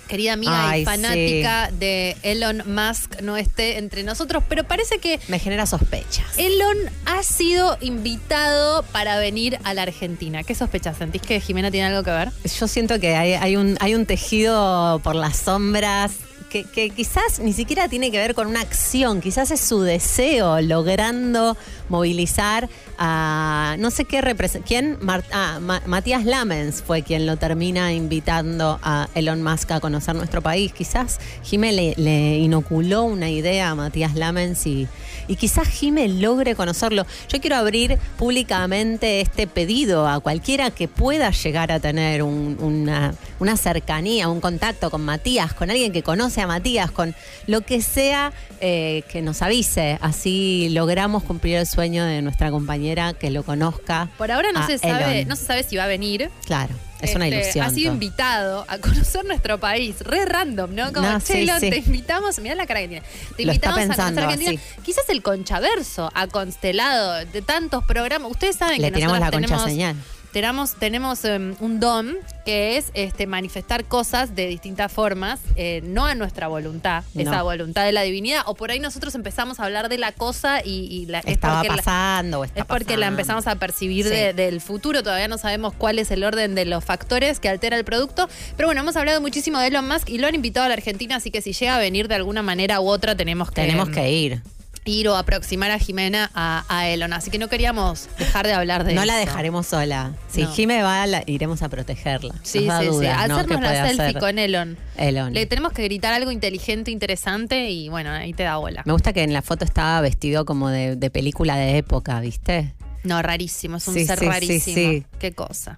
querida 0.07 0.33
amiga 0.33 0.69
Ay, 0.69 0.81
y 0.81 0.85
fanática 0.85 1.69
de 1.71 2.15
Elon 2.23 2.63
Musk 2.65 3.21
no 3.21 3.37
esté 3.37 3.77
entre 3.77 4.03
nosotros, 4.03 4.43
pero 4.47 4.63
parece 4.63 4.99
que 4.99 5.19
Me 5.27 5.37
genera 5.37 5.65
sospechas. 5.65 6.25
Elon 6.37 6.77
ha 7.05 7.23
sido 7.23 7.77
invitado 7.81 8.83
para 8.83 9.19
venir 9.19 9.59
a 9.63 9.73
la 9.73 9.83
Argentina. 9.83 10.43
¿Qué 10.43 10.55
sospechas? 10.55 10.97
¿Sentís 10.97 11.21
que 11.21 11.41
Jimena 11.41 11.71
tiene 11.71 11.87
algo 11.87 12.03
que 12.03 12.11
ver? 12.11 12.31
Yo 12.59 12.67
siento 12.67 12.99
que 12.99 13.15
hay, 13.15 13.33
hay 13.33 13.55
un, 13.57 13.77
hay 13.81 13.93
un 13.93 14.05
tejido 14.05 14.99
por 15.03 15.15
las 15.15 15.37
sombras 15.37 16.13
que, 16.49 16.63
que 16.63 16.89
quizás 16.89 17.39
ni 17.39 17.53
siquiera 17.53 17.87
tiene 17.87 18.11
que 18.11 18.17
ver 18.17 18.33
con 18.33 18.47
una 18.47 18.61
acción, 18.61 19.21
quizás 19.21 19.51
es 19.51 19.59
su 19.59 19.81
deseo 19.81 20.59
logrando 20.61 21.55
movilizar 21.89 22.69
a 22.97 23.75
no 23.79 23.91
sé 23.91 24.05
qué 24.05 24.21
representa. 24.21 24.67
¿Quién? 24.67 24.97
Ah, 25.31 25.59
Ma- 25.61 25.81
Matías 25.85 26.25
Lamens 26.25 26.81
fue 26.85 27.01
quien 27.01 27.25
lo 27.25 27.37
termina 27.37 27.91
invitando 27.93 28.79
a 28.83 29.07
Elon 29.15 29.41
Musk 29.43 29.71
a 29.71 29.79
conocer 29.79 30.15
nuestro 30.15 30.41
país. 30.41 30.71
Quizás 30.73 31.19
Jime 31.43 31.71
le, 31.95 32.37
inoculó 32.37 33.03
una 33.03 33.29
idea 33.29 33.69
a 33.71 33.75
Matías 33.75 34.15
Lamens 34.15 34.65
y, 34.67 34.87
y 35.27 35.35
quizás 35.35 35.67
Jime 35.67 36.07
logre 36.07 36.55
conocerlo. 36.55 37.05
Yo 37.27 37.39
quiero 37.41 37.55
abrir 37.55 37.97
públicamente 38.17 39.21
este 39.21 39.47
pedido 39.47 40.07
a 40.07 40.19
cualquiera 40.19 40.71
que 40.71 40.87
pueda 40.87 41.31
llegar 41.31 41.71
a 41.71 41.79
tener 41.79 42.23
un- 42.23 42.57
una, 42.59 43.13
una 43.39 43.57
cercanía, 43.57 44.27
un 44.29 44.39
contacto 44.41 44.89
con 44.91 45.01
Matías, 45.03 45.53
con 45.53 45.69
alguien 45.71 45.91
que 45.91 46.03
conoce 46.03 46.41
a 46.41 46.47
Matías, 46.47 46.91
con 46.91 47.15
lo 47.47 47.61
que 47.61 47.81
sea 47.81 48.31
eh, 48.61 49.03
que 49.11 49.21
nos 49.21 49.41
avise. 49.41 49.97
Así 50.01 50.69
logramos 50.71 51.23
cumplir 51.23 51.55
el 51.57 51.65
sueño 51.65 51.78
de 51.81 52.21
nuestra 52.21 52.51
compañera 52.51 53.13
que 53.13 53.29
lo 53.31 53.43
conozca. 53.43 54.09
Por 54.17 54.31
ahora 54.31 54.51
no 54.51 54.65
se 54.65 54.77
sabe, 54.77 55.19
Elon. 55.19 55.29
no 55.29 55.35
se 55.35 55.45
sabe 55.45 55.63
si 55.63 55.77
va 55.77 55.85
a 55.85 55.87
venir. 55.87 56.29
Claro. 56.45 56.75
Es 57.01 57.15
una 57.15 57.27
este, 57.27 57.39
ilusión 57.41 57.65
Ha 57.65 57.69
sido 57.69 57.85
todo. 57.85 57.93
invitado 57.93 58.65
a 58.67 58.77
conocer 58.79 59.23
nuestro 59.23 59.57
país. 59.57 60.01
Re 60.01 60.25
random, 60.25 60.75
¿no? 60.75 60.91
Como, 60.91 61.09
No, 61.09 61.19
che, 61.21 61.33
sí, 61.33 61.39
Elon, 61.43 61.59
sí. 61.61 61.69
te 61.69 61.77
invitamos. 61.77 62.37
Mirá 62.39 62.55
la 62.55 62.65
cara 62.67 62.81
que 62.81 62.87
tiene. 62.89 63.05
Te 63.37 63.45
Lo 63.45 63.53
está 63.53 63.69
invitamos 63.69 63.77
a 63.77 63.87
pensando, 63.87 64.21
conocer 64.21 64.47
Argentina. 64.49 64.83
Quizás 64.83 65.05
el 65.09 65.21
conchaverso 65.23 66.11
ha 66.13 66.27
constelado 66.27 67.25
de 67.25 67.41
tantos 67.41 67.85
programas. 67.85 68.29
Ustedes 68.29 68.57
saben 68.57 68.81
Le 68.81 68.89
que 68.89 68.95
tiramos 68.95 69.17
la 69.19 69.31
concha 69.31 69.47
tenemos 69.47 69.63
señal. 69.63 69.95
Tenemos, 70.31 70.75
tenemos 70.75 71.23
em, 71.25 71.55
un 71.59 71.79
don 71.79 72.15
que 72.45 72.77
es 72.77 72.91
este, 72.93 73.27
manifestar 73.27 73.85
cosas 73.85 74.35
de 74.35 74.47
distintas 74.47 74.91
formas, 74.91 75.39
eh, 75.55 75.81
no 75.83 76.05
a 76.05 76.15
nuestra 76.15 76.47
voluntad, 76.47 77.03
No. 77.13 77.21
esa 77.21 77.41
voluntad 77.43 77.85
de 77.85 77.91
la 77.91 78.01
divinidad. 78.03 78.41
O 78.45 78.55
por 78.55 78.71
ahí 78.71 78.79
nosotros 78.79 79.13
empezamos 79.15 79.59
a 79.59 79.65
hablar 79.65 79.89
de 79.89 79.97
la 79.97 80.11
cosa 80.11 80.61
y, 80.63 80.85
y 80.85 81.05
la, 81.05 81.19
es 81.19 81.25
Estaba 81.27 81.63
la- 81.63 81.75
pasando 81.75 82.39
o 82.39 82.43
está 82.43 82.61
es 82.61 82.65
porque 82.65 82.97
la 82.97 83.07
empezamos 83.07 83.45
a 83.47 83.55
percibir 83.55 84.05
Sí. 84.05 84.11
de- 84.11 84.33
del 84.33 84.61
futuro. 84.61 85.03
Todavía 85.03 85.27
no 85.27 85.37
sabemos 85.37 85.73
cuál 85.77 85.99
es 85.99 86.09
el 86.11 86.23
orden 86.23 86.55
de 86.55 86.65
los 86.65 86.83
factores 86.83 87.39
que 87.39 87.49
altera 87.49 87.77
el 87.77 87.83
producto. 87.85 88.27
Pero 88.57 88.67
bueno, 88.67 88.81
hemos 88.81 88.95
hablado 88.95 89.21
muchísimo 89.21 89.59
de 89.59 89.67
Elon 89.67 89.87
Musk 89.87 90.09
y 90.09 90.17
lo 90.17 90.27
han 90.27 90.35
invitado 90.35 90.65
a 90.65 90.69
la 90.69 90.73
Argentina, 90.75 91.15
así 91.17 91.31
que 91.31 91.41
si 91.41 91.53
llega 91.53 91.75
a 91.75 91.79
venir 91.79 92.07
de 92.07 92.15
alguna 92.15 92.41
manera 92.41 92.79
u 92.81 92.87
otra, 92.89 93.15
tenemos 93.15 93.49
que, 93.51 93.61
Tenemos 93.61 93.89
que 93.89 94.11
ir. 94.11 94.41
Ir 94.89 95.07
o 95.07 95.15
aproximar 95.15 95.71
a 95.71 95.79
Jimena 95.79 96.29
a, 96.33 96.65
a 96.67 96.87
Elon. 96.89 97.13
Así 97.13 97.31
que 97.31 97.37
no 97.37 97.47
queríamos 97.47 98.09
dejar 98.17 98.45
de 98.47 98.53
hablar 98.53 98.83
de 98.83 98.93
No 98.93 99.01
eso. 99.01 99.07
la 99.07 99.17
dejaremos 99.17 99.67
sola. 99.67 100.13
Si 100.27 100.41
No. 100.43 100.51
Jime 100.53 100.81
va, 100.83 101.05
la- 101.07 101.23
iremos 101.27 101.61
a 101.61 101.69
protegerla. 101.69 102.33
Sí, 102.43 102.65
Nos 102.65 102.79
sí, 102.79 102.85
sí. 102.85 102.89
dudas, 102.91 103.27
¿no? 103.27 103.35
Hacernos 103.37 103.59
¿Qué 103.59 103.63
la 103.65 103.87
selfie 103.87 104.05
hacer 104.07 104.19
con 104.19 104.39
Elon. 104.39 104.77
Elon. 104.97 105.33
Le 105.33 105.45
tenemos 105.45 105.71
que 105.71 105.83
gritar 105.83 106.13
algo 106.13 106.31
inteligente, 106.31 106.91
interesante 106.91 107.69
y 107.69 107.89
bueno, 107.89 108.11
ahí 108.11 108.33
te 108.33 108.43
da 108.43 108.57
bola. 108.57 108.83
Me 108.85 108.93
gusta 108.93 109.13
que 109.13 109.23
en 109.23 109.31
la 109.33 109.41
foto 109.41 109.63
estaba 109.65 110.01
vestido 110.01 110.45
como 110.45 110.69
de, 110.69 110.95
de 110.95 111.09
película 111.09 111.55
de 111.55 111.77
época, 111.77 112.19
¿viste? 112.19 112.73
No, 113.03 113.21
rarísimo, 113.21 113.77
es 113.77 113.87
un 113.87 113.93
Sí, 113.93 114.05
ser 114.05 114.19
sí, 114.19 114.25
rarísimo. 114.27 114.75
sí. 114.75 115.05
Qué 115.19 115.31
cosa. 115.31 115.77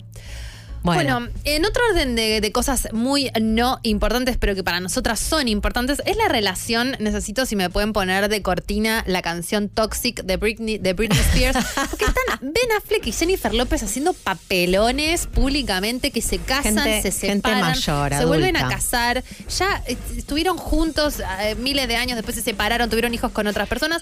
Bueno, 0.84 1.20
Bueno, 1.20 1.32
en 1.44 1.66
otro 1.66 1.82
orden 1.92 2.16
de, 2.16 2.42
de 2.42 2.52
cosas 2.52 2.88
muy 2.92 3.30
no 3.40 3.80
importantes, 3.84 4.38
pero 4.38 4.56
que 4.56 4.64
para 4.64 4.80
nosotras 4.80 5.20
son 5.20 5.48
importantes, 5.48 6.02
es 6.06 6.18
la 6.18 6.28
relación. 6.28 6.96
Necesito 7.00 7.46
si 7.46 7.56
me 7.56 7.70
pueden 7.70 7.94
poner 7.94 8.30
de 8.30 8.42
cortina 8.42 9.04
la 9.06 9.22
canción 9.22 9.70
Toxic 9.70 10.24
de 10.24 10.38
Britney, 10.38 10.78
de 10.80 10.94
Britney 10.94 11.20
Spears. 11.20 11.58
Porque 11.90 12.06
están 12.06 12.40
Ben 12.54 12.72
Affleck 12.78 13.06
y 13.08 13.12
Jennifer 13.12 13.54
López 13.54 13.84
haciendo 13.84 14.14
papelones 14.14 15.28
públicamente 15.28 16.12
que 16.12 16.22
se 16.22 16.40
casan, 16.40 16.76
Gente- 16.78 17.12
se 17.12 17.28
gente 17.28 17.48
separan, 17.50 17.62
mayor, 17.62 18.14
se 18.16 18.26
vuelven 18.26 18.58
a 18.58 18.68
casar. 18.68 19.24
Ya 19.60 19.84
eh, 19.88 19.98
estuvieron 20.18 20.58
juntos 20.58 21.16
eh, 21.42 21.56
miles 21.56 21.88
de 21.88 21.96
años, 21.96 22.16
después 22.16 22.36
se 22.36 22.42
separaron, 22.42 22.90
tuvieron 22.90 23.14
hijos 23.14 23.32
con 23.32 23.46
otras 23.48 23.68
personas. 23.68 24.02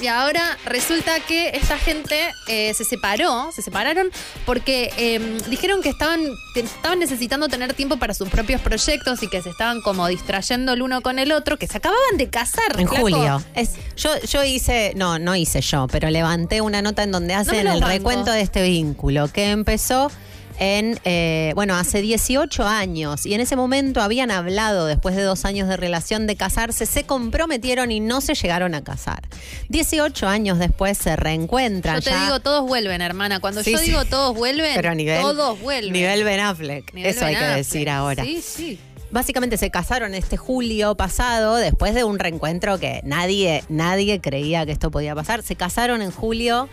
Y 0.00 0.06
ahora 0.06 0.56
resulta 0.64 1.18
que 1.20 1.48
esta 1.50 1.76
gente 1.76 2.32
eh, 2.46 2.72
se 2.74 2.84
separó, 2.84 3.50
se 3.52 3.62
separaron 3.62 4.10
porque 4.46 4.92
eh, 4.96 5.38
dijeron 5.48 5.82
que 5.82 5.88
estaban, 5.88 6.20
que 6.54 6.60
estaban 6.60 7.00
necesitando 7.00 7.48
tener 7.48 7.74
tiempo 7.74 7.96
para 7.96 8.14
sus 8.14 8.28
propios 8.28 8.60
proyectos 8.60 9.22
y 9.22 9.28
que 9.28 9.42
se 9.42 9.50
estaban 9.50 9.80
como 9.80 10.06
distrayendo 10.06 10.72
el 10.72 10.82
uno 10.82 11.00
con 11.00 11.18
el 11.18 11.32
otro, 11.32 11.56
que 11.56 11.66
se 11.66 11.78
acababan 11.78 12.16
de 12.16 12.30
casar. 12.30 12.78
en 12.78 12.86
flaco. 12.88 13.02
julio. 13.02 13.42
Es, 13.54 13.72
yo, 13.96 14.10
yo 14.20 14.44
hice, 14.44 14.92
no, 14.94 15.18
no 15.18 15.34
hice 15.34 15.60
yo, 15.60 15.88
pero 15.88 16.10
levanté 16.10 16.60
una 16.60 16.80
nota 16.80 17.02
en 17.02 17.10
donde 17.10 17.34
hacen 17.34 17.66
el 17.66 17.82
recuento 17.82 18.30
de 18.30 18.42
este 18.42 18.62
vínculo 18.62 19.28
que 19.28 19.50
empezó 19.50 20.10
en, 20.58 20.98
eh, 21.04 21.52
bueno, 21.54 21.76
hace 21.76 22.02
18 22.02 22.64
años 22.66 23.26
y 23.26 23.34
en 23.34 23.40
ese 23.40 23.54
momento 23.56 24.00
habían 24.00 24.30
hablado, 24.30 24.86
después 24.86 25.14
de 25.16 25.22
dos 25.22 25.44
años 25.44 25.68
de 25.68 25.76
relación, 25.76 26.26
de 26.26 26.36
casarse, 26.36 26.84
se 26.86 27.04
comprometieron 27.04 27.90
y 27.92 28.00
no 28.00 28.20
se 28.20 28.34
llegaron 28.34 28.74
a 28.74 28.82
casar. 28.82 29.22
18 29.68 30.26
años 30.28 30.58
después 30.58 30.98
se 30.98 31.14
reencuentran. 31.16 31.96
Yo 31.96 32.02
te 32.02 32.10
ya- 32.10 32.24
digo, 32.24 32.40
todos 32.40 32.66
vuelven, 32.66 33.00
hermana. 33.02 33.40
Cuando 33.40 33.62
Sí, 33.62 33.72
yo 33.72 33.78
sí. 33.78 33.86
digo 33.86 34.04
todos 34.04 34.34
vuelven, 34.34 34.72
pero 34.74 34.94
nivel, 34.94 35.20
todos 35.20 35.60
vuelven. 35.60 35.92
Nivel 35.92 36.24
Ben 36.24 36.40
Affleck. 36.40 36.92
Nivel 36.94 37.10
Eso 37.14 37.24
hay 37.24 37.36
que 37.36 37.44
decir 37.44 37.88
ahora. 37.88 38.24
Sí, 38.24 38.42
sí. 38.42 38.80
Básicamente 39.10 39.56
se 39.56 39.70
casaron 39.70 40.14
este 40.14 40.36
julio 40.36 40.94
pasado 40.94 41.56
después 41.56 41.94
de 41.94 42.04
un 42.04 42.18
reencuentro 42.18 42.78
que 42.78 43.00
nadie, 43.04 43.64
nadie 43.70 44.20
creía 44.20 44.66
que 44.66 44.72
esto 44.72 44.90
podía 44.90 45.14
pasar. 45.14 45.42
Se 45.42 45.56
casaron 45.56 46.02
en 46.02 46.10
julio 46.10 46.68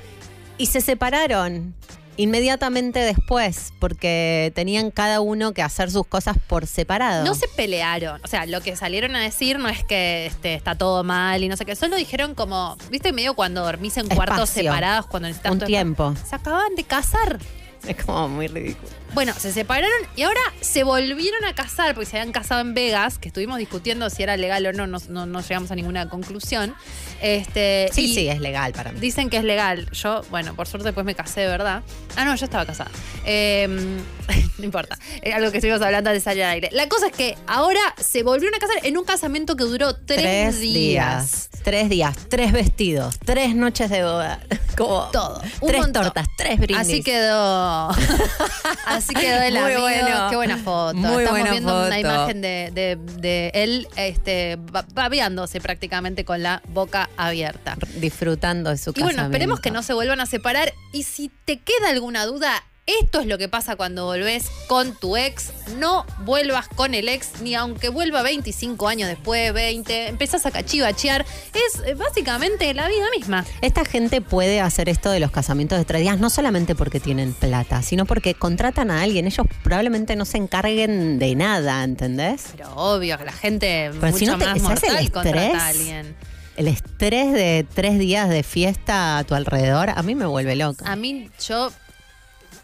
y 0.58 0.66
se 0.66 0.82
separaron 0.82 1.74
inmediatamente 2.18 3.00
después 3.00 3.74
porque 3.80 4.52
tenían 4.56 4.92
cada 4.92 5.22
uno 5.22 5.54
que 5.54 5.62
hacer 5.62 5.92
sus 5.92 6.06
cosas 6.06 6.38
por 6.48 6.68
separado. 6.68 7.26
No 7.26 7.36
se 7.36 7.48
pelearon. 7.48 8.22
O 8.24 8.28
sea, 8.28 8.46
lo 8.46 8.62
que 8.62 8.76
salieron 8.76 9.16
a 9.16 9.22
decir 9.22 9.60
no 9.60 9.70
es 9.70 9.84
que 9.84 10.26
este, 10.28 10.54
está 10.54 10.76
todo 10.76 11.04
mal 11.04 11.44
y 11.44 11.50
no 11.50 11.58
sé 11.58 11.66
qué. 11.66 11.76
Solo 11.76 11.96
dijeron 11.96 12.36
como, 12.36 12.78
viste, 12.90 13.12
medio 13.12 13.34
cuando 13.34 13.64
dormís 13.64 13.98
en 13.98 14.08
cuartos 14.08 14.50
separados, 14.50 15.08
cuando 15.08 15.28
necesitas 15.28 15.52
un 15.52 15.60
tiempo. 15.60 16.14
Se 16.28 16.36
acaban 16.36 16.76
de 16.76 16.84
casar. 16.84 17.40
Es 17.88 18.04
como 18.04 18.28
muy 18.30 18.48
ridículo. 18.48 19.05
Bueno, 19.16 19.34
se 19.38 19.52
separaron 19.54 19.98
y 20.18 20.24
ahora 20.24 20.42
se 20.62 20.84
volvieron 20.84 21.44
a 21.46 21.56
casar 21.56 21.96
porque 21.96 22.06
se 22.10 22.18
habían 22.20 22.34
casado 22.34 22.60
en 22.62 22.74
Vegas, 22.74 23.18
que 23.18 23.30
estuvimos 23.30 23.58
discutiendo 23.58 24.10
si 24.10 24.22
era 24.24 24.36
legal 24.38 24.66
o 24.68 24.74
no, 24.74 24.86
no, 24.88 25.00
no- 25.10 25.26
no 25.26 25.42
llegamos 25.42 25.72
a 25.72 25.76
ninguna 25.76 26.10
conclusión. 26.10 26.76
Este, 27.22 27.90
Sí, 27.94 28.14
sí, 28.14 28.28
es 28.28 28.42
legal 28.42 28.74
para 28.74 28.92
mí. 28.92 29.00
Dicen 29.00 29.30
que 29.30 29.38
es 29.38 29.44
legal. 29.46 29.90
Yo, 29.92 30.22
bueno, 30.30 30.54
por 30.54 30.68
suerte 30.68 30.90
después 30.90 31.06
me 31.06 31.16
casé 31.16 31.48
verdad. 31.48 31.82
Ah, 32.18 32.26
no, 32.26 32.36
yo 32.36 32.44
estaba 32.46 32.66
casada. 32.66 32.92
Eh, 33.26 33.68
no 34.58 34.64
importa. 34.66 35.00
Algo 35.34 35.50
que 35.50 35.58
estuvimos 35.58 35.82
hablando 35.82 36.10
antes 36.10 36.22
de 36.24 36.30
salir 36.30 36.44
al 36.44 36.52
aire. 36.52 36.70
La 36.74 36.90
cosa 36.90 37.08
es 37.08 37.14
que 37.14 37.38
ahora 37.48 37.80
se 37.98 38.22
volvieron 38.24 38.54
a 38.54 38.60
casar 38.60 38.78
en 38.84 38.98
un 38.98 39.06
casamiento 39.06 39.56
que 39.56 39.64
duró 39.64 39.96
tres, 39.96 40.60
días. 40.60 41.50
Tres 41.64 41.90
días, 41.90 42.16
tres 42.30 42.52
vestidos, 42.52 43.18
tres 43.26 43.56
noches 43.56 43.90
de 43.90 44.04
boda. 44.04 44.40
Como 44.78 45.06
Todo. 45.14 45.42
Un 45.62 45.70
Tres 45.70 45.82
montón. 45.82 46.04
tortas, 46.04 46.28
tres 46.38 46.58
brindis. 46.60 46.78
Así 46.78 47.02
quedó. 47.02 47.90
Así 48.86 49.05
quedó 49.14 49.42
el 49.44 49.54
Muy 49.54 49.62
amigo. 49.64 49.82
bueno. 49.82 50.28
Qué 50.30 50.36
buena 50.36 50.58
foto. 50.58 50.96
Muy 50.96 51.08
Estamos 51.24 51.30
buena 51.32 51.52
viendo 51.52 51.86
una 51.88 52.00
imagen 52.00 52.42
de, 52.42 52.72
de- 52.74 52.98
de 53.22 53.52
él 53.54 53.88
este, 53.96 54.58
ba- 54.60 54.86
babeándose 54.94 55.62
prácticamente 55.62 56.26
con 56.26 56.42
la 56.44 56.62
boca 56.70 57.10
abierta. 57.18 57.78
disfrutando 57.98 58.70
de 58.70 58.78
su 58.78 58.90
Y 58.92 58.94
casamiento. 58.94 59.16
bueno, 59.22 59.28
esperemos 59.32 59.60
que 59.60 59.72
no 59.72 59.84
se 59.84 59.94
vuelvan 59.94 60.20
a 60.22 60.26
separar. 60.26 60.74
Y 60.92 61.04
si 61.04 61.30
te 61.46 61.60
queda 61.60 61.90
alguna 61.90 62.26
duda, 62.26 62.64
esto 62.88 63.20
es 63.20 63.26
lo 63.26 63.38
que 63.40 63.50
pasa 63.50 63.76
cuando 63.76 64.06
volvés 64.06 64.52
con 64.68 64.94
tu 64.96 65.18
ex. 65.18 65.52
No 65.78 66.06
vuelvas 66.20 66.68
con 66.68 66.94
el 66.94 67.10
ex, 67.10 67.42
ni 67.42 67.56
aunque 67.56 67.90
vuelva 67.90 68.22
25 68.22 68.88
años 68.88 69.10
después, 69.10 69.52
20, 69.54 70.08
empezás 70.08 70.46
a 70.46 70.52
cachivachear. 70.52 71.26
Es 71.54 71.82
eh, 71.86 71.96
básicamente 71.96 72.72
la 72.76 72.88
vida 72.88 73.06
misma. 73.18 73.44
Esta 73.62 73.86
gente 73.86 74.22
puede 74.22 74.62
hacer 74.62 74.88
esto 74.88 75.10
de 75.10 75.20
los 75.20 75.32
casamientos 75.32 75.80
de 75.80 75.86
tres 75.86 76.02
días 76.02 76.20
no 76.20 76.30
solamente 76.30 76.76
porque 76.76 77.00
tienen 77.00 77.34
plata, 77.34 77.82
sino 77.82 78.06
porque 78.06 78.36
contratan 78.36 78.92
a 78.92 79.02
alguien. 79.02 79.26
Ellos 79.26 79.48
probablemente 79.64 80.16
no 80.16 80.26
se 80.26 80.38
encarguen 80.38 81.18
de 81.18 81.34
nada, 81.36 81.84
¿entendés? 81.84 82.50
Pero 82.56 82.72
obvio, 82.76 83.18
que 83.18 83.26
la 83.26 83.32
gente 83.34 83.90
Pero 84.00 84.08
mucho 84.12 84.18
si 84.18 84.26
no 84.28 84.38
te- 84.38 84.46
más 84.46 84.62
¿sabes 84.62 84.84
el 84.84 84.90
mortal 84.92 85.12
contrata 85.12 85.58
a 85.66 85.68
alguien. 85.70 86.16
El 86.56 86.68
estrés 86.68 87.34
de 87.34 87.66
tres 87.74 87.98
días 87.98 88.30
de 88.30 88.44
fiesta 88.44 89.18
a 89.18 89.24
tu 89.24 89.34
alrededor 89.36 89.90
a 89.90 90.04
mí 90.04 90.14
me 90.16 90.26
vuelve 90.28 90.56
loca. 90.56 90.86
A 90.90 90.96
mí, 90.96 91.30
yo. 91.46 91.72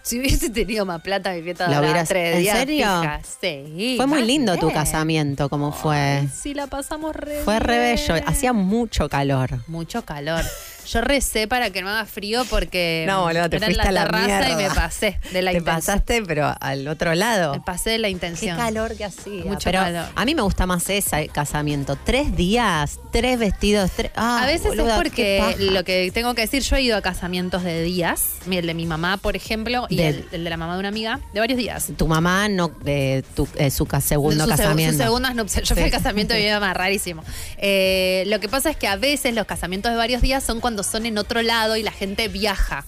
Si 0.03 0.19
hubiese 0.19 0.49
tenido 0.49 0.85
más 0.85 1.01
plata, 1.01 1.31
mi 1.33 1.41
fiesta 1.43 1.67
¿La 1.67 1.79
hubieras- 1.79 2.07
tres 2.09 2.35
en 2.37 2.41
días 2.41 2.57
serio? 2.57 2.85
fija. 3.01 3.21
Sí, 3.41 3.93
Fue 3.97 4.07
muy 4.07 4.23
lindo 4.23 4.57
tu 4.57 4.71
casamiento, 4.71 5.47
como 5.49 5.71
fue. 5.71 6.27
Sí, 6.35 6.53
la 6.53 6.67
pasamos 6.67 7.15
re 7.15 7.41
Fue 7.43 7.59
re 7.59 7.77
bello. 7.77 8.15
Hacía 8.25 8.51
mucho 8.53 9.07
calor. 9.09 9.59
Mucho 9.67 10.03
calor. 10.03 10.43
Yo 10.89 11.01
recé 11.01 11.47
para 11.47 11.69
que 11.69 11.81
no 11.81 11.89
haga 11.89 12.05
frío 12.05 12.43
porque 12.49 13.05
No, 13.07 13.21
boludo, 13.23 13.49
te 13.49 13.57
era 13.57 13.67
en 13.67 13.73
fuiste 13.73 13.87
a 13.87 13.91
la 13.91 14.05
terraza 14.05 14.49
y 14.49 14.55
me 14.55 14.69
pasé 14.69 15.19
de 15.31 15.41
la 15.41 15.51
Te 15.51 15.57
intención. 15.57 15.63
pasaste, 15.63 16.23
pero 16.23 16.53
al 16.59 16.87
otro 16.87 17.13
lado. 17.15 17.53
Me 17.53 17.61
pasé 17.61 17.91
de 17.91 17.97
la 17.99 18.07
Qué 18.07 18.11
intención. 18.11 18.57
calor 18.57 18.95
que 18.97 19.05
hacía. 19.05 19.43
Mucho 19.45 19.59
pero 19.65 19.79
calor. 19.79 20.05
a 20.15 20.25
mí 20.25 20.35
me 20.35 20.41
gusta 20.41 20.65
más 20.65 20.89
ese 20.89 21.27
casamiento. 21.29 21.97
Tres 22.03 22.35
días, 22.35 22.99
tres 23.11 23.37
vestidos, 23.39 23.91
tres. 23.95 24.11
Ah, 24.15 24.41
a 24.43 24.45
veces 24.45 24.67
boluda, 24.67 24.97
es 25.01 25.11
qué 25.11 25.39
porque 25.41 25.55
lo 25.71 25.83
que 25.83 26.11
tengo 26.13 26.33
que 26.35 26.41
decir, 26.41 26.63
yo 26.63 26.75
he 26.75 26.81
ido 26.81 26.97
a 26.97 27.01
casamientos 27.01 27.63
de 27.63 27.83
días, 27.83 28.23
el 28.49 28.65
de 28.67 28.73
mi 28.73 28.85
mamá, 28.85 29.17
por 29.17 29.35
ejemplo, 29.35 29.85
y 29.89 29.97
De- 29.97 30.07
el, 30.09 30.25
el 30.31 30.43
de 30.43 30.49
la 30.49 30.57
mamá 30.57 30.73
de 30.73 30.79
una 30.79 30.89
amiga, 30.89 31.19
de 31.33 31.39
varios 31.39 31.57
días. 31.57 31.89
Tu 31.95 32.07
mamá, 32.07 32.49
no, 32.49 32.71
eh, 32.85 33.23
tu, 33.35 33.47
eh, 33.55 33.69
su 33.71 33.87
segundo 34.01 34.43
Su 34.45 34.49
casamiento. 34.49 34.97
Su 34.97 35.03
segundas 35.03 35.35
nupcias. 35.35 35.67
Yo 35.67 35.75
fui 35.75 35.83
Sí. 35.83 35.89
al 35.89 35.91
casamiento 35.91 36.33
de 36.33 36.43
mi 36.43 36.49
mamá, 36.51 36.73
rarísimo. 36.73 37.23
Eh, 37.57 38.23
lo 38.27 38.39
que 38.39 38.49
pasa 38.49 38.69
es 38.71 38.77
que 38.77 38.87
a 38.87 38.95
veces 38.95 39.33
los 39.35 39.45
casamientos 39.45 39.91
de 39.91 39.97
varios 39.97 40.21
días 40.21 40.43
son 40.43 40.59
cuando 40.59 40.80
son 40.83 41.05
en 41.05 41.17
otro 41.17 41.41
lado 41.41 41.75
y 41.77 41.83
la 41.83 41.91
gente 41.91 42.27
viaja. 42.27 42.85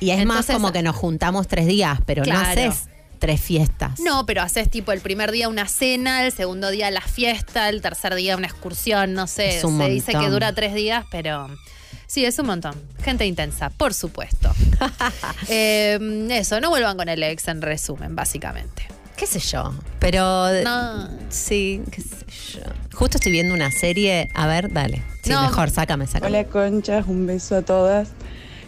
Y 0.00 0.10
es 0.10 0.26
más 0.26 0.46
como 0.46 0.72
que 0.72 0.82
nos 0.82 0.96
juntamos 0.96 1.46
tres 1.46 1.66
días, 1.66 2.00
pero 2.06 2.24
no 2.24 2.36
haces 2.36 2.88
tres 3.22 3.40
fiestas. 3.40 4.00
No, 4.00 4.26
pero 4.26 4.42
haces 4.42 4.68
tipo 4.68 4.90
el 4.90 5.00
primer 5.00 5.30
día 5.30 5.48
una 5.48 5.68
cena, 5.68 6.26
el 6.26 6.32
segundo 6.32 6.70
día 6.70 6.90
la 6.90 7.00
fiesta, 7.00 7.68
el 7.68 7.80
tercer 7.80 8.16
día 8.16 8.36
una 8.36 8.48
excursión, 8.48 9.14
no 9.14 9.28
sé. 9.28 9.60
Se 9.60 9.88
dice 9.88 10.12
que 10.12 10.28
dura 10.28 10.52
tres 10.54 10.74
días, 10.74 11.04
pero 11.12 11.48
sí, 12.08 12.24
es 12.24 12.36
un 12.40 12.46
montón. 12.46 12.74
Gente 13.04 13.24
intensa, 13.24 13.70
por 13.70 13.94
supuesto. 13.94 14.52
Eh, 15.48 16.28
eso, 16.30 16.60
no 16.60 16.70
vuelvan 16.70 16.96
con 16.96 17.08
el 17.08 17.22
ex 17.22 17.46
en 17.48 17.62
resumen, 17.62 18.16
básicamente. 18.16 18.88
¿Qué 19.22 19.28
sé 19.28 19.38
yo? 19.38 19.72
Pero. 20.00 20.20
No. 20.64 21.08
Sí, 21.28 21.80
qué 21.92 22.00
sé 22.02 22.58
yo. 22.58 22.62
Justo 22.92 23.18
estoy 23.18 23.30
viendo 23.30 23.54
una 23.54 23.70
serie. 23.70 24.28
A 24.34 24.48
ver, 24.48 24.72
dale. 24.72 25.00
Sí, 25.22 25.30
No. 25.30 25.42
mejor, 25.42 25.70
sácame, 25.70 26.08
sácame. 26.08 26.26
Hola 26.26 26.48
conchas, 26.48 27.06
un 27.06 27.28
beso 27.28 27.54
a 27.54 27.62
todas. 27.62 28.08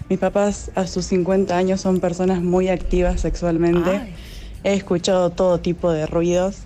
Mis 0.08 0.20
papás 0.20 0.70
a 0.76 0.86
sus 0.86 1.06
50 1.06 1.56
años 1.56 1.80
son 1.80 1.98
personas 1.98 2.40
muy 2.40 2.68
activas 2.68 3.20
sexualmente. 3.20 3.90
Ay. 3.90 4.14
he 4.62 4.74
escuchado 4.74 5.30
todo 5.30 5.58
tipo 5.58 5.90
de 5.90 6.06
ruidos. 6.06 6.58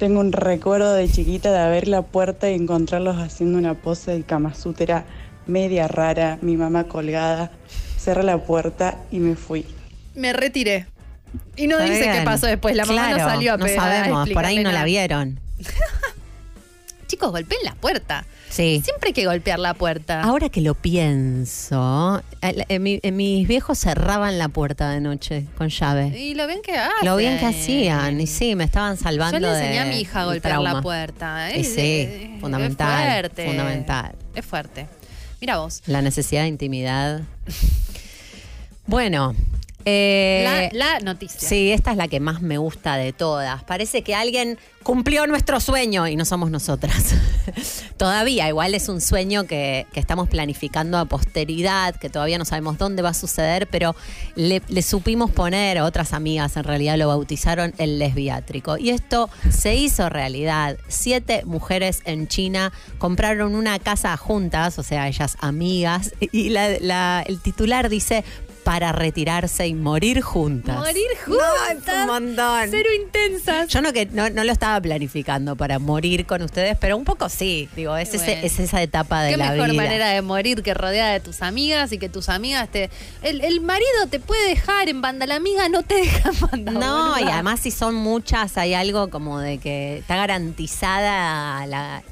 Tengo 0.00 0.18
un 0.18 0.32
recuerdo 0.32 0.92
de 0.92 1.08
chiquita 1.08 1.52
de 1.52 1.60
abrir 1.60 1.86
la 1.86 2.02
puerta 2.02 2.50
y 2.50 2.54
encontrarlos 2.54 3.18
haciendo 3.18 3.56
una 3.56 3.74
pose 3.74 4.10
del 4.10 4.24
Kama 4.24 4.52
Sutra 4.54 5.04
media 5.46 5.86
rara, 5.86 6.40
mi 6.42 6.56
mamá 6.56 6.88
colgada. 6.88 7.52
Cerré 8.00 8.24
la 8.24 8.38
puerta 8.42 8.98
y 9.12 9.20
me 9.20 9.36
fui. 9.36 9.64
Me 10.16 10.32
retiré. 10.32 10.86
Y 11.56 11.66
no 11.66 11.78
dice 11.78 12.10
qué 12.12 12.22
pasó 12.24 12.46
después. 12.46 12.74
La 12.76 12.84
mamá 12.84 13.10
no 13.10 13.18
salió 13.18 13.54
a 13.54 13.56
No 13.56 13.64
a 13.64 13.68
sabemos, 13.68 14.28
por 14.30 14.44
ahí 14.44 14.62
no 14.62 14.72
la 14.72 14.84
vieron. 14.84 15.40
Chicos, 17.06 17.30
golpeen 17.30 17.60
la 17.62 17.74
puerta. 17.76 18.24
Sí. 18.50 18.80
Siempre 18.84 19.08
hay 19.08 19.12
que 19.12 19.26
golpear 19.26 19.60
la 19.60 19.74
puerta. 19.74 20.22
Ahora 20.22 20.48
que 20.48 20.60
lo 20.60 20.74
pienso, 20.74 22.20
eh, 22.42 22.64
eh, 22.68 22.78
mi- 22.80 22.98
eh, 23.02 23.12
mis 23.12 23.46
viejos 23.46 23.78
cerraban 23.78 24.38
la 24.38 24.48
puerta 24.48 24.90
de 24.90 25.00
noche 25.00 25.46
con 25.56 25.68
llave. 25.68 26.08
Y 26.18 26.34
lo 26.34 26.48
bien 26.48 26.62
que 26.62 26.76
hacen. 26.76 27.04
Lo 27.04 27.16
bien 27.16 27.38
que 27.38 27.46
hacían, 27.46 28.20
y 28.20 28.26
sí, 28.26 28.56
me 28.56 28.64
estaban 28.64 28.96
salvando 28.96 29.38
Yo 29.38 29.46
le 29.46 29.52
enseñé 29.52 29.72
de- 29.74 29.78
a 29.80 29.84
mi 29.84 30.00
hija 30.00 30.22
a 30.22 30.24
golpear 30.24 30.60
la 30.60 30.80
puerta. 30.82 31.54
Y 31.54 31.60
Es- 31.60 31.74
sí, 31.74 32.36
fundamental, 32.40 33.02
Es 33.02 33.12
fuerte. 33.20 33.46
fundamental. 33.46 34.14
Es 34.34 34.44
fuerte. 34.44 34.86
Mira 35.40 35.58
vos. 35.58 35.82
La 35.86 36.02
necesidad 36.02 36.42
de 36.42 36.48
intimidad. 36.48 37.20
Bueno, 38.88 39.34
eh, 39.86 40.70
la, 40.74 40.94
la 40.96 41.00
noticia. 41.00 41.48
sí, 41.48 41.70
esta 41.72 41.92
es 41.92 41.96
la 41.96 42.08
que 42.08 42.20
más 42.20 42.42
me 42.42 42.58
gusta 42.58 42.96
de 42.96 43.12
todas. 43.12 43.62
Parece 43.64 44.02
que 44.02 44.14
alguien 44.14 44.58
cumplió 44.82 45.26
nuestro 45.26 45.58
sueño 45.60 46.06
y 46.06 46.14
no 46.16 46.24
somos 46.24 46.50
nosotras. 46.50 47.14
todavía, 47.96 48.48
igual 48.48 48.74
es 48.74 48.88
un 48.88 49.00
sueño 49.00 49.44
que, 49.46 49.86
que 49.92 50.00
estamos 50.00 50.28
planificando 50.28 50.98
a 50.98 51.04
posteridad, 51.06 51.94
que 51.96 52.08
todavía 52.08 52.38
no 52.38 52.44
sabemos 52.44 52.78
dónde 52.78 53.02
va 53.02 53.10
a 53.10 53.14
suceder, 53.14 53.66
pero 53.68 53.96
le, 54.34 54.62
le 54.68 54.82
supimos 54.82 55.30
poner, 55.30 55.80
otras 55.80 56.12
amigas 56.12 56.56
en 56.56 56.64
realidad 56.64 56.96
lo 56.98 57.08
bautizaron 57.08 57.74
el 57.78 57.98
lesbiátrico. 57.98 58.76
Y 58.78 58.90
esto 58.90 59.28
se 59.50 59.74
hizo 59.74 60.08
realidad. 60.08 60.76
Siete 60.88 61.42
mujeres 61.44 62.02
en 62.04 62.28
China 62.28 62.72
compraron 62.98 63.54
una 63.54 63.78
casa 63.78 64.16
juntas, 64.16 64.78
o 64.78 64.82
sea, 64.82 65.08
ellas 65.08 65.36
amigas, 65.40 66.12
y 66.20 66.50
la- 66.50 66.78
la- 66.80 67.24
el 67.26 67.40
titular 67.40 67.88
dice 67.88 68.24
para 68.66 68.90
retirarse 68.90 69.64
y 69.68 69.74
morir 69.74 70.22
juntas. 70.22 70.76
Morir 70.76 71.06
No, 71.28 71.34
juntas. 71.36 71.94
es 71.94 72.00
un 72.00 72.06
montón. 72.08 72.68
Cero 72.68 72.88
intensas. 73.00 73.68
Yo 73.68 73.80
no, 73.80 73.92
que, 73.92 74.06
no, 74.06 74.28
no 74.28 74.42
lo 74.42 74.50
estaba 74.50 74.80
planificando 74.80 75.54
para 75.54 75.78
morir 75.78 76.26
con 76.26 76.42
ustedes, 76.42 76.76
pero 76.76 76.96
un 76.96 77.04
poco 77.04 77.28
sí. 77.28 77.68
Digo, 77.76 77.96
es, 77.96 78.12
ese- 78.12 78.44
es 78.44 78.58
esa 78.58 78.82
etapa 78.82 79.22
de 79.22 79.30
Qué 79.30 79.36
la 79.36 79.52
mejor 79.52 79.70
vida. 79.70 79.82
manera 79.84 80.08
de 80.08 80.20
morir 80.20 80.64
que 80.64 80.74
rodeada 80.74 81.12
de 81.12 81.20
tus 81.20 81.42
amigas 81.42 81.92
y 81.92 81.98
que 81.98 82.08
tus 82.08 82.28
amigas 82.28 82.68
te. 82.68 82.90
El, 83.22 83.40
el 83.42 83.60
marido 83.60 84.08
te 84.10 84.18
puede 84.18 84.48
dejar 84.48 84.88
en 84.88 85.00
banda, 85.00 85.26
la 85.26 85.36
amiga 85.36 85.68
no 85.68 85.84
te 85.84 85.94
deja 86.02 86.30
en 86.30 86.40
banda. 86.40 86.72
No, 86.72 87.20
y 87.20 87.22
además 87.30 87.60
si 87.60 87.70
son 87.70 87.94
muchas, 87.94 88.58
hay 88.58 88.74
algo 88.74 89.10
como 89.10 89.38
de 89.38 89.58
que 89.58 89.98
está 89.98 90.16
garantizada 90.16 91.64
la- 91.68 92.02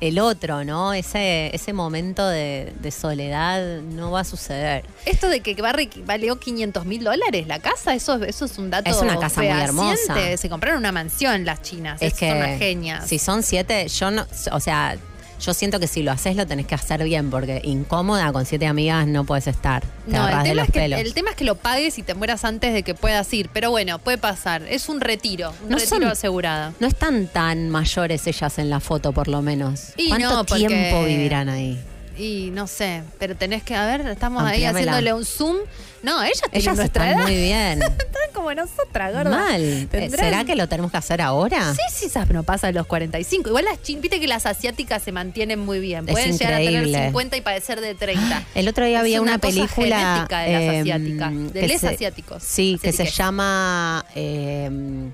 el 0.00 0.18
otro, 0.18 0.64
¿no? 0.64 0.92
Ese, 0.92 1.54
ese 1.54 1.72
momento 1.72 2.26
de, 2.28 2.72
de 2.80 2.90
soledad 2.90 3.80
no 3.80 4.10
va 4.10 4.20
a 4.20 4.24
suceder. 4.24 4.84
Esto 5.06 5.28
de 5.28 5.40
que 5.40 5.54
barre- 5.56 5.88
valió 6.04 6.38
500 6.38 6.84
mil 6.86 7.04
dólares 7.04 7.46
la 7.46 7.58
casa, 7.58 7.94
eso, 7.94 8.22
eso 8.24 8.44
es 8.44 8.58
un 8.58 8.70
dato. 8.70 8.90
Es 8.90 8.96
una 8.96 9.18
casa 9.18 9.40
muy 9.42 9.50
hermosa. 9.50 10.36
Se 10.36 10.48
compraron 10.48 10.78
una 10.78 10.92
mansión 10.92 11.44
las 11.44 11.62
chinas. 11.62 12.00
Es 12.02 12.12
Es 12.12 12.18
que 12.18 12.28
son 12.28 12.38
unas 12.38 12.58
genias. 12.58 13.06
si 13.08 13.18
son 13.18 13.42
siete, 13.42 13.88
yo 13.88 14.10
no, 14.10 14.26
o 14.52 14.60
sea, 14.60 14.96
yo 15.44 15.52
siento 15.54 15.80
que 15.80 15.86
si 15.86 16.02
lo 16.02 16.12
haces 16.12 16.36
lo 16.36 16.46
tenés 16.46 16.66
que 16.66 16.74
hacer 16.74 17.02
bien, 17.04 17.30
porque 17.30 17.60
incómoda 17.64 18.32
con 18.32 18.46
siete 18.46 18.66
amigas 18.66 19.06
no 19.06 19.24
puedes 19.24 19.46
estar. 19.48 19.82
Te 19.82 20.12
No, 20.12 20.28
el 20.28 20.36
de 20.38 20.42
tema, 20.44 20.54
los 20.54 20.64
es 20.68 20.72
que, 20.72 20.78
pelos. 20.80 21.00
el 21.00 21.14
tema 21.14 21.30
es 21.30 21.36
que 21.36 21.44
lo 21.44 21.56
pagues 21.56 21.98
y 21.98 22.02
te 22.02 22.14
mueras 22.14 22.44
antes 22.44 22.72
de 22.72 22.82
que 22.82 22.94
puedas 22.94 23.32
ir. 23.34 23.48
Pero 23.52 23.70
bueno, 23.70 23.98
puede 23.98 24.18
pasar. 24.18 24.62
Es 24.68 24.88
un 24.88 25.00
retiro. 25.00 25.52
Un 25.64 25.70
No 25.70 25.76
retiro 25.78 26.00
son- 26.00 26.04
asegurado. 26.04 26.72
No 26.80 26.86
están 26.86 27.26
tan 27.26 27.68
mayores 27.70 28.26
ellas 28.26 28.58
en 28.58 28.70
la 28.70 28.80
foto, 28.80 29.12
por 29.12 29.28
lo 29.28 29.42
menos. 29.42 29.90
Y 29.96 30.08
¿Cuánto 30.08 30.30
no, 30.30 30.44
porque- 30.44 30.66
tiempo 30.66 31.04
vivirán 31.04 31.48
ahí? 31.48 31.78
Y 32.18 32.50
no 32.52 32.66
sé, 32.66 33.02
pero 33.18 33.34
tenés 33.36 33.62
que, 33.62 33.74
a 33.74 33.86
ver, 33.86 34.06
estamos 34.08 34.42
ahí 34.42 34.64
haciéndole 34.64 35.12
un 35.14 35.24
zoom. 35.24 35.56
No, 36.02 36.20
ellas 36.22 36.40
tienen 36.50 36.60
Ellas 36.60 36.76
nuestra 36.76 37.04
están 37.10 37.18
edad. 37.20 37.28
muy 37.28 37.36
bien. 37.42 37.80
Están 37.82 38.32
como 38.34 38.52
nosotras, 38.54 39.12
gorda. 39.14 39.30
Mal. 39.30 39.62
Eh, 39.62 39.86
Tendrán- 39.90 40.10
¿Será 40.24 40.44
que 40.44 40.56
lo 40.56 40.68
tenemos 40.68 40.90
que 40.90 40.96
hacer 40.96 41.20
ahora? 41.22 41.72
Sí, 41.74 41.80
sí, 41.92 42.06
esas 42.06 42.28
no 42.30 42.42
pasa 42.42 42.66
de 42.66 42.72
los 42.72 42.86
45. 42.86 43.48
Igual 43.50 43.64
las 43.66 43.80
chin, 43.82 44.00
viste 44.00 44.18
que 44.18 44.26
las 44.26 44.44
asiáticas 44.46 45.02
se 45.02 45.12
mantienen 45.12 45.60
muy 45.60 45.78
bien. 45.78 46.04
Es 46.08 46.12
Pueden 46.12 46.36
llegar 46.36 46.54
a 46.54 46.56
tener 46.58 46.72
increíble. 46.74 47.04
50 47.06 47.36
y 47.36 47.40
padecer 47.40 47.80
de 47.80 47.94
30. 47.94 48.42
El 48.56 48.68
otro 48.68 48.84
día 48.84 48.96
Es 48.96 49.00
había 49.00 49.20
una, 49.22 49.32
una 49.34 49.38
cosa 49.38 49.52
película 49.54 49.96
genética 50.26 50.40
de 50.40 50.52
las 50.52 50.62
em, 50.62 50.80
asiáticas, 50.80 51.52
de 51.54 51.60
que 51.60 51.68
les 51.68 51.80
se- 51.80 51.88
asiáticos. 51.88 52.42
Sí, 52.42 52.78
que 52.82 52.90
se 52.92 53.02
Asiátiques. 53.04 53.16
llama 53.18 54.04
em, 54.16 55.12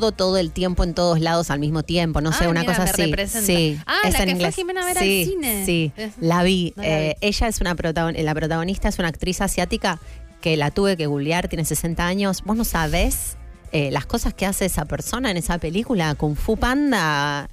todo 0.00 0.12
todo 0.12 0.38
el 0.38 0.50
tiempo 0.52 0.84
en 0.84 0.94
todos 0.94 1.20
lados 1.20 1.50
al 1.50 1.58
mismo 1.60 1.82
tiempo, 1.82 2.20
no 2.20 2.32
sé, 2.32 2.44
Ah, 2.44 2.48
una 2.48 2.60
mira, 2.60 2.72
cosa 2.72 2.84
me 2.84 2.90
así. 2.90 3.02
representa. 3.04 3.46
Sí, 3.46 3.78
Ah, 3.86 3.96
es 4.04 4.12
la 4.14 4.18
en 4.20 4.24
que 4.24 4.30
fue 4.30 4.32
inglés. 4.32 4.54
Jimena 4.54 4.82
a 4.82 4.84
ver 4.86 4.98
al 4.98 5.04
sí, 5.04 5.24
cine. 5.30 5.66
Sí, 5.66 5.92
la 6.20 6.42
vi. 6.42 6.72
no 6.76 6.82
la 6.82 6.88
vi. 6.88 6.94
Eh, 6.94 7.16
ella 7.20 7.48
es 7.48 7.60
una 7.60 7.76
protagon- 7.76 8.16
la 8.22 8.34
protagonista 8.34 8.88
es 8.88 8.98
una 8.98 9.08
actriz 9.08 9.40
asiática 9.40 9.98
que 10.40 10.56
la 10.56 10.70
tuve 10.70 10.96
que 10.96 11.06
googlear, 11.06 11.48
tiene 11.48 11.64
60 11.64 12.06
años. 12.06 12.42
Vos 12.44 12.56
no 12.56 12.64
sabés 12.64 13.36
eh, 13.72 13.90
las 13.90 14.06
cosas 14.06 14.34
que 14.34 14.44
hace 14.46 14.64
esa 14.66 14.84
persona 14.86 15.30
en 15.30 15.36
esa 15.36 15.58
película, 15.58 16.14
Kung 16.14 16.36
Fu 16.36 16.56
Panda. 16.56 17.48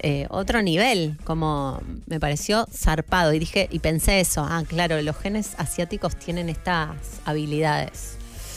eh, 0.00 0.26
otro 0.28 0.60
nivel, 0.60 1.16
como 1.24 1.80
me 2.06 2.20
pareció 2.20 2.66
zarpado 2.70 3.32
y 3.32 3.38
dije 3.38 3.68
y 3.72 3.78
pensé 3.78 4.20
eso, 4.20 4.44
ah 4.46 4.62
claro, 4.68 5.00
los 5.00 5.16
genes 5.16 5.52
asiáticos 5.56 6.16
tienen 6.16 6.48
estas 6.50 6.90
habilidades. 7.24 8.16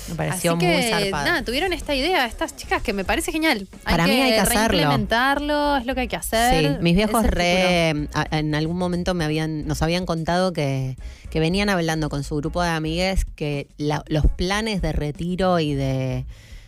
Me 0.10 0.16
pareció 0.16 0.54
Así 0.56 0.66
muy 0.66 0.76
que, 0.76 0.90
zarpado. 0.90 1.26
nada, 1.26 1.44
tuvieron 1.44 1.74
esta 1.74 1.94
idea, 1.96 2.26
estas 2.26 2.56
chicas, 2.56 2.82
que 2.82 2.94
me 2.94 3.04
parece 3.04 3.32
genial. 3.32 3.68
Para 3.84 4.06
mí 4.08 4.14
hay 4.14 4.32
que 4.32 4.40
hacerlo. 4.40 4.68
reimplementarlo, 4.70 5.78
es 5.78 5.86
lo 5.86 5.96
que 5.96 6.02
hay 6.02 6.08
que 6.08 6.16
hacer. 6.16 6.74
Sí, 6.76 6.78
mis 6.82 6.96
viejos 6.96 7.26
Es 7.26 7.32
re, 7.32 8.08
a- 8.14 8.38
en 8.38 8.56
algún 8.56 8.78
momento 8.78 9.14
me 9.14 9.26
habían, 9.26 9.68
nos 9.68 9.82
habían 9.82 10.06
contado 10.06 10.54
que, 10.54 10.98
que 11.30 11.40
venían 11.40 11.70
hablando 11.70 12.10
con 12.10 12.24
su 12.24 12.36
grupo 12.38 12.62
de 12.64 12.70
amigues 12.70 13.26
que 13.36 13.68
la- 13.78 14.04
los 14.08 14.26
planes 14.28 14.82
de 14.82 14.92
retiro 14.94 15.60
y 15.60 15.74
de, 15.76 16.26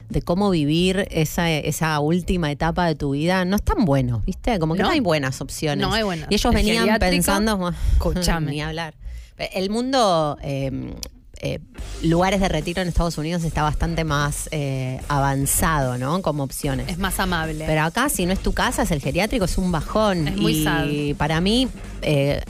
de 0.10 0.22
cómo 0.22 0.49
vivir 0.49 1.07
esa, 1.11 1.49
esa 1.52 1.99
última 1.99 2.52
etapa 2.52 2.86
de 2.88 2.95
tu 2.95 3.11
vida 3.11 3.45
no 3.45 3.56
están 3.56 3.86
buenos, 3.86 4.26
¿viste? 4.26 4.57
Como 4.60 4.74
que 4.74 4.82
no, 4.82 4.88
No. 4.90 4.94
hay 4.94 4.99
buenas 4.99 5.40
opciones. 5.40 5.88
No 5.88 5.94
hay 5.94 6.03
buenas. 6.03 6.28
Y 6.30 6.36
ellos 6.36 6.53
El 6.53 6.56
venían 6.66 6.99
pensando, 6.99 7.57
"Bueno, 7.57 7.78
escuchame. 7.94 8.52
ni 8.52 8.61
hablar. 8.61 8.95
El 9.53 9.70
mundo, 9.70 10.38
eh, 10.41 10.94
eh, 11.40 11.60
lugares 12.03 12.41
de 12.41 12.49
retiro 12.49 12.82
en 12.82 12.88
Estados 12.90 13.18
Unidos 13.18 13.44
está 13.44 13.64
bastante 13.64 14.03
más 14.03 14.49
eh, 14.52 14.99
avanzado, 15.07 15.98
¿no? 15.98 16.22
Como 16.22 16.44
opciones. 16.44 16.90
Es 16.90 16.98
más 16.98 17.20
amable. 17.20 17.66
Pero 17.66 17.82
acá, 17.84 18.10
si 18.10 18.26
no 18.26 18.34
es 18.34 18.40
tu 18.40 18.53
casa, 18.53 18.84
es 18.84 18.91
el 18.91 19.02
geriátrico, 19.02 19.45
es 19.45 19.57
un 19.57 19.72
bajón. 19.72 20.28
Es 20.28 20.38
muy 20.38 20.52
y 20.53 20.64
sad. 20.64 21.18
para 21.18 21.40
mí, 21.40 21.70
eh, 22.02 22.41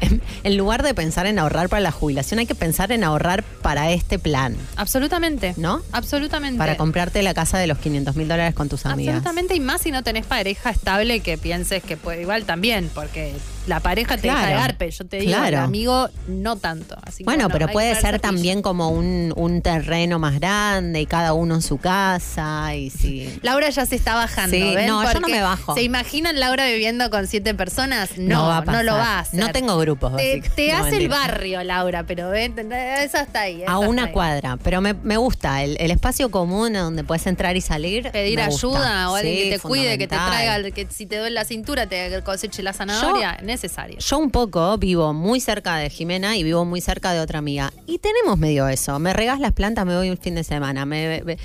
en 0.44 0.56
lugar 0.56 0.82
de 0.82 0.94
pensar 0.94 1.26
en 1.26 1.38
ahorrar 1.38 1.68
para 1.68 1.80
la 1.80 1.92
jubilación, 1.92 2.40
hay 2.40 2.46
que 2.46 2.54
pensar 2.54 2.92
en 2.92 3.04
ahorrar 3.04 3.42
para 3.42 3.90
este 3.90 4.18
plan, 4.18 4.56
Absolutamente. 4.76 5.54
¿no? 5.56 5.82
Absolutamente. 5.92 6.58
Para 6.58 6.76
comprarte 6.76 7.22
la 7.22 7.34
casa 7.34 7.58
de 7.58 7.66
los 7.66 7.78
500 7.78 8.16
mil 8.16 8.28
dólares 8.28 8.54
con 8.54 8.68
tus 8.68 8.86
amigas. 8.86 9.16
Absolutamente, 9.16 9.54
y 9.54 9.60
más 9.60 9.82
si 9.82 9.90
no 9.90 10.02
tenés 10.02 10.26
pareja 10.26 10.70
estable 10.70 11.20
que 11.20 11.38
pienses 11.38 11.82
que 11.82 11.96
puede, 11.96 12.22
igual 12.22 12.44
también, 12.44 12.90
porque 12.94 13.34
la 13.70 13.80
pareja 13.80 14.16
te 14.16 14.22
deja 14.22 14.38
de 14.40 14.46
Claro. 14.48 14.60
garpe, 14.60 14.90
yo 14.90 15.06
te 15.06 15.16
digo, 15.20 15.32
Claro. 15.32 15.46
el 15.46 15.54
amigo 15.64 16.08
no 16.28 16.56
tanto. 16.56 16.96
Así 17.02 17.18
que, 17.18 17.24
Bueno, 17.24 17.48
pero 17.48 17.68
puede 17.68 17.94
ser 17.94 18.20
también 18.20 18.60
como 18.62 18.90
un, 18.90 19.32
un 19.36 19.62
terreno 19.62 20.18
más 20.18 20.38
grande 20.38 21.00
y 21.00 21.06
cada 21.06 21.32
uno 21.32 21.54
en 21.54 21.62
su 21.62 21.78
casa 21.78 22.74
y 22.74 22.90
si... 22.90 23.38
Laura 23.42 23.70
ya 23.70 23.86
se 23.86 23.96
está 23.96 24.14
bajando. 24.14 24.56
Sí, 24.56 24.74
¿ven? 24.74 24.86
no, 24.86 25.10
yo 25.12 25.20
no 25.20 25.28
me 25.28 25.40
bajo. 25.40 25.74
¿Se 25.74 25.82
imaginan 25.82 26.38
Laura 26.40 26.66
viviendo 26.66 27.08
con 27.10 27.26
siete 27.26 27.54
personas? 27.54 28.10
No, 28.18 28.42
no, 28.42 28.48
va 28.48 28.58
a 28.58 28.64
pasar. 28.64 28.84
lo 28.84 28.92
va 28.94 29.04
a 29.04 29.18
hacer. 29.20 29.40
No 29.40 29.52
tengo 29.52 29.78
grupos, 29.78 30.16
Te, 30.16 30.40
básicamente. 30.40 30.50
te 30.56 30.72
No, 30.72 30.84
hace 30.84 30.96
el 30.96 31.08
barrio, 31.08 31.62
Laura, 31.64 32.02
pero 32.04 32.28
ven, 32.30 32.54
eso 32.72 33.18
está 33.18 33.42
ahí. 33.42 33.62
A 33.66 33.78
una 33.78 34.04
ahí. 34.06 34.12
cuadra, 34.12 34.56
pero 34.62 34.80
me, 34.80 34.94
me 34.94 35.16
gusta 35.16 35.62
el, 35.62 35.76
el 35.80 35.90
espacio 35.92 36.30
común 36.30 36.72
donde 36.72 37.04
puedes 37.04 37.26
entrar 37.26 37.56
y 37.56 37.60
salir. 37.60 38.10
Pedir 38.10 38.40
ayuda 38.40 39.10
o 39.10 39.14
alguien 39.14 39.36
Sí, 39.36 39.50
que 39.50 39.56
te 39.56 39.60
cuide, 39.60 39.98
que 39.98 40.08
te 40.08 40.16
traiga, 40.16 40.70
que 40.72 40.86
si 40.90 41.06
te 41.06 41.18
duele 41.18 41.34
la 41.34 41.44
cintura 41.44 41.86
te 41.86 42.20
coseche 42.24 42.62
la 42.62 42.72
zanahoria, 42.72 43.38
necesario. 43.62 43.98
Yo 43.98 44.18
un 44.18 44.30
poco 44.30 44.78
vivo 44.78 45.12
muy 45.12 45.40
cerca 45.40 45.76
de 45.76 45.90
Jimena 45.90 46.36
y 46.36 46.42
vivo 46.42 46.64
muy 46.64 46.80
cerca 46.80 47.12
de 47.12 47.20
otra 47.20 47.38
amiga. 47.40 47.72
Y 47.86 47.98
tenemos 47.98 48.38
medio 48.38 48.66
eso. 48.68 48.98
Me 48.98 49.12
regás 49.12 49.38
las 49.40 49.52
plantas, 49.52 49.84
me 49.84 49.94
voy 49.96 50.08
un 50.10 50.16
fin 50.16 50.34
de 50.34 50.44
semana. 50.44 50.86
Me, 50.86 51.22
me- 51.24 51.36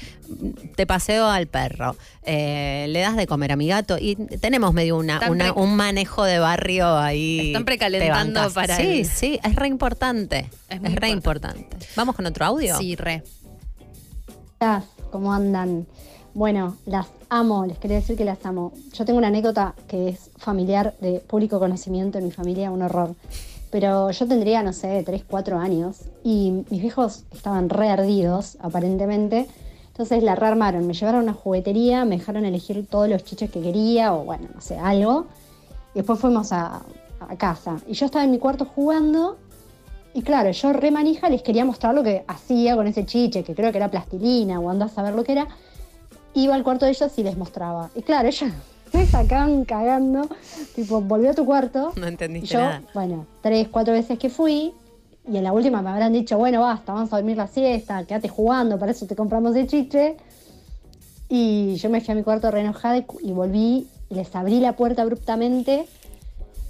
te 0.76 0.88
paseo 0.88 1.28
al 1.28 1.48
perro. 1.48 1.96
eh, 2.24 2.88
le 2.90 3.00
das 3.02 3.16
de 3.18 3.28
comer 3.28 3.52
a 3.52 3.56
mi 3.56 3.68
gato. 3.68 3.98
Y 4.00 4.16
tenemos 4.40 4.74
medio 4.74 4.98
una, 4.98 5.20
un 5.56 5.76
manejo 5.76 6.24
de 6.24 6.40
barrio 6.40 6.98
ahí. 6.98 7.48
Están 7.48 7.66
precalentando 7.66 8.50
para 8.52 8.78
Sí, 8.78 9.00
el- 9.02 9.06
sí, 9.06 9.40
es 9.44 9.56
re 9.56 9.68
importante. 9.68 10.50
Es, 10.70 10.80
muy 10.82 10.96
re 10.96 11.10
importante. 11.10 11.68
¿Vamos 11.96 12.16
con 12.16 12.26
otro 12.26 12.46
audio? 12.46 12.78
Sí, 12.78 12.96
re. 12.96 13.24
¿Cómo 15.12 15.34
andan? 15.34 15.86
Bueno, 16.34 16.76
las 16.86 17.06
amo, 17.40 17.66
les 17.66 17.78
quería 17.78 17.98
decir 17.98 18.16
que 18.16 18.26
las 18.26 18.46
amo. 18.46 18.72
Yo 18.94 19.06
tengo 19.06 19.18
una 19.18 19.28
anécdota 19.28 19.76
que 19.88 20.10
es 20.10 20.32
familiar 20.38 20.94
de 21.02 21.20
público 21.20 21.60
conocimiento 21.60 22.18
en 22.18 22.26
mi 22.26 22.32
familia, 22.32 22.72
un 22.72 22.82
horror. 22.82 23.16
Pero 23.72 24.10
yo 24.12 24.28
tendría, 24.28 24.64
no 24.64 24.72
sé, 24.72 25.04
3, 25.06 25.24
4 25.28 25.60
años 25.60 25.98
y 26.24 26.64
mis 26.70 26.82
viejos 26.82 27.26
estaban 27.34 27.70
re 27.70 27.90
ardidos, 27.90 28.58
aparentemente, 28.62 29.48
Entonces 29.88 30.24
la 30.24 30.36
rearmaron, 30.36 30.86
me 30.88 30.94
llevaron 30.94 31.22
a 31.22 31.24
una 31.24 31.34
juguetería, 31.34 32.04
me 32.04 32.18
dejaron 32.18 32.46
elegir 32.46 32.86
todos 32.86 33.08
los 33.10 33.24
chiches 33.24 33.50
que 33.50 33.62
quería 33.62 34.14
o 34.14 34.26
bueno, 34.26 34.48
no 34.54 34.62
sé, 34.62 34.78
algo. 34.78 35.28
Y 35.94 36.00
después 36.00 36.20
fuimos 36.20 36.52
a, 36.52 36.82
a 37.20 37.36
casa. 37.38 37.78
Y 37.88 37.94
yo 37.94 38.06
estaba 38.06 38.26
en 38.26 38.32
mi 38.32 38.40
cuarto 38.40 38.66
jugando 38.66 39.38
y 40.14 40.22
claro, 40.22 40.52
yo 40.52 40.72
re 40.72 40.92
manija 40.92 41.30
les 41.30 41.42
quería 41.42 41.66
mostrar 41.66 41.94
lo 41.94 42.02
que 42.02 42.24
hacía 42.28 42.76
con 42.78 42.88
ese 42.88 43.06
chiche, 43.06 43.44
que 43.44 43.54
creo 43.54 43.72
que 43.72 43.78
era 43.78 43.92
plastilina 43.92 44.60
o 44.62 44.70
andás 44.70 44.92
a 44.94 44.96
saber 44.96 45.14
lo 45.14 45.26
que 45.26 45.34
era. 45.34 45.48
Iba 46.36 46.54
al 46.56 46.64
cuarto 46.64 46.86
de 46.86 46.92
ellos 46.92 47.12
y 47.18 47.24
les 47.24 47.38
mostraba. 47.38 47.90
Y 47.96 48.02
claro, 48.04 48.28
ellos 48.28 48.50
me 48.94 49.06
sacaban 49.08 49.66
cagando, 49.66 50.30
tipo, 50.76 51.02
volví 51.02 51.28
a 51.28 51.34
tu 51.34 51.46
cuarto. 51.46 51.94
No 51.96 52.06
Y 52.06 52.10
entendiste 52.10 52.54
yo, 52.54 52.60
nada. 52.60 52.82
bueno, 52.94 53.26
tres, 53.42 53.68
cuatro 53.70 53.94
veces 53.94 54.20
que 54.20 54.30
fui, 54.30 54.74
y 55.28 55.38
en 55.38 55.44
la 55.44 55.52
última 55.54 55.82
me 55.82 55.90
habrán 55.90 56.14
dicho, 56.14 56.38
bueno, 56.38 56.62
basta, 56.62 56.94
vamos 56.94 57.12
a 57.12 57.16
dormir 57.18 57.38
la 57.38 57.48
siesta, 57.48 58.06
quédate 58.06 58.30
jugando, 58.30 58.78
para 58.78 58.92
eso 58.92 59.06
te 59.08 59.16
compramos 59.16 59.56
el 59.56 59.68
chiche. 59.68 60.18
Y 61.28 61.76
yo 61.78 61.90
me 61.90 62.02
fui 62.02 62.12
a 62.12 62.16
mi 62.16 62.22
cuarto 62.24 62.52
re 62.52 62.62
enojada 62.62 62.98
y, 62.98 63.06
y 63.24 63.32
volví, 63.32 63.88
y 64.10 64.14
les 64.16 64.36
abrí 64.36 64.60
la 64.60 64.74
puerta 64.76 65.02
abruptamente 65.02 65.88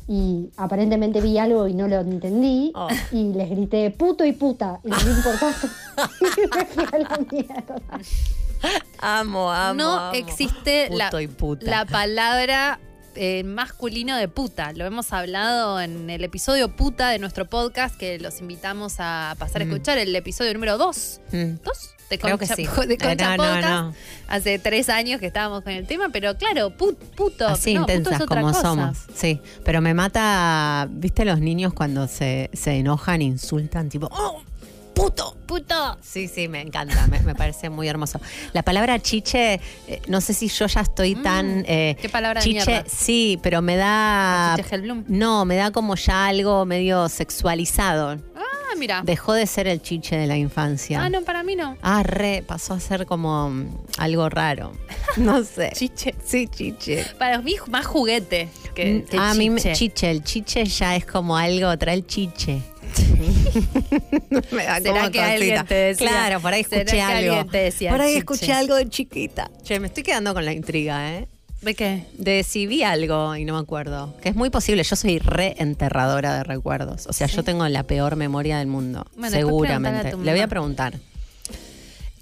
y 0.08 0.50
aparentemente 0.56 1.20
vi 1.20 1.38
algo 1.40 1.68
y 1.68 1.74
no 1.74 1.88
lo 1.88 2.00
entendí 2.00 2.72
Oh. 2.76 2.88
y 3.12 3.34
les 3.34 3.50
grité 3.50 3.90
puto 3.90 4.24
y 4.24 4.34
puta 4.34 4.80
y 4.84 4.90
les 4.90 5.04
di 5.04 5.12
un 5.12 5.24
portazo 5.24 5.68
y 6.22 6.56
me 6.56 6.66
fui 6.66 6.84
a 6.94 6.98
la 7.00 7.20
mierda. 7.32 7.76
Amo, 9.00 9.52
amo. 9.52 9.74
no 9.76 9.94
amo. 10.00 10.14
existe 10.14 10.90
la, 10.92 11.86
palabra 11.86 12.80
eh, 13.16 13.44
masculino 13.44 14.18
de 14.18 14.28
puta. 14.28 14.74
Lo 14.74 14.86
hemos 14.86 15.14
hablado 15.14 15.80
en 15.80 16.10
el 16.10 16.24
episodio 16.24 16.76
puta 16.76 17.10
de 17.10 17.20
nuestro 17.20 17.46
podcast, 17.46 17.96
que 17.96 18.20
los 18.20 18.40
invitamos 18.42 18.96
a 19.00 19.36
pasar 19.40 19.62
a 19.62 19.66
Mm. 19.66 19.72
escuchar, 19.72 19.98
el 19.98 20.16
episodio 20.16 20.54
número 20.54 20.78
2. 20.78 21.22
Mm. 21.32 21.54
¿Dos? 21.64 21.92
De 22.10 22.20
Creo 22.20 22.38
que 22.38 22.46
Concha- 22.46 22.56
sí. 22.56 22.68
De 22.88 22.98
Concha 23.00 23.36
No, 23.36 23.44
no, 23.44 23.54
Podcast. 23.54 23.68
no. 23.70 23.94
Hace 24.28 24.60
tres 24.60 24.90
años 24.90 25.20
que 25.20 25.26
estábamos 25.28 25.64
con 25.64 25.74
el 25.74 25.88
tema, 25.88 26.10
pero 26.10 26.38
claro, 26.38 26.70
put- 26.78 26.98
puto. 27.16 27.48
Así 27.48 27.72
puto 27.76 27.82
intensas 27.94 28.16
es 28.18 28.22
otra 28.22 28.42
como 28.42 28.54
cosa. 28.54 28.62
somos. 28.62 28.98
Sí, 29.16 29.42
pero 29.64 29.82
me 29.82 29.94
mata, 29.96 30.88
¿viste 30.92 31.26
los 31.26 31.40
niños 31.40 31.74
cuando 31.74 32.08
se, 32.08 32.52
se 32.54 32.74
enojan, 32.74 33.22
insultan, 33.24 33.90
tipo, 33.90 34.08
¡oh! 34.12 34.44
¡Puto! 34.96 35.36
¡Puto! 35.46 35.98
Sí, 36.02 36.28
sí, 36.28 36.48
me 36.48 36.62
encanta, 36.62 37.06
me, 37.08 37.20
me 37.20 37.36
parece 37.36 37.70
muy 37.70 37.88
hermoso. 37.88 38.20
La 38.54 38.64
palabra 38.64 38.98
chiche, 39.00 39.60
eh, 39.88 40.02
no 40.08 40.22
sé 40.22 40.34
si 40.34 40.48
yo 40.48 40.66
ya 40.68 40.82
estoy 40.82 41.16
tan... 41.16 41.64
eh, 41.68 41.96
Mm, 41.98 42.02
qué 42.02 42.10
palabra 42.10 42.40
de 42.42 42.48
chiche, 42.48 42.66
mierda. 42.66 42.90
sí, 42.90 43.40
pero 43.44 43.62
me 43.62 43.76
da... 43.76 44.54
Chiche 44.58 44.74
Hellblum. 44.76 45.04
No, 45.08 45.46
me 45.46 45.58
da 45.58 45.72
como 45.72 45.96
ya 45.96 46.28
algo 46.28 46.66
medio 46.66 47.10
sexualizado. 47.10 48.18
Ah, 48.36 48.76
mira. 48.78 49.02
Dejó 49.04 49.34
de 49.34 49.46
ser 49.48 49.68
el 49.68 49.82
chiche 49.82 50.16
de 50.18 50.28
la 50.28 50.38
infancia. 50.38 51.04
Ah, 51.04 51.10
no, 51.10 51.22
para 51.24 51.44
mí 51.44 51.56
no. 51.56 51.78
Ah, 51.82 52.02
re, 52.04 52.42
pasó 52.48 52.74
a 52.74 52.80
ser 52.80 53.06
como 53.06 53.50
mm, 53.50 53.68
algo 53.98 54.30
raro. 54.30 54.72
No 55.18 55.44
sé. 55.44 55.72
Chiche. 55.76 56.16
Sí, 56.24 56.48
chiche. 56.48 57.06
Para 57.20 57.40
mí 57.42 57.56
más 57.70 57.86
juguete 57.86 58.50
que, 58.74 59.04
que 59.10 59.18
a 59.18 59.34
mí 59.36 59.50
me- 59.50 59.62
chiche. 59.62 59.74
chiche, 59.76 60.12
el 60.12 60.24
chiche 60.24 60.66
ya 60.66 60.96
es 60.96 61.06
como 61.06 61.38
algo, 61.38 61.78
trae 61.78 61.96
el 61.96 62.08
chiche. 62.08 62.62
me 64.52 64.64
da 64.66 64.80
¿Será 64.80 65.00
como 65.02 65.12
que 65.12 65.22
alguien 65.22 65.66
te 65.66 65.76
decía? 65.76 66.08
Claro, 66.10 66.42
por 66.42 66.54
ahí 66.54 66.64
¿Será 66.64 66.82
escuché 66.82 67.02
algo. 67.02 67.46
te 67.52 67.58
decía 67.58 67.92
por 67.92 68.02
ahí 68.02 68.08
chiche? 68.10 68.20
escuché 68.20 68.54
algo 68.54 68.76
de 68.76 68.90
chiquita. 68.90 69.50
Che, 69.64 69.80
me 69.80 69.88
estoy 69.88 70.04
quedando 70.04 70.34
con 70.34 70.46
la 70.46 70.54
intriga, 70.54 71.16
¿eh? 71.16 71.28
¿De 71.62 71.74
qué? 71.74 72.04
De 72.14 72.44
si 72.44 72.68
vi 72.68 72.84
algo 72.84 73.36
y 73.36 73.44
no 73.46 73.54
me 73.56 73.60
acuerdo. 73.60 74.16
Que 74.22 74.30
es 74.30 74.36
muy 74.36 74.50
posible. 74.52 74.84
Yo 74.84 74.96
soy 74.96 75.18
re 75.20 75.56
enterradora 75.58 76.36
de 76.36 76.44
recuerdos. 76.44 77.08
O 77.08 77.14
sea, 77.14 77.26
yo 77.28 77.44
tengo 77.44 77.68
la 77.68 77.84
peor 77.84 78.16
memoria 78.18 78.60
del 78.60 78.68
mundo. 78.68 79.06
Bueno, 79.18 79.36
seguramente. 79.36 80.16
Le 80.18 80.32
voy 80.32 80.42
a 80.42 80.48
preguntar. 80.48 80.94
Le 80.94 81.00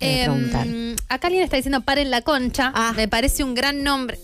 voy 0.07 0.19
a 0.19 0.23
Em, 0.25 0.31
preguntar. 0.49 0.67
acá 1.09 1.27
alguien 1.27 1.43
está 1.43 1.57
diciendo 1.57 1.81
paren 1.81 2.09
la 2.11 2.21
concha. 2.21 2.71
Ah. 2.73 2.93
Me 2.95 3.07
parece 3.09 3.43
un 3.43 3.53
gran 3.53 3.83
nombre. 3.83 4.17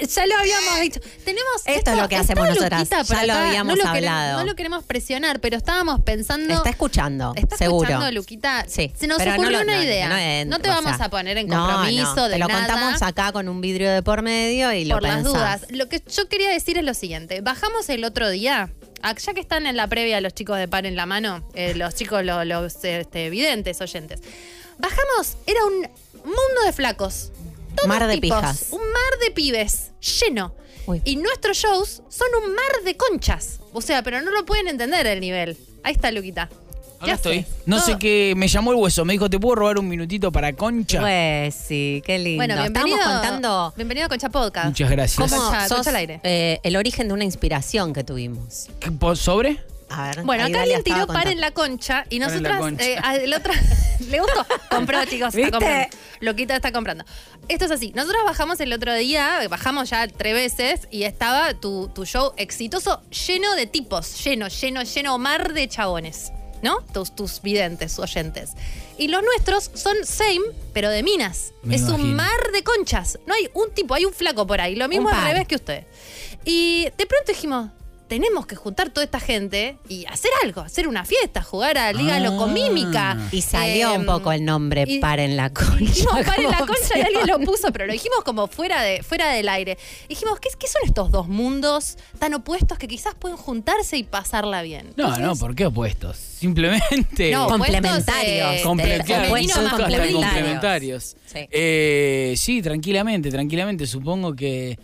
Ya 0.00 0.26
lo 0.26 0.36
habíamos 0.36 0.80
dicho. 0.80 1.00
Tenemos 1.24 1.62
Esto 1.66 1.92
es 1.92 1.96
lo 1.96 2.08
que 2.08 2.16
hacemos 2.16 2.48
nosotras. 2.48 2.88
Ya 3.08 3.24
lo 3.26 3.32
habíamos 3.34 3.76
no 3.78 3.84
lo 3.84 3.92
queremos- 3.92 4.10
hablado. 4.10 4.38
no 4.40 4.44
lo 4.44 4.54
queremos 4.56 4.84
presionar, 4.84 5.40
pero 5.40 5.56
estábamos 5.56 6.00
pensando. 6.00 6.52
Está 6.54 6.70
escuchando, 6.70 7.32
¿Está 7.36 7.56
seguro. 7.56 7.88
escuchando, 7.88 8.12
Luquita? 8.12 8.64
Sí. 8.68 8.92
Se 8.98 9.06
nos 9.06 9.18
no 9.24 9.32
ocurrió 9.32 9.60
una 9.60 9.76
no, 9.76 9.82
idea. 9.82 10.44
no 10.46 10.58
te 10.58 10.68
vamos 10.68 10.96
sea, 10.96 11.06
a 11.06 11.10
poner 11.10 11.38
en 11.38 11.48
compromiso 11.48 12.24
de 12.24 12.34
Te 12.34 12.38
lo 12.38 12.48
nada. 12.48 12.66
contamos 12.66 13.02
acá 13.02 13.32
con 13.32 13.48
un 13.48 13.60
vidrio 13.60 13.90
de 13.92 14.02
por 14.02 14.22
medio 14.22 14.72
y 14.72 14.84
lo 14.84 14.96
por 14.96 15.02
las 15.04 15.22
dudas. 15.22 15.66
Lo 15.70 15.88
que 15.88 16.02
yo 16.10 16.28
quería 16.28 16.50
decir 16.50 16.76
es 16.78 16.84
lo 16.84 16.94
siguiente. 16.94 17.40
Bajamos 17.40 17.88
el 17.88 18.04
otro 18.04 18.28
día, 18.30 18.70
ah, 19.02 19.14
ya 19.14 19.32
que 19.34 19.40
están 19.40 19.66
en 19.66 19.76
la 19.76 19.86
previa 19.86 20.20
los 20.20 20.34
chicos 20.34 20.58
de 20.58 20.66
Par 20.68 20.86
en 20.86 20.96
la 20.96 21.06
Mano, 21.06 21.48
eh, 21.54 21.74
los 21.74 21.94
chicos, 21.94 22.24
lo- 22.24 22.44
los, 22.44 22.84
este, 22.84 23.30
videntes, 23.30 23.80
oyentes. 23.80 24.20
Bajamos, 24.78 25.36
era 25.46 25.64
un 25.66 25.88
mundo 26.24 26.62
de 26.66 26.72
flacos. 26.72 27.30
Todos 27.76 27.88
Mar 27.88 28.06
de 28.06 28.18
tipos, 28.18 28.38
pijas. 28.40 28.66
Un 28.70 28.78
mar 28.80 29.18
de 29.24 29.30
pibes, 29.32 29.90
lleno. 30.20 30.54
Uy. 30.86 31.00
Y 31.04 31.16
nuestros 31.16 31.56
shows 31.56 32.02
son 32.08 32.28
un 32.44 32.54
mar 32.54 32.82
de 32.84 32.96
conchas. 32.96 33.60
O 33.72 33.80
sea, 33.80 34.02
pero 34.02 34.20
no 34.22 34.30
lo 34.30 34.44
pueden 34.44 34.68
entender 34.68 35.06
el 35.06 35.20
nivel. 35.20 35.56
Ahí 35.82 35.94
está, 35.94 36.10
Luquita. 36.10 36.48
¿Qué 37.00 37.10
Acá 37.10 37.14
estoy. 37.14 37.46
No 37.66 37.76
Todo- 37.78 37.86
sé 37.86 37.98
qué, 37.98 38.34
me 38.36 38.48
llamó 38.48 38.70
el 38.72 38.78
hueso. 38.78 39.04
Me 39.04 39.12
dijo, 39.14 39.28
¿te 39.28 39.38
puedo 39.38 39.56
robar 39.56 39.78
un 39.78 39.88
minutito 39.88 40.30
para 40.32 40.52
concha? 40.54 41.00
Pues 41.00 41.54
sí, 41.54 42.02
qué 42.06 42.18
lindo. 42.18 42.38
Bueno, 42.38 42.54
bienvenido, 42.56 42.96
Estábamos 42.96 43.20
contando 43.26 43.72
bienvenido 43.76 44.06
a 44.06 44.08
Concha 44.08 44.28
Podcast. 44.30 44.66
Muchas 44.68 44.90
gracias. 44.90 45.18
cómo 45.30 45.42
Concha- 45.42 45.68
sos 45.68 45.76
Concha 45.78 45.90
al 45.90 45.96
aire. 45.96 46.20
eh, 46.22 46.60
el 46.62 46.76
origen 46.76 47.08
de 47.08 47.14
una 47.14 47.24
inspiración 47.24 47.92
que 47.92 48.04
tuvimos. 48.04 48.68
¿Qué, 48.80 48.90
po- 48.90 49.16
¿Sobre? 49.16 49.58
A 49.96 50.06
ver, 50.08 50.22
Bueno, 50.24 50.44
acá 50.44 50.62
alguien 50.62 50.82
tiró 50.82 51.06
par 51.06 51.28
en 51.28 51.40
la 51.40 51.50
concha 51.52 52.04
y 52.10 52.18
nosotras. 52.18 52.58
concha. 52.60 52.84
eh, 52.84 53.34
otro, 53.36 53.52
¿Le 54.08 54.18
gustó? 54.20 54.46
Compró, 54.70 55.04
chicos. 55.06 55.34
Está 55.34 55.50
comprando. 55.50 55.96
Loquita 56.20 56.56
está 56.56 56.72
comprando. 56.72 57.04
Esto 57.48 57.66
es 57.66 57.70
así. 57.70 57.92
Nosotros 57.94 58.22
bajamos 58.24 58.58
el 58.60 58.72
otro 58.72 58.94
día, 58.94 59.40
bajamos 59.48 59.90
ya 59.90 60.08
tres 60.08 60.34
veces 60.34 60.88
y 60.90 61.04
estaba 61.04 61.54
tu, 61.54 61.88
tu 61.88 62.04
show 62.06 62.32
exitoso 62.36 63.02
lleno 63.26 63.54
de 63.54 63.66
tipos. 63.66 64.22
Lleno, 64.24 64.48
lleno, 64.48 64.82
lleno, 64.82 65.18
mar 65.18 65.52
de 65.52 65.68
chabones. 65.68 66.32
¿No? 66.62 66.80
Tus, 66.94 67.14
tus 67.14 67.42
videntes, 67.42 67.98
oyentes. 67.98 68.52
Y 68.96 69.08
los 69.08 69.22
nuestros 69.22 69.70
son 69.74 69.96
same, 70.06 70.40
pero 70.72 70.88
de 70.88 71.02
minas. 71.02 71.52
Me 71.62 71.74
es 71.76 71.82
imagino. 71.82 72.02
un 72.04 72.14
mar 72.14 72.52
de 72.54 72.62
conchas. 72.64 73.18
No 73.26 73.34
hay 73.34 73.50
un 73.52 73.70
tipo, 73.72 73.92
hay 73.94 74.06
un 74.06 74.14
flaco 74.14 74.46
por 74.46 74.62
ahí. 74.62 74.74
Lo 74.74 74.88
mismo 74.88 75.10
al 75.10 75.22
revés 75.24 75.46
que 75.46 75.56
ustedes. 75.56 75.84
Y 76.46 76.84
de 76.96 77.04
pronto 77.06 77.26
dijimos, 77.32 77.70
tenemos 78.08 78.46
que 78.46 78.54
juntar 78.56 78.90
toda 78.90 79.04
esta 79.04 79.18
gente 79.20 79.78
y 79.88 80.04
hacer 80.06 80.30
algo, 80.42 80.60
hacer 80.60 80.86
una 80.88 81.04
fiesta, 81.04 81.42
jugar 81.42 81.78
a 81.78 81.92
Liga 81.92 82.16
Ah. 82.16 82.20
Locomímica. 82.20 83.16
Y 83.32 83.40
salió 83.42 83.94
Eh, 83.94 83.98
un 83.98 84.06
poco 84.06 84.30
el 84.32 84.44
nombre 84.44 84.84
y- 84.86 84.98
Par 85.00 85.20
en 85.20 85.36
la 85.36 85.50
concha. 85.50 85.74
Dijimos, 85.78 86.22
para 86.24 86.42
en 86.42 86.50
la 86.50 86.58
concha 86.58 86.98
y 86.98 87.00
alguien 87.00 87.26
lo 87.26 87.38
puso, 87.40 87.72
pero 87.72 87.86
lo 87.86 87.92
dijimos 87.92 88.22
como 88.24 88.46
fuera, 88.46 88.82
de, 88.82 89.02
fuera 89.02 89.30
del 89.30 89.48
aire. 89.48 89.78
Dijimos, 90.08 90.38
¿qué, 90.40 90.48
qué 90.58 90.66
son 90.68 90.82
estos 90.84 91.10
dos 91.10 91.28
mundos 91.28 91.96
tan 92.18 92.34
opuestos 92.34 92.78
que 92.78 92.88
quizás 92.88 93.14
pueden 93.14 93.36
juntarse 93.36 93.96
y 93.96 94.02
pasarla 94.04 94.62
bien? 94.62 94.86
No, 94.96 95.04
Entonces, 95.04 95.24
no, 95.24 95.36
¿por 95.36 95.54
qué 95.54 95.66
opuestos? 95.66 96.16
Simplemente 96.16 97.30
No, 97.32 97.48
Complementarios. 97.48 98.14
eh, 98.24 98.62
Comple- 98.64 98.98
de- 98.98 99.04
claro, 99.04 99.30
complementarios. 99.30 101.16
Sí. 101.26 101.48
Eh, 101.50 102.34
sí, 102.36 102.62
tranquilamente, 102.62 103.30
tranquilamente. 103.30 103.86
Supongo 103.86 104.34
que 104.34 104.78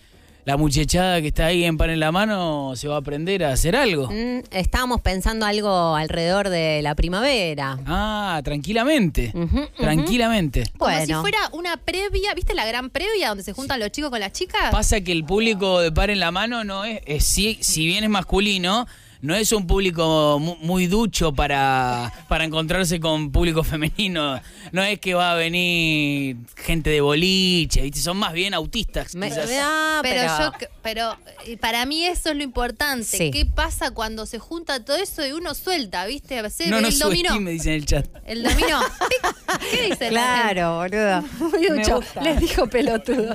la 0.45 0.57
muchachada 0.57 1.21
que 1.21 1.29
está 1.29 1.47
ahí 1.47 1.65
en 1.65 1.77
pan 1.77 1.91
en 1.91 2.01
la 2.01 2.11
mano 2.13 2.73
se 2.75 2.89
va 2.89 2.97
a 2.97 2.99
aprender 2.99 3.45
a 3.45 3.53
hacer 3.53 3.77
algo. 3.77 4.09
Mm, 4.11 4.41
estábamos 4.51 5.01
pensando 5.01 5.47
algo 5.47 5.95
alrededor 5.95 6.49
de 6.49 6.81
la 6.83 6.95
primavera. 6.95 7.79
Ah, 7.87 8.41
tranquilamente. 8.43 9.33
Tranquilamente. 9.77 10.65
Como 10.79 10.91
Bueno. 10.91 11.07
si 11.07 11.13
fuera 11.21 11.39
una 11.53 11.77
previa, 11.77 12.35
¿viste 12.35 12.55
la 12.55 12.65
gran 12.67 12.91
previa 12.91 13.29
donde 13.29 13.45
se 13.45 13.53
juntan 13.53 13.81
los 13.81 13.91
chicos 13.91 14.11
con 14.11 14.21
las 14.21 14.33
chicas? 14.33 14.71
Pasa 14.71 15.01
que 15.01 15.13
el 15.13 15.25
público 15.25 15.81
de 15.81 15.93
par 15.93 16.11
en 16.11 16.21
la 16.21 16.31
mano 16.31 16.65
no 16.65 16.85
es, 16.85 17.01
es- 17.07 17.25
si, 17.25 17.59
si 17.61 17.87
bien 17.87 18.05
es 18.05 18.11
masculino, 18.11 18.87
no 19.23 19.35
es 19.35 19.53
un 19.53 19.67
público 19.67 20.39
mu- 20.41 20.57
muy 20.61 20.87
ducho 20.87 21.33
para, 21.35 22.13
para 22.29 22.45
encontrarse 22.45 22.99
con 23.01 23.31
público 23.33 23.63
femenino. 23.65 24.41
No 24.73 24.83
es 24.83 24.99
que 25.01 25.15
va 25.15 25.33
a 25.33 25.35
venir 25.35 26.37
gente 26.57 26.91
de 26.91 27.01
boliche, 27.01 27.83
¿viste? 27.83 28.01
son 28.01 28.17
más 28.17 28.33
bien 28.33 28.55
autistas. 28.55 29.15
Me- 29.15 29.29
quizás. 29.29 29.51
Ah, 29.61 30.01
pero, 30.03 30.23
pero, 30.23 30.51
yo, 30.61 30.69
pero 30.83 31.59
para 31.61 31.85
mí 31.87 32.05
eso 32.07 32.31
es 32.31 32.37
lo 32.37 32.43
importante. 32.43 33.05
Sí. 33.05 33.31
¿Qué 33.31 33.47
pasa 33.47 33.91
cuando 33.91 34.27
se 34.27 34.39
junta 34.39 34.85
todo 34.85 34.97
eso 34.97 35.27
y 35.27 35.33
uno 35.33 35.55
suelta, 35.55 36.07
viste? 36.07 36.39
A 36.39 36.43
veces 36.43 36.69
no 36.69 36.79
el 36.79 36.85
nos 36.85 36.99
dominó. 36.99 37.29
subestime, 37.31 37.51
dice 37.51 37.69
en 37.71 37.75
el 37.77 37.87
chat. 37.87 38.07
El 38.25 38.43
dominó. 38.43 38.81
¿Qué 39.71 39.91
dice? 39.91 40.09
Claro, 40.09 40.77
boludo. 40.77 41.23
Muy 41.39 41.69
Me 41.71 41.77
ducho. 41.83 42.01
Les 42.23 42.41
dijo 42.41 42.67
pelotudo. 42.69 43.35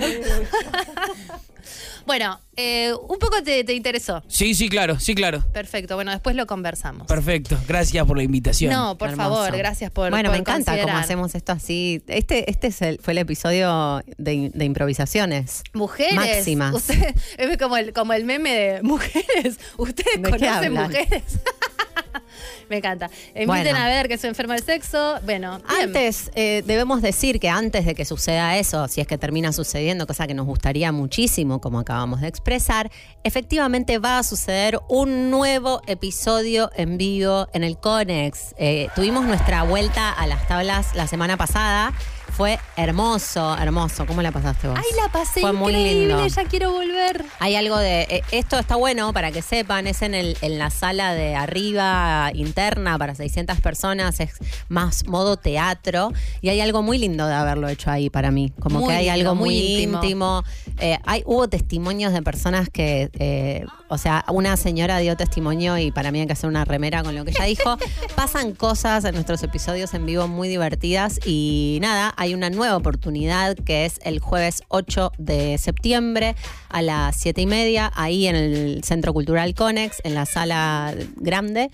Bueno, 2.05 2.39
eh, 2.55 2.93
un 3.07 3.19
poco 3.19 3.43
te, 3.43 3.63
te 3.63 3.73
interesó. 3.73 4.23
Sí, 4.27 4.53
sí, 4.55 4.69
claro, 4.69 4.99
sí, 4.99 5.13
claro. 5.15 5.43
Perfecto. 5.53 5.95
Bueno, 5.95 6.11
después 6.11 6.35
lo 6.35 6.45
conversamos. 6.47 7.07
Perfecto. 7.07 7.57
Gracias 7.67 8.05
por 8.05 8.17
la 8.17 8.23
invitación. 8.23 8.71
No, 8.71 8.97
por 8.97 9.09
Hermoso. 9.09 9.29
favor, 9.35 9.57
gracias 9.57 9.91
por 9.91 10.09
Bueno, 10.09 10.29
por 10.29 10.33
me 10.35 10.39
encanta 10.39 10.79
cómo 10.79 10.95
hacemos 10.97 11.35
esto 11.35 11.51
así. 11.51 12.01
Este, 12.07 12.49
este 12.49 12.67
es 12.67 12.81
el- 12.81 12.99
fue 12.99 13.13
el 13.13 13.17
episodio 13.19 14.01
de, 14.17 14.51
de 14.53 14.65
improvisaciones. 14.65 15.63
Mujeres. 15.73 16.15
Máximas. 16.15 16.73
Usted- 16.75 17.15
es 17.37 17.57
como 17.57 17.77
el, 17.77 17.93
como 17.93 18.13
el 18.13 18.25
meme 18.25 18.53
de 18.53 18.81
mujeres. 18.83 19.57
¿Ustedes 19.77 20.21
¿De 20.21 20.31
qué 20.31 20.37
conocen 20.47 20.73
mujeres? 20.73 21.23
Me 22.69 22.77
encanta. 22.77 23.09
Inviten 23.29 23.47
Bueno. 23.47 23.77
a 23.77 23.87
ver 23.87 24.07
que 24.07 24.17
soy 24.17 24.29
enfermo 24.29 24.53
del 24.53 24.63
sexo. 24.63 25.15
Bueno, 25.23 25.59
bien. 25.67 25.81
Antes, 25.81 26.31
eh, 26.35 26.63
debemos 26.65 27.01
decir 27.01 27.39
que 27.39 27.49
antes 27.49 27.85
de 27.85 27.95
que 27.95 28.05
suceda 28.05 28.57
eso, 28.57 28.87
si 28.87 29.01
es 29.01 29.07
que 29.07 29.17
termina 29.17 29.51
sucediendo, 29.53 30.07
cosa 30.07 30.27
que 30.27 30.33
nos 30.33 30.45
gustaría 30.45 30.91
muchísimo, 30.91 31.61
como 31.61 31.79
acabamos 31.79 32.21
de 32.21 32.27
expresar, 32.27 32.91
efectivamente 33.23 33.99
va 33.99 34.19
a 34.19 34.23
suceder 34.23 34.79
un 34.87 35.29
nuevo 35.31 35.81
episodio 35.87 36.69
en 36.75 36.97
vivo 36.97 37.47
en 37.53 37.63
el 37.63 37.77
Conex. 37.77 38.53
Eh, 38.57 38.87
tuvimos 38.95 39.25
nuestra 39.25 39.63
vuelta 39.63 40.11
a 40.11 40.27
las 40.27 40.47
tablas 40.47 40.95
la 40.95 41.07
semana 41.07 41.37
pasada. 41.37 41.93
Fue 42.35 42.59
hermoso, 42.75 43.55
hermoso. 43.57 44.05
¿Cómo 44.05 44.21
la 44.21 44.31
pasaste 44.31 44.67
vos? 44.67 44.77
Ay, 44.77 44.97
la 45.01 45.09
pasé 45.09 45.39
Fue 45.39 45.53
muy 45.53 45.73
increíble, 45.73 46.07
lindo. 46.15 46.27
ya 46.27 46.43
quiero 46.43 46.71
volver. 46.73 47.23
Hay 47.39 47.55
algo 47.55 47.77
de. 47.77 48.01
eh, 48.09 48.21
esto 48.31 48.59
está 48.59 48.75
bueno 48.75 49.13
para 49.13 49.31
que 49.31 49.41
sepan, 49.41 49.87
es 49.87 50.01
en, 50.01 50.13
el, 50.13 50.37
en 50.41 50.59
la 50.59 50.69
sala 50.69 51.13
de 51.13 51.33
arriba 51.35 52.31
interna 52.35 52.97
para 52.97 53.15
600 53.15 53.61
personas, 53.61 54.19
es 54.19 54.31
más 54.69 55.07
modo 55.07 55.37
teatro. 55.37 56.11
Y 56.41 56.49
hay 56.49 56.61
algo 56.61 56.81
muy 56.81 56.97
lindo 56.97 57.27
de 57.27 57.33
haberlo 57.33 57.67
hecho 57.67 57.91
ahí 57.91 58.09
para 58.09 58.31
mí. 58.31 58.51
Como 58.59 58.79
Muy 58.79 58.89
que 58.89 58.95
hay 58.95 59.05
lindo, 59.05 59.31
algo 59.31 59.35
muy, 59.35 59.55
íntimo. 59.55 60.43
Eh, 60.79 60.97
hay, 61.05 61.23
hubo 61.25 61.47
testimonios 61.47 62.13
de 62.13 62.21
personas 62.21 62.69
que. 62.69 63.09
eh, 63.13 63.65
o 63.87 63.97
sea, 63.97 64.25
una 64.29 64.57
señora 64.57 64.97
dio 64.97 65.15
testimonio 65.15 65.77
y 65.77 65.91
para 65.91 66.11
mí 66.11 66.19
hay 66.19 66.27
que 66.27 66.33
hacer 66.33 66.49
una 66.49 66.65
remera 66.65 67.03
con 67.03 67.15
lo 67.15 67.23
que 67.23 67.31
ella 67.31 67.45
dijo. 67.45 67.77
Pasan 68.15 68.53
cosas 68.53 69.05
en 69.05 69.13
nuestros 69.13 69.43
episodios 69.43 69.93
en 69.93 70.05
vivo 70.05 70.27
muy 70.27 70.49
divertidas 70.49 71.19
y 71.25 71.77
nada, 71.81 72.13
hay 72.17 72.33
una 72.33 72.49
nueva 72.49 72.77
oportunidad 72.77 73.55
que 73.55 73.85
es 73.85 73.99
el 74.03 74.19
jueves 74.19 74.63
8 74.69 75.11
de 75.17 75.57
septiembre 75.57 76.35
a 76.69 76.81
las 76.81 77.15
7 77.17 77.41
y 77.41 77.45
media, 77.45 77.91
ahí 77.95 78.27
en 78.27 78.35
el 78.35 78.81
Centro 78.83 79.13
Cultural 79.13 79.53
Conex, 79.53 79.97
en 80.03 80.15
la 80.15 80.25
sala 80.25 80.93
grande 81.17 81.69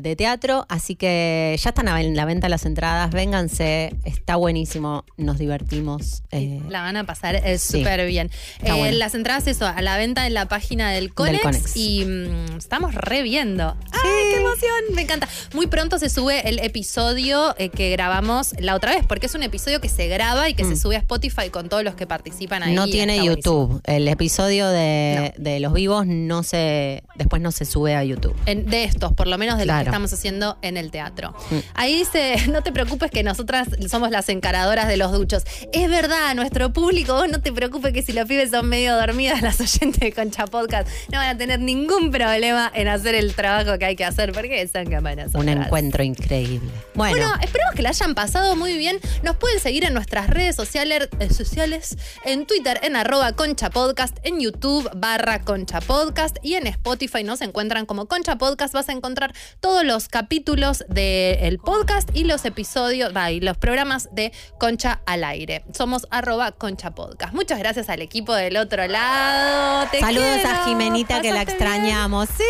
de 0.00 0.16
teatro. 0.16 0.66
Así 0.68 0.94
que 0.96 1.56
ya 1.62 1.70
están 1.70 1.88
en 1.88 2.16
la 2.16 2.24
venta 2.24 2.48
las 2.48 2.64
entradas, 2.66 3.10
vénganse, 3.10 3.94
está 4.04 4.36
buenísimo, 4.36 5.04
nos 5.16 5.38
divertimos. 5.38 6.22
eh, 6.30 6.60
La 6.68 6.82
van 6.82 6.96
a 6.96 7.04
pasar 7.04 7.40
Sí. 7.58 7.78
súper 7.78 8.06
bien. 8.06 8.30
Eh, 8.62 8.72
bueno. 8.72 8.96
Las 8.96 9.14
entradas, 9.14 9.46
eso, 9.46 9.66
a 9.66 9.80
la 9.82 9.96
venta 9.96 10.26
en 10.26 10.34
la 10.34 10.46
página 10.48 10.90
del 10.90 11.12
Conex. 11.14 11.42
Conex. 11.42 11.76
Y 11.76 12.04
mm, 12.04 12.56
estamos 12.58 12.94
reviendo. 12.94 13.76
¡Ay, 13.92 14.24
qué 14.30 14.36
emoción! 14.40 14.94
Me 14.94 15.02
encanta. 15.02 15.28
Muy 15.54 15.66
pronto 15.66 15.98
se 15.98 16.08
sube 16.10 16.48
el 16.48 16.58
episodio 16.60 17.54
eh, 17.58 17.68
que 17.68 17.90
grabamos 17.90 18.54
la 18.58 18.74
otra 18.74 18.94
vez, 18.94 19.04
porque 19.06 19.26
es 19.26 19.34
un 19.34 19.42
episodio 19.42 19.80
que 19.80 19.88
se 19.88 20.08
graba 20.08 20.48
y 20.48 20.54
que 20.54 20.64
se 20.64 20.76
sube 20.76 20.96
a 20.96 21.00
Spotify 21.00 21.50
con 21.50 21.68
todos 21.68 21.82
los 21.84 21.94
que 21.94 22.06
participan 22.06 22.62
ahí. 22.62 22.72
Mm. 22.72 22.76
No 22.76 22.86
tiene 22.86 23.18
buenísimo. 23.18 23.36
YouTube. 23.36 23.80
El 23.84 24.08
episodio 24.08 24.68
de, 24.68 25.34
de 25.36 25.60
los 25.60 25.72
vivos 25.72 26.06
no 26.06 26.42
se. 26.42 27.02
Después 27.16 27.42
no 27.42 27.50
se 27.52 27.64
sube 27.64 27.94
a 27.94 28.04
YouTube. 28.04 28.34
En- 28.46 28.66
de 28.66 28.84
estos, 28.84 29.12
por 29.12 29.26
lo 29.26 29.38
menos 29.38 29.58
de 29.58 29.66
los 29.66 29.76
que 29.86 29.90
estamos 29.90 30.12
haciendo 30.12 30.58
en 30.62 30.76
el 30.76 30.90
teatro. 30.90 31.34
Mm. 31.50 31.56
Ahí 31.74 31.98
dice, 31.98 32.36
no 32.50 32.62
te 32.62 32.72
preocupes 32.72 33.10
que 33.10 33.22
nosotras 33.22 33.68
somos 33.88 34.10
las 34.10 34.28
encaradoras 34.28 34.88
de 34.88 34.96
los 34.96 35.12
duchos. 35.12 35.44
Es 35.72 35.88
verdad, 35.88 36.34
nuestro 36.34 36.72
público, 36.72 37.14
vos 37.14 37.28
no 37.28 37.40
te 37.40 37.52
preocupes 37.52 37.92
que 37.92 38.02
si 38.02 38.12
los 38.12 38.26
pibes 38.26 38.50
son 38.50 38.68
medio 38.68 38.96
dormidas, 38.96 39.42
las 39.46 39.60
oyentes 39.60 40.00
de 40.00 40.12
Concha 40.12 40.46
Podcast 40.46 40.88
no 41.10 41.18
van 41.18 41.28
a 41.28 41.38
tener 41.38 41.60
ningún 41.60 42.10
problema 42.10 42.70
en 42.74 42.88
hacer 42.88 43.14
el 43.14 43.34
trabajo 43.34 43.78
que 43.78 43.84
hay 43.84 43.96
que 43.96 44.04
hacer, 44.04 44.32
porque 44.32 44.66
son 44.68 44.86
cámaras. 44.86 45.34
Un 45.34 45.48
encuentro 45.48 46.02
increíble. 46.02 46.70
Bueno, 46.94 47.16
Bueno, 47.16 47.34
esperemos 47.42 47.74
que 47.74 47.82
la 47.82 47.90
hayan 47.90 48.14
pasado 48.14 48.56
muy 48.56 48.76
bien. 48.76 48.98
Nos 49.22 49.36
pueden 49.36 49.60
seguir 49.60 49.84
en 49.84 49.94
nuestras 49.94 50.28
redes 50.28 50.56
sociales, 50.56 51.08
eh, 51.20 51.32
sociales 51.32 51.96
en 52.24 52.46
Twitter 52.46 52.80
en 52.82 52.96
arroba 52.96 53.32
Concha 53.32 53.70
Podcast, 53.70 54.18
en 54.22 54.40
YouTube 54.40 54.88
barra 54.96 55.40
Concha 55.40 55.80
Podcast 55.80 56.36
y 56.42 56.54
en 56.54 56.66
Spotify 56.66 57.24
nos 57.24 57.40
encuentran 57.40 57.86
como 57.86 58.06
Concha 58.06 58.36
Podcast. 58.36 58.74
Vas 58.74 58.88
a 58.88 58.92
encontrar 58.92 59.34
todos 59.76 59.86
los 59.86 60.08
capítulos 60.08 60.86
del 60.88 61.58
podcast 61.58 62.08
y 62.14 62.24
los 62.24 62.46
episodios, 62.46 63.12
y 63.30 63.40
los 63.40 63.58
programas 63.58 64.08
de 64.10 64.32
Concha 64.58 65.02
al 65.04 65.22
aire. 65.22 65.64
Somos 65.76 66.06
arroba 66.10 66.52
Concha 66.52 66.92
Podcast. 66.92 67.34
Muchas 67.34 67.58
gracias 67.58 67.90
al 67.90 68.00
equipo 68.00 68.34
del 68.34 68.56
otro 68.56 68.86
lado. 68.86 69.86
Te 69.90 70.00
saludos 70.00 70.28
quiero. 70.40 70.48
a 70.48 70.64
Jimenita 70.64 71.20
que 71.20 71.30
la 71.30 71.42
extrañamos. 71.42 72.26
Sí, 72.38 72.44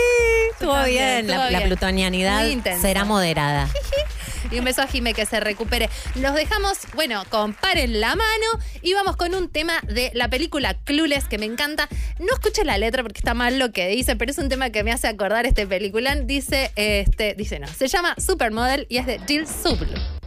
estuvo 0.53 0.81
bien. 0.85 1.27
La, 1.27 1.51
la 1.51 1.65
plutonianidad 1.65 2.47
será 2.81 3.05
moderada. 3.05 3.69
Y 4.51 4.59
un 4.59 4.65
beso 4.65 4.83
a 4.83 4.87
Jime 4.87 5.15
que 5.15 5.27
se 5.27 5.41
recupere. 5.41 5.89
Los 6.15 6.35
dejamos, 6.35 6.79
bueno, 6.95 7.23
con 7.31 7.55
Paren 7.55 8.01
la 8.01 8.15
mano 8.15 8.47
y 8.83 8.95
vamos 8.95 9.17
con 9.17 9.35
un 9.35 9.49
tema 9.49 9.81
de 9.83 10.11
la 10.15 10.29
película 10.29 10.75
Clueless 10.85 11.27
que 11.27 11.39
me 11.39 11.47
encanta. 11.47 11.89
No 12.19 12.35
escuché 12.35 12.65
la 12.65 12.79
letra 12.79 13.03
porque 13.03 13.19
está 13.19 13.35
mal 13.35 13.59
lo 13.59 13.73
que 13.73 13.89
dice, 13.89 14.17
pero 14.17 14.31
es 14.31 14.39
un 14.39 14.49
tema 14.49 14.71
que 14.71 14.85
me 14.85 14.93
hace 14.93 15.09
acordar 15.09 15.47
este 15.47 15.67
peliculán. 15.67 16.27
Dice, 16.27 16.73
este, 16.77 17.35
dice 17.35 17.59
no, 17.59 17.67
se 17.69 17.89
llama 17.89 18.15
Supermodel 18.19 18.87
y 18.89 18.99
es 18.99 19.07
de 19.07 19.21
Jill 19.27 19.47
Subl. 19.47 20.26